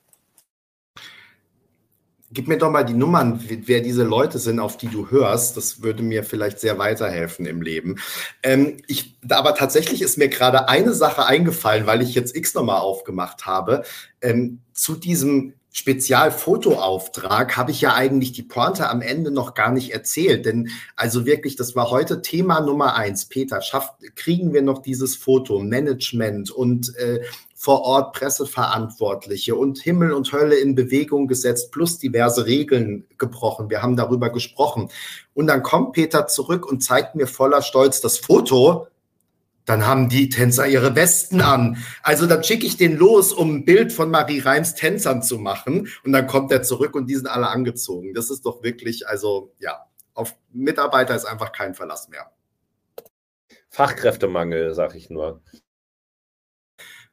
Gib 2.31 2.49
mir 2.49 2.59
doch 2.59 2.71
mal 2.71 2.85
die 2.85 2.95
Nummern, 2.95 3.39
wer 3.47 3.81
diese 3.81 4.03
Leute 4.03 4.39
sind, 4.39 4.59
auf 4.59 4.77
die 4.77 4.89
du 4.89 5.11
hörst. 5.11 5.57
Das 5.57 5.83
würde 5.83 6.03
mir 6.03 6.25
vielleicht 6.25 6.59
sehr 6.59 6.79
weiterhelfen 6.79 7.47
im 7.47 7.63
Leben. 7.63 8.01
Ähm, 8.43 8.79
ich, 8.89 9.17
aber 9.29 9.55
tatsächlich 9.55 10.03
ist 10.03 10.19
mir 10.19 10.29
gerade 10.29 10.69
eine 10.69 10.95
Sache 10.95 11.27
eingefallen, 11.27 11.87
weil 11.87 12.03
ich 12.03 12.15
jetzt 12.15 12.35
X 12.35 12.55
nochmal 12.55 12.81
aufgemacht 12.81 13.47
habe. 13.47 13.85
Ähm, 14.21 14.63
zu 14.73 14.97
diesem 14.97 15.55
Spezialfotoauftrag 15.77 17.57
habe 17.57 17.73
ich 17.73 17.81
ja 17.81 17.95
eigentlich 17.95 18.31
die 18.31 18.45
Pointe 18.45 18.89
am 18.89 19.03
Ende 19.03 19.33
noch 19.33 19.55
gar 19.55 19.73
nicht 19.73 19.93
erzählt. 19.93 20.47
Denn 20.47 20.71
also 20.95 21.27
wirklich, 21.27 21.57
das 21.57 21.75
war 21.75 21.91
heute 21.91 22.23
Thema 22.23 22.61
Nummer 22.61 22.95
eins. 22.95 23.25
Peter, 23.25 23.61
schafft, 23.61 23.95
kriegen 24.15 24.53
wir 24.53 24.63
noch 24.63 24.83
dieses 24.83 25.17
Foto, 25.17 25.59
Management 25.59 26.53
und 26.53 26.97
äh, 26.97 27.23
vor 27.57 27.83
Ort 27.83 28.15
Presseverantwortliche 28.15 29.57
und 29.57 29.81
Himmel 29.81 30.13
und 30.13 30.33
Hölle 30.33 30.55
in 30.55 30.77
Bewegung 30.77 31.27
gesetzt, 31.27 31.73
plus 31.73 31.99
diverse 31.99 32.47
Regeln 32.47 33.07
gebrochen. 33.19 33.69
Wir 33.69 33.83
haben 33.83 33.97
darüber 33.97 34.31
gesprochen. 34.31 34.91
Und 35.35 35.49
dann 35.49 35.65
kommt 35.65 35.95
Peter 35.95 36.29
zurück 36.29 36.71
und 36.71 36.85
zeigt 36.85 37.17
mir 37.17 37.27
voller 37.27 37.63
Stolz 37.63 38.01
das 38.01 38.19
Foto. 38.19 38.87
Dann 39.65 39.87
haben 39.87 40.09
die 40.09 40.29
Tänzer 40.29 40.67
ihre 40.67 40.95
Westen 40.95 41.41
an. 41.41 41.79
Also 42.03 42.27
dann 42.27 42.45
schicke 42.45 42.67
ich 42.67 42.77
den 42.77 42.97
los, 42.97 43.33
um 43.33 43.57
ein 43.57 43.65
Bild 43.65 43.93
von 43.93 44.11
Marie 44.11 44.41
Reims 44.41 44.75
Tänzern 44.75 45.23
zu 45.23 45.39
machen. 45.39 45.89
Und 46.05 46.13
dann 46.13 46.27
kommt 46.27 46.53
er 46.53 46.63
zurück 46.63 46.95
und 46.95 47.07
die 47.07 47.15
sind 47.15 47.27
alle 47.27 47.49
angezogen. 47.49 48.15
Das 48.15 48.31
ist 48.31 48.45
doch 48.45 48.63
wirklich, 48.63 49.09
also 49.09 49.55
ja, 49.59 49.87
auf 50.13 50.37
Mitarbeiter 50.53 51.15
ist 51.15 51.25
einfach 51.25 51.53
kein 51.53 51.75
Verlass 51.75 52.09
mehr. 52.09 52.31
Fachkräftemangel, 53.71 54.75
sag 54.75 54.95
ich 54.95 55.11
nur. 55.11 55.43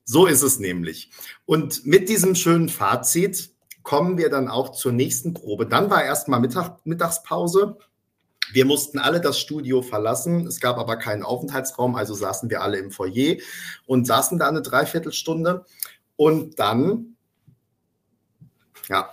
So 0.04 0.26
ist 0.26 0.41
es 0.41 0.60
nämlich. 0.60 1.12
Und 1.45 1.86
mit 1.86 2.10
diesem 2.10 2.36
schönen 2.36 2.70
Fazit 2.70 3.52
kommen 3.84 4.18
wir 4.18 4.30
dann 4.30 4.47
auch 4.47 4.72
zur 4.72 4.91
nächsten 4.91 5.34
Probe. 5.34 5.66
Dann 5.66 5.89
war 5.89 6.04
erstmal 6.04 6.39
Mittag, 6.39 6.86
Mittagspause. 6.86 7.78
Wir 8.54 8.66
mussten 8.66 8.99
alle 8.99 9.22
das 9.22 9.39
Studio 9.39 9.82
verlassen. 9.82 10.47
Es 10.47 10.60
gab 10.60 10.78
aber 10.78 10.97
keinen 10.97 11.24
Aufenthaltsraum, 11.24 11.95
also 11.95 12.14
saßen 12.14 12.49
wir 12.49 12.62
alle 12.62 12.78
im 12.78 12.91
Foyer 12.91 13.38
und 13.86 14.06
saßen 14.06 14.38
da 14.38 14.47
eine 14.47 14.62
Dreiviertelstunde. 14.62 15.66
Und 16.16 16.60
dann, 16.60 17.18
ja, 18.89 19.10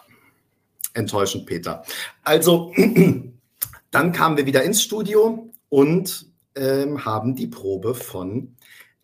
enttäuschend, 0.94 1.46
Peter. 1.46 1.82
Also, 2.22 2.72
dann 3.90 4.12
kamen 4.12 4.36
wir 4.36 4.46
wieder 4.46 4.62
ins 4.62 4.82
Studio 4.82 5.50
und 5.68 6.26
ähm, 6.54 7.04
haben 7.04 7.34
die 7.34 7.46
Probe 7.46 7.94
von 7.94 8.56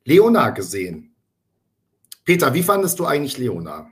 Leona 0.04 0.50
gesehen. 0.50 1.14
Peter, 2.24 2.54
wie 2.54 2.62
fandest 2.62 2.98
du 2.98 3.06
eigentlich 3.06 3.38
Leona? 3.38 3.90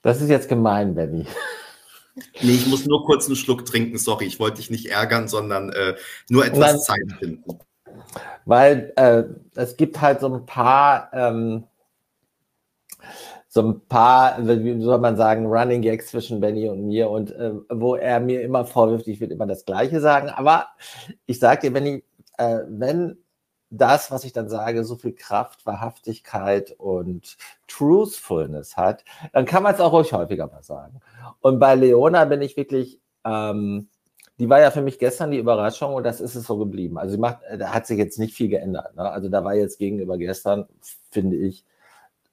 Das 0.00 0.20
ist 0.20 0.28
jetzt 0.28 0.48
gemein, 0.48 0.94
Benny. 0.94 1.26
Nee, 2.14 2.52
ich 2.52 2.66
muss 2.66 2.86
nur 2.86 3.04
kurz 3.04 3.26
einen 3.26 3.36
Schluck 3.36 3.64
trinken, 3.64 3.98
sorry, 3.98 4.26
ich 4.26 4.38
wollte 4.38 4.58
dich 4.58 4.70
nicht 4.70 4.86
ärgern, 4.86 5.28
sondern 5.28 5.70
äh, 5.70 5.94
nur 6.28 6.44
etwas 6.44 6.58
Nein, 6.58 6.78
Zeit 6.80 7.18
finden. 7.18 7.58
Weil 8.44 8.92
äh, 8.96 9.24
es 9.54 9.76
gibt 9.76 10.00
halt 10.00 10.20
so 10.20 10.32
ein 10.32 10.44
paar, 10.44 11.10
ähm, 11.12 11.64
so 13.48 13.62
ein 13.62 13.86
paar, 13.86 14.36
wie 14.46 14.80
soll 14.80 14.98
man 14.98 15.16
sagen, 15.16 15.46
Running 15.46 15.82
Gags 15.82 16.08
zwischen 16.08 16.40
Benny 16.40 16.68
und 16.68 16.86
mir 16.86 17.10
und 17.10 17.30
äh, 17.32 17.52
wo 17.70 17.96
er 17.96 18.20
mir 18.20 18.42
immer 18.42 18.64
vorwirft, 18.64 19.06
ich 19.08 19.20
will 19.20 19.30
immer 19.30 19.46
das 19.46 19.64
Gleiche 19.64 20.00
sagen. 20.00 20.28
Aber 20.28 20.68
ich 21.26 21.38
sage 21.38 21.62
dir, 21.62 21.72
Benny, 21.72 22.04
äh, 22.38 22.60
wenn 22.68 23.21
das, 23.72 24.10
was 24.10 24.24
ich 24.24 24.32
dann 24.32 24.48
sage, 24.48 24.84
so 24.84 24.96
viel 24.96 25.14
Kraft, 25.14 25.64
Wahrhaftigkeit 25.64 26.74
und 26.78 27.38
Truthfulness 27.68 28.76
hat, 28.76 29.04
dann 29.32 29.46
kann 29.46 29.62
man 29.62 29.74
es 29.74 29.80
auch 29.80 29.92
ruhig 29.92 30.12
häufiger 30.12 30.46
mal 30.46 30.62
sagen. 30.62 31.00
Und 31.40 31.58
bei 31.58 31.74
Leona 31.74 32.26
bin 32.26 32.42
ich 32.42 32.56
wirklich, 32.56 33.00
ähm, 33.24 33.88
die 34.38 34.48
war 34.48 34.60
ja 34.60 34.70
für 34.70 34.82
mich 34.82 34.98
gestern 34.98 35.30
die 35.30 35.38
Überraschung 35.38 35.94
und 35.94 36.04
das 36.04 36.20
ist 36.20 36.34
es 36.34 36.46
so 36.46 36.58
geblieben. 36.58 36.98
Also 36.98 37.12
sie 37.12 37.20
macht, 37.20 37.38
da 37.58 37.72
hat 37.72 37.86
sich 37.86 37.98
jetzt 37.98 38.18
nicht 38.18 38.34
viel 38.34 38.48
geändert. 38.48 38.94
Ne? 38.94 39.10
Also 39.10 39.28
da 39.30 39.42
war 39.42 39.54
jetzt 39.54 39.78
gegenüber 39.78 40.18
gestern, 40.18 40.66
finde 41.10 41.36
ich, 41.36 41.64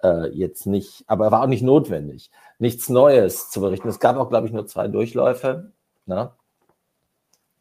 äh, 0.03 0.27
jetzt 0.29 0.65
nicht, 0.65 1.05
aber 1.07 1.31
war 1.31 1.43
auch 1.43 1.47
nicht 1.47 1.63
notwendig, 1.63 2.31
nichts 2.57 2.89
Neues 2.89 3.49
zu 3.49 3.61
berichten. 3.61 3.87
Es 3.87 3.99
gab 3.99 4.17
auch, 4.17 4.29
glaube 4.29 4.47
ich, 4.47 4.53
nur 4.53 4.67
zwei 4.67 4.87
Durchläufe. 4.89 5.71
Ne? 6.05 6.31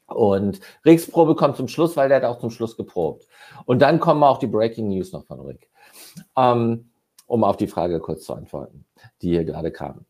Und 0.09 0.61
Ricks 0.85 1.11
Probe 1.11 1.35
kommt 1.35 1.57
zum 1.57 1.69
Schluss, 1.69 1.97
weil 1.97 2.09
der 2.09 2.19
hat 2.19 2.25
auch 2.25 2.39
zum 2.39 2.51
Schluss 2.51 2.77
geprobt. 2.77 3.27
Und 3.67 3.81
dann 3.81 4.01
kommen 4.01 4.23
auch 4.23 4.39
die 4.39 4.47
Breaking 4.47 4.89
News 4.89 5.13
noch 5.13 5.25
von 5.25 5.41
Rick. 5.41 5.69
Ähm, 6.37 6.91
um 7.27 7.45
auf 7.45 7.57
die 7.57 7.67
Frage 7.67 8.01
kurz 8.01 8.25
zu 8.25 8.35
antworten, 8.35 8.87
die 9.21 9.29
hier 9.31 9.45
gerade 9.45 9.71
kam. 9.71 10.07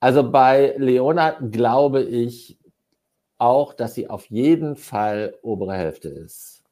Also 0.00 0.30
bei 0.30 0.74
Leona 0.78 1.30
glaube 1.50 2.02
ich 2.02 2.58
auch, 3.38 3.74
dass 3.74 3.94
sie 3.94 4.08
auf 4.08 4.26
jeden 4.26 4.76
Fall 4.76 5.34
obere 5.42 5.74
Hälfte 5.74 6.08
ist. 6.08 6.62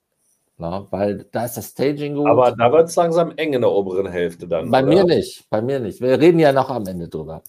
Na, 0.56 0.86
weil 0.90 1.26
da 1.32 1.46
ist 1.46 1.56
das 1.56 1.70
Staging 1.70 2.14
gut. 2.16 2.28
Aber 2.28 2.52
da 2.52 2.70
wird 2.70 2.88
es 2.88 2.94
langsam 2.94 3.32
eng 3.36 3.54
in 3.54 3.62
der 3.62 3.70
oberen 3.70 4.06
Hälfte 4.06 4.46
dann. 4.46 4.70
Bei 4.70 4.82
oder? 4.82 4.88
mir 4.88 5.04
nicht, 5.04 5.48
bei 5.48 5.62
mir 5.62 5.80
nicht. 5.80 6.00
Wir 6.00 6.20
reden 6.20 6.38
ja 6.38 6.52
noch 6.52 6.70
am 6.70 6.86
Ende 6.86 7.08
drüber. 7.08 7.42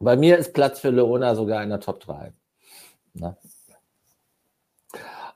Bei 0.00 0.16
mir 0.16 0.38
ist 0.38 0.52
Platz 0.54 0.80
für 0.80 0.90
Leona 0.90 1.34
sogar 1.34 1.62
in 1.62 1.68
der 1.68 1.80
Top 1.80 2.00
3. 2.00 2.32
Na? 3.12 3.36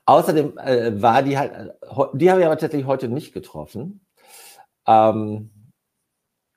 Außerdem 0.09 0.57
äh, 0.57 0.99
war 0.99 1.21
die 1.21 1.37
halt, 1.37 1.51
äh, 1.53 2.05
die 2.15 2.31
habe 2.31 2.39
ich 2.39 2.45
aber 2.47 2.57
tatsächlich 2.57 2.87
heute 2.87 3.09
nicht 3.09 3.31
getroffen. 3.31 4.01
Ähm, 4.87 5.51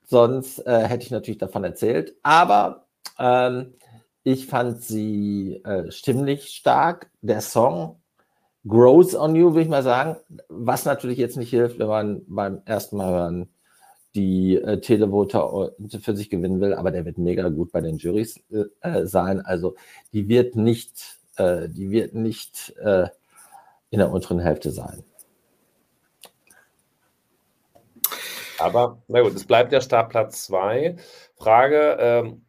sonst 0.03 0.65
äh, 0.65 0.87
hätte 0.87 1.03
ich 1.03 1.11
natürlich 1.11 1.37
davon 1.37 1.63
erzählt. 1.63 2.15
Aber 2.23 2.87
ähm, 3.19 3.75
ich 4.23 4.47
fand 4.47 4.81
sie 4.81 5.61
äh, 5.65 5.91
stimmlich 5.91 6.45
stark. 6.49 7.11
Der 7.21 7.41
Song 7.41 8.01
Grows 8.67 9.13
on 9.13 9.35
You, 9.35 9.51
würde 9.51 9.61
ich 9.61 9.69
mal 9.69 9.83
sagen. 9.83 10.15
Was 10.49 10.85
natürlich 10.85 11.19
jetzt 11.19 11.37
nicht 11.37 11.51
hilft, 11.51 11.77
wenn 11.77 11.87
man 11.87 12.23
beim 12.25 12.63
ersten 12.65 12.97
Mal 12.97 13.11
hören 13.11 13.49
die 14.15 14.55
äh, 14.55 14.81
Televoter 14.81 15.73
für 16.01 16.15
sich 16.15 16.31
gewinnen 16.31 16.59
will. 16.59 16.73
Aber 16.73 16.89
der 16.89 17.05
wird 17.05 17.19
mega 17.19 17.49
gut 17.49 17.71
bei 17.71 17.81
den 17.81 17.97
Jurys 17.97 18.39
äh, 18.81 19.05
sein. 19.05 19.41
Also 19.41 19.75
die 20.11 20.27
wird 20.27 20.55
nicht, 20.55 21.19
äh, 21.35 21.69
die 21.69 21.91
wird 21.91 22.15
nicht 22.15 22.75
äh, 22.77 23.09
in 23.93 23.99
der 23.99 24.11
unteren 24.11 24.39
Hälfte 24.39 24.71
sein. 24.71 25.03
Aber 28.57 29.03
na 29.07 29.21
gut, 29.21 29.35
es 29.35 29.45
bleibt 29.45 29.71
der 29.71 29.81
Startplatz 29.81 30.45
2. 30.45 30.95
Frage, 31.37 31.97
ähm, 31.99 32.43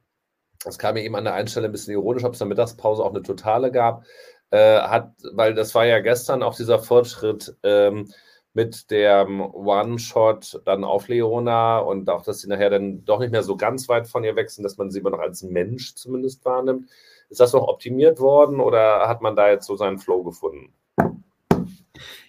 das 0.64 0.78
kam 0.78 0.94
mir 0.94 1.02
eben 1.02 1.16
an 1.16 1.24
der 1.24 1.34
Einstellung 1.34 1.68
ein 1.68 1.72
bisschen 1.72 1.92
ironisch, 1.92 2.24
ob 2.24 2.32
es 2.32 2.40
in 2.40 2.48
der 2.48 2.56
Mittagspause 2.56 3.04
auch 3.04 3.10
eine 3.10 3.22
totale 3.22 3.70
gab. 3.70 4.04
Äh, 4.52 4.78
hat, 4.80 5.12
weil 5.34 5.52
das 5.52 5.74
war 5.74 5.84
ja 5.84 6.00
gestern 6.00 6.42
auch 6.42 6.54
dieser 6.54 6.78
Fortschritt 6.78 7.54
ähm, 7.62 8.10
mit 8.54 8.90
dem 8.90 9.42
One-Shot 9.42 10.62
dann 10.64 10.82
auf 10.82 11.08
Leona 11.08 11.78
und 11.78 12.08
auch, 12.08 12.22
dass 12.22 12.40
sie 12.40 12.48
nachher 12.48 12.70
dann 12.70 13.04
doch 13.04 13.18
nicht 13.18 13.32
mehr 13.32 13.42
so 13.42 13.58
ganz 13.58 13.86
weit 13.90 14.08
von 14.08 14.24
ihr 14.24 14.34
wechseln, 14.34 14.62
dass 14.62 14.78
man 14.78 14.90
sie 14.90 15.00
immer 15.00 15.10
noch 15.10 15.18
als 15.18 15.42
Mensch 15.42 15.94
zumindest 15.94 16.42
wahrnimmt. 16.46 16.88
Ist 17.28 17.40
das 17.40 17.52
noch 17.52 17.68
optimiert 17.68 18.18
worden 18.18 18.60
oder 18.60 19.08
hat 19.08 19.20
man 19.20 19.36
da 19.36 19.50
jetzt 19.50 19.66
so 19.66 19.76
seinen 19.76 19.98
Flow 19.98 20.22
gefunden? 20.22 20.72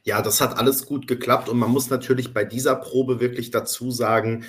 Ja, 0.08 0.22
das 0.22 0.40
hat 0.40 0.58
alles 0.58 0.86
gut 0.86 1.08
geklappt 1.08 1.50
und 1.50 1.58
man 1.58 1.72
muss 1.72 1.90
natürlich 1.90 2.32
bei 2.34 2.46
dieser 2.46 2.76
Probe 2.76 3.20
wirklich 3.20 3.50
dazu 3.50 3.90
sagen, 3.90 4.46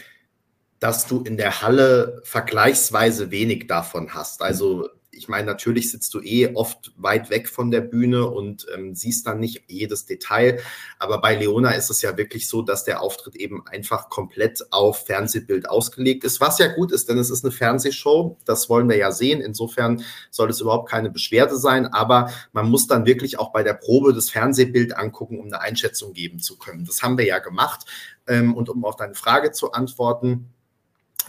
dass 0.80 1.06
du 1.06 1.22
in 1.22 1.38
der 1.38 1.62
Halle 1.62 2.20
vergleichsweise 2.24 3.30
wenig 3.30 3.66
davon 3.66 4.12
hast. 4.14 4.42
Also 4.42 4.90
ich 5.16 5.28
meine, 5.28 5.46
natürlich 5.46 5.90
sitzt 5.90 6.12
du 6.14 6.20
eh 6.20 6.54
oft 6.54 6.92
weit 6.96 7.30
weg 7.30 7.48
von 7.48 7.70
der 7.70 7.80
Bühne 7.80 8.28
und 8.28 8.66
ähm, 8.74 8.94
siehst 8.94 9.26
dann 9.26 9.40
nicht 9.40 9.64
jedes 9.68 10.06
Detail. 10.06 10.60
Aber 10.98 11.20
bei 11.20 11.34
Leona 11.34 11.70
ist 11.72 11.90
es 11.90 12.02
ja 12.02 12.16
wirklich 12.16 12.48
so, 12.48 12.62
dass 12.62 12.84
der 12.84 13.00
Auftritt 13.00 13.36
eben 13.36 13.66
einfach 13.66 14.08
komplett 14.08 14.66
auf 14.70 15.06
Fernsehbild 15.06 15.68
ausgelegt 15.68 16.24
ist, 16.24 16.40
was 16.40 16.58
ja 16.58 16.68
gut 16.68 16.92
ist, 16.92 17.08
denn 17.08 17.18
es 17.18 17.30
ist 17.30 17.44
eine 17.44 17.52
Fernsehshow. 17.52 18.36
Das 18.44 18.68
wollen 18.68 18.88
wir 18.88 18.96
ja 18.96 19.10
sehen. 19.10 19.40
Insofern 19.40 20.02
soll 20.30 20.50
es 20.50 20.60
überhaupt 20.60 20.88
keine 20.88 21.10
Beschwerde 21.10 21.56
sein. 21.56 21.86
Aber 21.86 22.30
man 22.52 22.68
muss 22.68 22.86
dann 22.86 23.06
wirklich 23.06 23.38
auch 23.38 23.52
bei 23.52 23.62
der 23.62 23.74
Probe 23.74 24.12
das 24.12 24.30
Fernsehbild 24.30 24.96
angucken, 24.96 25.38
um 25.38 25.46
eine 25.46 25.60
Einschätzung 25.60 26.12
geben 26.12 26.38
zu 26.38 26.56
können. 26.58 26.84
Das 26.84 27.02
haben 27.02 27.18
wir 27.18 27.26
ja 27.26 27.38
gemacht. 27.38 27.86
Ähm, 28.26 28.54
und 28.54 28.68
um 28.68 28.84
auf 28.84 28.96
deine 28.96 29.14
Frage 29.14 29.52
zu 29.52 29.72
antworten, 29.72 30.50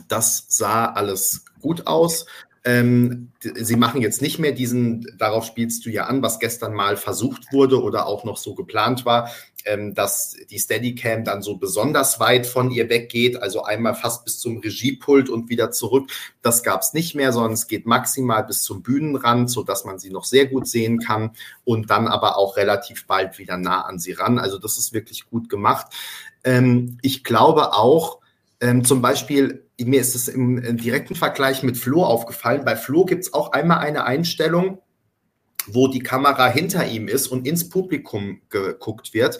das 0.08 0.46
sah 0.50 0.86
alles 0.86 1.46
gut 1.60 1.88
aus. 1.88 2.26
Ähm, 2.68 3.32
sie 3.40 3.78
machen 3.78 4.02
jetzt 4.02 4.22
nicht 4.22 4.40
mehr 4.40 4.52
diesen, 4.52 5.08
darauf 5.18 5.46
spielst 5.46 5.86
du 5.86 5.90
ja 5.90 6.08
an, 6.08 6.22
was 6.22 6.38
gestern 6.38 6.74
mal 6.74 6.98
versucht 6.98 7.54
wurde 7.54 7.82
oder 7.82 8.08
auch 8.08 8.26
noch 8.26 8.36
so 8.36 8.56
geplant 8.56 9.06
war, 9.06 9.32
ähm, 9.64 9.94
dass 9.94 10.36
die 10.50 10.60
Steadicam 10.60 11.24
dann 11.24 11.42
so 11.42 11.56
besonders 11.56 12.20
weit 12.20 12.46
von 12.46 12.70
ihr 12.70 12.90
weggeht, 12.90 13.42
also 13.42 13.64
einmal 13.64 13.96
fast 13.96 14.26
bis 14.26 14.40
zum 14.40 14.58
Regiepult 14.58 15.30
und 15.30 15.48
wieder 15.48 15.72
zurück. 15.72 16.12
Das 16.42 16.62
gab 16.62 16.82
es 16.82 16.92
nicht 16.92 17.16
mehr, 17.16 17.32
sondern 17.32 17.54
es 17.54 17.68
geht 17.68 17.86
maximal 17.86 18.44
bis 18.44 18.64
zum 18.64 18.84
Bühnenrand, 18.84 19.50
sodass 19.50 19.86
man 19.86 19.98
sie 19.98 20.10
noch 20.10 20.26
sehr 20.26 20.48
gut 20.48 20.68
sehen 20.68 21.00
kann 21.00 21.32
und 21.64 21.90
dann 21.90 22.10
aber 22.10 22.38
auch 22.38 22.58
relativ 22.58 23.08
bald 23.08 23.40
wieder 23.40 23.56
nah 23.56 23.84
an 23.84 23.98
sie 23.98 24.12
ran. 24.12 24.40
Also 24.40 24.58
das 24.58 24.78
ist 24.78 24.92
wirklich 24.92 25.30
gut 25.30 25.48
gemacht. 25.48 25.88
Ähm, 26.44 26.98
ich 27.02 27.24
glaube 27.24 27.72
auch, 27.72 28.20
ähm, 28.60 28.84
zum 28.84 29.02
Beispiel, 29.02 29.67
mir 29.80 30.02
ist 30.02 30.16
es 30.16 30.28
im, 30.28 30.58
im, 30.58 30.78
direkten 30.78 31.16
Vergleich 31.16 31.64
mit 31.64 31.78
Flo 31.78 32.04
aufgefallen. 32.04 32.66
Bei 32.66 32.76
Flo 32.76 33.06
gibt 33.06 33.24
es 33.24 33.34
auch 33.34 33.52
einmal 33.52 33.80
eine 33.80 34.06
Einstellung, 34.06 34.80
wo 35.68 35.88
die 35.88 36.00
Kamera 36.00 36.48
hinter 36.48 36.88
ihm 36.88 37.08
ist 37.08 37.28
und 37.28 37.48
ins 37.48 37.70
Publikum 37.70 38.42
geguckt 38.50 39.14
wird. 39.14 39.38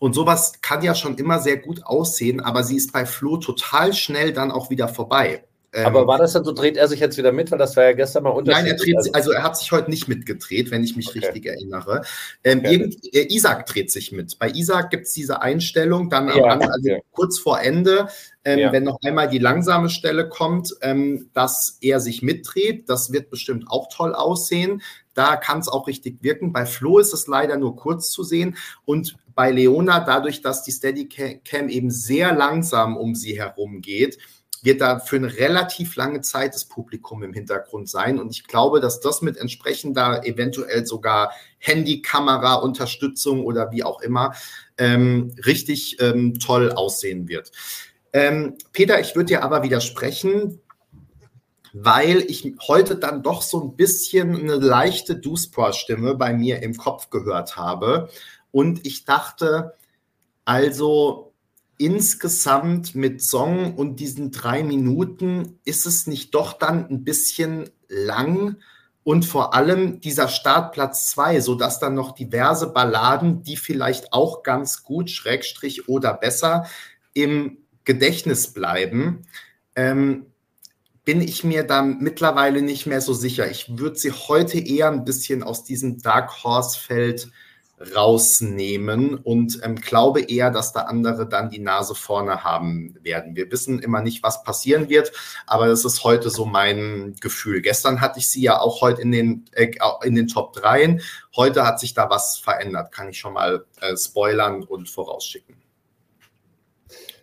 Und 0.00 0.14
sowas 0.14 0.60
kann 0.62 0.82
ja 0.82 0.94
schon 0.94 1.16
immer 1.18 1.40
sehr 1.40 1.56
gut 1.56 1.84
aussehen, 1.84 2.40
aber 2.40 2.62
sie 2.64 2.76
ist 2.76 2.92
bei 2.92 3.04
Flo 3.06 3.36
total 3.36 3.92
schnell 3.92 4.32
dann 4.32 4.50
auch 4.50 4.70
wieder 4.70 4.88
vorbei. 4.88 5.44
Ähm, 5.72 5.84
Aber 5.84 6.06
war 6.06 6.16
das 6.16 6.32
dann 6.32 6.44
so, 6.44 6.52
dreht 6.52 6.78
er 6.78 6.88
sich 6.88 6.98
jetzt 6.98 7.18
wieder 7.18 7.30
mit, 7.30 7.50
weil 7.50 7.58
das 7.58 7.76
war 7.76 7.84
ja 7.84 7.92
gestern 7.92 8.22
mal 8.22 8.30
unterschiedlich. 8.30 8.72
Nein, 8.72 8.78
er 8.78 8.82
dreht 8.82 9.02
sich, 9.02 9.14
also 9.14 9.32
er 9.32 9.42
hat 9.42 9.58
sich 9.58 9.70
heute 9.70 9.90
nicht 9.90 10.08
mitgedreht, 10.08 10.70
wenn 10.70 10.82
ich 10.82 10.96
mich 10.96 11.08
okay. 11.08 11.18
richtig 11.18 11.46
erinnere. 11.46 12.02
Ähm, 12.42 12.60
okay. 12.60 12.72
irgend, 12.72 13.14
äh, 13.14 13.26
Isaac 13.28 13.66
dreht 13.66 13.90
sich 13.90 14.10
mit. 14.10 14.38
Bei 14.38 14.48
Isaac 14.48 14.88
gibt 14.88 15.06
es 15.06 15.12
diese 15.12 15.42
Einstellung, 15.42 16.08
dann 16.08 16.28
ja, 16.28 16.44
am, 16.44 16.62
also 16.62 16.88
ja. 16.88 16.98
kurz 17.12 17.38
vor 17.38 17.60
Ende, 17.60 18.08
ähm, 18.46 18.58
ja. 18.60 18.72
wenn 18.72 18.84
noch 18.84 18.98
einmal 19.04 19.28
die 19.28 19.38
langsame 19.38 19.90
Stelle 19.90 20.30
kommt, 20.30 20.74
ähm, 20.80 21.28
dass 21.34 21.76
er 21.82 22.00
sich 22.00 22.22
mitdreht. 22.22 22.88
Das 22.88 23.12
wird 23.12 23.28
bestimmt 23.28 23.66
auch 23.68 23.88
toll 23.92 24.14
aussehen. 24.14 24.80
Da 25.12 25.36
kann 25.36 25.58
es 25.58 25.68
auch 25.68 25.86
richtig 25.86 26.22
wirken. 26.22 26.52
Bei 26.54 26.64
Flo 26.64 26.98
ist 26.98 27.12
es 27.12 27.26
leider 27.26 27.58
nur 27.58 27.76
kurz 27.76 28.10
zu 28.10 28.22
sehen. 28.22 28.56
Und 28.86 29.16
bei 29.34 29.50
Leona, 29.50 30.00
dadurch, 30.00 30.40
dass 30.40 30.62
die 30.62 30.72
Steadicam 30.72 31.68
eben 31.68 31.90
sehr 31.90 32.32
langsam 32.34 32.96
um 32.96 33.14
sie 33.14 33.38
herum 33.38 33.82
geht, 33.82 34.18
wird 34.62 34.80
da 34.80 34.98
für 34.98 35.16
eine 35.16 35.36
relativ 35.36 35.96
lange 35.96 36.20
Zeit 36.20 36.54
das 36.54 36.64
Publikum 36.64 37.22
im 37.22 37.32
Hintergrund 37.32 37.88
sein. 37.88 38.18
Und 38.18 38.30
ich 38.30 38.44
glaube, 38.44 38.80
dass 38.80 39.00
das 39.00 39.22
mit 39.22 39.36
entsprechender 39.36 40.26
eventuell 40.26 40.86
sogar 40.86 41.32
Handykamera, 41.58 42.54
Unterstützung 42.54 43.44
oder 43.44 43.70
wie 43.70 43.84
auch 43.84 44.00
immer 44.00 44.34
ähm, 44.76 45.34
richtig 45.44 46.00
ähm, 46.00 46.38
toll 46.38 46.72
aussehen 46.72 47.28
wird. 47.28 47.52
Ähm, 48.12 48.56
Peter, 48.72 49.00
ich 49.00 49.14
würde 49.14 49.26
dir 49.26 49.44
aber 49.44 49.62
widersprechen, 49.62 50.60
weil 51.72 52.20
ich 52.22 52.54
heute 52.66 52.96
dann 52.96 53.22
doch 53.22 53.42
so 53.42 53.62
ein 53.62 53.76
bisschen 53.76 54.34
eine 54.34 54.56
leichte 54.56 55.16
Duspor-Stimme 55.16 56.14
bei 56.14 56.32
mir 56.32 56.62
im 56.62 56.76
Kopf 56.76 57.10
gehört 57.10 57.56
habe. 57.56 58.08
Und 58.50 58.86
ich 58.86 59.04
dachte, 59.04 59.74
also 60.44 61.27
insgesamt 61.78 62.94
mit 62.94 63.22
Song 63.22 63.74
und 63.74 64.00
diesen 64.00 64.30
drei 64.30 64.62
Minuten 64.62 65.58
ist 65.64 65.86
es 65.86 66.06
nicht 66.06 66.34
doch 66.34 66.52
dann 66.52 66.86
ein 66.88 67.04
bisschen 67.04 67.70
lang 67.88 68.56
und 69.04 69.24
vor 69.24 69.54
allem 69.54 70.00
dieser 70.00 70.28
Startplatz 70.28 71.08
zwei, 71.08 71.40
sodass 71.40 71.80
dann 71.80 71.94
noch 71.94 72.14
diverse 72.14 72.70
Balladen, 72.72 73.42
die 73.42 73.56
vielleicht 73.56 74.12
auch 74.12 74.42
ganz 74.42 74.82
gut, 74.82 75.10
Schrägstrich 75.10 75.88
oder 75.88 76.12
besser, 76.12 76.66
im 77.14 77.56
Gedächtnis 77.84 78.52
bleiben, 78.52 79.22
ähm, 79.76 80.26
bin 81.06 81.22
ich 81.22 81.42
mir 81.42 81.62
da 81.62 81.80
mittlerweile 81.80 82.60
nicht 82.60 82.84
mehr 82.84 83.00
so 83.00 83.14
sicher. 83.14 83.50
Ich 83.50 83.78
würde 83.78 83.96
sie 83.96 84.12
heute 84.12 84.58
eher 84.58 84.90
ein 84.90 85.06
bisschen 85.06 85.42
aus 85.42 85.64
diesem 85.64 86.02
Dark 86.02 86.44
Horse-Feld 86.44 87.30
rausnehmen 87.94 89.14
und 89.14 89.60
ähm, 89.62 89.76
glaube 89.76 90.22
eher, 90.22 90.50
dass 90.50 90.72
da 90.72 90.82
andere 90.82 91.28
dann 91.28 91.50
die 91.50 91.60
Nase 91.60 91.94
vorne 91.94 92.44
haben 92.44 92.94
werden. 93.02 93.36
Wir 93.36 93.50
wissen 93.52 93.78
immer 93.78 94.02
nicht, 94.02 94.22
was 94.22 94.42
passieren 94.42 94.88
wird, 94.88 95.12
aber 95.46 95.68
das 95.68 95.84
ist 95.84 96.04
heute 96.04 96.30
so 96.30 96.44
mein 96.44 97.14
Gefühl. 97.20 97.62
Gestern 97.62 98.00
hatte 98.00 98.18
ich 98.18 98.28
sie 98.28 98.42
ja 98.42 98.60
auch 98.60 98.80
heute 98.80 99.02
in 99.02 99.12
den, 99.12 99.44
äh, 99.52 99.70
in 100.02 100.14
den 100.14 100.28
Top 100.28 100.52
3. 100.54 100.98
Heute 101.36 101.64
hat 101.64 101.80
sich 101.80 101.94
da 101.94 102.10
was 102.10 102.38
verändert, 102.38 102.92
kann 102.92 103.08
ich 103.08 103.18
schon 103.18 103.34
mal 103.34 103.64
äh, 103.80 103.96
spoilern 103.96 104.62
und 104.64 104.88
vorausschicken. 104.88 105.56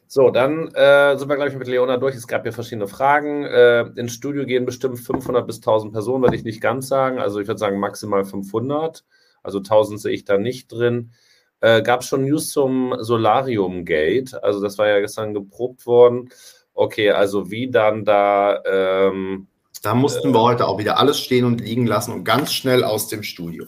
So, 0.08 0.30
dann 0.30 0.70
äh, 0.70 1.18
sind 1.18 1.28
wir, 1.28 1.36
glaube 1.36 1.52
ich, 1.52 1.58
mit 1.58 1.68
Leona 1.68 1.98
durch. 1.98 2.16
Es 2.16 2.26
gab 2.26 2.44
hier 2.44 2.54
verschiedene 2.54 2.88
Fragen. 2.88 3.44
Äh, 3.44 3.82
ins 3.98 4.14
Studio 4.14 4.46
gehen 4.46 4.66
bestimmt 4.66 4.98
500 4.98 5.46
bis 5.46 5.58
1000 5.58 5.92
Personen, 5.92 6.24
würde 6.24 6.38
ich 6.38 6.46
nicht 6.46 6.62
ganz 6.62 6.88
sagen. 6.88 7.20
Also 7.20 7.42
ich 7.42 7.48
würde 7.48 7.58
sagen 7.58 7.82
maximal 7.82 8.24
500. 8.24 9.04
Also 9.46 9.60
1000 9.60 10.02
sehe 10.02 10.14
ich 10.14 10.26
da 10.26 10.38
nicht 10.38 10.72
drin. 10.72 11.12
Äh, 11.62 11.82
Gab 11.82 12.02
es 12.02 12.08
schon 12.08 12.26
News 12.26 12.50
zum 12.50 12.96
Solarium 13.00 13.86
Gate? 13.86 14.36
Also 14.44 14.62
das 14.62 14.78
war 14.78 14.88
ja 14.88 15.00
gestern 15.00 15.34
geprobt 15.34 15.86
worden. 15.86 16.30
Okay, 16.74 17.12
also 17.12 17.50
wie 17.50 17.70
dann 17.70 18.04
da. 18.04 18.62
Ähm, 18.66 19.48
da 19.82 19.96
mussten 19.96 20.30
äh, 20.30 20.34
wir 20.34 20.42
heute 20.42 20.68
auch 20.68 20.80
wieder 20.80 21.00
alles 21.00 21.20
stehen 21.20 21.46
und 21.46 21.62
liegen 21.62 21.88
lassen 21.88 22.12
und 22.12 22.24
ganz 22.24 22.54
schnell 22.54 22.84
aus 22.84 23.08
dem 23.08 23.24
Studio. 23.24 23.66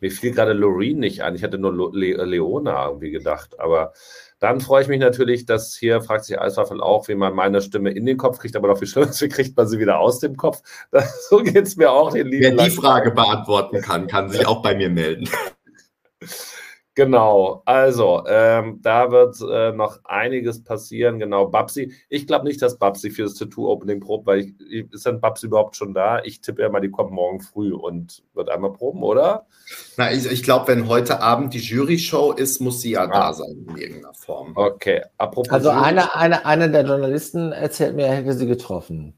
Mir 0.00 0.10
fiel 0.10 0.32
gerade 0.32 0.52
Loreen 0.52 0.98
nicht 0.98 1.22
ein. 1.22 1.34
Ich 1.34 1.42
hätte 1.42 1.58
nur 1.58 1.92
Le 1.92 2.24
Leona 2.24 2.86
irgendwie 2.86 3.10
gedacht. 3.10 3.58
Aber 3.58 3.92
dann 4.38 4.60
freue 4.60 4.82
ich 4.82 4.88
mich 4.88 5.00
natürlich, 5.00 5.46
dass 5.46 5.74
hier 5.74 6.00
fragt 6.00 6.24
sich 6.24 6.40
Eiswaffel 6.40 6.80
auch, 6.80 7.08
wie 7.08 7.14
man 7.14 7.34
meine 7.34 7.60
Stimme 7.60 7.90
in 7.90 8.06
den 8.06 8.16
Kopf 8.16 8.38
kriegt, 8.38 8.54
aber 8.56 8.68
noch 8.68 8.78
viel 8.78 8.86
schlimmer 8.86 9.08
ist, 9.08 9.20
wie 9.22 9.28
kriegt 9.28 9.56
man 9.56 9.66
sie 9.66 9.78
wieder 9.78 9.98
aus 9.98 10.20
dem 10.20 10.36
Kopf. 10.36 10.62
Das, 10.90 11.28
so 11.28 11.38
geht 11.38 11.66
es 11.66 11.76
mir 11.76 11.90
auch. 11.90 12.12
Den 12.12 12.30
Wer 12.30 12.52
die 12.52 12.70
Frage 12.70 13.10
beantworten 13.10 13.80
kann, 13.82 14.06
kann 14.06 14.30
sich 14.30 14.46
auch 14.46 14.62
bei 14.62 14.74
mir 14.74 14.90
melden. 14.90 15.28
Genau, 16.98 17.62
also 17.64 18.24
ähm, 18.26 18.80
da 18.82 19.12
wird 19.12 19.36
äh, 19.48 19.70
noch 19.70 20.00
einiges 20.02 20.64
passieren. 20.64 21.20
Genau, 21.20 21.46
Babsi. 21.46 21.92
Ich 22.08 22.26
glaube 22.26 22.44
nicht, 22.44 22.60
dass 22.60 22.76
Babsi 22.76 23.12
für 23.12 23.22
das 23.22 23.34
Tattoo-Opening 23.34 24.00
probt, 24.00 24.26
weil 24.26 24.40
ich, 24.40 24.92
ist 24.92 25.06
dann 25.06 25.20
Babsi 25.20 25.46
überhaupt 25.46 25.76
schon 25.76 25.94
da? 25.94 26.20
Ich 26.24 26.40
tippe 26.40 26.62
ja 26.62 26.68
mal, 26.68 26.80
die 26.80 26.90
kommt 26.90 27.12
morgen 27.12 27.38
früh 27.38 27.72
und 27.72 28.24
wird 28.34 28.50
einmal 28.50 28.72
proben, 28.72 29.04
oder? 29.04 29.46
Na, 29.96 30.12
ich, 30.12 30.28
ich 30.28 30.42
glaube, 30.42 30.66
wenn 30.66 30.88
heute 30.88 31.20
Abend 31.20 31.54
die 31.54 31.60
Jury-Show 31.60 32.32
ist, 32.32 32.60
muss 32.60 32.80
sie 32.80 32.90
ja 32.90 33.04
ah. 33.04 33.06
da 33.06 33.32
sein 33.32 33.64
in 33.68 33.76
irgendeiner 33.76 34.14
Form. 34.14 34.54
Okay, 34.56 35.02
apropos. 35.18 35.52
Also 35.52 35.70
eine, 35.70 36.16
eine, 36.16 36.46
eine 36.46 36.68
der 36.68 36.84
Journalisten 36.84 37.52
erzählt 37.52 37.94
mir, 37.94 38.06
er 38.06 38.16
hätte 38.16 38.32
sie 38.32 38.48
getroffen. 38.48 39.16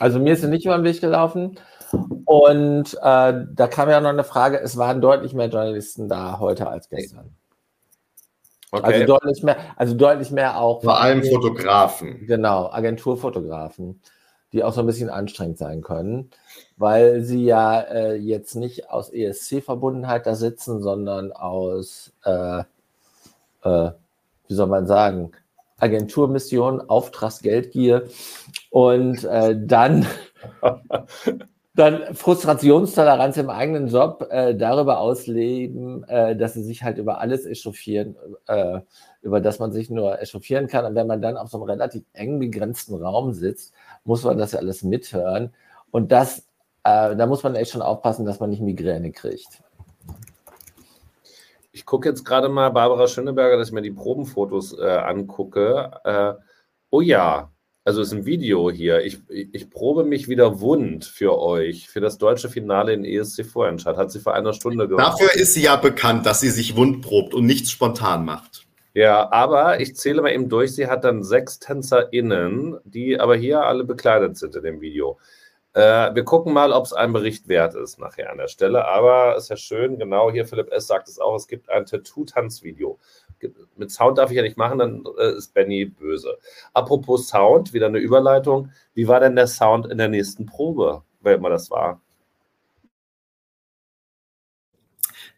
Also 0.00 0.18
mir 0.18 0.32
ist 0.32 0.40
sie 0.40 0.48
nicht 0.48 0.64
über 0.64 0.76
den 0.78 0.84
Weg 0.84 1.00
gelaufen. 1.00 1.60
Und 2.24 2.94
äh, 2.94 2.98
da 3.52 3.66
kam 3.68 3.90
ja 3.90 4.00
noch 4.00 4.10
eine 4.10 4.24
Frage, 4.24 4.60
es 4.60 4.76
waren 4.76 5.00
deutlich 5.00 5.34
mehr 5.34 5.48
Journalisten 5.48 6.08
da 6.08 6.38
heute 6.38 6.68
als 6.68 6.88
gestern. 6.88 7.34
Okay. 8.72 8.84
Also 8.84 9.06
deutlich 9.06 9.42
mehr, 9.42 9.56
also 9.76 9.94
deutlich 9.94 10.30
mehr 10.30 10.60
auch. 10.60 10.82
Vor 10.82 11.00
allem 11.00 11.24
Fotografen. 11.24 12.26
Genau, 12.26 12.70
Agenturfotografen, 12.70 14.00
die 14.52 14.62
auch 14.62 14.72
so 14.72 14.80
ein 14.80 14.86
bisschen 14.86 15.10
anstrengend 15.10 15.58
sein 15.58 15.82
können, 15.82 16.30
weil 16.76 17.22
sie 17.22 17.44
ja 17.44 17.80
äh, 17.80 18.14
jetzt 18.14 18.54
nicht 18.54 18.90
aus 18.90 19.10
ESC-Verbundenheit 19.10 20.26
da 20.26 20.36
sitzen, 20.36 20.82
sondern 20.82 21.32
aus, 21.32 22.12
äh, 22.24 22.60
äh, 23.64 23.90
wie 24.46 24.54
soll 24.54 24.68
man 24.68 24.86
sagen, 24.86 25.32
Agenturmission, 25.78 26.80
Auftragsgeldgier 26.80 28.04
und 28.70 29.24
äh, 29.24 29.56
dann 29.58 30.06
dann 31.74 32.14
Frustrationstoleranz 32.14 33.36
im 33.36 33.48
eigenen 33.48 33.88
Job 33.88 34.26
äh, 34.30 34.54
darüber 34.56 34.98
ausleben, 34.98 36.04
äh, 36.04 36.34
dass 36.36 36.54
sie 36.54 36.64
sich 36.64 36.82
halt 36.82 36.98
über 36.98 37.20
alles 37.20 37.46
echauffieren, 37.46 38.16
äh, 38.48 38.80
über 39.22 39.40
das 39.40 39.60
man 39.60 39.70
sich 39.70 39.88
nur 39.88 40.20
echauffieren 40.20 40.66
kann. 40.66 40.84
Und 40.84 40.94
wenn 40.96 41.06
man 41.06 41.22
dann 41.22 41.36
auf 41.36 41.48
so 41.48 41.58
einem 41.58 41.70
relativ 41.70 42.02
eng 42.12 42.40
begrenzten 42.40 42.96
Raum 42.96 43.32
sitzt, 43.32 43.72
muss 44.04 44.24
man 44.24 44.36
das 44.36 44.52
ja 44.52 44.58
alles 44.58 44.82
mithören. 44.82 45.54
Und 45.92 46.10
das, 46.10 46.40
äh, 46.82 47.14
da 47.14 47.26
muss 47.26 47.44
man 47.44 47.54
echt 47.54 47.70
schon 47.70 47.82
aufpassen, 47.82 48.26
dass 48.26 48.40
man 48.40 48.50
nicht 48.50 48.62
Migräne 48.62 49.12
kriegt. 49.12 49.62
Ich 51.70 51.86
gucke 51.86 52.08
jetzt 52.08 52.24
gerade 52.24 52.48
mal 52.48 52.70
Barbara 52.70 53.06
Schöneberger, 53.06 53.56
dass 53.56 53.68
ich 53.68 53.74
mir 53.74 53.82
die 53.82 53.92
Probenfotos 53.92 54.76
äh, 54.76 54.88
angucke. 54.88 55.92
Äh, 56.02 56.34
oh 56.90 57.00
ja, 57.00 57.52
also 57.84 58.02
ist 58.02 58.12
ein 58.12 58.26
Video 58.26 58.70
hier. 58.70 59.04
Ich, 59.04 59.18
ich 59.28 59.70
probe 59.70 60.04
mich 60.04 60.28
wieder 60.28 60.60
wund 60.60 61.04
für 61.04 61.38
euch, 61.38 61.88
für 61.88 62.00
das 62.00 62.18
deutsche 62.18 62.48
Finale 62.48 62.92
in 62.92 63.04
ESC 63.04 63.44
Vorentscheid. 63.44 63.96
Hat 63.96 64.12
sie 64.12 64.20
vor 64.20 64.34
einer 64.34 64.52
Stunde 64.52 64.86
gemacht. 64.86 65.14
Dafür 65.14 65.34
ist 65.34 65.54
sie 65.54 65.62
ja 65.62 65.76
bekannt, 65.76 66.26
dass 66.26 66.40
sie 66.40 66.50
sich 66.50 66.76
wund 66.76 67.02
probt 67.02 67.34
und 67.34 67.46
nichts 67.46 67.70
spontan 67.70 68.24
macht. 68.24 68.66
Ja, 68.92 69.30
aber 69.32 69.80
ich 69.80 69.96
zähle 69.96 70.20
mal 70.20 70.32
eben 70.32 70.48
durch. 70.48 70.74
Sie 70.74 70.88
hat 70.88 71.04
dann 71.04 71.22
sechs 71.22 71.58
TänzerInnen, 71.58 72.78
die 72.84 73.18
aber 73.18 73.36
hier 73.36 73.62
alle 73.62 73.84
bekleidet 73.84 74.36
sind 74.36 74.56
in 74.56 74.62
dem 74.62 74.80
Video. 74.80 75.18
Äh, 75.72 76.14
wir 76.14 76.24
gucken 76.24 76.52
mal, 76.52 76.72
ob 76.72 76.84
es 76.84 76.92
ein 76.92 77.12
Bericht 77.12 77.46
wert 77.48 77.76
ist 77.76 77.98
nachher 77.98 78.30
an 78.30 78.38
der 78.38 78.48
Stelle. 78.48 78.86
Aber 78.86 79.36
es 79.36 79.44
ist 79.44 79.48
ja 79.50 79.56
schön, 79.56 79.98
genau 79.98 80.30
hier, 80.30 80.44
Philipp 80.44 80.70
S. 80.72 80.88
sagt 80.88 81.08
es 81.08 81.18
auch, 81.18 81.36
es 81.36 81.46
gibt 81.46 81.70
ein 81.70 81.86
Tattoo-Tanzvideo 81.86 82.98
mit 83.76 83.90
Sound 83.90 84.18
darf 84.18 84.30
ich 84.30 84.36
ja 84.36 84.42
nicht 84.42 84.56
machen, 84.56 84.78
dann 84.78 85.04
äh, 85.18 85.36
ist 85.36 85.54
Benny 85.54 85.86
böse. 85.86 86.38
Apropos 86.72 87.28
Sound, 87.28 87.72
wieder 87.72 87.86
eine 87.86 87.98
Überleitung. 87.98 88.70
Wie 88.94 89.08
war 89.08 89.20
denn 89.20 89.36
der 89.36 89.46
Sound 89.46 89.86
in 89.86 89.98
der 89.98 90.08
nächsten 90.08 90.46
Probe, 90.46 91.02
wer 91.20 91.34
immer 91.34 91.50
das 91.50 91.70
war? 91.70 92.00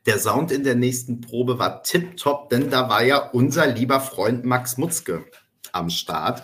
Der 0.06 0.18
Sound 0.18 0.50
in 0.50 0.64
der 0.64 0.74
nächsten 0.74 1.20
Probe 1.20 1.60
war 1.60 1.84
tipptopp, 1.84 2.48
denn 2.50 2.70
da 2.70 2.88
war 2.88 3.04
ja 3.04 3.30
unser 3.30 3.66
lieber 3.68 4.00
Freund 4.00 4.44
Max 4.44 4.76
Mutzke 4.76 5.24
am 5.70 5.90
Start. 5.90 6.42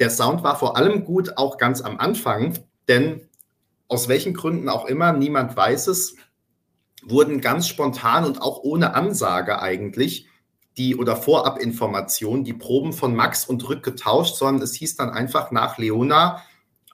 Der 0.00 0.10
Sound 0.10 0.42
war 0.42 0.58
vor 0.58 0.76
allem 0.76 1.04
gut, 1.04 1.36
auch 1.36 1.56
ganz 1.56 1.82
am 1.82 1.98
Anfang, 1.98 2.58
denn 2.88 3.28
aus 3.86 4.08
welchen 4.08 4.34
Gründen 4.34 4.68
auch 4.68 4.86
immer, 4.86 5.12
niemand 5.12 5.56
weiß 5.56 5.86
es, 5.86 6.16
wurden 7.02 7.40
ganz 7.40 7.68
spontan 7.68 8.24
und 8.24 8.42
auch 8.42 8.58
ohne 8.62 8.94
Ansage 8.94 9.60
eigentlich 9.60 10.26
die 10.80 10.96
oder 10.96 11.14
Vorabinformation, 11.14 12.42
die 12.42 12.54
Proben 12.54 12.94
von 12.94 13.14
Max 13.14 13.44
und 13.44 13.68
Rück 13.68 13.82
getauscht, 13.82 14.36
sondern 14.36 14.62
es 14.62 14.74
hieß 14.74 14.96
dann 14.96 15.10
einfach 15.10 15.50
nach 15.50 15.76
Leona, 15.76 16.42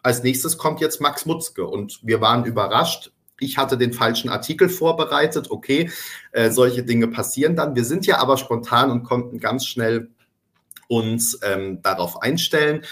als 0.03 0.25
nächstes 0.25 0.59
kommt 0.59 0.81
jetzt 0.81 1.01
Max 1.01 1.25
Mutzke. 1.25 1.65
Und 1.65 2.01
wir 2.03 2.21
waren 2.21 2.45
überrascht. 2.45 3.13
Ich 3.39 3.59
hatte 3.59 3.79
den 3.79 3.93
falschen 3.93 4.29
Artikel 4.29 4.69
vorbereitet. 4.69 5.53
Okay, 5.53 5.91
äh, 6.33 6.51
solche 6.51 6.83
Dinge 6.83 7.07
passieren 7.07 7.55
dann. 7.55 7.77
Wir 7.77 7.85
sind 7.85 8.07
ja 8.07 8.19
aber 8.19 8.37
spontan 8.39 8.91
und 8.91 9.05
konnten 9.05 9.39
ganz 9.39 9.67
schnell 9.67 10.11
uns 10.89 11.39
ähm, 11.45 11.81
darauf 11.83 12.23
einstellen. 12.23 12.85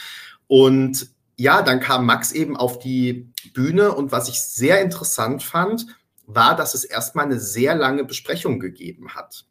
Und 0.47 1.09
ja, 1.37 1.63
dann 1.63 1.81
kam 1.81 2.07
Max 2.07 2.31
eben 2.31 2.57
auf 2.57 2.79
die 2.79 3.33
Bühne 3.53 3.93
und 3.93 4.13
was 4.13 4.29
ich 4.29 4.41
sehr 4.41 4.81
interessant 4.81 5.43
fand, 5.43 5.87
war, 6.27 6.55
dass 6.55 6.75
es 6.75 6.85
erstmal 6.85 7.25
eine 7.25 7.41
sehr 7.41 7.75
lange 7.75 8.05
Besprechung 8.05 8.61
gegeben 8.61 9.17
hat. 9.17 9.45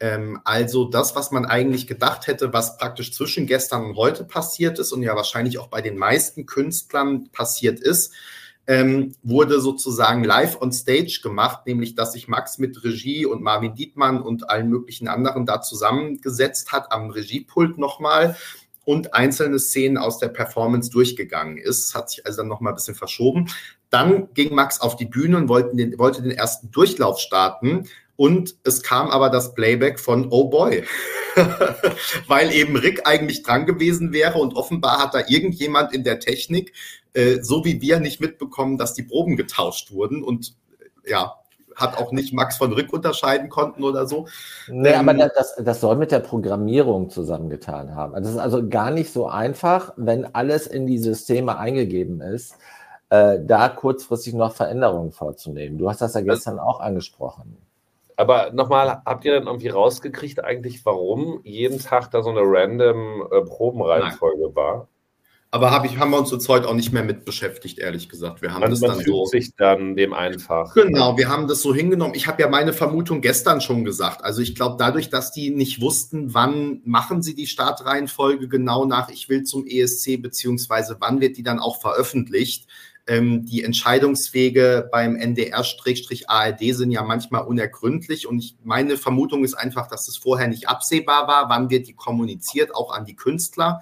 Ähm, 0.00 0.40
also 0.44 0.84
das, 0.84 1.16
was 1.16 1.30
man 1.30 1.44
eigentlich 1.44 1.86
gedacht 1.86 2.26
hätte, 2.26 2.52
was 2.52 2.76
praktisch 2.78 3.12
zwischen 3.12 3.46
gestern 3.46 3.84
und 3.84 3.96
heute 3.96 4.24
passiert 4.24 4.78
ist 4.78 4.92
und 4.92 5.02
ja 5.02 5.16
wahrscheinlich 5.16 5.58
auch 5.58 5.68
bei 5.68 5.82
den 5.82 5.98
meisten 5.98 6.46
Künstlern 6.46 7.30
passiert 7.32 7.80
ist, 7.80 8.12
ähm, 8.68 9.14
wurde 9.22 9.60
sozusagen 9.60 10.22
live 10.24 10.60
on 10.60 10.72
stage 10.72 11.20
gemacht, 11.22 11.66
nämlich 11.66 11.94
dass 11.94 12.12
sich 12.12 12.28
Max 12.28 12.58
mit 12.58 12.84
Regie 12.84 13.24
und 13.24 13.42
Marvin 13.42 13.74
Dietmann 13.74 14.20
und 14.20 14.50
allen 14.50 14.68
möglichen 14.68 15.08
anderen 15.08 15.46
da 15.46 15.62
zusammengesetzt 15.62 16.70
hat 16.70 16.92
am 16.92 17.10
Regiepult 17.10 17.78
nochmal 17.78 18.36
und 18.84 19.14
einzelne 19.14 19.58
Szenen 19.58 19.96
aus 19.96 20.18
der 20.18 20.28
Performance 20.28 20.90
durchgegangen 20.90 21.56
ist. 21.56 21.94
Hat 21.94 22.10
sich 22.10 22.26
also 22.26 22.38
dann 22.38 22.48
nochmal 22.48 22.72
ein 22.72 22.76
bisschen 22.76 22.94
verschoben. 22.94 23.48
Dann 23.90 24.32
ging 24.34 24.54
Max 24.54 24.80
auf 24.82 24.96
die 24.96 25.06
Bühne 25.06 25.38
und 25.38 25.48
wollte 25.48 25.74
den, 25.74 25.98
wollte 25.98 26.20
den 26.20 26.30
ersten 26.30 26.70
Durchlauf 26.70 27.18
starten. 27.18 27.88
Und 28.18 28.56
es 28.64 28.82
kam 28.82 29.08
aber 29.08 29.30
das 29.30 29.54
Playback 29.54 29.98
von 29.98 30.28
Oh 30.30 30.48
Boy, 30.48 30.84
weil 32.26 32.52
eben 32.52 32.76
Rick 32.76 33.06
eigentlich 33.06 33.42
dran 33.42 33.64
gewesen 33.64 34.12
wäre 34.12 34.38
und 34.38 34.56
offenbar 34.56 34.98
hat 34.98 35.14
da 35.14 35.22
irgendjemand 35.28 35.94
in 35.94 36.04
der 36.04 36.18
Technik 36.18 36.74
äh, 37.18 37.42
so 37.42 37.64
wie 37.64 37.80
wir 37.80 38.00
nicht 38.00 38.20
mitbekommen, 38.20 38.78
dass 38.78 38.94
die 38.94 39.02
Proben 39.02 39.36
getauscht 39.36 39.90
wurden 39.90 40.22
und 40.22 40.54
ja, 41.04 41.34
hat 41.74 41.96
auch 41.96 42.12
nicht 42.12 42.32
Max 42.32 42.56
von 42.56 42.72
Rick 42.72 42.92
unterscheiden 42.92 43.48
konnten 43.48 43.82
oder 43.82 44.06
so. 44.06 44.26
Nee, 44.68 44.90
ähm, 44.90 45.08
aber 45.08 45.28
das, 45.28 45.56
das 45.56 45.80
soll 45.80 45.96
mit 45.96 46.12
der 46.12 46.20
Programmierung 46.20 47.08
zusammengetan 47.10 47.94
haben. 47.94 48.14
Das 48.14 48.30
ist 48.30 48.38
also 48.38 48.68
gar 48.68 48.90
nicht 48.90 49.12
so 49.12 49.28
einfach, 49.28 49.92
wenn 49.96 50.34
alles 50.34 50.66
in 50.66 50.86
die 50.86 50.98
Systeme 50.98 51.58
eingegeben 51.58 52.20
ist, 52.20 52.56
äh, 53.10 53.38
da 53.40 53.68
kurzfristig 53.68 54.34
noch 54.34 54.54
Veränderungen 54.54 55.12
vorzunehmen. 55.12 55.78
Du 55.78 55.88
hast 55.88 56.00
das 56.00 56.14
ja 56.14 56.20
gestern 56.20 56.58
auch 56.58 56.80
angesprochen. 56.80 57.56
Aber 58.18 58.50
nochmal, 58.52 59.00
habt 59.06 59.24
ihr 59.24 59.32
denn 59.32 59.46
irgendwie 59.46 59.68
rausgekriegt 59.68 60.42
eigentlich, 60.42 60.84
warum 60.84 61.40
jeden 61.44 61.78
Tag 61.78 62.10
da 62.10 62.20
so 62.20 62.30
eine 62.30 62.40
random 62.42 63.28
äh, 63.30 63.42
Probenreihenfolge 63.42 64.46
Nein. 64.46 64.56
war? 64.56 64.88
Aber 65.52 65.70
hab 65.70 65.86
ich, 65.86 65.98
haben 65.98 66.10
wir 66.10 66.18
uns 66.18 66.32
jetzt 66.32 66.48
heute 66.48 66.68
auch 66.68 66.74
nicht 66.74 66.92
mehr 66.92 67.04
mit 67.04 67.24
beschäftigt, 67.24 67.78
ehrlich 67.78 68.08
gesagt. 68.08 68.42
Wir 68.42 68.52
haben 68.52 68.64
also 68.64 68.86
das 68.86 68.96
dann 68.96 69.06
so. 69.06 69.24
sich 69.24 69.54
dann 69.56 69.94
dem 69.94 70.12
einfach. 70.12 70.74
Genau, 70.74 71.16
wir 71.16 71.28
haben 71.28 71.46
das 71.46 71.62
so 71.62 71.72
hingenommen. 71.72 72.14
Ich 72.16 72.26
habe 72.26 72.42
ja 72.42 72.48
meine 72.48 72.72
Vermutung 72.72 73.20
gestern 73.20 73.60
schon 73.60 73.84
gesagt. 73.84 74.24
Also 74.24 74.42
ich 74.42 74.56
glaube, 74.56 74.74
dadurch, 74.80 75.10
dass 75.10 75.30
die 75.30 75.50
nicht 75.50 75.80
wussten, 75.80 76.34
wann 76.34 76.82
machen 76.84 77.22
sie 77.22 77.36
die 77.36 77.46
Startreihenfolge 77.46 78.48
genau 78.48 78.84
nach 78.84 79.10
Ich 79.10 79.28
will 79.28 79.44
zum 79.44 79.64
ESC, 79.64 80.20
beziehungsweise 80.20 80.96
wann 80.98 81.20
wird 81.20 81.36
die 81.36 81.44
dann 81.44 81.60
auch 81.60 81.80
veröffentlicht. 81.80 82.66
Ähm, 83.08 83.44
die 83.46 83.64
Entscheidungswege 83.64 84.88
beim 84.92 85.16
NDR-ARD 85.16 86.60
sind 86.60 86.90
ja 86.90 87.02
manchmal 87.02 87.42
unergründlich. 87.42 88.28
Und 88.28 88.38
ich, 88.38 88.54
meine 88.62 88.96
Vermutung 88.96 89.44
ist 89.44 89.54
einfach, 89.54 89.88
dass 89.88 90.06
es 90.06 90.16
vorher 90.16 90.46
nicht 90.46 90.68
absehbar 90.68 91.26
war, 91.26 91.48
wann 91.48 91.70
wird 91.70 91.88
die 91.88 91.94
kommuniziert, 91.94 92.74
auch 92.74 92.92
an 92.92 93.04
die 93.04 93.16
Künstler 93.16 93.80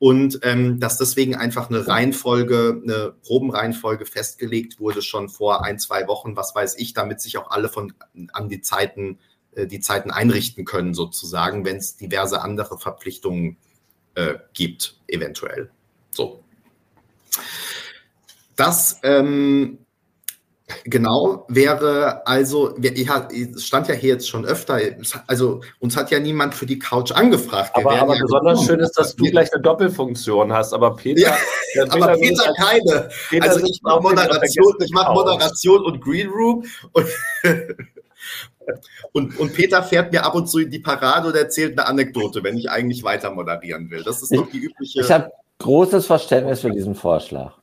und 0.00 0.40
ähm, 0.44 0.80
dass 0.80 0.96
deswegen 0.96 1.34
einfach 1.34 1.68
eine 1.68 1.86
Reihenfolge, 1.86 2.80
eine 2.82 3.12
Probenreihenfolge 3.22 4.06
festgelegt 4.06 4.80
wurde 4.80 5.02
schon 5.02 5.28
vor 5.28 5.62
ein, 5.62 5.78
zwei 5.78 6.08
Wochen, 6.08 6.36
was 6.36 6.54
weiß 6.54 6.78
ich, 6.78 6.94
damit 6.94 7.20
sich 7.20 7.36
auch 7.36 7.50
alle 7.50 7.68
von 7.68 7.92
an 8.32 8.48
die 8.48 8.62
Zeiten, 8.62 9.18
äh, 9.52 9.66
die 9.66 9.80
Zeiten 9.80 10.10
einrichten 10.10 10.64
können, 10.64 10.94
sozusagen, 10.94 11.66
wenn 11.66 11.76
es 11.76 11.98
diverse 11.98 12.40
andere 12.40 12.78
Verpflichtungen 12.78 13.58
äh, 14.14 14.36
gibt, 14.54 14.98
eventuell. 15.06 15.70
So. 16.12 16.42
Das 18.60 19.00
ähm, 19.04 19.78
Genau, 20.84 21.46
wäre 21.48 22.24
also, 22.26 22.76
es 22.76 23.64
stand 23.64 23.88
ja 23.88 23.94
hier 23.94 24.10
jetzt 24.10 24.28
schon 24.28 24.44
öfter, 24.44 24.78
also 25.26 25.62
uns 25.80 25.96
hat 25.96 26.12
ja 26.12 26.20
niemand 26.20 26.54
für 26.54 26.66
die 26.66 26.78
Couch 26.78 27.10
angefragt. 27.10 27.72
aber, 27.74 27.98
aber 27.98 28.14
ja 28.14 28.22
besonders 28.22 28.60
gekommen. 28.60 28.68
schön 28.68 28.80
ist, 28.80 28.92
dass 28.92 29.16
du 29.16 29.24
gleich 29.24 29.52
eine 29.52 29.62
Doppelfunktion 29.62 30.52
hast, 30.52 30.72
aber 30.72 30.94
Peter. 30.94 31.22
Ja, 31.22 31.36
Peter 31.72 31.92
aber 31.92 32.12
Peter 32.18 32.52
keine. 32.56 33.08
Peter 33.30 33.48
also 33.48 33.66
ich 33.66 33.80
mache 33.82 34.00
Moderation, 34.00 34.74
ich 34.84 34.92
mache 34.92 35.12
Moderation 35.12 35.84
und 35.84 36.00
Green 36.00 36.28
Room 36.28 36.64
und, 36.92 37.06
und, 39.12 39.40
und, 39.40 39.54
Peter 39.54 39.82
fährt 39.82 40.12
mir 40.12 40.24
ab 40.24 40.34
und 40.34 40.48
zu 40.48 40.60
in 40.60 40.70
die 40.70 40.80
Parade 40.80 41.28
und 41.28 41.36
erzählt 41.36 41.78
eine 41.78 41.88
Anekdote, 41.88 42.44
wenn 42.44 42.56
ich 42.56 42.70
eigentlich 42.70 43.02
weiter 43.02 43.32
moderieren 43.32 43.90
will. 43.90 44.04
Das 44.04 44.22
ist 44.22 44.32
doch 44.32 44.48
die 44.50 44.58
übliche. 44.58 45.00
Ich 45.00 45.10
habe 45.10 45.32
großes 45.58 46.06
Verständnis 46.06 46.60
für 46.60 46.70
diesen 46.70 46.94
Vorschlag 46.94 47.59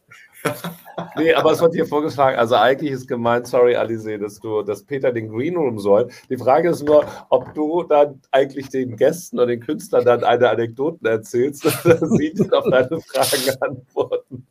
nee, 1.16 1.34
aber 1.34 1.52
es 1.52 1.62
wird 1.62 1.74
hier 1.74 1.86
vorgeschlagen, 1.86 2.38
also 2.38 2.56
eigentlich 2.56 2.92
ist 2.92 3.08
gemeint, 3.08 3.48
sorry 3.48 3.76
Alice, 3.76 4.20
dass 4.20 4.40
du, 4.40 4.62
dass 4.64 4.84
Peter 4.84 5.12
den 5.12 5.30
Green 5.30 5.56
Room 5.56 5.80
soll. 5.80 6.10
Die 6.30 6.38
Frage 6.38 6.70
ist 6.70 6.84
nur, 6.84 7.06
ob 7.30 7.54
du 7.54 7.84
dann 7.84 8.22
eigentlich 8.32 8.70
den 8.70 8.96
Gästen 8.96 9.38
oder 9.38 9.48
den 9.48 9.60
Künstlern 9.60 10.06
dann 10.06 10.24
eine 10.24 10.50
Anekdoten 10.50 11.06
erzählst 11.06 11.66
oder 11.86 12.08
sie 12.08 12.34
auf 12.52 12.66
deine 12.70 13.00
Fragen 13.02 13.58
antworten. 13.62 14.48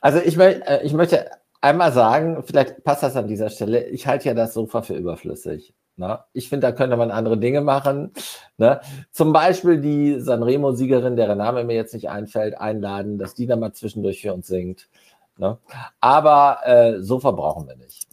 Also 0.00 0.18
ich, 0.18 0.38
äh, 0.38 0.80
ich 0.84 0.92
möchte 0.92 1.30
einmal 1.60 1.92
sagen, 1.92 2.42
vielleicht 2.44 2.82
passt 2.84 3.02
das 3.02 3.16
an 3.16 3.28
dieser 3.28 3.50
Stelle, 3.50 3.86
ich 3.88 4.06
halte 4.06 4.28
ja 4.28 4.34
das 4.34 4.54
Sofa 4.54 4.82
für 4.82 4.94
überflüssig. 4.94 5.74
Ne? 5.96 6.18
Ich 6.32 6.48
finde, 6.48 6.66
da 6.66 6.72
könnte 6.72 6.96
man 6.96 7.10
andere 7.10 7.38
Dinge 7.38 7.60
machen. 7.60 8.12
Ne? 8.56 8.80
Zum 9.10 9.32
Beispiel 9.32 9.80
die 9.80 10.20
Sanremo-Siegerin, 10.20 11.16
deren 11.16 11.38
Name 11.38 11.64
mir 11.64 11.74
jetzt 11.74 11.94
nicht 11.94 12.08
einfällt, 12.08 12.58
einladen, 12.58 13.18
dass 13.18 13.34
die 13.34 13.46
da 13.46 13.56
mal 13.56 13.72
zwischendurch 13.72 14.22
für 14.22 14.32
uns 14.32 14.46
singt. 14.46 14.88
Ne? 15.36 15.58
Aber 16.00 16.60
äh, 16.64 17.02
so 17.02 17.18
verbrauchen 17.20 17.68
wir 17.68 17.76
nicht. 17.76 18.06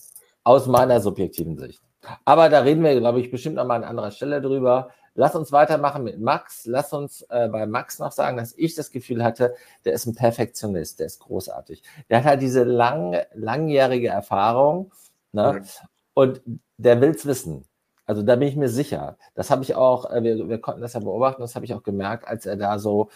Aus 0.44 0.68
meiner 0.68 1.00
subjektiven 1.00 1.58
Sicht. 1.58 1.82
Aber 2.26 2.50
da 2.50 2.62
reden 2.62 2.84
wir, 2.84 2.98
glaube 3.00 3.20
ich, 3.20 3.32
bestimmt 3.32 3.56
nochmal 3.56 3.78
an 3.78 3.90
anderer 3.90 4.12
Stelle 4.12 4.42
drüber. 4.42 4.90
Lass 5.16 5.36
uns 5.36 5.52
weitermachen 5.52 6.04
mit 6.04 6.20
Max. 6.20 6.66
Lass 6.66 6.94
uns 6.94 7.24
äh, 7.30 7.50
bei 7.50 7.66
Max 7.66 8.00
noch 8.00 8.12
sagen, 8.12 8.38
dass 8.38 8.54
ich 8.58 8.76
das 8.76 8.92
Gefühl 8.92 9.24
hatte, 9.24 9.54
der 9.86 9.94
ist 9.94 10.06
ein 10.06 10.16
Perfektionist, 10.16 11.00
der 11.00 11.08
ist 11.08 11.20
großartig. 11.20 11.84
Der 12.10 12.20
hat 12.20 12.26
halt 12.26 12.42
diese 12.42 12.64
lang, 12.64 13.18
langjährige 13.34 14.08
Erfahrung 14.08 14.92
ne? 15.32 15.54
Mhm. 15.54 15.66
und 16.14 16.42
der 16.78 17.02
will 17.02 17.12
es 17.12 17.26
wissen. 17.26 17.66
Also 18.10 18.24
da 18.24 18.38
bin 18.38 18.48
ich 18.48 18.56
mir 18.56 18.70
sicher. 18.70 19.18
Das 19.36 19.52
habe 19.52 19.62
ich 19.62 19.76
auch, 19.76 20.10
äh, 20.10 20.24
wir, 20.24 20.50
wir, 20.50 20.60
konnten 20.60 20.82
das 20.82 20.94
ja 20.94 21.00
beobachten, 21.00 21.44
das 21.44 21.54
habe 21.54 21.66
ich 21.66 21.76
auch 21.76 21.84
gemerkt, 21.84 22.28
als 22.28 22.48
er 22.48 22.56
da 22.56 22.80
so 22.80 23.12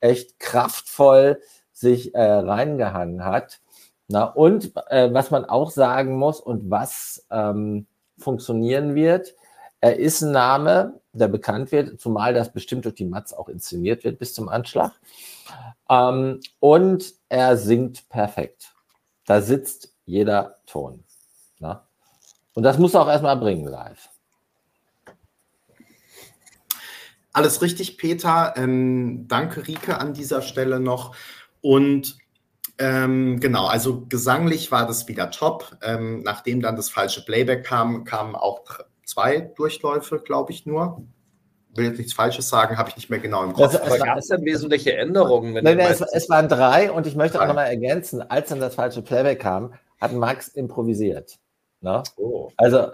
echt 0.00 0.38
kraftvoll 0.38 1.40
sich 1.72 2.14
äh, 2.14 2.20
reingehangen 2.20 3.24
hat. 3.24 3.60
Na, 4.06 4.24
und 4.24 4.72
äh, 4.90 5.10
was 5.14 5.30
man 5.30 5.46
auch 5.46 5.70
sagen 5.70 6.18
muss 6.18 6.40
und 6.40 6.70
was 6.70 7.26
ähm, 7.30 7.86
funktionieren 8.18 8.94
wird, 8.94 9.34
er 9.80 9.98
ist 9.98 10.20
ein 10.20 10.32
Name, 10.32 11.00
der 11.14 11.28
bekannt 11.28 11.72
wird, 11.72 11.98
zumal 11.98 12.34
das 12.34 12.52
bestimmt 12.52 12.84
durch 12.84 12.96
die 12.96 13.06
Matz 13.06 13.32
auch 13.32 13.48
inszeniert 13.48 14.04
wird 14.04 14.18
bis 14.18 14.34
zum 14.34 14.50
Anschlag. 14.50 14.92
Ähm, 15.88 16.40
und 16.60 17.14
er 17.30 17.56
singt 17.56 18.10
perfekt. 18.10 18.74
Da 19.24 19.40
sitzt 19.40 19.94
jeder 20.04 20.56
Ton. 20.66 21.02
Na? 21.60 21.86
Und 22.52 22.64
das 22.64 22.76
muss 22.76 22.92
er 22.92 23.00
auch 23.00 23.08
erstmal 23.08 23.38
bringen 23.38 23.64
live. 23.64 24.10
Alles 27.34 27.60
richtig, 27.62 27.98
Peter. 27.98 28.54
Ähm, 28.56 29.26
danke, 29.28 29.66
Rike, 29.66 29.98
an 29.98 30.14
dieser 30.14 30.40
Stelle 30.40 30.78
noch. 30.78 31.16
Und 31.60 32.16
ähm, 32.78 33.40
genau, 33.40 33.66
also 33.66 34.06
gesanglich 34.08 34.70
war 34.70 34.86
das 34.86 35.08
wieder 35.08 35.30
top. 35.32 35.76
Ähm, 35.82 36.22
nachdem 36.22 36.62
dann 36.62 36.76
das 36.76 36.88
falsche 36.88 37.24
Playback 37.24 37.64
kam, 37.64 38.04
kamen 38.04 38.36
auch 38.36 38.62
zwei 39.04 39.40
Durchläufe, 39.40 40.20
glaube 40.20 40.52
ich, 40.52 40.64
nur. 40.64 41.02
Will 41.74 41.86
jetzt 41.86 41.98
nichts 41.98 42.12
Falsches 42.12 42.48
sagen, 42.48 42.78
habe 42.78 42.90
ich 42.90 42.96
nicht 42.96 43.10
mehr 43.10 43.18
genau 43.18 43.42
im 43.42 43.52
Kopf. 43.52 43.74
Aber 43.74 43.98
gab 43.98 44.18
es 44.18 44.28
denn 44.28 44.44
wesentliche 44.44 44.96
Änderungen? 44.96 45.54
Nein, 45.54 45.76
nein, 45.76 45.80
es, 45.90 46.00
es, 46.00 46.30
waren 46.30 46.48
drei 46.48 46.92
und 46.92 47.04
ich 47.08 47.16
möchte 47.16 47.42
auch 47.42 47.48
nochmal 47.48 47.66
ergänzen, 47.66 48.22
als 48.22 48.50
dann 48.50 48.60
das 48.60 48.76
falsche 48.76 49.02
Playback 49.02 49.40
kam, 49.40 49.74
hat 50.00 50.12
Max 50.12 50.46
improvisiert. 50.46 51.36
Ne? 51.80 52.04
Oh. 52.16 52.50
Also, 52.56 52.92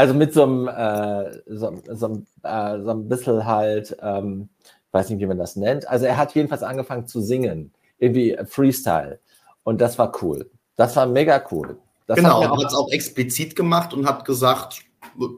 also 0.00 0.14
mit 0.14 0.32
so 0.32 0.44
einem, 0.44 0.66
äh, 0.66 1.30
so, 1.46 1.74
so, 1.92 2.22
äh, 2.42 2.80
so 2.80 2.90
ein 2.90 3.06
bisschen 3.06 3.44
halt, 3.44 3.94
ähm, 4.00 4.48
weiß 4.92 5.10
nicht, 5.10 5.20
wie 5.20 5.26
man 5.26 5.36
das 5.36 5.56
nennt. 5.56 5.86
Also 5.86 6.06
er 6.06 6.16
hat 6.16 6.34
jedenfalls 6.34 6.62
angefangen 6.62 7.06
zu 7.06 7.20
singen 7.20 7.72
irgendwie 7.98 8.34
Freestyle. 8.46 9.20
Und 9.62 9.82
das 9.82 9.98
war 9.98 10.10
cool. 10.22 10.50
Das 10.76 10.96
war 10.96 11.04
mega 11.04 11.44
cool. 11.50 11.76
Das 12.06 12.16
genau, 12.16 12.42
hat 12.42 12.50
er 12.50 12.56
hat 12.56 12.72
es 12.72 12.74
auch 12.74 12.90
explizit 12.90 13.54
gemacht 13.54 13.92
und 13.92 14.08
hat 14.08 14.24
gesagt, 14.24 14.80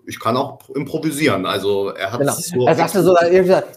ich 0.07 0.21
kann 0.21 0.37
auch 0.37 0.71
improvisieren. 0.71 1.45
Also 1.45 1.89
er 1.89 2.13
hat 2.13 2.21
genau. 2.21 2.33
so 2.33 2.67
Er 2.67 2.77
sagte 2.77 3.03
so, 3.03 3.17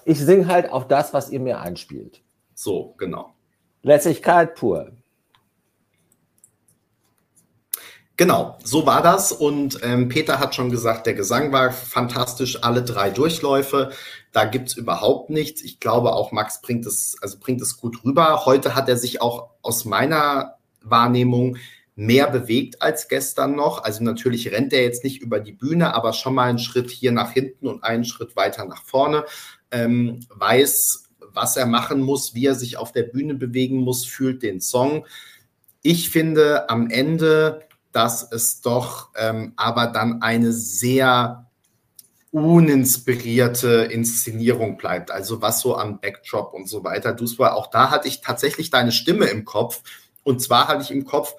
ich 0.05 0.19
singe 0.19 0.47
halt 0.47 0.71
auf 0.71 0.87
das, 0.87 1.15
was 1.15 1.31
ihr 1.31 1.39
mir 1.39 1.61
einspielt. 1.61 2.21
So, 2.53 2.93
genau. 2.99 3.33
Lässigkeit 3.81 4.53
pur. 4.53 4.91
Genau, 8.17 8.57
so 8.63 8.85
war 8.85 9.01
das. 9.01 9.33
Und 9.33 9.79
ähm, 9.83 10.07
Peter 10.07 10.39
hat 10.39 10.55
schon 10.55 10.71
gesagt, 10.71 11.05
der 11.05 11.15
Gesang 11.15 11.51
war 11.51 11.71
fantastisch, 11.71 12.63
alle 12.63 12.81
drei 12.81 13.09
Durchläufe. 13.09 13.91
Da 14.31 14.45
gibt's 14.45 14.77
überhaupt 14.77 15.29
nichts. 15.29 15.61
Ich 15.63 15.81
glaube, 15.81 16.13
auch 16.13 16.31
Max 16.31 16.61
bringt 16.61 16.85
es, 16.85 17.17
also 17.21 17.37
bringt 17.39 17.61
es 17.61 17.75
gut 17.77 18.05
rüber. 18.05 18.45
Heute 18.45 18.73
hat 18.75 18.87
er 18.87 18.97
sich 18.97 19.21
auch 19.21 19.49
aus 19.61 19.83
meiner 19.83 20.55
Wahrnehmung 20.81 21.57
mehr 21.95 22.29
bewegt 22.29 22.81
als 22.81 23.09
gestern 23.09 23.55
noch. 23.55 23.83
Also 23.83 24.03
natürlich 24.03 24.51
rennt 24.51 24.71
er 24.71 24.83
jetzt 24.83 25.03
nicht 25.03 25.21
über 25.21 25.39
die 25.39 25.53
Bühne, 25.53 25.93
aber 25.93 26.13
schon 26.13 26.35
mal 26.35 26.49
einen 26.49 26.59
Schritt 26.59 26.91
hier 26.91 27.11
nach 27.11 27.31
hinten 27.31 27.67
und 27.67 27.83
einen 27.83 28.05
Schritt 28.05 28.35
weiter 28.37 28.65
nach 28.65 28.83
vorne. 28.85 29.25
Ähm, 29.71 30.21
weiß, 30.29 31.09
was 31.33 31.57
er 31.57 31.65
machen 31.65 32.01
muss, 32.01 32.33
wie 32.33 32.45
er 32.45 32.55
sich 32.55 32.77
auf 32.77 32.93
der 32.93 33.03
Bühne 33.03 33.35
bewegen 33.35 33.77
muss, 33.79 34.05
fühlt 34.05 34.41
den 34.41 34.61
Song. 34.61 35.05
Ich 35.81 36.09
finde 36.09 36.69
am 36.69 36.89
Ende, 36.89 37.64
dass 37.95 38.29
es 38.29 38.59
doch 38.59 39.09
ähm, 39.15 39.53
aber 39.55 39.87
dann 39.87 40.21
eine 40.21 40.51
sehr 40.51 41.49
uninspirierte 42.31 43.87
Inszenierung 43.89 44.75
bleibt. 44.75 45.09
Also 45.09 45.41
was 45.41 45.61
so 45.61 45.77
am 45.77 46.01
Backdrop 46.01 46.53
und 46.53 46.67
so 46.67 46.83
weiter. 46.83 47.13
Du 47.13 47.25
auch 47.45 47.67
da 47.67 47.91
hatte 47.91 48.09
ich 48.09 48.19
tatsächlich 48.19 48.69
deine 48.69 48.91
Stimme 48.91 49.27
im 49.27 49.45
Kopf. 49.45 49.81
Und 50.23 50.41
zwar 50.41 50.67
hatte 50.67 50.83
ich 50.83 50.91
im 50.91 51.05
Kopf, 51.05 51.33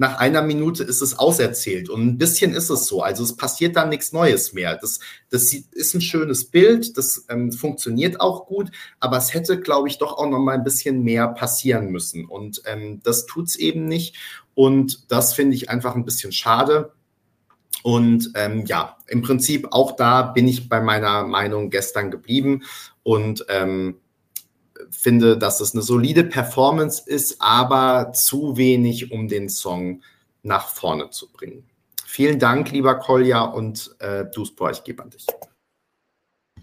nach 0.00 0.18
einer 0.18 0.40
Minute 0.40 0.82
ist 0.82 1.02
es 1.02 1.18
auserzählt. 1.18 1.90
Und 1.90 2.04
ein 2.04 2.18
bisschen 2.18 2.54
ist 2.54 2.70
es 2.70 2.86
so. 2.86 3.02
Also 3.02 3.22
es 3.22 3.36
passiert 3.36 3.76
dann 3.76 3.90
nichts 3.90 4.12
Neues 4.12 4.54
mehr. 4.54 4.76
Das, 4.76 4.98
das 5.28 5.52
ist 5.52 5.94
ein 5.94 6.00
schönes 6.00 6.46
Bild, 6.46 6.96
das 6.96 7.26
ähm, 7.28 7.52
funktioniert 7.52 8.18
auch 8.18 8.46
gut, 8.46 8.70
aber 8.98 9.18
es 9.18 9.34
hätte, 9.34 9.60
glaube 9.60 9.88
ich, 9.88 9.98
doch 9.98 10.16
auch 10.16 10.26
noch 10.28 10.38
mal 10.38 10.54
ein 10.54 10.64
bisschen 10.64 11.02
mehr 11.02 11.28
passieren 11.28 11.90
müssen. 11.90 12.24
Und 12.24 12.62
ähm, 12.64 13.00
das 13.04 13.26
tut 13.26 13.48
es 13.48 13.56
eben 13.56 13.84
nicht. 13.84 14.16
Und 14.60 15.10
das 15.10 15.32
finde 15.32 15.56
ich 15.56 15.70
einfach 15.70 15.94
ein 15.94 16.04
bisschen 16.04 16.32
schade. 16.32 16.92
Und 17.82 18.32
ähm, 18.34 18.66
ja, 18.66 18.98
im 19.06 19.22
Prinzip 19.22 19.68
auch 19.70 19.96
da 19.96 20.20
bin 20.20 20.46
ich 20.46 20.68
bei 20.68 20.82
meiner 20.82 21.24
Meinung 21.24 21.70
gestern 21.70 22.10
geblieben. 22.10 22.64
Und 23.02 23.46
ähm, 23.48 23.96
finde, 24.90 25.38
dass 25.38 25.62
es 25.62 25.72
eine 25.72 25.80
solide 25.80 26.24
Performance 26.24 27.02
ist, 27.06 27.40
aber 27.40 28.12
zu 28.12 28.58
wenig, 28.58 29.10
um 29.12 29.28
den 29.28 29.48
Song 29.48 30.02
nach 30.42 30.68
vorne 30.68 31.08
zu 31.08 31.32
bringen. 31.32 31.66
Vielen 32.04 32.38
Dank, 32.38 32.70
lieber 32.70 32.96
Kolja 32.96 33.40
und 33.40 33.96
äh, 34.00 34.26
Duisburg, 34.26 34.72
ich 34.72 34.84
gebe 34.84 35.02
an 35.02 35.08
dich. 35.08 35.26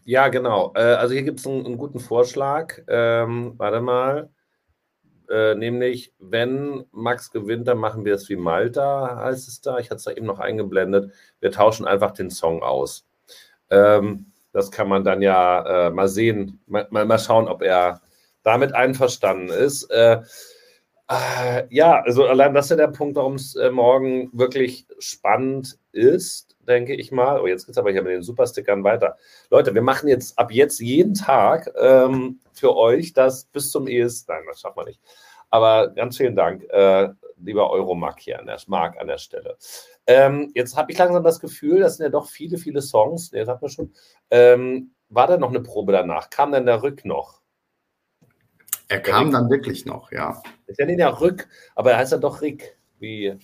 Ja, 0.03 0.27
genau. 0.27 0.71
Äh, 0.75 0.81
also 0.81 1.15
hier 1.15 1.23
gibt 1.23 1.39
es 1.39 1.47
einen, 1.47 1.65
einen, 1.65 1.77
guten 1.79 1.99
Vorschlag. 1.99 2.79
Ähm, 2.87 3.55
warte 3.57 3.81
mal. 3.81 4.29
Äh, 5.29 5.55
nämlich, 5.55 6.13
wenn 6.19 6.85
Max 6.91 7.31
gewinnt, 7.31 7.67
dann 7.67 7.77
machen 7.77 8.05
wir 8.05 8.13
es 8.15 8.29
wie 8.29 8.35
Malta, 8.35 9.17
heißt 9.23 9.47
es 9.47 9.61
da. 9.61 9.77
Ich 9.77 9.89
hatte 9.89 9.97
es 9.97 10.03
da 10.03 10.11
eben 10.11 10.25
noch 10.25 10.39
eingeblendet. 10.39 11.11
Wir 11.39 11.51
tauschen 11.51 11.85
einfach 11.85 12.11
den 12.11 12.29
Song 12.29 12.63
aus. 12.63 13.05
Ähm, 13.69 14.31
das 14.53 14.71
kann 14.71 14.87
man 14.87 15.03
dann 15.03 15.21
ja 15.21 15.87
äh, 15.87 15.89
mal 15.91 16.07
sehen, 16.07 16.61
mal, 16.65 16.87
mal, 16.89 17.19
schauen, 17.19 17.47
ob 17.47 17.61
er 17.61 18.01
damit 18.43 18.73
einverstanden 18.73 19.49
ist. 19.49 19.83
Äh, 19.91 20.21
äh, 21.09 21.67
ja, 21.69 22.01
also 22.01 22.25
allein 22.25 22.53
das 22.53 22.65
ist 22.65 22.71
ja 22.71 22.75
der 22.77 22.87
Punkt, 22.87 23.15
warum 23.15 23.35
es 23.35 23.55
äh, 23.55 23.69
morgen 23.71 24.29
wirklich 24.33 24.87
spannend 24.99 25.77
ist, 25.91 26.56
denke 26.67 26.95
ich 26.95 27.11
mal. 27.11 27.41
Oh, 27.41 27.47
jetzt 27.47 27.65
geht 27.65 27.73
es 27.73 27.77
aber 27.77 27.91
hier 27.91 28.03
mit 28.03 28.13
den 28.13 28.21
Superstickern 28.21 28.83
weiter. 28.83 29.17
Leute, 29.49 29.73
wir 29.73 29.81
machen 29.81 30.09
jetzt 30.09 30.37
ab 30.37 30.51
jetzt 30.51 30.79
jeden 30.79 31.13
Tag 31.13 31.71
ähm, 31.79 32.39
für 32.53 32.75
euch 32.75 33.13
das 33.13 33.45
bis 33.45 33.71
zum 33.71 33.87
ES. 33.87 34.27
Nein, 34.27 34.43
das 34.47 34.61
schafft 34.61 34.75
man 34.75 34.85
nicht. 34.85 35.01
Aber 35.49 35.89
ganz 35.89 36.17
vielen 36.17 36.35
Dank, 36.35 36.63
äh, 36.69 37.09
lieber 37.37 37.69
Euromark 37.71 38.19
hier 38.19 38.39
an 38.39 38.45
der, 38.45 38.57
Mark 38.67 38.99
an 38.99 39.07
der 39.07 39.17
Stelle. 39.17 39.57
Ähm, 40.05 40.51
jetzt 40.55 40.75
habe 40.75 40.91
ich 40.91 40.97
langsam 40.97 41.23
das 41.23 41.39
Gefühl, 41.39 41.79
das 41.79 41.97
sind 41.97 42.03
ja 42.03 42.09
doch 42.09 42.27
viele, 42.27 42.57
viele 42.57 42.81
Songs. 42.81 43.29
Das 43.31 43.47
hat 43.47 43.61
man 43.61 43.71
schon. 43.71 43.93
Ähm, 44.29 44.91
war 45.09 45.27
da 45.27 45.37
noch 45.37 45.49
eine 45.49 45.61
Probe 45.61 45.93
danach? 45.93 46.29
Kam 46.29 46.51
denn 46.51 46.65
der 46.65 46.83
Rück 46.83 47.05
noch? 47.05 47.41
Er 48.89 49.01
kam 49.01 49.31
dann 49.31 49.49
wirklich 49.49 49.85
noch, 49.85 50.11
ja. 50.11 50.41
Ist 50.65 50.79
ja 50.79 50.85
nicht 50.85 50.99
der 50.99 51.19
Rück, 51.19 51.49
aber 51.75 51.91
er 51.91 51.97
heißt 51.97 52.13
ja 52.13 52.17
doch 52.17 52.41
Rick, 52.41 52.77
wie 52.99 53.37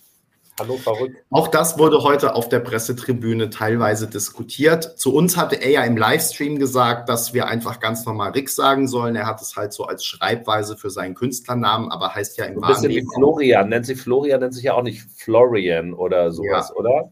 Hannover 0.59 0.99
Rück. 0.99 1.15
Auch 1.31 1.47
das 1.47 1.79
wurde 1.79 2.03
heute 2.03 2.35
auf 2.35 2.47
der 2.47 2.59
Pressetribüne 2.59 3.49
teilweise 3.49 4.07
diskutiert. 4.07 4.99
Zu 4.99 5.13
uns 5.13 5.35
hatte 5.35 5.55
er 5.55 5.71
ja 5.71 5.83
im 5.83 5.97
Livestream 5.97 6.59
gesagt, 6.59 7.09
dass 7.09 7.33
wir 7.33 7.47
einfach 7.47 7.79
ganz 7.79 8.05
normal 8.05 8.31
Rick 8.31 8.49
sagen 8.49 8.87
sollen. 8.87 9.15
Er 9.15 9.25
hat 9.25 9.41
es 9.41 9.55
halt 9.55 9.73
so 9.73 9.85
als 9.85 10.05
Schreibweise 10.05 10.77
für 10.77 10.91
seinen 10.91 11.15
Künstlernamen, 11.15 11.91
aber 11.91 12.13
heißt 12.13 12.37
ja 12.37 12.45
im 12.45 12.63
Ein 12.63 12.67
bisschen 12.73 12.89
wie 12.89 13.05
Florian. 13.15 13.69
Nennt 13.69 13.85
sich 13.87 13.99
Florian, 13.99 14.41
nennt 14.41 14.53
sich 14.53 14.63
ja 14.63 14.73
auch 14.75 14.83
nicht 14.83 15.01
Florian 15.17 15.93
oder 15.93 16.31
sowas, 16.31 16.69
ja. 16.69 16.75
oder? 16.75 17.11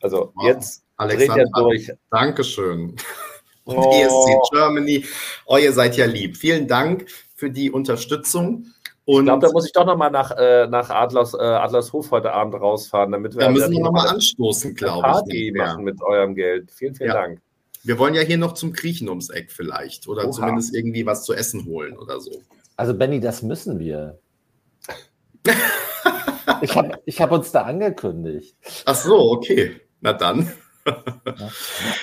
Also 0.00 0.32
wow. 0.34 0.46
jetzt 0.46 0.84
Alexander, 0.96 1.34
dreht 1.34 1.52
er 1.54 1.62
durch. 1.62 1.92
Dankeschön. 2.10 2.96
Oh. 3.64 3.92
ESC 3.92 4.50
Germany. 4.50 5.04
Oh, 5.46 5.56
ihr 5.56 5.72
seid 5.72 5.96
ja 5.96 6.06
lieb. 6.06 6.36
Vielen 6.36 6.66
Dank 6.66 7.08
für 7.36 7.48
die 7.48 7.70
Unterstützung. 7.70 8.66
Und 9.04 9.22
ich 9.22 9.26
glaube, 9.26 9.46
da 9.46 9.52
muss 9.52 9.66
ich 9.66 9.72
doch 9.72 9.84
nochmal 9.84 10.10
nach, 10.10 10.30
äh, 10.36 10.66
nach 10.68 10.88
Adlers, 10.90 11.34
äh, 11.34 11.38
Adlershof 11.38 12.10
heute 12.12 12.32
Abend 12.32 12.54
rausfahren, 12.54 13.10
damit 13.10 13.34
wir. 13.34 13.40
Da 13.40 13.50
müssen 13.50 13.72
wir 13.72 13.80
nochmal 13.80 14.08
anstoßen, 14.08 14.74
glaube 14.74 14.98
ich. 14.98 15.02
Party 15.02 15.54
machen 15.56 15.84
mit 15.84 16.00
eurem 16.02 16.34
Geld. 16.36 16.70
Vielen, 16.70 16.94
vielen 16.94 17.08
ja. 17.08 17.14
Dank. 17.14 17.40
Wir 17.82 17.98
wollen 17.98 18.14
ja 18.14 18.22
hier 18.22 18.38
noch 18.38 18.52
zum 18.52 18.72
Griechen 18.72 19.08
ums 19.08 19.28
Eck 19.30 19.50
vielleicht 19.50 20.06
oder 20.06 20.22
Oha. 20.24 20.30
zumindest 20.30 20.74
irgendwie 20.74 21.04
was 21.04 21.24
zu 21.24 21.34
essen 21.34 21.64
holen 21.66 21.98
oder 21.98 22.20
so. 22.20 22.30
Also, 22.76 22.94
Benny, 22.94 23.18
das 23.18 23.42
müssen 23.42 23.80
wir. 23.80 24.20
ich 26.60 26.76
habe 26.76 27.00
ich 27.04 27.20
hab 27.20 27.32
uns 27.32 27.50
da 27.50 27.62
angekündigt. 27.62 28.56
Ach 28.84 28.94
so, 28.94 29.32
okay. 29.32 29.80
Na 30.00 30.12
dann. 30.12 30.52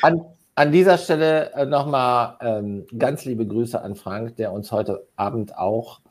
An, 0.02 0.22
an 0.56 0.72
dieser 0.74 0.98
Stelle 0.98 1.54
äh, 1.54 1.66
nochmal 1.66 2.38
ähm, 2.42 2.86
ganz 2.98 3.24
liebe 3.24 3.48
Grüße 3.48 3.82
an 3.82 3.96
Frank, 3.96 4.36
der 4.36 4.52
uns 4.52 4.74
heute 4.74 5.08
Abend 5.16 5.58
auch 5.58 6.02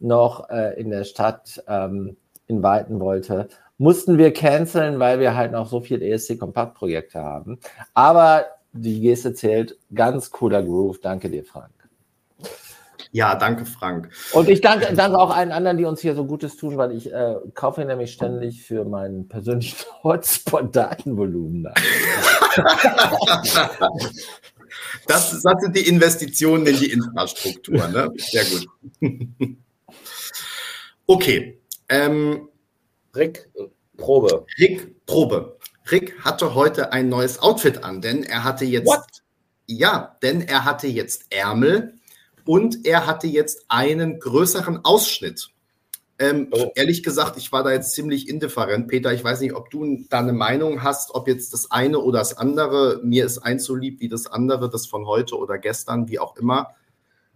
noch 0.00 0.48
äh, 0.50 0.78
in 0.80 0.90
der 0.90 1.04
Stadt 1.04 1.62
ähm, 1.68 2.16
inviten 2.46 3.00
wollte. 3.00 3.48
Mussten 3.78 4.18
wir 4.18 4.32
canceln, 4.32 4.98
weil 4.98 5.20
wir 5.20 5.36
halt 5.36 5.52
noch 5.52 5.68
so 5.68 5.80
viel 5.80 6.02
ESC-Kompaktprojekte 6.02 7.22
haben. 7.22 7.60
Aber 7.94 8.46
die 8.72 9.00
Geste 9.00 9.34
zählt. 9.34 9.78
Ganz 9.94 10.30
cooler 10.30 10.62
Groove. 10.62 11.00
Danke 11.00 11.30
dir, 11.30 11.44
Frank. 11.44 11.70
Ja, 13.10 13.34
danke, 13.34 13.64
Frank. 13.64 14.10
Und 14.32 14.50
ich 14.50 14.60
danke, 14.60 14.94
danke 14.94 15.18
auch 15.18 15.34
allen 15.34 15.50
anderen, 15.50 15.78
die 15.78 15.86
uns 15.86 16.00
hier 16.00 16.14
so 16.14 16.26
Gutes 16.26 16.56
tun, 16.56 16.76
weil 16.76 16.92
ich 16.92 17.10
äh, 17.10 17.36
kaufe 17.54 17.82
nämlich 17.84 18.12
ständig 18.12 18.62
für 18.62 18.84
meinen 18.84 19.28
persönlichen 19.28 19.76
Hotspot-Datenvolumen. 20.04 21.68
das, 25.06 25.40
das 25.42 25.60
sind 25.60 25.74
die 25.74 25.88
Investitionen 25.88 26.66
in 26.66 26.76
die 26.76 26.92
Infrastruktur. 26.92 27.88
Ne? 27.88 28.10
Sehr 28.16 28.44
gut. 28.44 28.66
Okay. 31.08 31.60
Ähm, 31.88 32.48
Rick, 33.16 33.50
Probe. 33.96 34.46
Rick, 34.60 35.04
Probe. 35.06 35.58
Rick 35.90 36.20
hatte 36.20 36.54
heute 36.54 36.92
ein 36.92 37.08
neues 37.08 37.40
Outfit 37.40 37.82
an, 37.82 38.00
denn 38.00 38.22
er 38.22 38.44
hatte 38.44 38.64
jetzt. 38.64 38.86
What? 38.86 39.04
Ja, 39.66 40.16
denn 40.22 40.42
er 40.42 40.64
hatte 40.64 40.86
jetzt 40.86 41.26
Ärmel, 41.30 41.98
und 42.48 42.86
er 42.86 43.06
hatte 43.06 43.26
jetzt 43.26 43.66
einen 43.68 44.20
größeren 44.20 44.82
Ausschnitt. 44.82 45.50
Ähm, 46.18 46.48
oh. 46.50 46.70
Ehrlich 46.76 47.02
gesagt, 47.02 47.36
ich 47.36 47.52
war 47.52 47.62
da 47.62 47.72
jetzt 47.72 47.92
ziemlich 47.92 48.26
indifferent. 48.26 48.88
Peter, 48.88 49.12
ich 49.12 49.22
weiß 49.22 49.42
nicht, 49.42 49.52
ob 49.52 49.68
du 49.68 50.06
da 50.08 50.20
eine 50.20 50.32
Meinung 50.32 50.82
hast, 50.82 51.14
ob 51.14 51.28
jetzt 51.28 51.52
das 51.52 51.70
eine 51.70 51.98
oder 51.98 52.20
das 52.20 52.38
andere. 52.38 53.02
Mir 53.04 53.26
ist 53.26 53.36
eins 53.36 53.64
so 53.64 53.74
lieb 53.74 54.00
wie 54.00 54.08
das 54.08 54.26
andere, 54.26 54.70
das 54.70 54.86
von 54.86 55.06
heute 55.06 55.36
oder 55.36 55.58
gestern, 55.58 56.08
wie 56.08 56.18
auch 56.18 56.38
immer. 56.38 56.74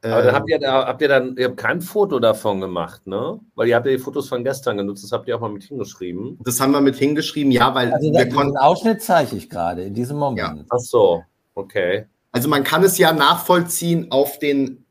Aber 0.05 0.23
dann 0.23 0.35
habt 0.35 0.51
ihr 0.51 0.59
da, 0.59 0.87
habt 0.87 1.01
ihr 1.01 1.09
dann, 1.09 1.37
ihr 1.37 1.47
habt 1.47 1.57
kein 1.57 1.81
Foto 1.81 2.19
davon 2.19 2.61
gemacht, 2.61 3.07
ne? 3.07 3.39
Weil 3.55 3.69
ihr 3.69 3.77
habt 3.77 3.87
ja 3.87 3.93
die 3.93 3.99
Fotos 3.99 4.29
von 4.29 4.43
gestern 4.43 4.77
genutzt, 4.77 5.05
das 5.05 5.13
habt 5.13 5.29
ihr 5.29 5.37
auch 5.37 5.41
mal 5.41 5.51
mit 5.51 5.63
hingeschrieben. 5.63 6.39
Das 6.45 6.61
haben 6.61 6.73
wir 6.73 6.81
mit 6.81 6.97
hingeschrieben, 6.97 7.53
ja, 7.53 7.73
weil 7.73 7.93
also 7.93 8.13
wir 8.13 8.29
konnten. 8.29 8.55
Den 8.55 8.59
Ausschnitt 8.59 9.01
zeige 9.03 9.37
ich 9.37 9.49
gerade 9.49 9.83
in 9.83 9.95
diesem 9.95 10.19
Moment. 10.19 10.59
Ja. 10.59 10.65
Ach 10.71 10.79
so, 10.79 11.23
okay. 11.55 12.07
Also 12.33 12.49
man 12.49 12.65
kann 12.65 12.83
es 12.83 12.99
ja 12.99 13.13
nachvollziehen 13.13 14.11
auf 14.11 14.39
den 14.41 14.85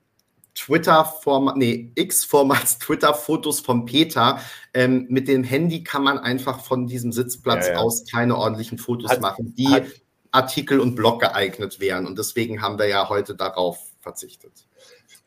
Twitter-Format, 0.56 1.58
nee, 1.58 1.92
X-Formats 1.96 2.80
Twitter-Fotos 2.80 3.60
von 3.60 3.86
Peter. 3.86 4.40
Ähm, 4.74 5.08
mit 5.10 5.28
dem 5.28 5.44
Handy 5.44 5.84
kann 5.84 6.04
man 6.04 6.20
einfach 6.20 6.62
von 6.62 6.88
diesem 6.88 7.12
Sitzplatz 7.12 7.68
ja, 7.68 7.74
ja. 7.74 7.80
aus 7.80 8.06
keine 8.10 8.38
ordentlichen 8.38 8.78
Fotos 8.78 9.12
hat, 9.12 9.22
machen, 9.22 9.56
die 9.58 9.68
hat, 9.68 9.84
Artikel 10.32 10.80
und 10.80 10.96
Blog 10.96 11.20
geeignet 11.20 11.80
wären. 11.80 12.06
Und 12.06 12.18
deswegen 12.18 12.62
haben 12.62 12.80
wir 12.80 12.88
ja 12.88 13.10
heute 13.10 13.36
darauf 13.36 13.91
verzichtet. 14.02 14.68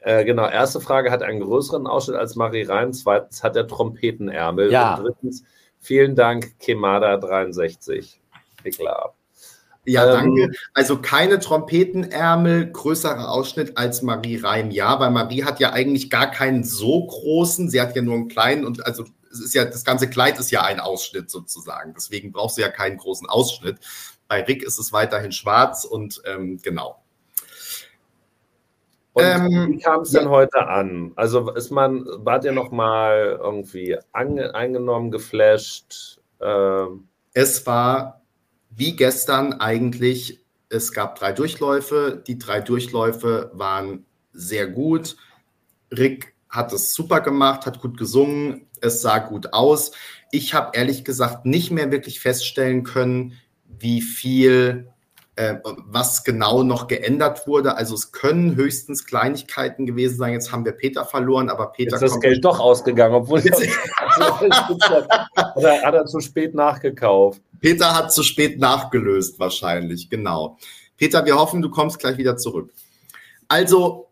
Äh, 0.01 0.25
genau, 0.25 0.49
erste 0.49 0.81
Frage 0.81 1.11
hat 1.11 1.23
einen 1.23 1.41
größeren 1.41 1.87
Ausschnitt 1.87 2.17
als 2.17 2.37
Marie 2.37 2.65
Reim. 2.65 2.93
Zweitens 2.93 3.43
hat 3.43 3.57
er 3.57 3.67
Trompetenärmel. 3.67 4.71
Ja. 4.71 4.97
Und 4.97 5.05
drittens, 5.05 5.45
vielen 5.81 6.15
Dank, 6.15 6.53
Kemada63. 6.61 8.17
Klar. 8.77 9.15
Ja, 9.87 10.07
danke. 10.07 10.43
Ähm, 10.43 10.55
also 10.73 11.01
keine 11.01 11.39
Trompetenärmel, 11.39 12.73
größerer 12.73 13.31
Ausschnitt 13.31 13.77
als 13.77 14.03
Marie 14.03 14.37
Reim. 14.37 14.71
Ja, 14.71 14.99
weil 15.01 15.11
Marie 15.11 15.45
hat 15.45 15.61
ja 15.61 15.73
eigentlich 15.73 16.11
gar 16.11 16.31
keinen 16.31 16.65
so 16.65 17.07
großen. 17.07 17.71
Sie 17.71 17.81
hat 17.81 17.95
ja 17.95 18.03
nur 18.03 18.15
einen 18.15 18.29
kleinen 18.29 18.65
und 18.65 18.87
also 18.87 19.05
es 19.31 19.41
ist 19.41 19.55
ja, 19.55 19.65
das 19.65 19.85
ganze 19.85 20.09
Kleid 20.09 20.39
ist 20.39 20.51
ja 20.51 20.63
ein 20.63 20.81
Ausschnitt 20.81 21.31
sozusagen. 21.31 21.93
Deswegen 21.95 22.33
brauchst 22.33 22.57
du 22.57 22.63
ja 22.63 22.69
keinen 22.69 22.97
großen 22.97 23.29
Ausschnitt. 23.29 23.79
Bei 24.29 24.43
Rick 24.43 24.63
ist 24.63 24.79
es 24.79 24.93
weiterhin 24.93 25.33
schwarz 25.33 25.85
und 25.85 26.23
ähm, 26.27 26.61
genau. 26.63 27.04
Und 29.15 29.25
ähm, 29.25 29.69
wie 29.71 29.79
kam 29.79 30.01
es 30.01 30.11
denn 30.11 30.25
ja. 30.25 30.31
heute 30.31 30.67
an? 30.67 31.13
Also 31.15 31.51
ist 31.53 31.71
man, 31.71 32.05
wart 32.19 32.45
ihr 32.45 32.53
noch 32.53 32.73
mal 32.73 33.39
irgendwie 33.41 33.97
eingenommen, 34.13 35.13
geflasht? 35.13 36.21
Ähm? 36.41 37.09
Es 37.33 37.65
war 37.65 38.23
wie 38.71 38.97
gestern 38.97 39.55
eigentlich. 39.55 40.45
Es 40.69 40.93
gab 40.93 41.17
drei 41.17 41.31
Durchläufe. 41.31 42.25
Die 42.27 42.39
drei 42.39 42.61
Durchläufe 42.61 43.53
waren 43.55 44.05
sehr 44.33 44.67
gut. 44.67 45.17
Rick 45.97 46.35
hat 46.49 46.73
es 46.73 46.93
super 46.93 47.21
gemacht, 47.21 47.67
hat 47.67 47.81
gut 47.81 47.97
gesungen. 47.97 48.67
Es 48.81 49.01
sah 49.01 49.19
gut 49.19 49.53
aus. 49.53 49.93
Ich 50.33 50.55
habe 50.55 50.77
ehrlich 50.77 51.05
gesagt 51.05 51.47
nicht 51.47 51.71
mehr 51.71 51.93
wirklich 51.93 52.19
feststellen 52.19 52.83
können, 52.83 53.35
wie 53.65 54.01
viel 54.01 54.93
äh, 55.37 55.57
was 55.65 56.23
genau 56.23 56.63
noch 56.63 56.87
geändert 56.87 57.47
wurde. 57.47 57.77
Also 57.77 57.95
es 57.95 58.13
können 58.13 58.55
höchstens 58.55 59.05
Kleinigkeiten 59.05 59.85
gewesen 59.87 60.17
sein. 60.17 60.33
Jetzt 60.33 60.53
haben 60.53 60.65
wir 60.65 60.73
Peter 60.73 61.05
verloren, 61.05 61.51
aber 61.51 61.73
Peter. 61.73 61.93
Jetzt 61.93 62.03
ist 62.03 62.15
das 62.15 62.21
Geld 62.21 62.45
doch 62.45 62.61
ausgegangen, 62.61 63.15
obwohl 63.15 63.41
er 63.41 63.53
oder 65.57 65.83
hat 65.83 65.95
er 65.95 66.07
zu 66.07 66.21
spät 66.21 66.55
nachgekauft. 66.55 67.41
Peter 67.61 67.95
hat 67.97 68.13
zu 68.13 68.23
spät 68.23 68.61
nachgelöst, 68.61 69.41
wahrscheinlich, 69.41 70.09
genau. 70.09 70.59
Peter, 70.97 71.25
wir 71.25 71.37
hoffen, 71.37 71.63
du 71.63 71.71
kommst 71.71 71.99
gleich 71.99 72.17
wieder 72.19 72.37
zurück. 72.37 72.73
Also, 73.49 74.09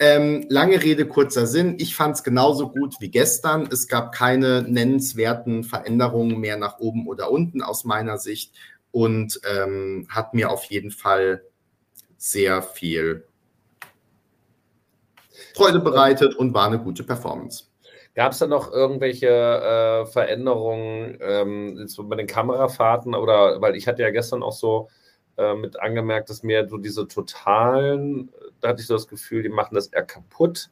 ähm, 0.00 0.46
lange 0.48 0.82
Rede, 0.82 1.06
kurzer 1.06 1.46
Sinn. 1.46 1.76
Ich 1.78 1.96
fand 1.96 2.16
es 2.16 2.22
genauso 2.22 2.68
gut 2.68 2.96
wie 3.00 3.10
gestern. 3.10 3.68
Es 3.70 3.88
gab 3.88 4.12
keine 4.12 4.62
nennenswerten 4.62 5.64
Veränderungen 5.64 6.38
mehr 6.38 6.56
nach 6.56 6.78
oben 6.78 7.08
oder 7.08 7.30
unten 7.30 7.62
aus 7.62 7.84
meiner 7.84 8.18
Sicht 8.18 8.52
und 8.90 9.40
ähm, 9.48 10.06
hat 10.08 10.34
mir 10.34 10.50
auf 10.50 10.64
jeden 10.64 10.90
Fall 10.90 11.42
sehr 12.16 12.62
viel 12.62 13.24
Freude 15.54 15.80
bereitet 15.80 16.34
und 16.34 16.54
war 16.54 16.66
eine 16.66 16.78
gute 16.78 17.04
Performance. 17.04 17.64
Gab 18.14 18.32
es 18.32 18.38
da 18.38 18.46
noch 18.46 18.72
irgendwelche 18.72 19.28
äh, 19.28 20.06
Veränderungen 20.06 21.18
ähm, 21.20 21.88
bei 22.04 22.16
den 22.16 22.26
Kamerafahrten 22.26 23.14
oder 23.14 23.60
weil 23.60 23.76
ich 23.76 23.86
hatte 23.86 24.02
ja 24.02 24.10
gestern 24.10 24.42
auch 24.42 24.52
so 24.52 24.88
äh, 25.36 25.54
mit 25.54 25.78
angemerkt, 25.78 26.28
dass 26.30 26.42
mir 26.42 26.68
so 26.68 26.78
diese 26.78 27.06
totalen, 27.06 28.32
da 28.60 28.68
hatte 28.68 28.80
ich 28.80 28.88
so 28.88 28.94
das 28.94 29.06
Gefühl, 29.06 29.44
die 29.44 29.48
machen 29.48 29.76
das 29.76 29.86
eher 29.88 30.02
kaputt, 30.02 30.70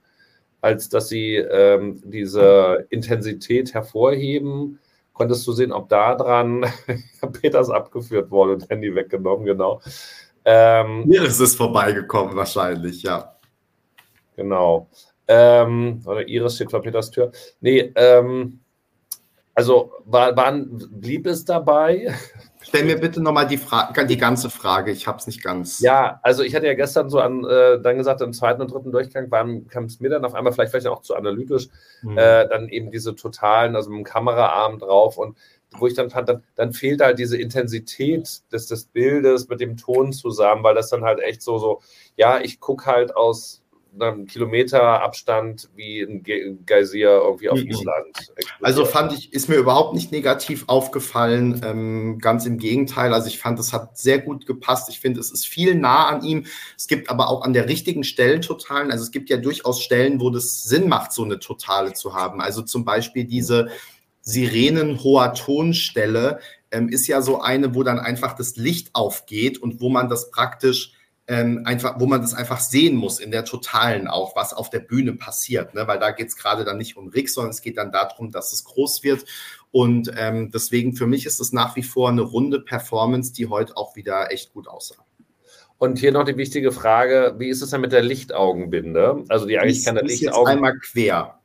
als 0.60 0.88
dass 0.88 1.08
sie 1.08 1.36
ähm, 1.36 2.02
diese 2.04 2.86
Intensität 2.90 3.74
hervorheben 3.74 4.80
konntest 5.16 5.46
du 5.46 5.52
sehen, 5.52 5.72
ob 5.72 5.88
da 5.88 6.14
dran 6.14 6.66
Peters 7.40 7.70
abgeführt 7.70 8.30
wurde 8.30 8.52
und 8.54 8.68
Handy 8.68 8.94
weggenommen, 8.94 9.46
genau. 9.46 9.80
Ähm, 10.44 11.04
Hier 11.10 11.24
ist 11.24 11.56
vorbeigekommen, 11.56 12.36
wahrscheinlich, 12.36 13.02
ja. 13.02 13.36
Genau. 14.36 14.88
Ähm, 15.26 16.02
oder 16.04 16.28
Iris 16.28 16.56
steht 16.56 16.70
vor 16.70 16.82
Peters 16.82 17.10
Tür. 17.10 17.32
Nee, 17.60 17.92
ähm, 17.96 18.60
also 19.54 19.92
war, 20.04 20.36
waren, 20.36 20.78
blieb 20.90 21.26
es 21.26 21.44
dabei? 21.44 22.14
Stell 22.76 22.86
mir 22.86 23.00
bitte 23.00 23.22
nochmal 23.22 23.46
die, 23.46 23.58
die 24.06 24.16
ganze 24.18 24.50
Frage, 24.50 24.90
ich 24.90 25.06
habe 25.06 25.16
es 25.18 25.26
nicht 25.26 25.42
ganz. 25.42 25.80
Ja, 25.80 26.20
also 26.22 26.42
ich 26.42 26.54
hatte 26.54 26.66
ja 26.66 26.74
gestern 26.74 27.08
so 27.08 27.20
an, 27.20 27.42
äh, 27.44 27.80
dann 27.80 27.96
gesagt, 27.96 28.20
im 28.20 28.34
zweiten 28.34 28.60
und 28.60 28.70
dritten 28.70 28.92
Durchgang 28.92 29.30
kam 29.30 29.84
es 29.84 29.98
mir 29.98 30.10
dann 30.10 30.26
auf 30.26 30.34
einmal, 30.34 30.52
vielleicht 30.52 30.72
vielleicht 30.72 30.86
auch 30.86 31.00
zu 31.00 31.14
analytisch, 31.14 31.68
mhm. 32.02 32.18
äh, 32.18 32.46
dann 32.46 32.68
eben 32.68 32.90
diese 32.90 33.14
totalen, 33.14 33.76
also 33.76 33.88
mit 33.88 34.00
dem 34.00 34.04
Kameraarm 34.04 34.78
drauf 34.78 35.16
und 35.16 35.38
wo 35.78 35.86
ich 35.86 35.94
dann 35.94 36.10
fand, 36.10 36.28
dann, 36.28 36.42
dann 36.54 36.72
fehlt 36.74 37.00
halt 37.00 37.18
diese 37.18 37.38
Intensität 37.38 38.42
des, 38.52 38.66
des 38.66 38.84
Bildes 38.84 39.48
mit 39.48 39.60
dem 39.60 39.78
Ton 39.78 40.12
zusammen, 40.12 40.62
weil 40.62 40.74
das 40.74 40.90
dann 40.90 41.02
halt 41.02 41.20
echt 41.20 41.40
so, 41.40 41.56
so, 41.58 41.80
ja, 42.16 42.40
ich 42.40 42.60
gucke 42.60 42.84
halt 42.84 43.16
aus 43.16 43.62
einem 44.00 44.26
Kilometer 44.26 45.02
Abstand 45.02 45.68
wie 45.74 46.00
ein 46.02 46.22
Geysir 46.66 47.20
irgendwie 47.24 47.48
auf 47.48 47.60
mhm. 47.60 47.70
Island. 47.70 48.32
Also 48.60 48.84
fand 48.84 49.12
ich, 49.12 49.32
ist 49.32 49.48
mir 49.48 49.56
überhaupt 49.56 49.94
nicht 49.94 50.12
negativ 50.12 50.64
aufgefallen. 50.66 51.60
Ähm, 51.64 52.18
ganz 52.18 52.46
im 52.46 52.58
Gegenteil. 52.58 53.12
Also 53.14 53.28
ich 53.28 53.38
fand, 53.38 53.58
es 53.58 53.72
hat 53.72 53.98
sehr 53.98 54.18
gut 54.18 54.46
gepasst. 54.46 54.88
Ich 54.88 55.00
finde, 55.00 55.20
es 55.20 55.30
ist 55.30 55.46
viel 55.46 55.74
nah 55.74 56.06
an 56.06 56.22
ihm. 56.22 56.46
Es 56.76 56.86
gibt 56.86 57.10
aber 57.10 57.28
auch 57.28 57.42
an 57.42 57.52
der 57.52 57.68
richtigen 57.68 58.04
Stellen 58.04 58.42
Totalen. 58.42 58.90
Also 58.90 59.04
es 59.04 59.10
gibt 59.10 59.30
ja 59.30 59.36
durchaus 59.36 59.82
Stellen, 59.82 60.20
wo 60.20 60.30
das 60.30 60.64
Sinn 60.64 60.88
macht, 60.88 61.12
so 61.12 61.24
eine 61.24 61.38
Totale 61.38 61.92
zu 61.92 62.14
haben. 62.14 62.40
Also 62.40 62.62
zum 62.62 62.84
Beispiel 62.84 63.24
diese 63.24 63.68
Sirenenhoher 64.20 65.34
Tonstelle 65.34 66.40
ähm, 66.70 66.88
ist 66.88 67.06
ja 67.06 67.22
so 67.22 67.40
eine, 67.40 67.74
wo 67.74 67.82
dann 67.82 67.98
einfach 67.98 68.34
das 68.34 68.56
Licht 68.56 68.90
aufgeht 68.92 69.58
und 69.58 69.80
wo 69.80 69.88
man 69.88 70.08
das 70.08 70.30
praktisch 70.30 70.95
ähm, 71.28 71.62
einfach, 71.64 71.98
wo 71.98 72.06
man 72.06 72.20
das 72.20 72.34
einfach 72.34 72.60
sehen 72.60 72.94
muss 72.94 73.18
in 73.18 73.30
der 73.30 73.44
Totalen 73.44 74.06
auch, 74.06 74.36
was 74.36 74.52
auf 74.52 74.70
der 74.70 74.78
Bühne 74.78 75.12
passiert, 75.14 75.74
ne? 75.74 75.86
weil 75.88 75.98
da 75.98 76.12
geht 76.12 76.28
es 76.28 76.36
gerade 76.36 76.64
dann 76.64 76.78
nicht 76.78 76.96
um 76.96 77.08
Rick, 77.08 77.30
sondern 77.30 77.50
es 77.50 77.62
geht 77.62 77.78
dann 77.78 77.90
darum, 77.90 78.30
dass 78.30 78.52
es 78.52 78.64
groß 78.64 79.02
wird. 79.02 79.24
Und 79.72 80.12
ähm, 80.16 80.50
deswegen 80.52 80.94
für 80.94 81.06
mich 81.06 81.26
ist 81.26 81.40
es 81.40 81.52
nach 81.52 81.74
wie 81.76 81.82
vor 81.82 82.10
eine 82.10 82.22
runde 82.22 82.60
Performance, 82.60 83.32
die 83.32 83.48
heute 83.48 83.76
auch 83.76 83.96
wieder 83.96 84.30
echt 84.30 84.52
gut 84.52 84.68
aussah. 84.68 85.04
Und 85.78 85.98
hier 85.98 86.12
noch 86.12 86.24
die 86.24 86.36
wichtige 86.36 86.72
Frage: 86.72 87.34
Wie 87.38 87.48
ist 87.48 87.60
es 87.60 87.70
denn 87.70 87.82
mit 87.82 87.92
der 87.92 88.02
Lichtaugenbinde? 88.02 89.24
Also 89.28 89.46
die 89.46 89.58
eigentlich 89.58 89.84
keine 89.84 90.00
Lichtaugen. 90.00 90.52
einmal 90.52 90.78
quer. 90.78 91.38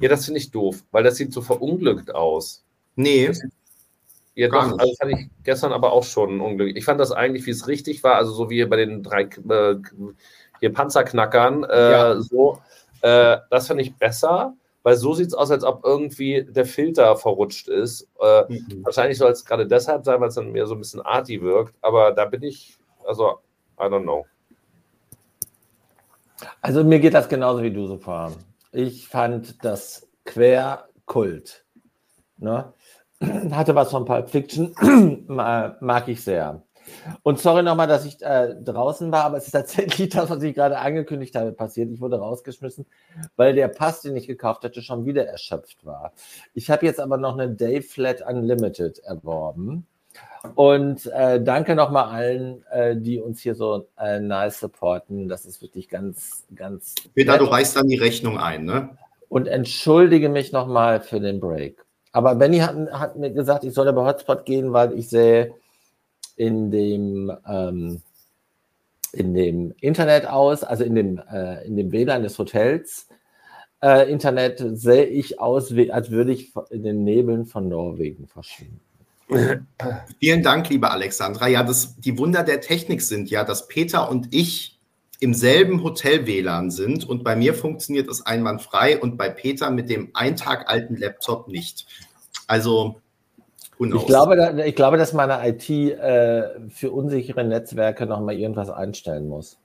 Ja, 0.00 0.08
das 0.08 0.26
finde 0.26 0.38
ich 0.38 0.52
doof, 0.52 0.84
weil 0.92 1.02
das 1.02 1.16
sieht 1.16 1.32
so 1.32 1.42
verunglückt 1.42 2.14
aus. 2.14 2.64
Nee. 2.94 3.26
Das 3.26 3.38
sieht 3.38 3.52
ja, 4.34 4.48
doch, 4.48 4.62
also 4.62 4.76
das 4.76 5.00
hatte 5.00 5.12
ich 5.12 5.28
gestern 5.44 5.72
aber 5.72 5.92
auch 5.92 6.04
schon 6.04 6.40
unglücklich. 6.40 6.76
Ich 6.76 6.84
fand 6.84 7.00
das 7.00 7.12
eigentlich, 7.12 7.46
wie 7.46 7.50
es 7.50 7.68
richtig 7.68 8.02
war, 8.02 8.16
also 8.16 8.32
so 8.32 8.48
wie 8.48 8.64
bei 8.64 8.76
den 8.76 9.02
drei 9.02 9.22
äh, 9.22 9.76
hier 10.60 10.72
Panzerknackern, 10.72 11.64
äh, 11.64 11.90
ja. 11.92 12.20
so, 12.20 12.58
äh, 13.02 13.38
das 13.50 13.66
fand 13.66 13.80
ich 13.80 13.96
besser, 13.96 14.54
weil 14.84 14.96
so 14.96 15.12
sieht 15.12 15.28
es 15.28 15.34
aus, 15.34 15.50
als 15.50 15.64
ob 15.64 15.84
irgendwie 15.84 16.44
der 16.44 16.64
Filter 16.64 17.16
verrutscht 17.16 17.68
ist. 17.68 18.08
Äh, 18.20 18.44
mhm. 18.48 18.84
Wahrscheinlich 18.84 19.18
soll 19.18 19.32
es 19.32 19.44
gerade 19.44 19.66
deshalb 19.66 20.04
sein, 20.04 20.20
weil 20.20 20.28
es 20.28 20.34
dann 20.34 20.52
mir 20.52 20.66
so 20.66 20.74
ein 20.74 20.78
bisschen 20.78 21.02
arty 21.02 21.42
wirkt, 21.42 21.74
aber 21.82 22.12
da 22.12 22.24
bin 22.24 22.42
ich, 22.42 22.78
also, 23.04 23.40
I 23.78 23.84
don't 23.84 24.02
know. 24.02 24.24
Also 26.60 26.84
mir 26.84 27.00
geht 27.00 27.14
das 27.14 27.28
genauso 27.28 27.62
wie 27.62 27.70
du 27.70 27.86
so. 27.86 28.00
Ich 28.72 29.08
fand 29.08 29.64
das 29.64 30.08
Querkult. 30.24 31.64
Ne? 32.38 32.72
hatte 33.52 33.74
was 33.74 33.90
von 33.90 34.04
Pulp 34.04 34.28
Fiction, 34.28 34.74
mag 35.26 36.08
ich 36.08 36.22
sehr. 36.22 36.62
Und 37.22 37.38
sorry 37.38 37.62
nochmal, 37.62 37.86
dass 37.86 38.04
ich 38.04 38.20
äh, 38.22 38.54
draußen 38.54 39.12
war, 39.12 39.24
aber 39.24 39.38
es 39.38 39.46
ist 39.46 39.52
tatsächlich 39.52 40.08
das, 40.10 40.30
was 40.30 40.42
ich 40.42 40.54
gerade 40.54 40.78
angekündigt 40.78 41.34
habe, 41.34 41.52
passiert. 41.52 41.90
Ich 41.90 42.00
wurde 42.00 42.18
rausgeschmissen, 42.18 42.86
weil 43.36 43.54
der 43.54 43.68
Pass, 43.68 44.02
den 44.02 44.16
ich 44.16 44.26
gekauft 44.26 44.64
hatte, 44.64 44.82
schon 44.82 45.06
wieder 45.06 45.26
erschöpft 45.26 45.84
war. 45.84 46.12
Ich 46.54 46.70
habe 46.70 46.86
jetzt 46.86 47.00
aber 47.00 47.16
noch 47.16 47.38
eine 47.38 47.50
Day 47.50 47.82
Flat 47.82 48.22
Unlimited 48.26 48.98
erworben. 49.00 49.86
Und 50.56 51.06
äh, 51.06 51.42
danke 51.42 51.76
nochmal 51.76 52.06
allen, 52.06 52.64
äh, 52.72 52.96
die 52.96 53.20
uns 53.20 53.40
hier 53.40 53.54
so 53.54 53.86
äh, 53.96 54.18
nice 54.18 54.58
supporten. 54.58 55.28
Das 55.28 55.46
ist 55.46 55.62
wirklich 55.62 55.88
ganz, 55.88 56.44
ganz. 56.54 56.96
Peter, 57.14 57.32
nett. 57.32 57.40
du 57.40 57.44
reichst 57.44 57.76
dann 57.76 57.86
die 57.86 57.96
Rechnung 57.96 58.38
ein, 58.38 58.64
ne? 58.64 58.90
Und 59.28 59.46
entschuldige 59.46 60.28
mich 60.28 60.52
nochmal 60.52 61.00
für 61.00 61.20
den 61.20 61.40
Break. 61.40 61.82
Aber 62.12 62.34
Benny 62.34 62.58
hat, 62.58 62.76
hat, 62.92 63.16
mir 63.16 63.30
gesagt, 63.30 63.64
ich 63.64 63.74
soll 63.74 63.88
über 63.88 64.04
Hotspot 64.04 64.44
gehen, 64.44 64.72
weil 64.72 64.92
ich 64.98 65.08
sehe 65.08 65.54
in 66.36 66.70
dem, 66.70 67.32
ähm, 67.48 68.02
in 69.12 69.34
dem 69.34 69.74
Internet 69.80 70.26
aus, 70.26 70.62
also 70.62 70.84
in 70.84 70.94
dem, 70.94 71.18
äh, 71.30 71.66
in 71.66 71.76
dem 71.76 71.90
WLAN 71.90 72.22
des 72.22 72.38
Hotels, 72.38 73.08
äh, 73.82 74.10
Internet 74.10 74.62
sehe 74.78 75.04
ich 75.04 75.40
aus, 75.40 75.74
wie, 75.74 75.90
als 75.90 76.10
würde 76.10 76.32
ich 76.32 76.52
in 76.70 76.82
den 76.82 77.04
Nebeln 77.04 77.46
von 77.46 77.68
Norwegen 77.68 78.28
verschwinden. 78.28 78.80
Vielen 80.20 80.42
Dank, 80.42 80.68
liebe 80.68 80.90
Alexandra. 80.90 81.48
Ja, 81.48 81.62
das, 81.62 81.96
die 81.96 82.18
Wunder 82.18 82.42
der 82.42 82.60
Technik 82.60 83.02
sind 83.02 83.30
ja, 83.30 83.44
dass 83.44 83.66
Peter 83.68 84.10
und 84.10 84.34
ich 84.34 84.71
im 85.22 85.34
selben 85.34 85.84
Hotel-WLAN 85.84 86.72
sind 86.72 87.08
und 87.08 87.22
bei 87.22 87.36
mir 87.36 87.54
funktioniert 87.54 88.08
es 88.08 88.26
einwandfrei 88.26 88.98
und 88.98 89.16
bei 89.16 89.30
Peter 89.30 89.70
mit 89.70 89.88
dem 89.88 90.10
ein 90.14 90.34
Tag 90.34 90.68
alten 90.68 90.96
Laptop 90.96 91.46
nicht. 91.46 91.86
Also 92.48 92.96
ich 93.78 94.06
glaube, 94.06 94.62
ich 94.66 94.74
glaube, 94.74 94.96
dass 94.96 95.12
meine 95.12 95.48
IT 95.48 95.68
äh, 95.70 96.68
für 96.70 96.90
unsichere 96.90 97.44
Netzwerke 97.44 98.06
nochmal 98.06 98.36
irgendwas 98.36 98.68
einstellen 98.68 99.28
muss. 99.28 99.58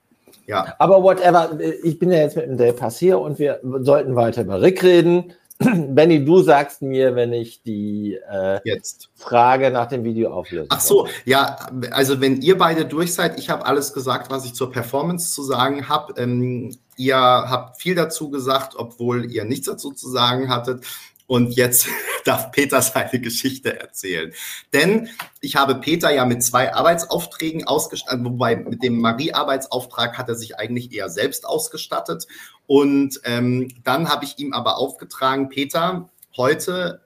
Ja. 0.46 0.76
Aber 0.78 1.02
whatever, 1.02 1.60
ich 1.84 1.98
bin 1.98 2.12
ja 2.12 2.20
jetzt 2.20 2.36
mit 2.36 2.46
dem 2.46 2.58
Day 2.58 2.72
Pass 2.72 3.00
hier 3.00 3.20
und 3.20 3.40
wir 3.40 3.60
sollten 3.80 4.16
weiter 4.16 4.44
über 4.44 4.62
Rick 4.62 4.84
reden. 4.84 5.34
Benny, 5.90 6.24
du 6.24 6.42
sagst 6.42 6.82
mir, 6.82 7.16
wenn 7.16 7.34
ich 7.34 7.64
die 7.64 8.20
äh, 8.30 8.60
Jetzt. 8.64 9.10
Frage 9.16 9.72
nach 9.72 9.88
dem 9.88 10.04
Video 10.04 10.32
auflöse. 10.32 10.68
Ach 10.70 10.80
so, 10.80 11.08
ja, 11.26 11.58
also 11.92 12.22
wenn 12.22 12.42
ihr 12.42 12.58
beide 12.58 12.86
durch 12.86 13.14
seid, 13.14 13.40
ich 13.40 13.50
habe 13.50 13.66
alles 13.66 13.94
gesagt, 13.94 14.30
was 14.30 14.46
ich 14.46 14.54
zur 14.54 14.72
Performance 14.72 15.34
zu 15.34 15.44
sagen 15.44 15.90
habe. 15.90 16.14
Ähm, 16.22 16.78
ihr 16.96 17.18
habt 17.18 17.82
viel 17.82 17.96
dazu 17.96 18.30
gesagt, 18.30 18.74
obwohl 18.76 19.32
ihr 19.32 19.46
nichts 19.46 19.66
dazu 19.66 19.92
zu 19.92 20.10
sagen 20.10 20.50
hattet. 20.50 20.86
Und 21.26 21.56
jetzt 21.56 21.88
darf 22.26 22.52
Peter 22.52 22.82
seine 22.82 23.20
Geschichte 23.20 23.80
erzählen. 23.80 24.34
Denn 24.74 25.10
ich 25.42 25.56
habe 25.56 25.76
Peter 25.76 26.14
ja 26.14 26.26
mit 26.26 26.44
zwei 26.44 26.74
Arbeitsaufträgen 26.74 27.68
ausgestattet, 27.68 28.24
wobei 28.24 28.56
mit 28.56 28.84
dem 28.84 29.00
Marie-Arbeitsauftrag 29.00 30.18
hat 30.18 30.30
er 30.30 30.36
sich 30.36 30.58
eigentlich 30.58 30.94
eher 30.94 31.10
selbst 31.10 31.46
ausgestattet. 31.46 32.28
Und 32.68 33.20
ähm, 33.24 33.70
dann 33.84 34.10
habe 34.10 34.26
ich 34.26 34.38
ihm 34.38 34.54
aber 34.54 34.78
aufgetragen, 34.78 35.50
Peter, 35.50 36.10
heute 36.36 37.02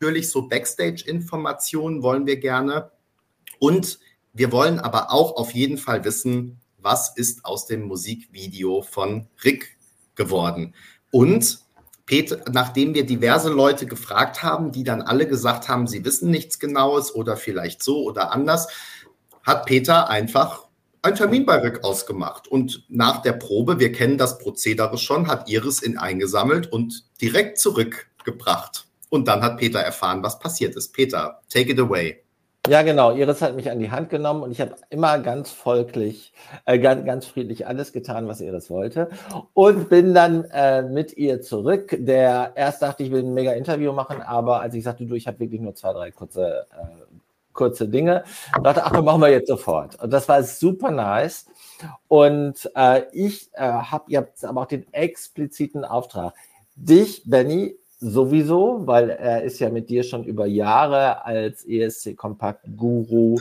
natürlich 0.00 0.30
so 0.30 0.48
Backstage-Informationen 0.48 2.02
wollen 2.02 2.26
wir 2.26 2.38
gerne. 2.38 2.90
Und 3.58 4.00
wir 4.32 4.50
wollen 4.50 4.80
aber 4.80 5.12
auch 5.12 5.36
auf 5.36 5.52
jeden 5.52 5.78
Fall 5.78 6.04
wissen, 6.04 6.60
was 6.78 7.16
ist 7.16 7.44
aus 7.44 7.66
dem 7.66 7.82
Musikvideo 7.82 8.82
von 8.82 9.28
Rick 9.44 9.78
geworden. 10.16 10.74
Und 11.12 11.60
Peter, 12.06 12.42
nachdem 12.50 12.94
wir 12.94 13.06
diverse 13.06 13.50
Leute 13.50 13.86
gefragt 13.86 14.42
haben, 14.42 14.72
die 14.72 14.82
dann 14.82 15.02
alle 15.02 15.28
gesagt 15.28 15.68
haben, 15.68 15.86
sie 15.86 16.04
wissen 16.04 16.30
nichts 16.30 16.58
Genaues 16.58 17.14
oder 17.14 17.36
vielleicht 17.36 17.82
so 17.82 18.02
oder 18.02 18.32
anders, 18.32 18.68
hat 19.44 19.66
Peter 19.66 20.08
einfach 20.08 20.66
einen 21.02 21.16
Termin 21.16 21.44
bei 21.44 21.56
Rick 21.56 21.84
ausgemacht. 21.84 22.48
Und 22.48 22.84
nach 22.88 23.22
der 23.22 23.32
Probe, 23.32 23.78
wir 23.78 23.92
kennen 23.92 24.18
das 24.18 24.38
Prozedere 24.38 24.98
schon, 24.98 25.26
hat 25.28 25.48
Iris 25.48 25.82
ihn 25.82 25.98
eingesammelt 25.98 26.72
und 26.72 27.04
direkt 27.20 27.58
zurückgebracht. 27.58 28.86
Und 29.10 29.28
dann 29.28 29.42
hat 29.42 29.58
Peter 29.58 29.80
erfahren, 29.80 30.22
was 30.22 30.38
passiert 30.38 30.74
ist. 30.76 30.92
Peter, 30.94 31.42
take 31.50 31.72
it 31.72 31.78
away. 31.78 32.22
Ja, 32.68 32.82
genau. 32.82 33.10
Iris 33.10 33.42
hat 33.42 33.56
mich 33.56 33.68
an 33.72 33.80
die 33.80 33.90
Hand 33.90 34.08
genommen 34.08 34.44
und 34.44 34.52
ich 34.52 34.60
habe 34.60 34.76
immer 34.88 35.18
ganz 35.18 35.50
folglich, 35.50 36.32
äh, 36.64 36.78
ganz, 36.78 37.04
ganz, 37.04 37.26
friedlich 37.26 37.66
alles 37.66 37.92
getan, 37.92 38.28
was 38.28 38.40
Iris 38.40 38.70
wollte. 38.70 39.08
Und 39.52 39.88
bin 39.88 40.14
dann 40.14 40.44
äh, 40.44 40.82
mit 40.82 41.16
ihr 41.16 41.42
zurück. 41.42 41.96
Der 41.98 42.52
erst 42.54 42.80
dachte 42.80 43.02
ich, 43.02 43.10
will 43.10 43.24
ein 43.24 43.34
mega 43.34 43.50
Interview 43.52 43.92
machen, 43.92 44.22
aber 44.22 44.60
als 44.60 44.74
ich 44.74 44.84
sagte, 44.84 45.06
du, 45.06 45.16
ich 45.16 45.26
habe 45.26 45.40
wirklich 45.40 45.60
nur 45.60 45.74
zwei, 45.74 45.92
drei 45.92 46.12
kurze, 46.12 46.66
äh, 46.70 47.11
kurze 47.52 47.88
Dinge, 47.88 48.24
dachte, 48.62 48.84
ach, 48.84 48.92
dann 48.92 49.04
machen 49.04 49.20
wir 49.20 49.30
jetzt 49.30 49.48
sofort. 49.48 50.00
Und 50.02 50.12
das 50.12 50.28
war 50.28 50.42
super 50.42 50.90
nice. 50.90 51.46
Und 52.08 52.70
äh, 52.76 53.04
ich 53.12 53.50
äh, 53.54 53.62
habe 53.62 54.04
jetzt 54.08 54.44
aber 54.44 54.62
auch 54.62 54.66
den 54.66 54.92
expliziten 54.92 55.84
Auftrag, 55.84 56.34
dich, 56.76 57.22
Benny, 57.26 57.76
sowieso, 57.98 58.86
weil 58.86 59.10
er 59.10 59.42
ist 59.44 59.60
ja 59.60 59.70
mit 59.70 59.88
dir 59.88 60.02
schon 60.02 60.24
über 60.24 60.46
Jahre 60.46 61.24
als 61.24 61.64
ESC 61.64 62.16
Kompakt 62.16 62.66
Guru 62.76 63.38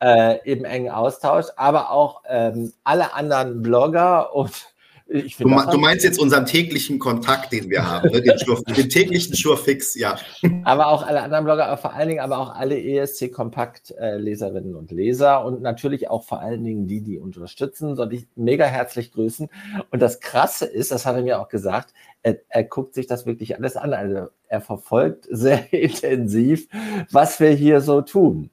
äh, 0.00 0.38
im 0.50 0.64
engen 0.64 0.90
Austausch, 0.90 1.46
aber 1.56 1.90
auch 1.90 2.22
ähm, 2.28 2.72
alle 2.84 3.14
anderen 3.14 3.62
Blogger 3.62 4.34
und 4.34 4.74
ich 5.10 5.36
du, 5.38 5.44
du, 5.48 5.78
meinst 5.78 6.04
jetzt 6.04 6.18
unseren 6.18 6.44
täglichen 6.44 6.98
Kontakt, 6.98 7.50
den 7.52 7.70
wir 7.70 7.90
haben, 7.90 8.10
ne? 8.10 8.20
den, 8.20 8.38
Schur, 8.38 8.62
den, 8.76 8.90
täglichen 8.90 9.34
Schurfix, 9.34 9.94
ja. 9.94 10.18
Aber 10.64 10.88
auch 10.88 11.06
alle 11.06 11.22
anderen 11.22 11.44
Blogger, 11.44 11.66
aber 11.66 11.78
vor 11.78 11.94
allen 11.94 12.08
Dingen 12.08 12.20
aber 12.20 12.38
auch 12.38 12.54
alle 12.54 12.78
ESC-Kompakt-Leserinnen 12.78 14.74
und 14.74 14.90
Leser 14.90 15.44
und 15.44 15.62
natürlich 15.62 16.10
auch 16.10 16.24
vor 16.24 16.40
allen 16.40 16.62
Dingen 16.62 16.86
die, 16.86 17.00
die 17.00 17.18
unterstützen, 17.18 17.96
soll 17.96 18.12
ich 18.12 18.28
mega 18.36 18.66
herzlich 18.66 19.12
grüßen. 19.12 19.48
Und 19.90 20.02
das 20.02 20.20
Krasse 20.20 20.66
ist, 20.66 20.90
das 20.90 21.06
hat 21.06 21.16
er 21.16 21.22
mir 21.22 21.40
auch 21.40 21.48
gesagt, 21.48 21.94
er, 22.22 22.38
er 22.48 22.64
guckt 22.64 22.94
sich 22.94 23.06
das 23.06 23.24
wirklich 23.24 23.56
alles 23.56 23.76
an. 23.76 23.94
Also 23.94 24.28
er 24.48 24.60
verfolgt 24.60 25.26
sehr 25.30 25.72
intensiv, 25.72 26.68
was 27.10 27.40
wir 27.40 27.50
hier 27.50 27.80
so 27.80 28.02
tun. 28.02 28.50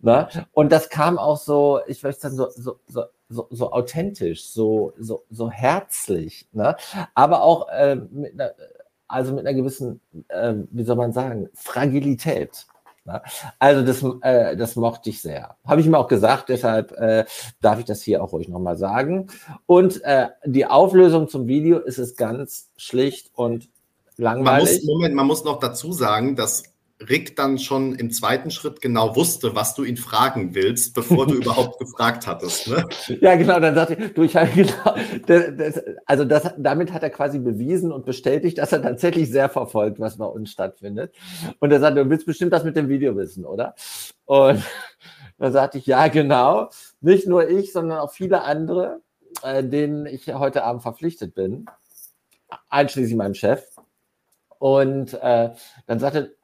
Ne? 0.00 0.28
Und 0.52 0.70
das 0.70 0.90
kam 0.90 1.18
auch 1.18 1.38
so, 1.38 1.80
ich 1.88 2.04
weiß 2.04 2.20
dann 2.20 2.36
so, 2.36 2.48
so, 2.50 2.78
so 2.86 3.02
so, 3.28 3.46
so 3.50 3.72
authentisch, 3.72 4.46
so, 4.46 4.92
so, 4.98 5.24
so 5.30 5.50
herzlich, 5.50 6.48
ne? 6.52 6.76
aber 7.14 7.42
auch 7.42 7.68
äh, 7.68 7.96
mit 7.96 8.34
einer, 8.34 8.52
also 9.06 9.32
mit 9.32 9.46
einer 9.46 9.54
gewissen, 9.54 10.00
äh, 10.28 10.54
wie 10.70 10.84
soll 10.84 10.96
man 10.96 11.12
sagen, 11.12 11.48
Fragilität. 11.54 12.66
Ne? 13.04 13.22
Also 13.58 13.82
das, 13.82 14.04
äh, 14.22 14.56
das 14.56 14.76
mochte 14.76 15.10
ich 15.10 15.20
sehr. 15.20 15.56
Habe 15.66 15.80
ich 15.80 15.86
ihm 15.86 15.94
auch 15.94 16.08
gesagt, 16.08 16.48
deshalb 16.48 16.92
äh, 16.92 17.24
darf 17.60 17.78
ich 17.78 17.86
das 17.86 18.02
hier 18.02 18.22
auch 18.22 18.32
ruhig 18.32 18.48
nochmal 18.48 18.76
sagen. 18.76 19.28
Und 19.66 20.02
äh, 20.04 20.28
die 20.44 20.66
Auflösung 20.66 21.28
zum 21.28 21.46
Video 21.46 21.78
ist 21.78 21.98
es 21.98 22.16
ganz 22.16 22.70
schlicht 22.76 23.30
und 23.34 23.68
langweilig. 24.16 24.68
Man 24.68 24.74
muss, 24.74 24.84
Moment, 24.84 25.14
man 25.14 25.26
muss 25.26 25.44
noch 25.44 25.58
dazu 25.58 25.92
sagen, 25.92 26.36
dass 26.36 26.64
Rick 27.00 27.36
dann 27.36 27.58
schon 27.58 27.94
im 27.94 28.10
zweiten 28.10 28.50
Schritt 28.50 28.80
genau 28.80 29.14
wusste, 29.14 29.54
was 29.54 29.74
du 29.74 29.84
ihn 29.84 29.96
fragen 29.96 30.54
willst, 30.54 30.94
bevor 30.94 31.26
du 31.26 31.34
überhaupt 31.36 31.78
gefragt 31.78 32.26
hattest. 32.26 32.68
Ne? 32.68 32.84
Ja, 33.20 33.36
genau, 33.36 33.60
dann 33.60 33.74
sagte 33.74 33.94
ich, 33.94 34.14
du, 34.14 34.22
ich 34.24 34.34
habe 34.36 34.48
genau, 34.54 34.96
das, 35.26 35.44
das, 35.56 35.84
also 36.06 36.24
das, 36.24 36.54
damit 36.58 36.92
hat 36.92 37.02
er 37.02 37.10
quasi 37.10 37.38
bewiesen 37.38 37.92
und 37.92 38.04
bestätigt, 38.04 38.58
dass 38.58 38.72
er 38.72 38.82
tatsächlich 38.82 39.30
sehr 39.30 39.48
verfolgt, 39.48 40.00
was 40.00 40.16
bei 40.16 40.24
uns 40.24 40.50
stattfindet. 40.50 41.14
Und 41.60 41.70
er 41.70 41.80
sagte, 41.80 42.02
du 42.02 42.10
willst 42.10 42.26
bestimmt 42.26 42.52
das 42.52 42.64
mit 42.64 42.76
dem 42.76 42.88
Video 42.88 43.16
wissen, 43.16 43.44
oder? 43.44 43.74
Und 44.24 44.62
dann 45.38 45.52
sagte 45.52 45.78
ich, 45.78 45.86
ja, 45.86 46.08
genau, 46.08 46.68
nicht 47.00 47.28
nur 47.28 47.48
ich, 47.48 47.72
sondern 47.72 47.98
auch 47.98 48.12
viele 48.12 48.42
andere, 48.42 49.02
äh, 49.44 49.62
denen 49.62 50.06
ich 50.06 50.26
heute 50.34 50.64
Abend 50.64 50.82
verpflichtet 50.82 51.34
bin, 51.34 51.66
einschließlich 52.68 53.14
meinem 53.14 53.34
Chef. 53.34 53.64
Und 54.58 55.14
äh, 55.14 55.50
dann 55.86 56.00
sagte 56.00 56.37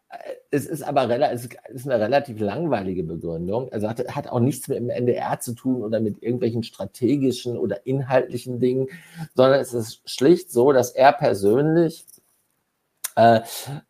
es 0.51 0.67
ist 0.67 0.83
aber 0.83 1.09
es 1.33 1.49
ist 1.69 1.89
eine 1.89 2.01
relativ 2.03 2.41
langweilige 2.41 3.03
Begründung. 3.03 3.73
Also 3.73 3.89
hat, 3.89 3.99
hat 4.15 4.29
auch 4.29 4.41
nichts 4.41 4.69
mit 4.69 4.79
dem 4.79 4.91
NDR 4.91 5.41
zu 5.41 5.55
tun 5.55 5.83
oder 5.83 6.01
mit 6.01 6.23
irgendwelchen 6.23 6.63
strategischen 6.63 7.57
oder 7.57 7.87
inhaltlichen 7.87 8.61
Dingen, 8.61 8.89
sondern 9.35 9.61
es 9.61 9.75
ist 9.75 10.09
schlicht 10.09 10.51
so, 10.51 10.73
dass 10.73 10.91
er 10.91 11.13
persönlich 11.13 12.07
äh, 13.17 13.41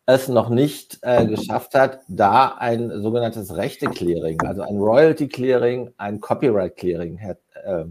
es 0.05 0.27
noch 0.27 0.49
nicht 0.49 0.99
äh, 1.01 1.25
geschafft 1.25 1.75
hat, 1.75 1.99
da 2.07 2.55
ein 2.57 3.01
sogenanntes 3.01 3.55
Rechte-Clearing, 3.55 4.41
also 4.41 4.61
ein 4.61 4.77
Royalty-Clearing, 4.77 5.93
ein 5.97 6.19
Copyright-Clearing 6.19 7.17
äh, 7.17 7.85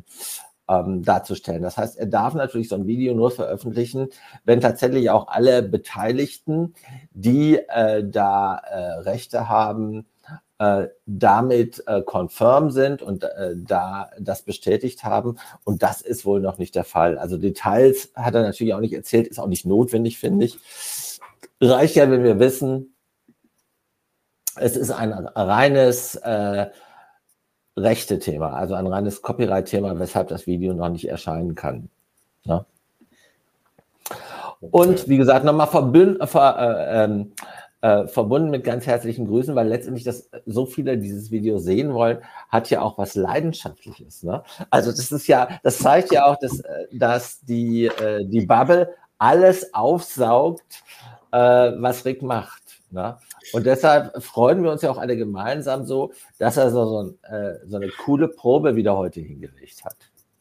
ähm, 0.68 1.02
darzustellen. 1.02 1.62
Das 1.62 1.76
heißt, 1.76 1.98
er 1.98 2.06
darf 2.06 2.34
natürlich 2.34 2.68
so 2.68 2.76
ein 2.76 2.86
Video 2.86 3.14
nur 3.14 3.30
veröffentlichen, 3.30 4.08
wenn 4.44 4.60
tatsächlich 4.60 5.10
auch 5.10 5.28
alle 5.28 5.62
Beteiligten, 5.62 6.74
die 7.12 7.58
äh, 7.68 8.08
da 8.08 8.56
äh, 8.56 8.92
Rechte 9.00 9.48
haben, 9.48 10.06
äh, 10.58 10.88
damit 11.06 11.82
äh, 11.86 12.02
sind 12.68 13.02
und 13.02 13.24
äh, 13.24 13.54
da 13.56 14.10
das 14.18 14.42
bestätigt 14.42 15.04
haben. 15.04 15.38
Und 15.64 15.82
das 15.82 16.00
ist 16.00 16.24
wohl 16.24 16.40
noch 16.40 16.58
nicht 16.58 16.74
der 16.74 16.84
Fall. 16.84 17.18
Also 17.18 17.36
Details 17.36 18.12
hat 18.14 18.34
er 18.34 18.42
natürlich 18.42 18.74
auch 18.74 18.80
nicht 18.80 18.94
erzählt, 18.94 19.26
ist 19.26 19.38
auch 19.38 19.48
nicht 19.48 19.66
notwendig, 19.66 20.18
finde 20.18 20.46
ich. 20.46 20.58
Reicht 21.60 21.96
ja, 21.96 22.10
wenn 22.10 22.24
wir 22.24 22.38
wissen, 22.38 22.94
es 24.56 24.76
ist 24.76 24.90
ein 24.90 25.12
reines 25.12 26.14
äh, 26.16 26.66
Rechte-Thema, 27.76 28.52
also 28.52 28.74
ein 28.74 28.86
reines 28.86 29.22
Copyright-Thema, 29.22 29.98
weshalb 29.98 30.28
das 30.28 30.46
Video 30.46 30.74
noch 30.74 30.88
nicht 30.88 31.08
erscheinen 31.08 31.54
kann. 31.54 31.88
Ne? 32.44 32.64
Und 34.70 35.08
wie 35.08 35.16
gesagt, 35.16 35.44
nochmal 35.44 35.66
ver, 35.66 36.56
äh, 36.58 37.04
ähm, 37.04 37.32
äh, 37.84 38.06
verbunden 38.06 38.50
mit 38.50 38.64
ganz 38.64 38.86
herzlichen 38.86 39.26
Grüßen, 39.26 39.54
weil 39.54 39.68
letztendlich 39.68 40.04
das 40.04 40.30
so 40.46 40.64
viele 40.64 40.96
dieses 40.96 41.30
Video 41.30 41.58
sehen 41.58 41.92
wollen, 41.92 42.18
hat 42.48 42.70
ja 42.70 42.80
auch 42.80 42.96
was 42.96 43.14
Leidenschaftliches. 43.14 44.22
Ne? 44.22 44.42
Also 44.70 44.90
das 44.90 45.12
ist 45.12 45.26
ja, 45.26 45.48
das 45.62 45.78
zeigt 45.78 46.10
ja 46.10 46.24
auch, 46.24 46.36
dass, 46.36 46.60
äh, 46.60 46.86
dass 46.92 47.40
die, 47.40 47.86
äh, 47.86 48.24
die 48.24 48.46
Bubble 48.46 48.94
alles 49.18 49.74
aufsaugt, 49.74 50.82
äh, 51.30 51.36
was 51.36 52.04
Rick 52.06 52.22
macht. 52.22 52.62
Ne? 52.90 53.18
Und 53.52 53.66
deshalb 53.66 54.22
freuen 54.22 54.62
wir 54.62 54.72
uns 54.72 54.82
ja 54.82 54.90
auch 54.90 54.98
alle 54.98 55.16
gemeinsam 55.16 55.84
so, 55.84 56.12
dass 56.38 56.56
er 56.56 56.70
so, 56.70 56.86
so, 56.86 56.98
ein, 57.02 57.32
äh, 57.32 57.58
so 57.66 57.76
eine 57.76 57.88
coole 57.88 58.28
Probe 58.28 58.76
wieder 58.76 58.96
heute 58.96 59.20
hingelegt 59.20 59.84
hat. 59.84 59.96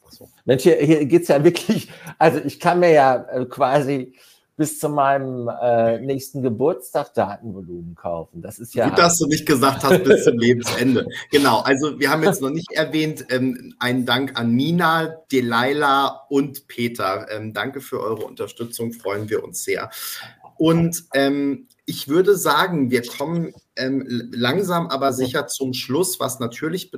So. 0.08 0.28
Mensch, 0.44 0.62
hier, 0.62 0.76
hier 0.76 1.06
geht 1.06 1.22
es 1.22 1.28
ja 1.28 1.42
wirklich, 1.42 1.90
also 2.18 2.38
ich 2.44 2.60
kann 2.60 2.80
mir 2.80 2.92
ja 2.92 3.26
äh, 3.30 3.44
quasi 3.46 4.14
bis 4.56 4.78
zu 4.78 4.88
meinem 4.88 5.48
äh, 5.48 5.98
nächsten 5.98 6.42
Geburtstag 6.42 7.12
Datenvolumen 7.14 7.96
kaufen. 7.96 8.40
Das 8.40 8.60
ist 8.60 8.74
ja. 8.74 8.88
Gut, 8.88 8.98
dass 8.98 9.18
du 9.18 9.26
nicht 9.26 9.46
gesagt 9.46 9.82
hast, 9.82 10.04
bis 10.04 10.24
zum 10.24 10.38
Lebensende. 10.38 11.06
Genau, 11.32 11.60
also 11.60 11.98
wir 11.98 12.10
haben 12.10 12.22
jetzt 12.22 12.40
noch 12.40 12.50
nicht 12.50 12.70
erwähnt, 12.72 13.26
ähm, 13.30 13.74
einen 13.80 14.06
Dank 14.06 14.38
an 14.38 14.54
Nina, 14.54 15.16
Delilah 15.32 16.26
und 16.28 16.68
Peter. 16.68 17.26
Ähm, 17.30 17.52
danke 17.52 17.80
für 17.80 18.00
eure 18.00 18.24
Unterstützung, 18.24 18.92
freuen 18.92 19.28
wir 19.28 19.42
uns 19.42 19.64
sehr. 19.64 19.90
Und 20.56 21.04
ähm, 21.14 21.66
ich 21.86 22.08
würde 22.08 22.36
sagen, 22.36 22.90
wir 22.90 23.02
kommen 23.06 23.52
ähm, 23.76 24.30
langsam 24.32 24.86
aber 24.88 25.12
sicher 25.12 25.46
zum 25.46 25.74
Schluss, 25.74 26.18
was 26.20 26.40
natürlich. 26.40 26.90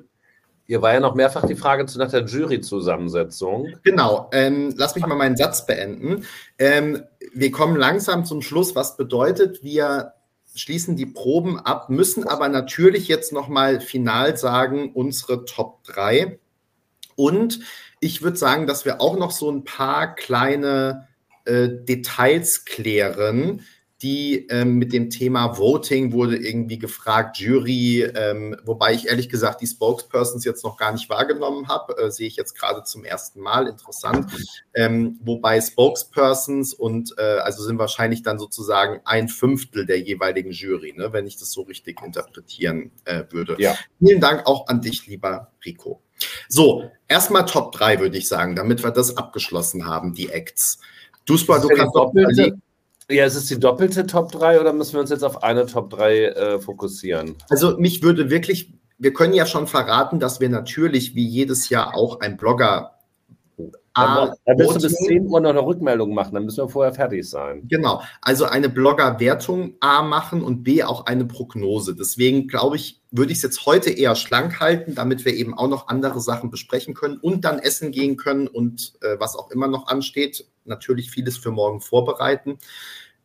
Hier 0.65 0.83
war 0.83 0.95
ja 0.95 1.01
noch 1.01 1.15
mehrfach 1.15 1.47
die 1.47 1.55
Frage 1.55 1.87
zu 1.87 1.99
nach 1.99 2.11
der 2.11 2.25
Jury-Zusammensetzung. 2.25 3.75
Genau, 3.85 4.29
ähm, 4.33 4.75
lass 4.77 4.95
mich 4.97 5.07
mal 5.07 5.15
meinen 5.15 5.37
Satz 5.37 5.67
beenden. 5.67 6.25
Ähm, 6.59 7.03
wir 7.33 7.53
kommen 7.53 7.77
langsam 7.77 8.25
zum 8.25 8.43
Schluss, 8.43 8.75
was 8.75 8.97
bedeutet, 8.97 9.63
wir 9.63 10.13
schließen 10.55 10.97
die 10.97 11.07
Proben 11.07 11.61
ab, 11.61 11.91
müssen 11.91 12.27
aber 12.27 12.49
natürlich 12.49 13.09
jetzt 13.09 13.33
nochmal 13.33 13.81
final 13.81 14.37
sagen, 14.37 14.93
unsere 14.93 15.45
Top 15.45 15.85
3. 15.85 16.39
Und 17.15 17.61
ich 18.01 18.23
würde 18.23 18.37
sagen, 18.37 18.67
dass 18.67 18.85
wir 18.85 19.01
auch 19.01 19.17
noch 19.17 19.31
so 19.31 19.51
ein 19.51 19.65
paar 19.65 20.15
kleine 20.15 21.09
äh, 21.45 21.69
Details 21.69 22.65
klären, 22.65 23.63
die 24.03 24.47
ähm, 24.51 24.75
mit 24.75 24.93
dem 24.93 25.09
Thema 25.09 25.57
Voting 25.57 26.13
wurde 26.13 26.37
irgendwie 26.37 26.79
gefragt, 26.79 27.39
Jury, 27.39 28.03
ähm, 28.03 28.55
wobei 28.63 28.93
ich 28.93 29.09
ehrlich 29.09 29.31
gesagt 29.31 29.63
die 29.63 29.67
Spokespersons 29.67 30.45
jetzt 30.45 30.65
noch 30.65 30.77
gar 30.77 30.93
nicht 30.93 31.09
wahrgenommen 31.09 31.69
habe, 31.69 31.97
äh, 31.97 32.11
sehe 32.11 32.27
ich 32.27 32.37
jetzt 32.37 32.59
gerade 32.59 32.85
zum 32.85 33.05
ersten 33.05 33.41
Mal, 33.41 33.67
interessant. 33.67 34.31
Ähm, 34.75 35.19
wobei 35.23 35.61
Spokespersons 35.63 36.75
und 36.75 37.15
äh, 37.17 37.39
also 37.39 37.63
sind 37.63 37.79
wahrscheinlich 37.79 38.23
dann 38.23 38.39
sozusagen 38.39 39.01
ein 39.07 39.29
Fünftel 39.29 39.87
der 39.87 40.01
jeweiligen 40.01 40.51
Jury, 40.51 40.93
ne, 40.95 41.15
wenn 41.15 41.27
ich 41.27 41.39
das 41.39 41.51
so 41.53 41.63
richtig 41.63 42.03
interpretieren 42.03 42.91
äh, 43.07 43.25
würde. 43.31 43.57
Ja. 43.59 43.77
Vielen 43.99 44.21
Dank 44.21 44.47
auch 44.47 44.69
an 44.69 44.83
dich, 44.83 45.07
lieber 45.07 45.53
Rico. 45.65 46.03
So, 46.49 46.91
erstmal 47.09 47.47
Top 47.47 47.73
3, 47.73 48.01
würde 48.01 48.19
ich 48.19 48.29
sagen, 48.29 48.57
damit 48.57 48.83
wir 48.83 48.91
das 48.91 49.17
abgeschlossen 49.17 49.87
haben, 49.87 50.13
die 50.13 50.29
Acts. 50.29 50.81
Duspa, 51.25 51.59
du 51.59 51.69
kannst 51.69 51.95
doch 51.95 52.13
ja, 53.11 53.25
ist 53.25 53.37
es 53.37 53.47
die 53.47 53.61
doppelte 53.61 54.07
Top 54.07 54.33
3 54.33 54.61
oder 54.61 54.73
müssen 54.73 54.95
wir 54.95 55.01
uns 55.01 55.11
jetzt 55.11 55.25
auf 55.25 55.43
eine 55.43 55.67
Top 55.67 55.91
3 55.91 56.25
äh, 56.25 56.59
fokussieren? 56.59 57.37
Also 57.49 57.79
mich 57.79 58.03
würde 58.03 58.31
wirklich, 58.31 58.73
wir 58.99 59.13
können 59.13 59.35
ja 59.35 59.47
schon 59.47 59.67
verraten, 59.67 60.19
dass 60.19 60.41
wir 60.41 60.49
natürlich 60.49 61.15
wie 61.15 61.27
jedes 61.27 61.69
Jahr 61.69 61.95
auch 61.97 62.21
ein 62.21 62.37
Blogger 62.37 62.97
A, 63.97 64.35
da 64.45 64.59
willst 64.59 64.77
du 64.77 64.81
bis 64.81 64.93
10 64.93 65.27
Uhr 65.27 65.41
noch 65.41 65.49
eine 65.49 65.65
Rückmeldung 65.65 66.13
machen, 66.13 66.35
dann 66.35 66.45
müssen 66.45 66.59
wir 66.59 66.69
vorher 66.69 66.93
fertig 66.93 67.27
sein. 67.27 67.63
Genau, 67.67 68.03
also 68.21 68.45
eine 68.45 68.69
Blogger-Wertung 68.69 69.77
A 69.81 70.03
machen 70.03 70.43
und 70.43 70.65
B 70.65 70.83
auch 70.83 71.07
eine 71.07 71.25
Prognose. 71.25 71.95
Deswegen 71.95 72.47
glaube 72.47 72.77
ich, 72.77 73.01
würde 73.11 73.33
ich 73.33 73.39
es 73.39 73.43
jetzt 73.43 73.65
heute 73.65 73.89
eher 73.89 74.15
schlank 74.15 74.61
halten, 74.61 74.95
damit 74.95 75.25
wir 75.25 75.33
eben 75.33 75.57
auch 75.57 75.69
noch 75.69 75.89
andere 75.89 76.21
Sachen 76.21 76.51
besprechen 76.51 76.93
können 76.93 77.17
und 77.17 77.47
dann 77.47 77.59
essen 77.59 77.91
gehen 77.91 78.19
können 78.19 78.49
und 78.49 78.93
äh, 79.01 79.19
was 79.19 79.35
auch 79.35 79.51
immer 79.51 79.67
noch 79.67 79.87
ansteht. 79.87 80.45
Natürlich 80.67 81.11
vieles 81.11 81.37
für 81.37 81.51
morgen 81.51 81.81
vorbereiten. 81.81 82.59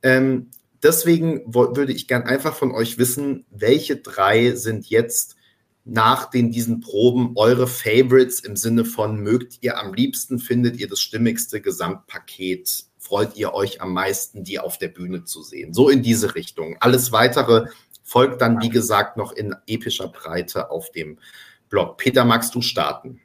Ähm, 0.04 0.50
deswegen 0.84 1.54
würde 1.54 1.92
ich 1.92 2.08
gern 2.08 2.24
einfach 2.24 2.56
von 2.56 2.72
euch 2.72 2.98
wissen, 2.98 3.46
welche 3.50 3.98
drei 3.98 4.56
sind 4.56 4.90
jetzt 4.90 5.36
nach 5.84 6.30
den, 6.30 6.52
diesen 6.52 6.80
Proben 6.80 7.34
eure 7.36 7.68
Favorites 7.68 8.40
im 8.40 8.56
Sinne 8.56 8.86
von 8.86 9.18
mögt 9.18 9.60
ihr 9.62 9.80
am 9.80 9.94
liebsten, 9.94 10.40
findet 10.40 10.78
ihr 10.80 10.88
das 10.88 11.00
stimmigste 11.00 11.60
Gesamtpaket, 11.60 12.86
freut 13.00 13.36
ihr 13.36 13.54
euch 13.54 13.82
am 13.82 13.94
meisten, 13.94 14.44
die 14.44 14.60
auf 14.60 14.78
der 14.78 14.90
Bühne 14.90 15.24
zu 15.24 15.42
sehen. 15.42 15.74
So 15.74 15.90
in 15.90 16.04
diese 16.04 16.36
Richtung. 16.36 16.78
Alles 16.80 17.12
weitere 17.12 17.66
folgt 18.04 18.42
dann, 18.42 18.62
wie 18.62 18.70
gesagt, 18.70 19.18
noch 19.18 19.32
in 19.32 19.56
epischer 19.68 20.08
Breite 20.08 20.70
auf 20.70 20.92
dem 20.92 21.18
Blog. 21.70 21.98
Peter, 21.98 22.26
magst 22.26 22.54
du 22.54 22.62
starten? 22.62 23.20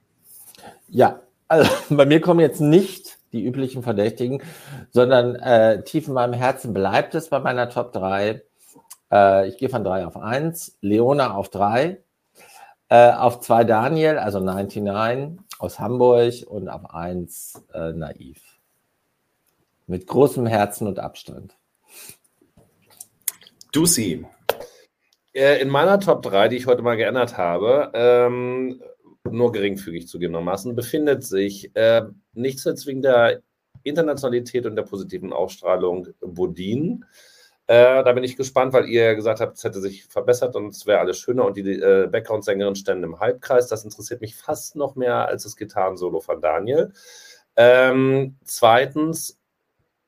Ja, 0.89 1.21
also 1.49 1.71
bei 1.95 2.07
mir 2.07 2.21
kommen 2.21 2.41
jetzt 2.41 2.61
nicht 2.61 3.06
die 3.37 3.45
üblichen 3.45 3.83
Verdächtigen, 3.83 4.43
sondern 4.91 5.37
äh, 5.37 5.85
tief 5.85 6.09
in 6.09 6.15
meinem 6.15 6.33
Herzen 6.33 6.75
bleibt 6.75 7.15
es 7.15 7.29
bei 7.29 7.39
meiner 7.39 7.69
Top 7.69 7.93
3. 7.93 8.43
Äh, 9.13 9.49
ich 9.49 9.59
gehe 9.59 9.69
von 9.69 9.85
3 9.85 10.07
auf 10.07 10.17
1, 10.17 10.79
Leona 10.81 11.35
auf 11.35 11.51
3, 11.51 11.99
äh, 12.89 13.11
auf 13.13 13.41
zwei 13.41 13.65
Daniel, 13.65 14.19
also 14.19 14.41
99 14.41 15.39
aus 15.59 15.79
Hamburg 15.79 16.35
und 16.47 16.69
auf 16.69 16.95
eins 16.95 17.63
äh, 17.73 17.93
Naiv. 17.93 18.41
Mit 19.87 20.07
großem 20.07 20.47
Herzen 20.47 20.87
und 20.87 20.99
Abstand. 20.99 21.57
Dusi. 23.73 24.27
Äh, 25.33 25.61
in 25.61 25.69
meiner 25.69 26.01
Top 26.01 26.23
3, 26.23 26.49
die 26.49 26.57
ich 26.57 26.67
heute 26.67 26.83
mal 26.83 26.97
geändert 26.97 27.37
habe, 27.37 27.91
ähm, 27.95 28.81
nur 29.33 29.53
geringfügig 29.53 30.09
zugegebenermaßen, 30.09 30.75
befindet 30.75 31.25
sich 31.25 31.75
äh, 31.75 32.03
nicht 32.33 32.59
zuletzt 32.59 32.87
wegen 32.87 33.03
der 33.03 33.43
Internationalität 33.83 34.67
und 34.67 34.77
der 34.77 34.83
positiven 34.83 35.33
Ausstrahlung 35.33 36.09
Bodin. 36.21 37.05
Äh, 37.69 38.05
da 38.05 38.13
bin 38.13 38.23
ich 38.23 38.37
gespannt, 38.37 38.73
weil 38.73 38.89
ihr 38.89 39.15
gesagt 39.17 39.41
habt, 39.41 39.57
es 39.57 39.65
hätte 39.65 39.81
sich 39.81 40.05
verbessert 40.05 40.55
und 40.55 40.69
es 40.69 40.87
wäre 40.87 41.01
alles 41.01 41.19
schöner 41.19 41.45
und 41.45 41.57
die 41.57 41.81
äh, 41.81 42.07
Background-Sängerin 42.11 42.77
ständen 42.77 43.05
im 43.05 43.19
Halbkreis. 43.19 43.67
Das 43.67 43.85
interessiert 43.85 44.21
mich 44.21 44.37
fast 44.37 44.77
noch 44.77 44.95
mehr 44.95 45.27
als 45.27 45.43
das 45.43 45.57
Gitarrensolo 45.57 46.21
von 46.21 46.41
Daniel. 46.41 46.93
Ähm, 47.57 48.37
zweitens, 48.45 49.41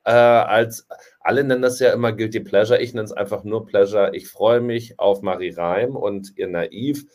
äh, 0.05 0.11
als 0.11 0.86
alle 1.20 1.43
nennen 1.43 1.62
das 1.62 1.81
ja 1.81 1.93
immer 1.93 2.12
Guilty 2.12 2.40
Pleasure, 2.40 2.81
ich 2.81 2.95
nenne 2.95 3.07
es 3.07 3.12
einfach 3.12 3.43
nur 3.43 3.66
Pleasure. 3.66 4.15
Ich 4.15 4.28
freue 4.28 4.61
mich 4.61 4.99
auf 5.01 5.23
Marie 5.23 5.51
Reim 5.51 5.97
und 5.97 6.36
ihr 6.36 6.47
Naiv 6.47 7.07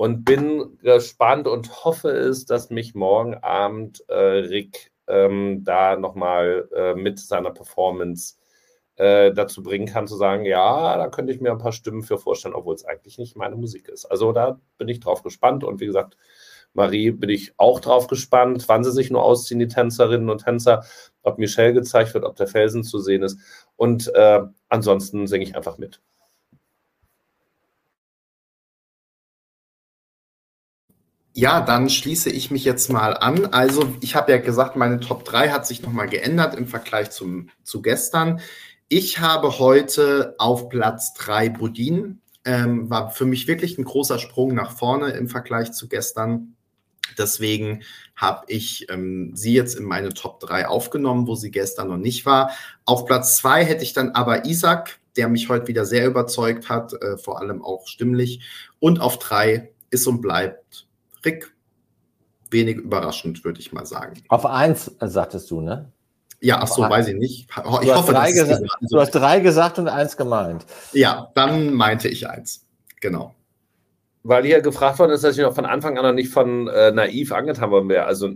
und 0.00 0.24
bin 0.24 0.78
gespannt 0.78 1.46
und 1.46 1.84
hoffe 1.84 2.08
es, 2.08 2.46
dass 2.46 2.70
mich 2.70 2.94
morgen 2.94 3.34
Abend 3.34 4.02
äh, 4.08 4.14
Rick 4.14 4.92
ähm, 5.06 5.62
da 5.62 5.94
nochmal 5.96 6.70
äh, 6.74 6.94
mit 6.94 7.18
seiner 7.18 7.50
Performance 7.50 8.36
äh, 8.96 9.30
dazu 9.30 9.62
bringen 9.62 9.84
kann, 9.84 10.06
zu 10.06 10.16
sagen, 10.16 10.46
ja, 10.46 10.96
da 10.96 11.08
könnte 11.08 11.34
ich 11.34 11.42
mir 11.42 11.50
ein 11.50 11.58
paar 11.58 11.72
Stimmen 11.72 12.00
für 12.00 12.16
vorstellen, 12.16 12.54
obwohl 12.54 12.76
es 12.76 12.86
eigentlich 12.86 13.18
nicht 13.18 13.36
meine 13.36 13.56
Musik 13.56 13.88
ist. 13.90 14.06
Also 14.06 14.32
da 14.32 14.58
bin 14.78 14.88
ich 14.88 15.00
drauf 15.00 15.22
gespannt 15.22 15.64
und 15.64 15.80
wie 15.80 15.86
gesagt, 15.86 16.16
Marie 16.72 17.10
bin 17.10 17.28
ich 17.28 17.52
auch 17.58 17.78
drauf 17.78 18.06
gespannt, 18.06 18.70
wann 18.70 18.84
sie 18.84 18.92
sich 18.92 19.10
nur 19.10 19.22
ausziehen, 19.22 19.60
die 19.60 19.68
Tänzerinnen 19.68 20.30
und 20.30 20.44
Tänzer, 20.44 20.82
ob 21.20 21.36
Michelle 21.36 21.74
gezeigt 21.74 22.14
wird, 22.14 22.24
ob 22.24 22.36
der 22.36 22.46
Felsen 22.46 22.84
zu 22.84 23.00
sehen 23.00 23.22
ist. 23.22 23.38
Und 23.76 24.10
äh, 24.14 24.40
ansonsten 24.70 25.26
singe 25.26 25.44
ich 25.44 25.56
einfach 25.56 25.76
mit. 25.76 26.00
Ja, 31.32 31.60
dann 31.60 31.88
schließe 31.88 32.28
ich 32.30 32.50
mich 32.50 32.64
jetzt 32.64 32.90
mal 32.90 33.16
an. 33.16 33.46
Also, 33.46 33.94
ich 34.00 34.16
habe 34.16 34.32
ja 34.32 34.38
gesagt, 34.38 34.74
meine 34.74 34.98
Top 34.98 35.24
3 35.24 35.50
hat 35.50 35.66
sich 35.66 35.82
nochmal 35.82 36.08
geändert 36.08 36.56
im 36.56 36.66
Vergleich 36.66 37.10
zum, 37.10 37.50
zu 37.62 37.82
gestern. 37.82 38.40
Ich 38.88 39.20
habe 39.20 39.60
heute 39.60 40.34
auf 40.38 40.68
Platz 40.68 41.14
3 41.14 41.50
Budin. 41.50 42.20
Ähm, 42.44 42.90
war 42.90 43.10
für 43.10 43.26
mich 43.26 43.46
wirklich 43.46 43.78
ein 43.78 43.84
großer 43.84 44.18
Sprung 44.18 44.54
nach 44.54 44.72
vorne 44.72 45.10
im 45.10 45.28
Vergleich 45.28 45.72
zu 45.72 45.88
gestern. 45.88 46.56
Deswegen 47.16 47.82
habe 48.16 48.44
ich 48.48 48.88
ähm, 48.90 49.32
sie 49.34 49.54
jetzt 49.54 49.76
in 49.76 49.84
meine 49.84 50.14
Top 50.14 50.40
3 50.40 50.66
aufgenommen, 50.66 51.28
wo 51.28 51.36
sie 51.36 51.52
gestern 51.52 51.88
noch 51.88 51.96
nicht 51.96 52.26
war. 52.26 52.50
Auf 52.84 53.06
Platz 53.06 53.36
2 53.36 53.64
hätte 53.64 53.84
ich 53.84 53.92
dann 53.92 54.10
aber 54.10 54.46
Isaac, 54.46 54.98
der 55.16 55.28
mich 55.28 55.48
heute 55.48 55.68
wieder 55.68 55.84
sehr 55.84 56.06
überzeugt 56.06 56.68
hat, 56.68 56.92
äh, 56.94 57.18
vor 57.18 57.40
allem 57.40 57.62
auch 57.62 57.86
stimmlich. 57.86 58.40
Und 58.80 59.00
auf 59.00 59.18
3 59.18 59.70
ist 59.90 60.06
und 60.08 60.20
bleibt 60.20 60.88
Rick. 61.24 61.52
Wenig 62.50 62.78
überraschend, 62.78 63.44
würde 63.44 63.60
ich 63.60 63.72
mal 63.72 63.86
sagen. 63.86 64.22
Auf 64.28 64.44
1 64.44 64.96
äh, 65.00 65.06
sagtest 65.06 65.50
du, 65.50 65.60
ne? 65.60 65.92
Ja, 66.40 66.58
ach 66.62 66.68
so, 66.68 66.82
weiß 66.82 67.08
ich 67.08 67.16
nicht. 67.16 67.48
Ich 67.50 67.54
du 67.54 67.64
hoffe, 67.64 68.18
hast 68.18 68.38
drei 68.38 68.60
Du 68.80 68.98
hast 68.98 69.10
drei 69.10 69.40
gesagt 69.40 69.78
und 69.78 69.88
eins 69.88 70.16
gemeint. 70.16 70.64
Ja, 70.92 71.30
dann 71.34 71.74
meinte 71.74 72.08
ich 72.08 72.28
eins. 72.28 72.66
Genau. 73.00 73.34
Weil 74.22 74.44
hier 74.44 74.60
gefragt 74.62 74.98
worden 74.98 75.12
ist, 75.12 75.22
dass 75.22 75.36
ich 75.36 75.42
noch 75.42 75.54
von 75.54 75.66
Anfang 75.66 75.98
an 75.98 76.04
noch 76.04 76.12
nicht 76.12 76.30
von 76.30 76.68
äh, 76.68 76.92
Naiv 76.92 77.32
angetan 77.32 77.70
worden 77.70 77.88
wäre. 77.88 78.04
Also, 78.04 78.30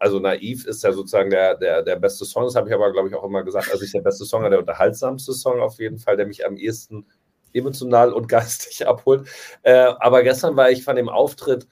also 0.00 0.18
Naiv 0.18 0.66
ist 0.66 0.82
ja 0.82 0.92
sozusagen 0.92 1.30
der, 1.30 1.56
der, 1.56 1.82
der 1.82 1.96
beste 1.96 2.24
Song. 2.24 2.44
Das 2.44 2.56
habe 2.56 2.68
ich 2.68 2.74
aber, 2.74 2.92
glaube 2.92 3.08
ich, 3.08 3.14
auch 3.14 3.24
immer 3.24 3.44
gesagt. 3.44 3.70
Also 3.70 3.84
ich 3.84 3.92
der 3.92 4.00
beste 4.00 4.24
Song, 4.24 4.42
der 4.48 4.58
unterhaltsamste 4.58 5.32
Song 5.32 5.60
auf 5.60 5.78
jeden 5.78 5.98
Fall, 5.98 6.16
der 6.16 6.26
mich 6.26 6.44
am 6.44 6.56
ehesten 6.56 7.06
emotional 7.52 8.12
und 8.12 8.28
geistig 8.28 8.86
abholt. 8.86 9.28
Äh, 9.62 9.92
aber 9.98 10.24
gestern 10.24 10.56
war 10.56 10.70
ich 10.70 10.82
von 10.82 10.96
dem 10.96 11.08
Auftritt 11.08 11.68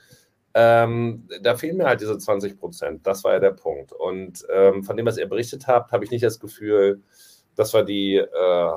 ähm, 0.55 1.29
da 1.43 1.57
fehlen 1.57 1.77
mir 1.77 1.87
halt 1.87 2.01
diese 2.01 2.17
20 2.17 2.59
Prozent. 2.59 3.07
Das 3.07 3.25
war 3.25 3.33
ja 3.33 3.41
der 3.41 3.51
Punkt. 3.51 3.93
Und 3.93 4.47
ähm, 4.53 4.85
von 4.85 4.97
dem, 4.97 5.07
was 5.07 5.19
ihr 5.19 5.29
berichtet 5.29 5.67
habt, 5.67 5.93
habe 5.93 6.05
ich 6.05 6.11
nicht 6.11 6.25
das 6.25 6.39
Gefühl, 6.39 7.03
dass 7.57 7.75
wir 7.75 7.83
die 7.83 8.17
äh, 8.17 8.71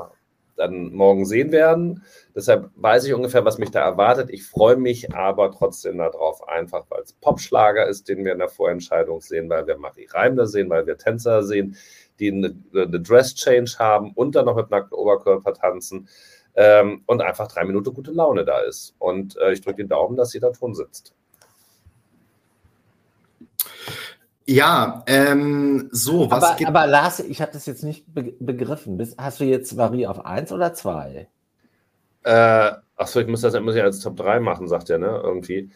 dann 0.55 0.91
morgen 0.91 1.25
sehen 1.25 1.51
werden. 1.51 2.03
Deshalb 2.35 2.71
weiß 2.75 3.05
ich 3.05 3.13
ungefähr, 3.13 3.45
was 3.45 3.59
mich 3.59 3.71
da 3.71 3.81
erwartet. 3.81 4.29
Ich 4.31 4.45
freue 4.45 4.75
mich 4.75 5.13
aber 5.13 5.51
trotzdem 5.51 5.99
darauf, 5.99 6.47
einfach 6.47 6.85
weil 6.89 7.01
es 7.03 7.13
Popschlager 7.13 7.87
ist, 7.87 8.09
den 8.09 8.25
wir 8.25 8.33
in 8.33 8.39
der 8.39 8.49
Vorentscheidung 8.49 9.21
sehen, 9.21 9.49
weil 9.49 9.67
wir 9.67 9.77
Marie 9.77 10.07
Reimler 10.09 10.47
sehen, 10.47 10.69
weil 10.69 10.87
wir 10.87 10.97
Tänzer 10.97 11.43
sehen, 11.43 11.77
die 12.19 12.31
eine, 12.31 12.55
eine 12.73 12.99
Dress-Change 12.99 13.75
haben 13.77 14.11
und 14.13 14.35
dann 14.35 14.45
noch 14.45 14.55
mit 14.55 14.71
nacktem 14.71 14.97
Oberkörper 14.97 15.53
tanzen. 15.53 16.09
Ähm, 16.55 17.03
und 17.05 17.21
einfach 17.21 17.47
drei 17.47 17.65
Minuten 17.65 17.93
gute 17.93 18.11
Laune 18.11 18.43
da 18.43 18.61
ist. 18.61 18.95
Und 18.97 19.37
äh, 19.37 19.53
ich 19.53 19.61
drücke 19.61 19.77
den 19.77 19.89
Daumen, 19.89 20.17
dass 20.17 20.33
jeder 20.33 20.51
Ton 20.53 20.73
sitzt. 20.73 21.13
Ja, 24.45 25.03
ähm, 25.07 25.89
so, 25.91 26.31
was 26.31 26.43
aber, 26.43 26.55
gibt 26.55 26.69
Aber 26.69 26.87
Lars, 26.87 27.19
ich 27.19 27.41
habe 27.41 27.51
das 27.51 27.65
jetzt 27.65 27.83
nicht 27.83 28.05
be 28.13 28.33
begriffen. 28.39 28.97
hast 29.17 29.41
du 29.41 29.43
jetzt 29.43 29.73
Marie 29.75 30.07
auf 30.07 30.25
1 30.25 30.53
oder 30.53 30.73
2? 30.73 31.27
Äh, 32.23 32.71
achso, 32.95 33.19
ich 33.19 33.27
muss 33.27 33.41
das 33.41 33.59
muss 33.59 33.75
ich 33.75 33.83
als 33.83 33.99
Top 33.99 34.15
3 34.15 34.39
machen, 34.39 34.69
sagt 34.69 34.89
er, 34.89 34.99
ne? 34.99 35.21
Irgendwie. 35.21 35.69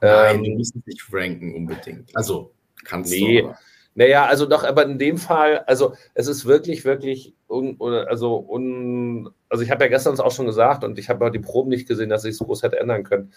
Nein, 0.00 0.36
ähm, 0.36 0.44
du 0.44 0.50
musst 0.52 0.74
es 0.74 0.86
nicht 0.86 1.04
ranken 1.12 1.54
unbedingt. 1.54 2.16
Also, 2.16 2.52
kannst 2.84 3.12
nee. 3.12 3.42
du. 3.42 3.48
Aber. 3.48 3.58
Naja, 3.96 4.26
also 4.26 4.46
doch, 4.46 4.64
aber 4.64 4.84
in 4.84 4.98
dem 4.98 5.18
Fall, 5.18 5.58
also 5.66 5.94
es 6.14 6.26
ist 6.26 6.46
wirklich, 6.46 6.84
wirklich, 6.84 7.34
un, 7.48 7.80
also, 7.80 8.38
un, 8.38 9.30
also 9.48 9.62
ich 9.62 9.70
habe 9.70 9.84
ja 9.84 9.90
gestern 9.90 10.18
auch 10.18 10.32
schon 10.32 10.46
gesagt 10.46 10.82
und 10.82 10.98
ich 10.98 11.08
habe 11.08 11.24
auch 11.24 11.30
die 11.30 11.38
Proben 11.38 11.70
nicht 11.70 11.86
gesehen, 11.86 12.08
dass 12.08 12.24
ich 12.24 12.32
es 12.32 12.38
groß 12.40 12.64
hätte 12.64 12.80
ändern 12.80 13.04
können. 13.04 13.32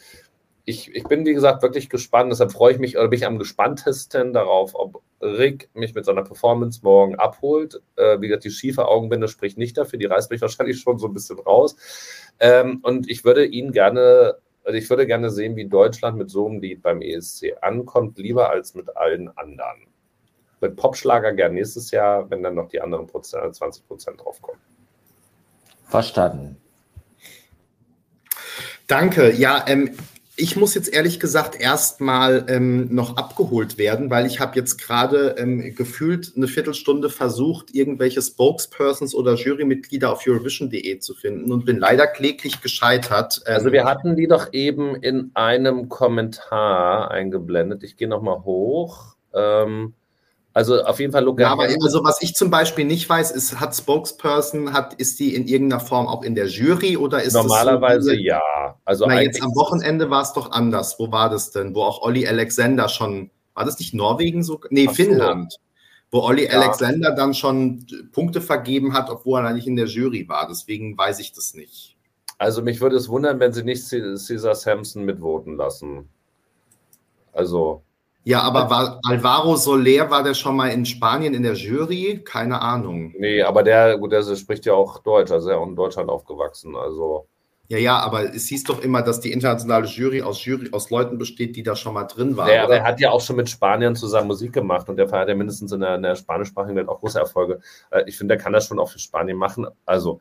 Ich, 0.69 0.93
ich 0.93 1.05
bin, 1.05 1.25
wie 1.25 1.33
gesagt, 1.33 1.63
wirklich 1.63 1.89
gespannt. 1.89 2.29
Deshalb 2.29 2.51
freue 2.51 2.73
ich 2.73 2.77
mich 2.77 2.97
oder 2.97 3.07
bin 3.07 3.17
ich 3.17 3.25
am 3.25 3.39
gespanntesten 3.39 4.33
darauf, 4.33 4.75
ob 4.75 5.01
Rick 5.21 5.69
mich 5.73 5.95
mit 5.95 6.03
seiner 6.03 6.23
Performance 6.23 6.81
morgen 6.83 7.15
abholt. 7.15 7.81
Äh, 7.95 8.19
wie 8.19 8.27
gesagt, 8.27 8.43
die 8.43 8.49
schiefe 8.49 8.85
Augenbinde 8.85 9.29
spricht 9.29 9.57
nicht 9.57 9.77
dafür. 9.77 9.97
Die 9.97 10.07
reißt 10.07 10.29
mich 10.29 10.41
wahrscheinlich 10.47 10.81
schon 10.81 10.99
so 10.99 11.07
ein 11.07 11.13
bisschen 11.13 11.39
raus. 11.39 11.77
Ähm, 12.41 12.79
und 12.83 13.09
ich 13.09 13.23
würde 13.23 13.45
ihn 13.45 13.71
gerne, 13.71 14.35
also 14.65 14.77
ich 14.77 14.89
würde 14.89 15.07
gerne 15.07 15.29
sehen, 15.29 15.55
wie 15.55 15.69
Deutschland 15.69 16.17
mit 16.17 16.29
so 16.29 16.45
einem 16.47 16.59
Lied 16.59 16.81
beim 16.81 17.01
ESC 17.01 17.55
ankommt, 17.61 18.17
lieber 18.17 18.49
als 18.49 18.75
mit 18.75 18.97
allen 18.97 19.29
anderen. 19.37 19.87
Mit 20.59 20.75
Popschlager 20.75 21.31
gern 21.31 21.53
nächstes 21.53 21.91
Jahr, 21.91 22.29
wenn 22.29 22.43
dann 22.43 22.55
noch 22.55 22.67
die 22.67 22.81
anderen 22.81 23.07
Prozent, 23.07 23.55
20 23.55 23.87
Prozent 23.87 24.19
draufkommen. 24.19 24.59
Verstanden. 25.85 26.57
Danke. 28.87 29.31
Ja, 29.31 29.63
ähm, 29.65 29.91
ich 30.39 30.55
muss 30.55 30.75
jetzt 30.75 30.93
ehrlich 30.93 31.19
gesagt 31.19 31.59
erstmal 31.59 32.45
ähm, 32.47 32.93
noch 32.93 33.17
abgeholt 33.17 33.79
werden, 33.79 34.11
weil 34.11 34.27
ich 34.27 34.39
habe 34.39 34.55
jetzt 34.55 34.77
gerade 34.77 35.35
ähm, 35.39 35.73
gefühlt 35.75 36.33
eine 36.37 36.47
Viertelstunde 36.47 37.09
versucht, 37.09 37.73
irgendwelche 37.73 38.21
Spokespersons 38.21 39.15
oder 39.15 39.33
Jurymitglieder 39.33 40.11
auf 40.11 40.25
Eurovision.de 40.27 40.99
zu 40.99 41.15
finden 41.15 41.51
und 41.51 41.65
bin 41.65 41.79
leider 41.79 42.05
kläglich 42.05 42.61
gescheitert. 42.61 43.41
Ähm, 43.47 43.55
also 43.55 43.71
wir 43.71 43.85
hatten 43.85 44.15
die 44.15 44.27
doch 44.27 44.53
eben 44.53 44.95
in 44.95 45.31
einem 45.33 45.89
Kommentar 45.89 47.09
eingeblendet. 47.09 47.83
Ich 47.83 47.97
gehe 47.97 48.07
nochmal 48.07 48.43
hoch. 48.43 49.15
Ähm, 49.33 49.95
also 50.57 50.81
auf 50.81 50.99
jeden 50.99 51.11
Fall 51.11 51.23
Luca. 51.23 51.43
Ja, 51.43 51.51
aber 51.51 51.65
also 51.83 52.03
was 52.03 52.19
ich 52.23 52.33
zum 52.33 52.49
Beispiel 52.49 52.83
nicht 52.83 53.07
weiß, 53.07 53.29
ist, 53.29 53.59
hat 53.59 53.75
Spokesperson, 53.75 54.73
hat, 54.73 54.95
ist 54.95 55.19
die 55.19 55.35
in 55.35 55.45
irgendeiner 55.45 55.79
Form 55.79 56.07
auch 56.07 56.23
in 56.23 56.33
der 56.33 56.47
Jury 56.47 56.97
oder 56.97 57.21
ist 57.21 57.33
Normalerweise 57.33 58.09
so, 58.09 58.15
ja. 58.15 58.41
Also 58.83 59.05
na, 59.05 59.21
jetzt 59.21 59.39
am 59.43 59.53
Wochenende 59.53 60.09
war 60.09 60.23
es 60.23 60.33
doch 60.33 60.51
anders. 60.51 60.95
Wo 60.97 61.11
war 61.11 61.29
das 61.29 61.51
denn? 61.51 61.75
Wo 61.75 61.83
auch 61.83 62.01
Olli 62.01 62.27
Alexander 62.27 62.89
schon, 62.89 63.29
war 63.53 63.65
das 63.65 63.77
nicht 63.77 63.93
Norwegen 63.93 64.41
so? 64.41 64.59
Nee, 64.71 64.87
Ach 64.89 64.95
Finnland. 64.95 65.53
So. 65.53 65.59
Wo 66.09 66.21
Olli 66.21 66.45
ja. 66.45 66.59
Alexander 66.59 67.11
dann 67.11 67.35
schon 67.35 67.85
Punkte 68.11 68.41
vergeben 68.41 68.93
hat, 68.93 69.11
obwohl 69.11 69.45
er 69.45 69.53
nicht 69.53 69.67
in 69.67 69.75
der 69.75 69.85
Jury 69.85 70.27
war. 70.27 70.47
Deswegen 70.49 70.97
weiß 70.97 71.19
ich 71.19 71.33
das 71.33 71.53
nicht. 71.53 71.97
Also 72.39 72.63
mich 72.63 72.81
würde 72.81 72.95
es 72.95 73.09
wundern, 73.09 73.39
wenn 73.39 73.53
sie 73.53 73.63
nicht 73.63 73.85
Cesar 73.85 74.55
Sampson 74.55 75.05
mitvoten 75.05 75.55
lassen. 75.55 76.09
Also 77.31 77.83
ja, 78.27 78.41
aber 78.41 78.69
war 78.69 78.99
Alvaro 79.03 79.55
Soler, 79.55 80.09
war 80.09 80.21
der 80.21 80.33
schon 80.33 80.57
mal 80.57 80.67
in 80.67 80.85
Spanien 80.85 81.33
in 81.33 81.43
der 81.43 81.53
Jury? 81.53 82.21
Keine 82.25 82.61
Ahnung. 82.61 83.13
Nee, 83.17 83.41
aber 83.41 83.63
der, 83.63 83.97
gut, 83.97 84.11
der 84.11 84.21
spricht 84.35 84.65
ja 84.65 84.73
auch 84.73 84.99
Deutsch, 84.99 85.31
also 85.31 85.47
er 85.47 85.55
ist 85.55 85.61
auch 85.61 85.67
in 85.67 85.77
Deutschland 85.77 86.09
aufgewachsen, 86.09 86.75
also. 86.75 87.29
Ja, 87.69 87.77
ja, 87.77 87.99
aber 87.99 88.35
es 88.35 88.47
hieß 88.47 88.65
doch 88.65 88.81
immer, 88.81 89.01
dass 89.01 89.21
die 89.21 89.31
internationale 89.31 89.87
Jury 89.87 90.21
aus, 90.21 90.43
Jury 90.43 90.67
aus 90.73 90.89
Leuten 90.89 91.17
besteht, 91.17 91.55
die 91.55 91.63
da 91.63 91.77
schon 91.77 91.93
mal 91.93 92.03
drin 92.03 92.35
waren. 92.35 92.49
Ja, 92.49 92.65
aber 92.65 92.75
er 92.75 92.83
hat 92.83 92.99
ja 92.99 93.11
auch 93.11 93.21
schon 93.21 93.37
mit 93.37 93.49
Spaniern 93.49 93.95
zusammen 93.95 94.27
Musik 94.27 94.51
gemacht 94.51 94.89
und 94.89 94.97
der 94.97 95.09
hat 95.09 95.29
ja 95.29 95.35
mindestens 95.35 95.71
in 95.71 95.79
der, 95.79 95.95
in 95.95 96.01
der 96.01 96.17
spanischsprachigen 96.17 96.75
Welt 96.75 96.89
auch 96.89 96.99
große 96.99 97.19
Erfolge. 97.19 97.61
Äh, 97.91 98.03
ich 98.07 98.17
finde, 98.17 98.35
der 98.35 98.43
kann 98.43 98.51
das 98.51 98.67
schon 98.67 98.77
auch 98.77 98.89
für 98.89 98.99
Spanien 98.99 99.37
machen. 99.37 99.67
Also, 99.85 100.19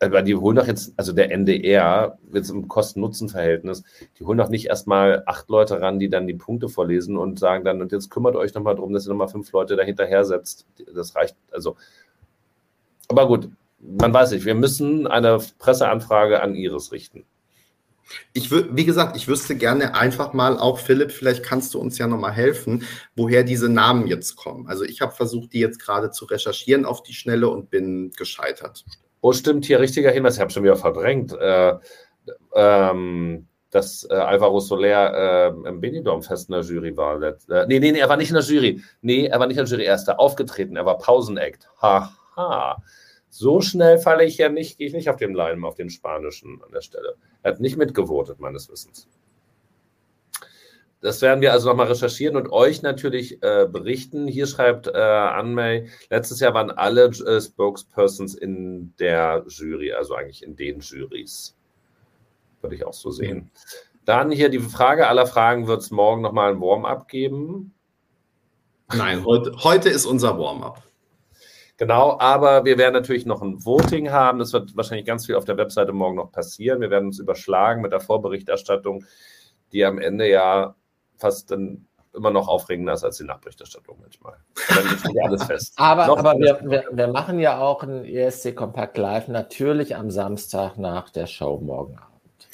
aber 0.00 0.22
die 0.22 0.34
holen 0.34 0.56
doch 0.56 0.66
jetzt, 0.66 0.94
also 0.96 1.12
der 1.12 1.30
NDR, 1.30 2.18
jetzt 2.32 2.50
im 2.50 2.68
Kosten-Nutzen-Verhältnis, 2.68 3.84
die 4.18 4.24
holen 4.24 4.38
doch 4.38 4.48
nicht 4.48 4.66
erstmal 4.66 5.22
acht 5.26 5.48
Leute 5.50 5.80
ran, 5.80 5.98
die 5.98 6.08
dann 6.08 6.26
die 6.26 6.34
Punkte 6.34 6.68
vorlesen 6.68 7.18
und 7.18 7.38
sagen 7.38 7.64
dann, 7.64 7.82
und 7.82 7.92
jetzt 7.92 8.10
kümmert 8.10 8.34
euch 8.34 8.54
nochmal 8.54 8.74
darum, 8.74 8.94
dass 8.94 9.06
ihr 9.06 9.10
nochmal 9.10 9.28
fünf 9.28 9.52
Leute 9.52 9.76
dahinterher 9.76 10.24
setzt. 10.24 10.66
Das 10.94 11.14
reicht, 11.14 11.36
also. 11.50 11.76
Aber 13.08 13.28
gut, 13.28 13.50
man 13.78 14.12
weiß 14.12 14.30
nicht, 14.32 14.46
wir 14.46 14.54
müssen 14.54 15.06
eine 15.06 15.38
Presseanfrage 15.58 16.42
an 16.42 16.54
Iris 16.54 16.92
richten. 16.92 17.24
Ich 18.32 18.50
wie 18.50 18.84
gesagt, 18.84 19.16
ich 19.16 19.28
wüsste 19.28 19.54
gerne 19.54 19.94
einfach 19.94 20.32
mal 20.32 20.58
auch, 20.58 20.78
Philipp, 20.78 21.12
vielleicht 21.12 21.44
kannst 21.44 21.74
du 21.74 21.78
uns 21.78 21.96
ja 21.98 22.08
nochmal 22.08 22.32
helfen, 22.32 22.84
woher 23.14 23.44
diese 23.44 23.68
Namen 23.68 24.08
jetzt 24.08 24.34
kommen. 24.34 24.66
Also 24.66 24.84
ich 24.84 25.00
habe 25.00 25.12
versucht, 25.12 25.52
die 25.52 25.60
jetzt 25.60 25.78
gerade 25.78 26.10
zu 26.10 26.24
recherchieren 26.24 26.86
auf 26.86 27.02
die 27.04 27.12
Schnelle 27.12 27.48
und 27.50 27.70
bin 27.70 28.10
gescheitert. 28.16 28.84
Oh, 29.20 29.32
stimmt, 29.32 29.66
hier 29.66 29.80
richtiger 29.80 30.10
Hinweis, 30.10 30.36
ich 30.36 30.40
habe 30.40 30.50
schon 30.50 30.62
wieder 30.62 30.76
verdrängt, 30.76 31.32
äh, 31.32 31.74
ähm, 32.54 33.46
dass 33.70 34.06
äh, 34.10 34.14
Alvaro 34.14 34.60
Soler 34.60 35.52
äh, 35.64 35.68
im 35.68 35.80
Benidorm-Fest 35.80 36.48
in 36.48 36.54
der 36.54 36.62
Jury 36.62 36.96
war. 36.96 37.22
Äh, 37.22 37.34
nee, 37.68 37.78
nee, 37.78 37.92
nee, 37.92 37.98
er 37.98 38.08
war 38.08 38.16
nicht 38.16 38.30
in 38.30 38.34
der 38.34 38.44
Jury. 38.44 38.82
Nee, 39.02 39.26
er 39.26 39.38
war 39.38 39.46
nicht 39.46 39.58
in 39.58 39.64
der 39.64 39.70
Jury, 39.70 39.84
er 39.84 39.94
ist 39.94 40.06
da 40.06 40.14
aufgetreten, 40.14 40.76
er 40.76 40.86
war 40.86 40.98
Pausenakt. 40.98 41.68
Haha. 41.80 42.82
So 43.28 43.60
schnell 43.60 43.98
falle 43.98 44.24
ich 44.24 44.38
ja 44.38 44.48
nicht, 44.48 44.78
gehe 44.78 44.88
ich 44.88 44.92
nicht 44.92 45.08
auf 45.08 45.16
den 45.16 45.34
Leim, 45.34 45.64
auf 45.64 45.76
den 45.76 45.88
Spanischen 45.88 46.60
an 46.64 46.72
der 46.72 46.80
Stelle. 46.80 47.14
Er 47.42 47.52
hat 47.52 47.60
nicht 47.60 47.76
mitgevotet, 47.76 48.40
meines 48.40 48.68
Wissens. 48.68 49.06
Das 51.00 51.22
werden 51.22 51.40
wir 51.40 51.52
also 51.52 51.68
nochmal 51.68 51.86
recherchieren 51.86 52.36
und 52.36 52.52
euch 52.52 52.82
natürlich 52.82 53.42
äh, 53.42 53.66
berichten. 53.70 54.26
Hier 54.26 54.46
schreibt 54.46 54.86
äh, 54.86 54.98
Anmei, 54.98 55.88
letztes 56.10 56.40
Jahr 56.40 56.52
waren 56.52 56.70
alle 56.70 57.04
äh, 57.04 57.40
Spokespersons 57.40 58.34
in 58.34 58.94
der 58.98 59.44
Jury, 59.48 59.92
also 59.92 60.14
eigentlich 60.14 60.42
in 60.42 60.56
den 60.56 60.80
Juries. 60.80 61.56
Würde 62.60 62.76
ich 62.76 62.84
auch 62.84 62.92
so 62.92 63.10
sehen. 63.10 63.38
Mhm. 63.38 63.50
Dann 64.04 64.30
hier 64.30 64.50
die 64.50 64.58
Frage 64.58 65.06
aller 65.08 65.26
Fragen, 65.26 65.66
wird 65.66 65.80
es 65.80 65.90
morgen 65.90 66.20
nochmal 66.20 66.52
ein 66.52 66.60
Warm-up 66.60 67.08
geben? 67.08 67.72
Nein, 68.92 69.24
heute, 69.24 69.52
heute 69.62 69.88
ist 69.88 70.04
unser 70.04 70.38
Warm-up. 70.38 70.82
Genau, 71.78 72.18
aber 72.18 72.66
wir 72.66 72.76
werden 72.76 72.92
natürlich 72.92 73.24
noch 73.24 73.40
ein 73.40 73.64
Voting 73.64 74.10
haben. 74.10 74.38
Das 74.38 74.52
wird 74.52 74.76
wahrscheinlich 74.76 75.06
ganz 75.06 75.24
viel 75.24 75.36
auf 75.36 75.46
der 75.46 75.56
Webseite 75.56 75.92
morgen 75.92 76.16
noch 76.16 76.30
passieren. 76.30 76.82
Wir 76.82 76.90
werden 76.90 77.06
uns 77.06 77.18
überschlagen 77.18 77.80
mit 77.80 77.92
der 77.92 78.00
Vorberichterstattung, 78.00 79.04
die 79.72 79.84
am 79.86 79.98
Ende 79.98 80.28
ja 80.28 80.74
fast 81.20 81.50
dann 81.50 81.86
immer 82.14 82.30
noch 82.30 82.48
aufregender 82.48 82.92
ist 82.94 83.04
als 83.04 83.18
die 83.18 83.24
Nachberichterstattung 83.24 83.98
manchmal. 84.00 84.34
Dann 84.68 84.86
ist 84.86 85.06
ja 85.12 85.24
alles 85.24 85.44
fest. 85.44 85.72
aber 85.76 86.18
aber 86.18 86.38
wir, 86.38 86.60
wir, 86.62 86.84
wir, 86.90 87.08
machen 87.08 87.38
ja 87.38 87.60
auch 87.60 87.82
ein 87.82 88.04
ESC 88.04 88.54
Kompakt 88.56 88.98
Live 88.98 89.28
natürlich 89.28 89.96
am 89.96 90.10
Samstag 90.10 90.76
nach 90.76 91.10
der 91.10 91.26
Show 91.26 91.60
morgen 91.60 91.98
Abend. 91.98 92.48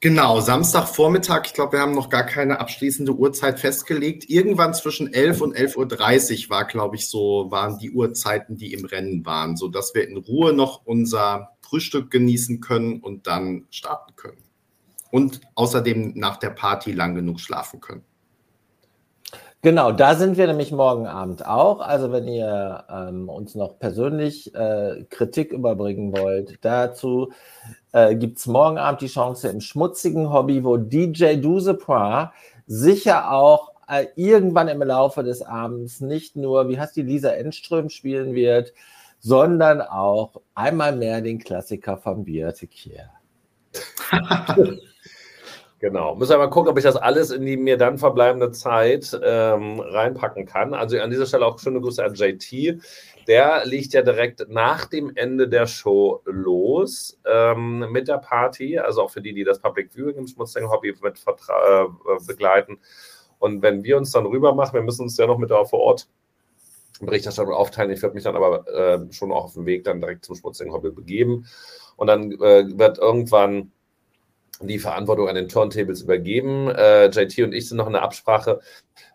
Genau, 0.00 0.40
Samstagvormittag. 0.40 1.46
Ich 1.46 1.54
glaube, 1.54 1.72
wir 1.72 1.80
haben 1.80 1.94
noch 1.94 2.10
gar 2.10 2.24
keine 2.24 2.60
abschließende 2.60 3.12
Uhrzeit 3.12 3.58
festgelegt. 3.58 4.28
Irgendwann 4.28 4.74
zwischen 4.74 5.12
11 5.12 5.40
und 5.40 5.56
11.30 5.56 6.44
Uhr 6.44 6.50
war, 6.50 6.64
glaube 6.66 6.96
ich, 6.96 7.08
so, 7.08 7.50
waren 7.50 7.78
die 7.78 7.90
Uhrzeiten, 7.90 8.56
die 8.56 8.72
im 8.72 8.84
Rennen 8.84 9.24
waren, 9.24 9.56
sodass 9.56 9.94
wir 9.94 10.06
in 10.06 10.18
Ruhe 10.18 10.52
noch 10.52 10.82
unser 10.84 11.56
Frühstück 11.62 12.10
genießen 12.10 12.60
können 12.60 13.00
und 13.00 13.26
dann 13.26 13.66
starten 13.70 14.14
können 14.16 14.45
und 15.10 15.40
außerdem 15.54 16.12
nach 16.16 16.36
der 16.36 16.50
Party 16.50 16.92
lang 16.92 17.14
genug 17.14 17.40
schlafen 17.40 17.80
können. 17.80 18.04
Genau, 19.62 19.90
da 19.90 20.14
sind 20.14 20.36
wir 20.36 20.46
nämlich 20.46 20.70
morgen 20.70 21.06
Abend 21.06 21.44
auch. 21.44 21.80
Also 21.80 22.12
wenn 22.12 22.28
ihr 22.28 22.84
ähm, 22.88 23.28
uns 23.28 23.56
noch 23.56 23.80
persönlich 23.80 24.54
äh, 24.54 25.04
Kritik 25.10 25.50
überbringen 25.50 26.16
wollt, 26.16 26.58
dazu 26.64 27.32
äh, 27.90 28.14
gibt 28.14 28.38
es 28.38 28.46
morgen 28.46 28.78
Abend 28.78 29.00
die 29.00 29.08
Chance 29.08 29.48
im 29.48 29.60
schmutzigen 29.60 30.32
Hobby, 30.32 30.62
wo 30.62 30.76
DJ 30.76 31.36
Dusepra 31.40 32.32
sicher 32.68 33.32
auch 33.32 33.72
äh, 33.88 34.06
irgendwann 34.14 34.68
im 34.68 34.82
Laufe 34.82 35.24
des 35.24 35.42
Abends 35.42 36.00
nicht 36.00 36.36
nur, 36.36 36.68
wie 36.68 36.78
heißt 36.78 36.94
die 36.94 37.02
Lisa 37.02 37.30
Enström 37.30 37.88
spielen 37.88 38.34
wird, 38.34 38.72
sondern 39.18 39.80
auch 39.80 40.40
einmal 40.54 40.94
mehr 40.94 41.20
den 41.22 41.38
Klassiker 41.38 41.96
von 41.96 42.24
Beate 42.24 42.68
Kier. 42.68 43.10
Genau. 45.86 46.16
Müssen 46.16 46.32
wir 46.32 46.38
mal 46.38 46.50
gucken, 46.50 46.68
ob 46.68 46.78
ich 46.78 46.82
das 46.82 46.96
alles 46.96 47.30
in 47.30 47.46
die 47.46 47.56
mir 47.56 47.76
dann 47.76 47.96
verbleibende 47.96 48.50
Zeit 48.50 49.16
ähm, 49.22 49.78
reinpacken 49.78 50.44
kann. 50.44 50.74
Also 50.74 50.98
an 50.98 51.10
dieser 51.10 51.26
Stelle 51.26 51.46
auch 51.46 51.60
schöne 51.60 51.80
Grüße 51.80 52.04
an 52.04 52.14
JT. 52.14 52.82
Der 53.28 53.64
liegt 53.66 53.92
ja 53.92 54.02
direkt 54.02 54.48
nach 54.48 54.86
dem 54.86 55.12
Ende 55.14 55.46
der 55.46 55.68
Show 55.68 56.22
los 56.24 57.20
ähm, 57.24 57.92
mit 57.92 58.08
der 58.08 58.18
Party. 58.18 58.80
Also 58.80 59.02
auch 59.02 59.12
für 59.12 59.22
die, 59.22 59.32
die 59.32 59.44
das 59.44 59.60
Public 59.60 59.92
Viewing 59.94 60.16
im 60.16 60.26
Schmutzing 60.26 60.68
Hobby 60.68 60.92
mit 61.00 61.22
äh, 61.24 61.84
begleiten. 62.26 62.80
Und 63.38 63.62
wenn 63.62 63.84
wir 63.84 63.96
uns 63.96 64.10
dann 64.10 64.26
rüber 64.26 64.56
machen, 64.56 64.74
wir 64.74 64.82
müssen 64.82 65.02
uns 65.02 65.16
ja 65.16 65.28
noch 65.28 65.38
mit 65.38 65.52
da 65.52 65.64
vor 65.64 65.78
Ort 65.78 66.08
Berichterstattung 67.00 67.54
aufteilen. 67.54 67.92
Ich 67.92 68.02
werde 68.02 68.16
mich 68.16 68.24
dann 68.24 68.34
aber 68.34 68.66
äh, 68.66 69.12
schon 69.12 69.30
auch 69.30 69.44
auf 69.44 69.54
dem 69.54 69.66
Weg 69.66 69.84
dann 69.84 70.00
direkt 70.00 70.24
zum 70.24 70.34
Schmutzing 70.34 70.72
Hobby 70.72 70.90
begeben. 70.90 71.46
Und 71.94 72.08
dann 72.08 72.32
äh, 72.32 72.76
wird 72.76 72.98
irgendwann 72.98 73.70
die 74.60 74.78
Verantwortung 74.78 75.28
an 75.28 75.34
den 75.34 75.48
Turntables 75.48 76.02
übergeben. 76.02 76.68
Äh, 76.68 77.06
JT 77.06 77.38
und 77.44 77.52
ich 77.52 77.68
sind 77.68 77.78
noch 77.78 77.86
in 77.86 77.92
der 77.92 78.02
Absprache, 78.02 78.60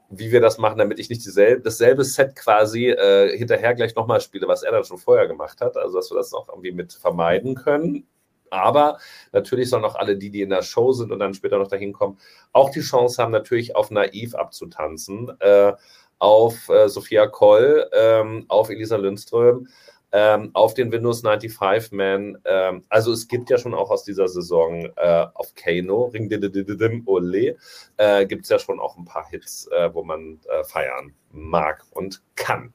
wie 0.10 0.32
wir 0.32 0.42
das 0.42 0.58
machen, 0.58 0.78
damit 0.78 1.00
ich 1.00 1.10
nicht 1.10 1.26
dieselbe, 1.26 1.62
dasselbe 1.62 2.04
Set 2.04 2.36
quasi 2.36 2.90
äh, 2.90 3.38
hinterher 3.38 3.74
gleich 3.74 3.96
nochmal 3.96 4.22
spiele, 4.22 4.48
was 4.48 4.64
er 4.64 4.72
dann 4.72 4.84
schon 4.84 4.98
vorher 4.98 5.28
gemacht 5.28 5.62
hat. 5.62 5.78
Also, 5.78 5.98
dass 5.98 6.12
wir 6.12 6.18
das 6.18 6.32
noch 6.32 6.50
irgendwie 6.50 6.72
mit 6.72 6.94
vermeiden 6.94 7.56
können. 7.56 8.08
Aber 8.50 8.98
natürlich 9.32 9.70
sollen 9.70 9.86
auch 9.86 9.96
alle 9.96 10.18
die, 10.18 10.30
die 10.30 10.42
in 10.42 10.50
der 10.50 10.62
Show 10.62 10.92
sind 10.92 11.12
und 11.12 11.20
dann 11.20 11.34
später 11.34 11.58
noch 11.58 11.70
dahin 11.70 11.94
kommen, 11.94 12.18
auch 12.52 12.70
die 12.70 12.82
Chance 12.82 13.22
haben, 13.22 13.32
natürlich 13.32 13.76
auf 13.78 13.92
Naiv 13.92 14.36
abzutanzen. 14.36 15.32
Äh, 15.40 15.74
auf 16.22 16.70
äh, 16.70 16.88
Sophia 16.88 17.26
Koll, 17.26 17.90
ähm, 17.94 18.46
auf 18.48 18.70
Elisa 18.70 18.96
Lindström, 18.96 19.68
ähm, 20.12 20.52
auf 20.54 20.74
den 20.74 20.92
Windows 20.92 21.22
95 21.22 21.92
Man. 21.92 22.38
Ähm, 22.46 22.84
also 22.90 23.12
es 23.12 23.28
gibt 23.28 23.50
ja 23.50 23.58
schon 23.58 23.74
auch 23.74 23.90
aus 23.90 24.04
dieser 24.04 24.28
Saison 24.28 24.90
äh, 24.96 25.26
auf 25.34 25.54
Kano, 25.56 26.06
Ring 26.06 26.30
Didim 26.30 27.04
Ole, 27.06 27.56
äh, 27.98 28.26
gibt 28.26 28.44
es 28.44 28.50
ja 28.50 28.60
schon 28.60 28.80
auch 28.80 28.98
ein 28.98 29.06
paar 29.06 29.28
Hits, 29.30 29.68
äh, 29.68 29.94
wo 29.94 30.04
man 30.04 30.40
äh, 30.50 30.64
feiern 30.64 31.14
mag 31.32 31.86
und 31.92 32.22
kann. 32.36 32.74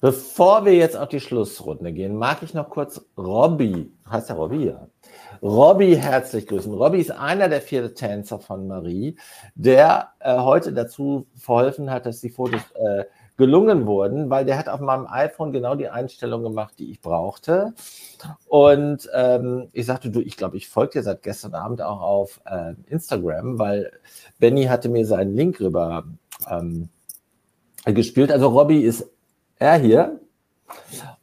Bevor 0.00 0.64
wir 0.64 0.74
jetzt 0.74 0.96
auf 0.96 1.08
die 1.08 1.20
Schlussrunde 1.20 1.92
gehen, 1.92 2.16
mag 2.16 2.42
ich 2.42 2.54
noch 2.54 2.70
kurz 2.70 3.04
Robby, 3.16 3.92
heißt 4.10 4.30
der 4.30 4.36
Robby, 4.36 4.66
ja. 4.66 4.88
Robby 5.40 5.94
herzlich 5.94 6.46
grüßen. 6.46 6.72
Robby 6.72 6.98
ist 6.98 7.12
einer 7.12 7.48
der 7.48 7.60
vier 7.60 7.94
Tänzer 7.94 8.40
von 8.40 8.66
Marie, 8.66 9.16
der 9.54 10.12
äh, 10.18 10.36
heute 10.38 10.72
dazu 10.72 11.28
verholfen 11.36 11.90
hat, 11.90 12.06
dass 12.06 12.20
die 12.20 12.30
Fotos 12.30 12.62
äh, 12.74 13.04
gelungen 13.38 13.86
wurden, 13.86 14.28
weil 14.30 14.44
der 14.44 14.58
hat 14.58 14.68
auf 14.68 14.80
meinem 14.80 15.06
iPhone 15.06 15.52
genau 15.52 15.76
die 15.76 15.88
Einstellung 15.88 16.42
gemacht, 16.42 16.74
die 16.78 16.90
ich 16.90 17.00
brauchte. 17.00 17.72
Und 18.48 19.08
ähm, 19.14 19.68
ich 19.72 19.86
sagte, 19.86 20.10
du, 20.10 20.20
ich 20.20 20.36
glaube, 20.36 20.56
ich 20.56 20.68
folge 20.68 20.94
dir 20.94 21.02
seit 21.04 21.22
gestern 21.22 21.54
Abend 21.54 21.80
auch 21.80 22.00
auf 22.00 22.40
äh, 22.44 22.74
Instagram, 22.88 23.58
weil 23.58 23.92
Benny 24.40 24.64
hatte 24.64 24.88
mir 24.88 25.06
seinen 25.06 25.34
Link 25.34 25.60
rüber 25.60 26.04
ähm, 26.50 26.88
gespielt. 27.84 28.32
Also 28.32 28.48
Robby 28.48 28.80
ist 28.82 29.08
er 29.56 29.78
hier. 29.78 30.20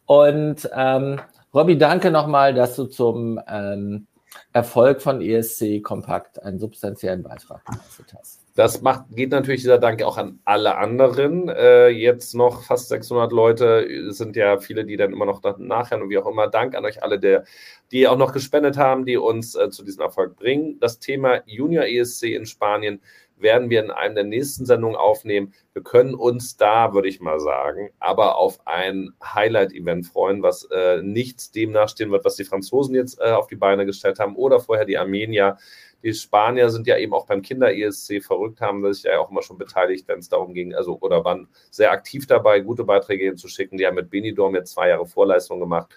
Und 0.05 0.69
ähm, 0.73 1.19
Robby, 1.53 1.77
danke 1.77 2.11
nochmal, 2.11 2.53
dass 2.53 2.77
du 2.77 2.85
zum 2.85 3.41
ähm, 3.47 4.07
Erfolg 4.53 5.01
von 5.01 5.21
ESC 5.21 5.83
Kompakt 5.83 6.41
einen 6.41 6.59
substanziellen 6.59 7.23
Beitrag 7.23 7.65
geleistet 7.65 8.15
hast. 8.17 8.44
Das 8.55 8.81
macht, 8.81 9.07
geht 9.09 9.31
natürlich 9.31 9.61
dieser 9.61 9.79
Dank 9.79 10.01
auch 10.01 10.17
an 10.17 10.39
alle 10.45 10.77
anderen. 10.77 11.49
Äh, 11.49 11.89
jetzt 11.89 12.33
noch 12.35 12.63
fast 12.63 12.87
600 12.87 13.33
Leute, 13.33 14.13
sind 14.13 14.37
ja 14.37 14.59
viele, 14.59 14.85
die 14.85 14.95
dann 14.95 15.11
immer 15.11 15.25
noch 15.25 15.41
nachher 15.57 16.01
und 16.01 16.09
wie 16.09 16.17
auch 16.17 16.25
immer. 16.25 16.47
Dank 16.47 16.73
an 16.73 16.85
euch 16.85 17.03
alle, 17.03 17.19
der, 17.19 17.43
die 17.91 18.07
auch 18.07 18.17
noch 18.17 18.31
gespendet 18.31 18.77
haben, 18.77 19.05
die 19.05 19.17
uns 19.17 19.55
äh, 19.55 19.69
zu 19.71 19.83
diesem 19.83 20.03
Erfolg 20.03 20.37
bringen. 20.37 20.79
Das 20.79 20.99
Thema 20.99 21.41
Junior 21.45 21.83
ESC 21.83 22.27
in 22.27 22.45
Spanien 22.45 23.01
werden 23.37 23.69
wir 23.69 23.83
in 23.83 23.91
einem 23.91 24.15
der 24.15 24.23
nächsten 24.23 24.65
Sendungen 24.65 24.95
aufnehmen. 24.95 25.53
Wir 25.73 25.83
können 25.83 26.15
uns 26.15 26.55
da, 26.55 26.93
würde 26.93 27.09
ich 27.09 27.19
mal 27.19 27.41
sagen, 27.41 27.89
aber 27.99 28.37
auf 28.37 28.65
ein 28.65 29.11
Highlight-Event 29.21 30.07
freuen, 30.07 30.41
was 30.41 30.65
äh, 30.71 31.01
nichts 31.01 31.51
dem 31.51 31.71
nachstehen 31.71 32.11
wird, 32.11 32.23
was 32.23 32.37
die 32.37 32.45
Franzosen 32.45 32.95
jetzt 32.95 33.19
äh, 33.19 33.31
auf 33.31 33.47
die 33.47 33.57
Beine 33.57 33.85
gestellt 33.85 34.19
haben 34.19 34.37
oder 34.37 34.59
vorher 34.59 34.85
die 34.85 34.97
Armenier. 34.97 35.57
Die 36.05 36.13
Spanier 36.13 36.69
sind 36.69 36.85
ja 36.85 36.97
eben 36.97 37.15
auch 37.15 37.25
beim 37.25 37.41
Kinder-ESC 37.41 38.23
verrückt, 38.23 38.61
haben 38.61 38.93
sich 38.93 39.05
ja 39.05 39.19
auch 39.19 39.31
immer 39.31 39.41
schon 39.41 39.57
beteiligt, 39.57 40.07
wenn 40.07 40.19
es 40.19 40.29
darum 40.29 40.53
ging, 40.53 40.75
also 40.75 40.99
oder 41.01 41.25
waren 41.25 41.47
sehr 41.71 41.91
aktiv 41.91 42.27
dabei, 42.27 42.59
gute 42.59 42.83
Beiträge 42.83 43.25
hinzuschicken. 43.25 43.79
Die 43.79 43.87
haben 43.87 43.95
mit 43.95 44.11
Benidorm 44.11 44.53
jetzt 44.53 44.73
zwei 44.73 44.89
Jahre 44.89 45.07
Vorleistung 45.07 45.59
gemacht, 45.59 45.89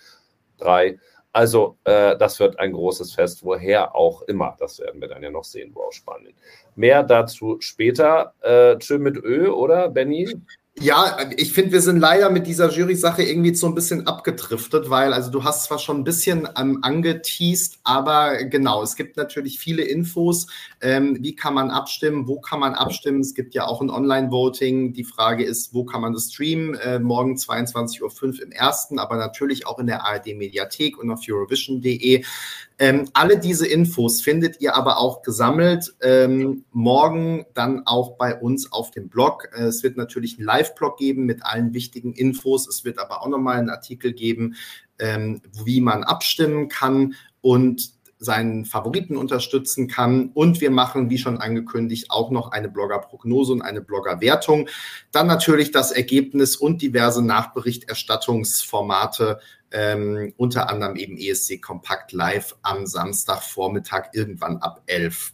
drei. 0.57 0.99
Also 1.31 1.77
äh, 1.85 2.17
das 2.17 2.41
wird 2.41 2.59
ein 2.59 2.73
großes 2.73 3.13
Fest, 3.13 3.45
woher 3.45 3.95
auch 3.95 4.23
immer. 4.23 4.57
Das 4.59 4.81
werden 4.81 4.99
wir 4.99 5.09
dann 5.09 5.23
ja 5.23 5.31
noch 5.31 5.45
sehen, 5.45 5.73
wo 5.75 5.83
aus 5.83 5.97
Spanien. 5.97 6.35
Mehr 6.75 7.03
dazu 7.03 7.59
später. 7.61 8.33
Äh, 8.41 8.79
tschö 8.79 8.99
mit 8.99 9.19
Ö, 9.19 9.51
oder, 9.51 9.91
Benny? 9.91 10.41
Ja, 10.81 11.19
ich 11.37 11.53
finde, 11.53 11.73
wir 11.73 11.81
sind 11.81 11.99
leider 11.99 12.31
mit 12.31 12.47
dieser 12.47 12.71
Jury-Sache 12.71 13.25
irgendwie 13.25 13.53
so 13.53 13.67
ein 13.67 13.75
bisschen 13.75 14.07
abgedriftet, 14.07 14.89
weil, 14.89 15.13
also 15.13 15.29
du 15.29 15.43
hast 15.43 15.65
zwar 15.65 15.81
schon 15.81 15.99
ein 15.99 16.05
bisschen 16.05 16.49
ähm, 16.57 16.79
angeteased, 16.83 17.81
aber 17.83 18.45
genau, 18.45 18.85
es 18.85 18.95
gibt 18.95 19.17
natürlich 19.17 19.59
viele 19.59 19.83
Infos. 19.83 20.47
Ähm, 20.81 21.19
wie 21.21 21.35
kann 21.35 21.55
man 21.55 21.71
abstimmen? 21.71 22.29
Wo 22.29 22.41
kann 22.41 22.61
man 22.61 22.75
abstimmen? 22.75 23.21
Es 23.21 23.35
gibt 23.35 23.55
ja 23.55 23.67
auch 23.67 23.81
ein 23.81 23.91
Online-Voting. 23.91 24.93
Die 24.93 25.03
Frage 25.03 25.43
ist, 25.43 25.75
wo 25.75 25.85
kann 25.85 26.01
man 26.01 26.13
das 26.13 26.31
streamen? 26.33 26.75
Äh, 26.75 27.01
morgen 27.01 27.35
22.05 27.35 28.23
Uhr 28.23 28.43
im 28.43 28.53
ersten, 28.53 29.01
aber 29.01 29.17
natürlich 29.17 29.67
auch 29.67 29.81
in 29.81 29.89
der 29.89 30.07
ARD-Mediathek 30.07 30.97
und 30.97 31.11
auf 31.11 31.23
Eurovision.de. 31.29 32.25
Ähm, 32.81 33.09
alle 33.13 33.39
diese 33.39 33.67
Infos 33.67 34.23
findet 34.23 34.61
ihr 34.61 34.77
aber 34.77 34.99
auch 34.99 35.23
gesammelt 35.23 35.97
ähm, 36.01 36.65
morgen 36.71 37.45
dann 37.55 37.83
auch 37.87 38.17
bei 38.17 38.39
uns 38.39 38.73
auf 38.73 38.93
dem 38.93 39.09
Blog. 39.09 39.49
Äh, 39.53 39.65
es 39.65 39.83
wird 39.83 39.97
natürlich 39.97 40.39
einen 40.39 40.47
Live-Blog 40.47 40.97
geben 40.97 41.27
mit 41.27 41.45
allen 41.45 41.75
wichtigen 41.75 42.13
Infos. 42.13 42.69
Es 42.69 42.85
wird 42.85 43.01
aber 43.01 43.23
auch 43.23 43.29
nochmal 43.29 43.59
einen 43.59 43.71
Artikel 43.71 44.13
geben, 44.13 44.55
ähm, 45.01 45.43
wie 45.65 45.81
man 45.81 46.05
abstimmen 46.05 46.69
kann 46.69 47.15
und 47.41 47.99
seinen 48.19 48.65
Favoriten 48.65 49.17
unterstützen 49.17 49.89
kann. 49.89 50.31
Und 50.35 50.61
wir 50.61 50.71
machen, 50.71 51.11
wie 51.11 51.19
schon 51.19 51.39
angekündigt, 51.39 52.11
auch 52.11 52.31
noch 52.31 52.53
eine 52.53 52.69
Blogger-Prognose 52.69 53.53
und 53.53 53.63
eine 53.63 53.81
Blogger-Wertung. 53.81 54.69
Dann 55.13 55.27
natürlich 55.27 55.71
das 55.71 55.93
Ergebnis 55.93 56.57
und 56.57 56.83
diverse 56.83 57.25
Nachberichterstattungsformate 57.25 59.41
ähm, 59.73 60.33
unter 60.37 60.71
anderem 60.71 60.97
eben 60.97 61.17
ESC 61.17 61.61
Kompakt 61.61 62.13
Live 62.13 62.57
am 62.63 62.87
Samstagvormittag 62.87 64.11
irgendwann 64.13 64.59
ab 64.59 64.83
11. 64.87 65.33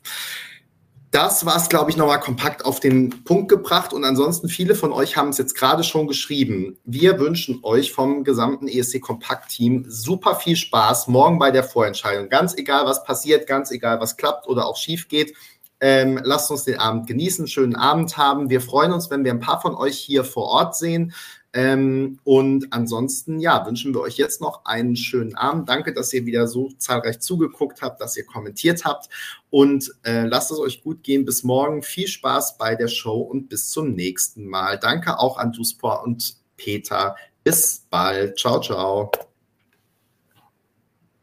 Das 1.14 1.46
war 1.46 1.56
es, 1.56 1.68
glaube 1.68 1.92
ich, 1.92 1.96
nochmal 1.96 2.18
kompakt 2.18 2.64
auf 2.64 2.80
den 2.80 3.22
Punkt 3.22 3.48
gebracht. 3.48 3.92
Und 3.92 4.04
ansonsten, 4.04 4.48
viele 4.48 4.74
von 4.74 4.92
euch 4.92 5.16
haben 5.16 5.28
es 5.28 5.38
jetzt 5.38 5.54
gerade 5.54 5.84
schon 5.84 6.08
geschrieben. 6.08 6.76
Wir 6.84 7.20
wünschen 7.20 7.60
euch 7.62 7.92
vom 7.92 8.24
gesamten 8.24 8.66
ESC 8.66 9.00
Kompakt-Team 9.00 9.84
super 9.86 10.34
viel 10.34 10.56
Spaß 10.56 11.06
morgen 11.06 11.38
bei 11.38 11.52
der 11.52 11.62
Vorentscheidung. 11.62 12.28
Ganz 12.30 12.56
egal, 12.56 12.84
was 12.84 13.04
passiert, 13.04 13.46
ganz 13.46 13.70
egal, 13.70 14.00
was 14.00 14.16
klappt 14.16 14.48
oder 14.48 14.66
auch 14.66 14.76
schief 14.76 15.06
geht. 15.06 15.36
Ähm, 15.78 16.18
lasst 16.24 16.50
uns 16.50 16.64
den 16.64 16.80
Abend 16.80 17.06
genießen, 17.06 17.46
schönen 17.46 17.76
Abend 17.76 18.16
haben. 18.16 18.50
Wir 18.50 18.60
freuen 18.60 18.90
uns, 18.90 19.08
wenn 19.08 19.22
wir 19.22 19.30
ein 19.30 19.38
paar 19.38 19.60
von 19.60 19.76
euch 19.76 19.96
hier 19.96 20.24
vor 20.24 20.46
Ort 20.46 20.74
sehen. 20.74 21.14
Ähm, 21.56 22.18
und 22.24 22.72
ansonsten, 22.72 23.38
ja, 23.38 23.64
wünschen 23.64 23.94
wir 23.94 24.00
euch 24.00 24.16
jetzt 24.16 24.40
noch 24.40 24.64
einen 24.64 24.96
schönen 24.96 25.36
Abend. 25.36 25.68
Danke, 25.68 25.94
dass 25.94 26.12
ihr 26.12 26.26
wieder 26.26 26.48
so 26.48 26.70
zahlreich 26.78 27.20
zugeguckt 27.20 27.80
habt, 27.80 28.00
dass 28.00 28.16
ihr 28.16 28.26
kommentiert 28.26 28.84
habt. 28.84 29.08
Und 29.50 29.94
äh, 30.02 30.26
lasst 30.26 30.50
es 30.50 30.58
euch 30.58 30.82
gut 30.82 31.04
gehen. 31.04 31.24
Bis 31.24 31.44
morgen. 31.44 31.84
Viel 31.84 32.08
Spaß 32.08 32.58
bei 32.58 32.74
der 32.74 32.88
Show 32.88 33.20
und 33.20 33.48
bis 33.48 33.70
zum 33.70 33.92
nächsten 33.92 34.46
Mal. 34.46 34.80
Danke 34.80 35.20
auch 35.20 35.38
an 35.38 35.52
Duspor 35.52 36.02
und 36.02 36.36
Peter. 36.56 37.14
Bis 37.44 37.86
bald. 37.88 38.36
Ciao, 38.36 38.60
ciao. 38.60 39.12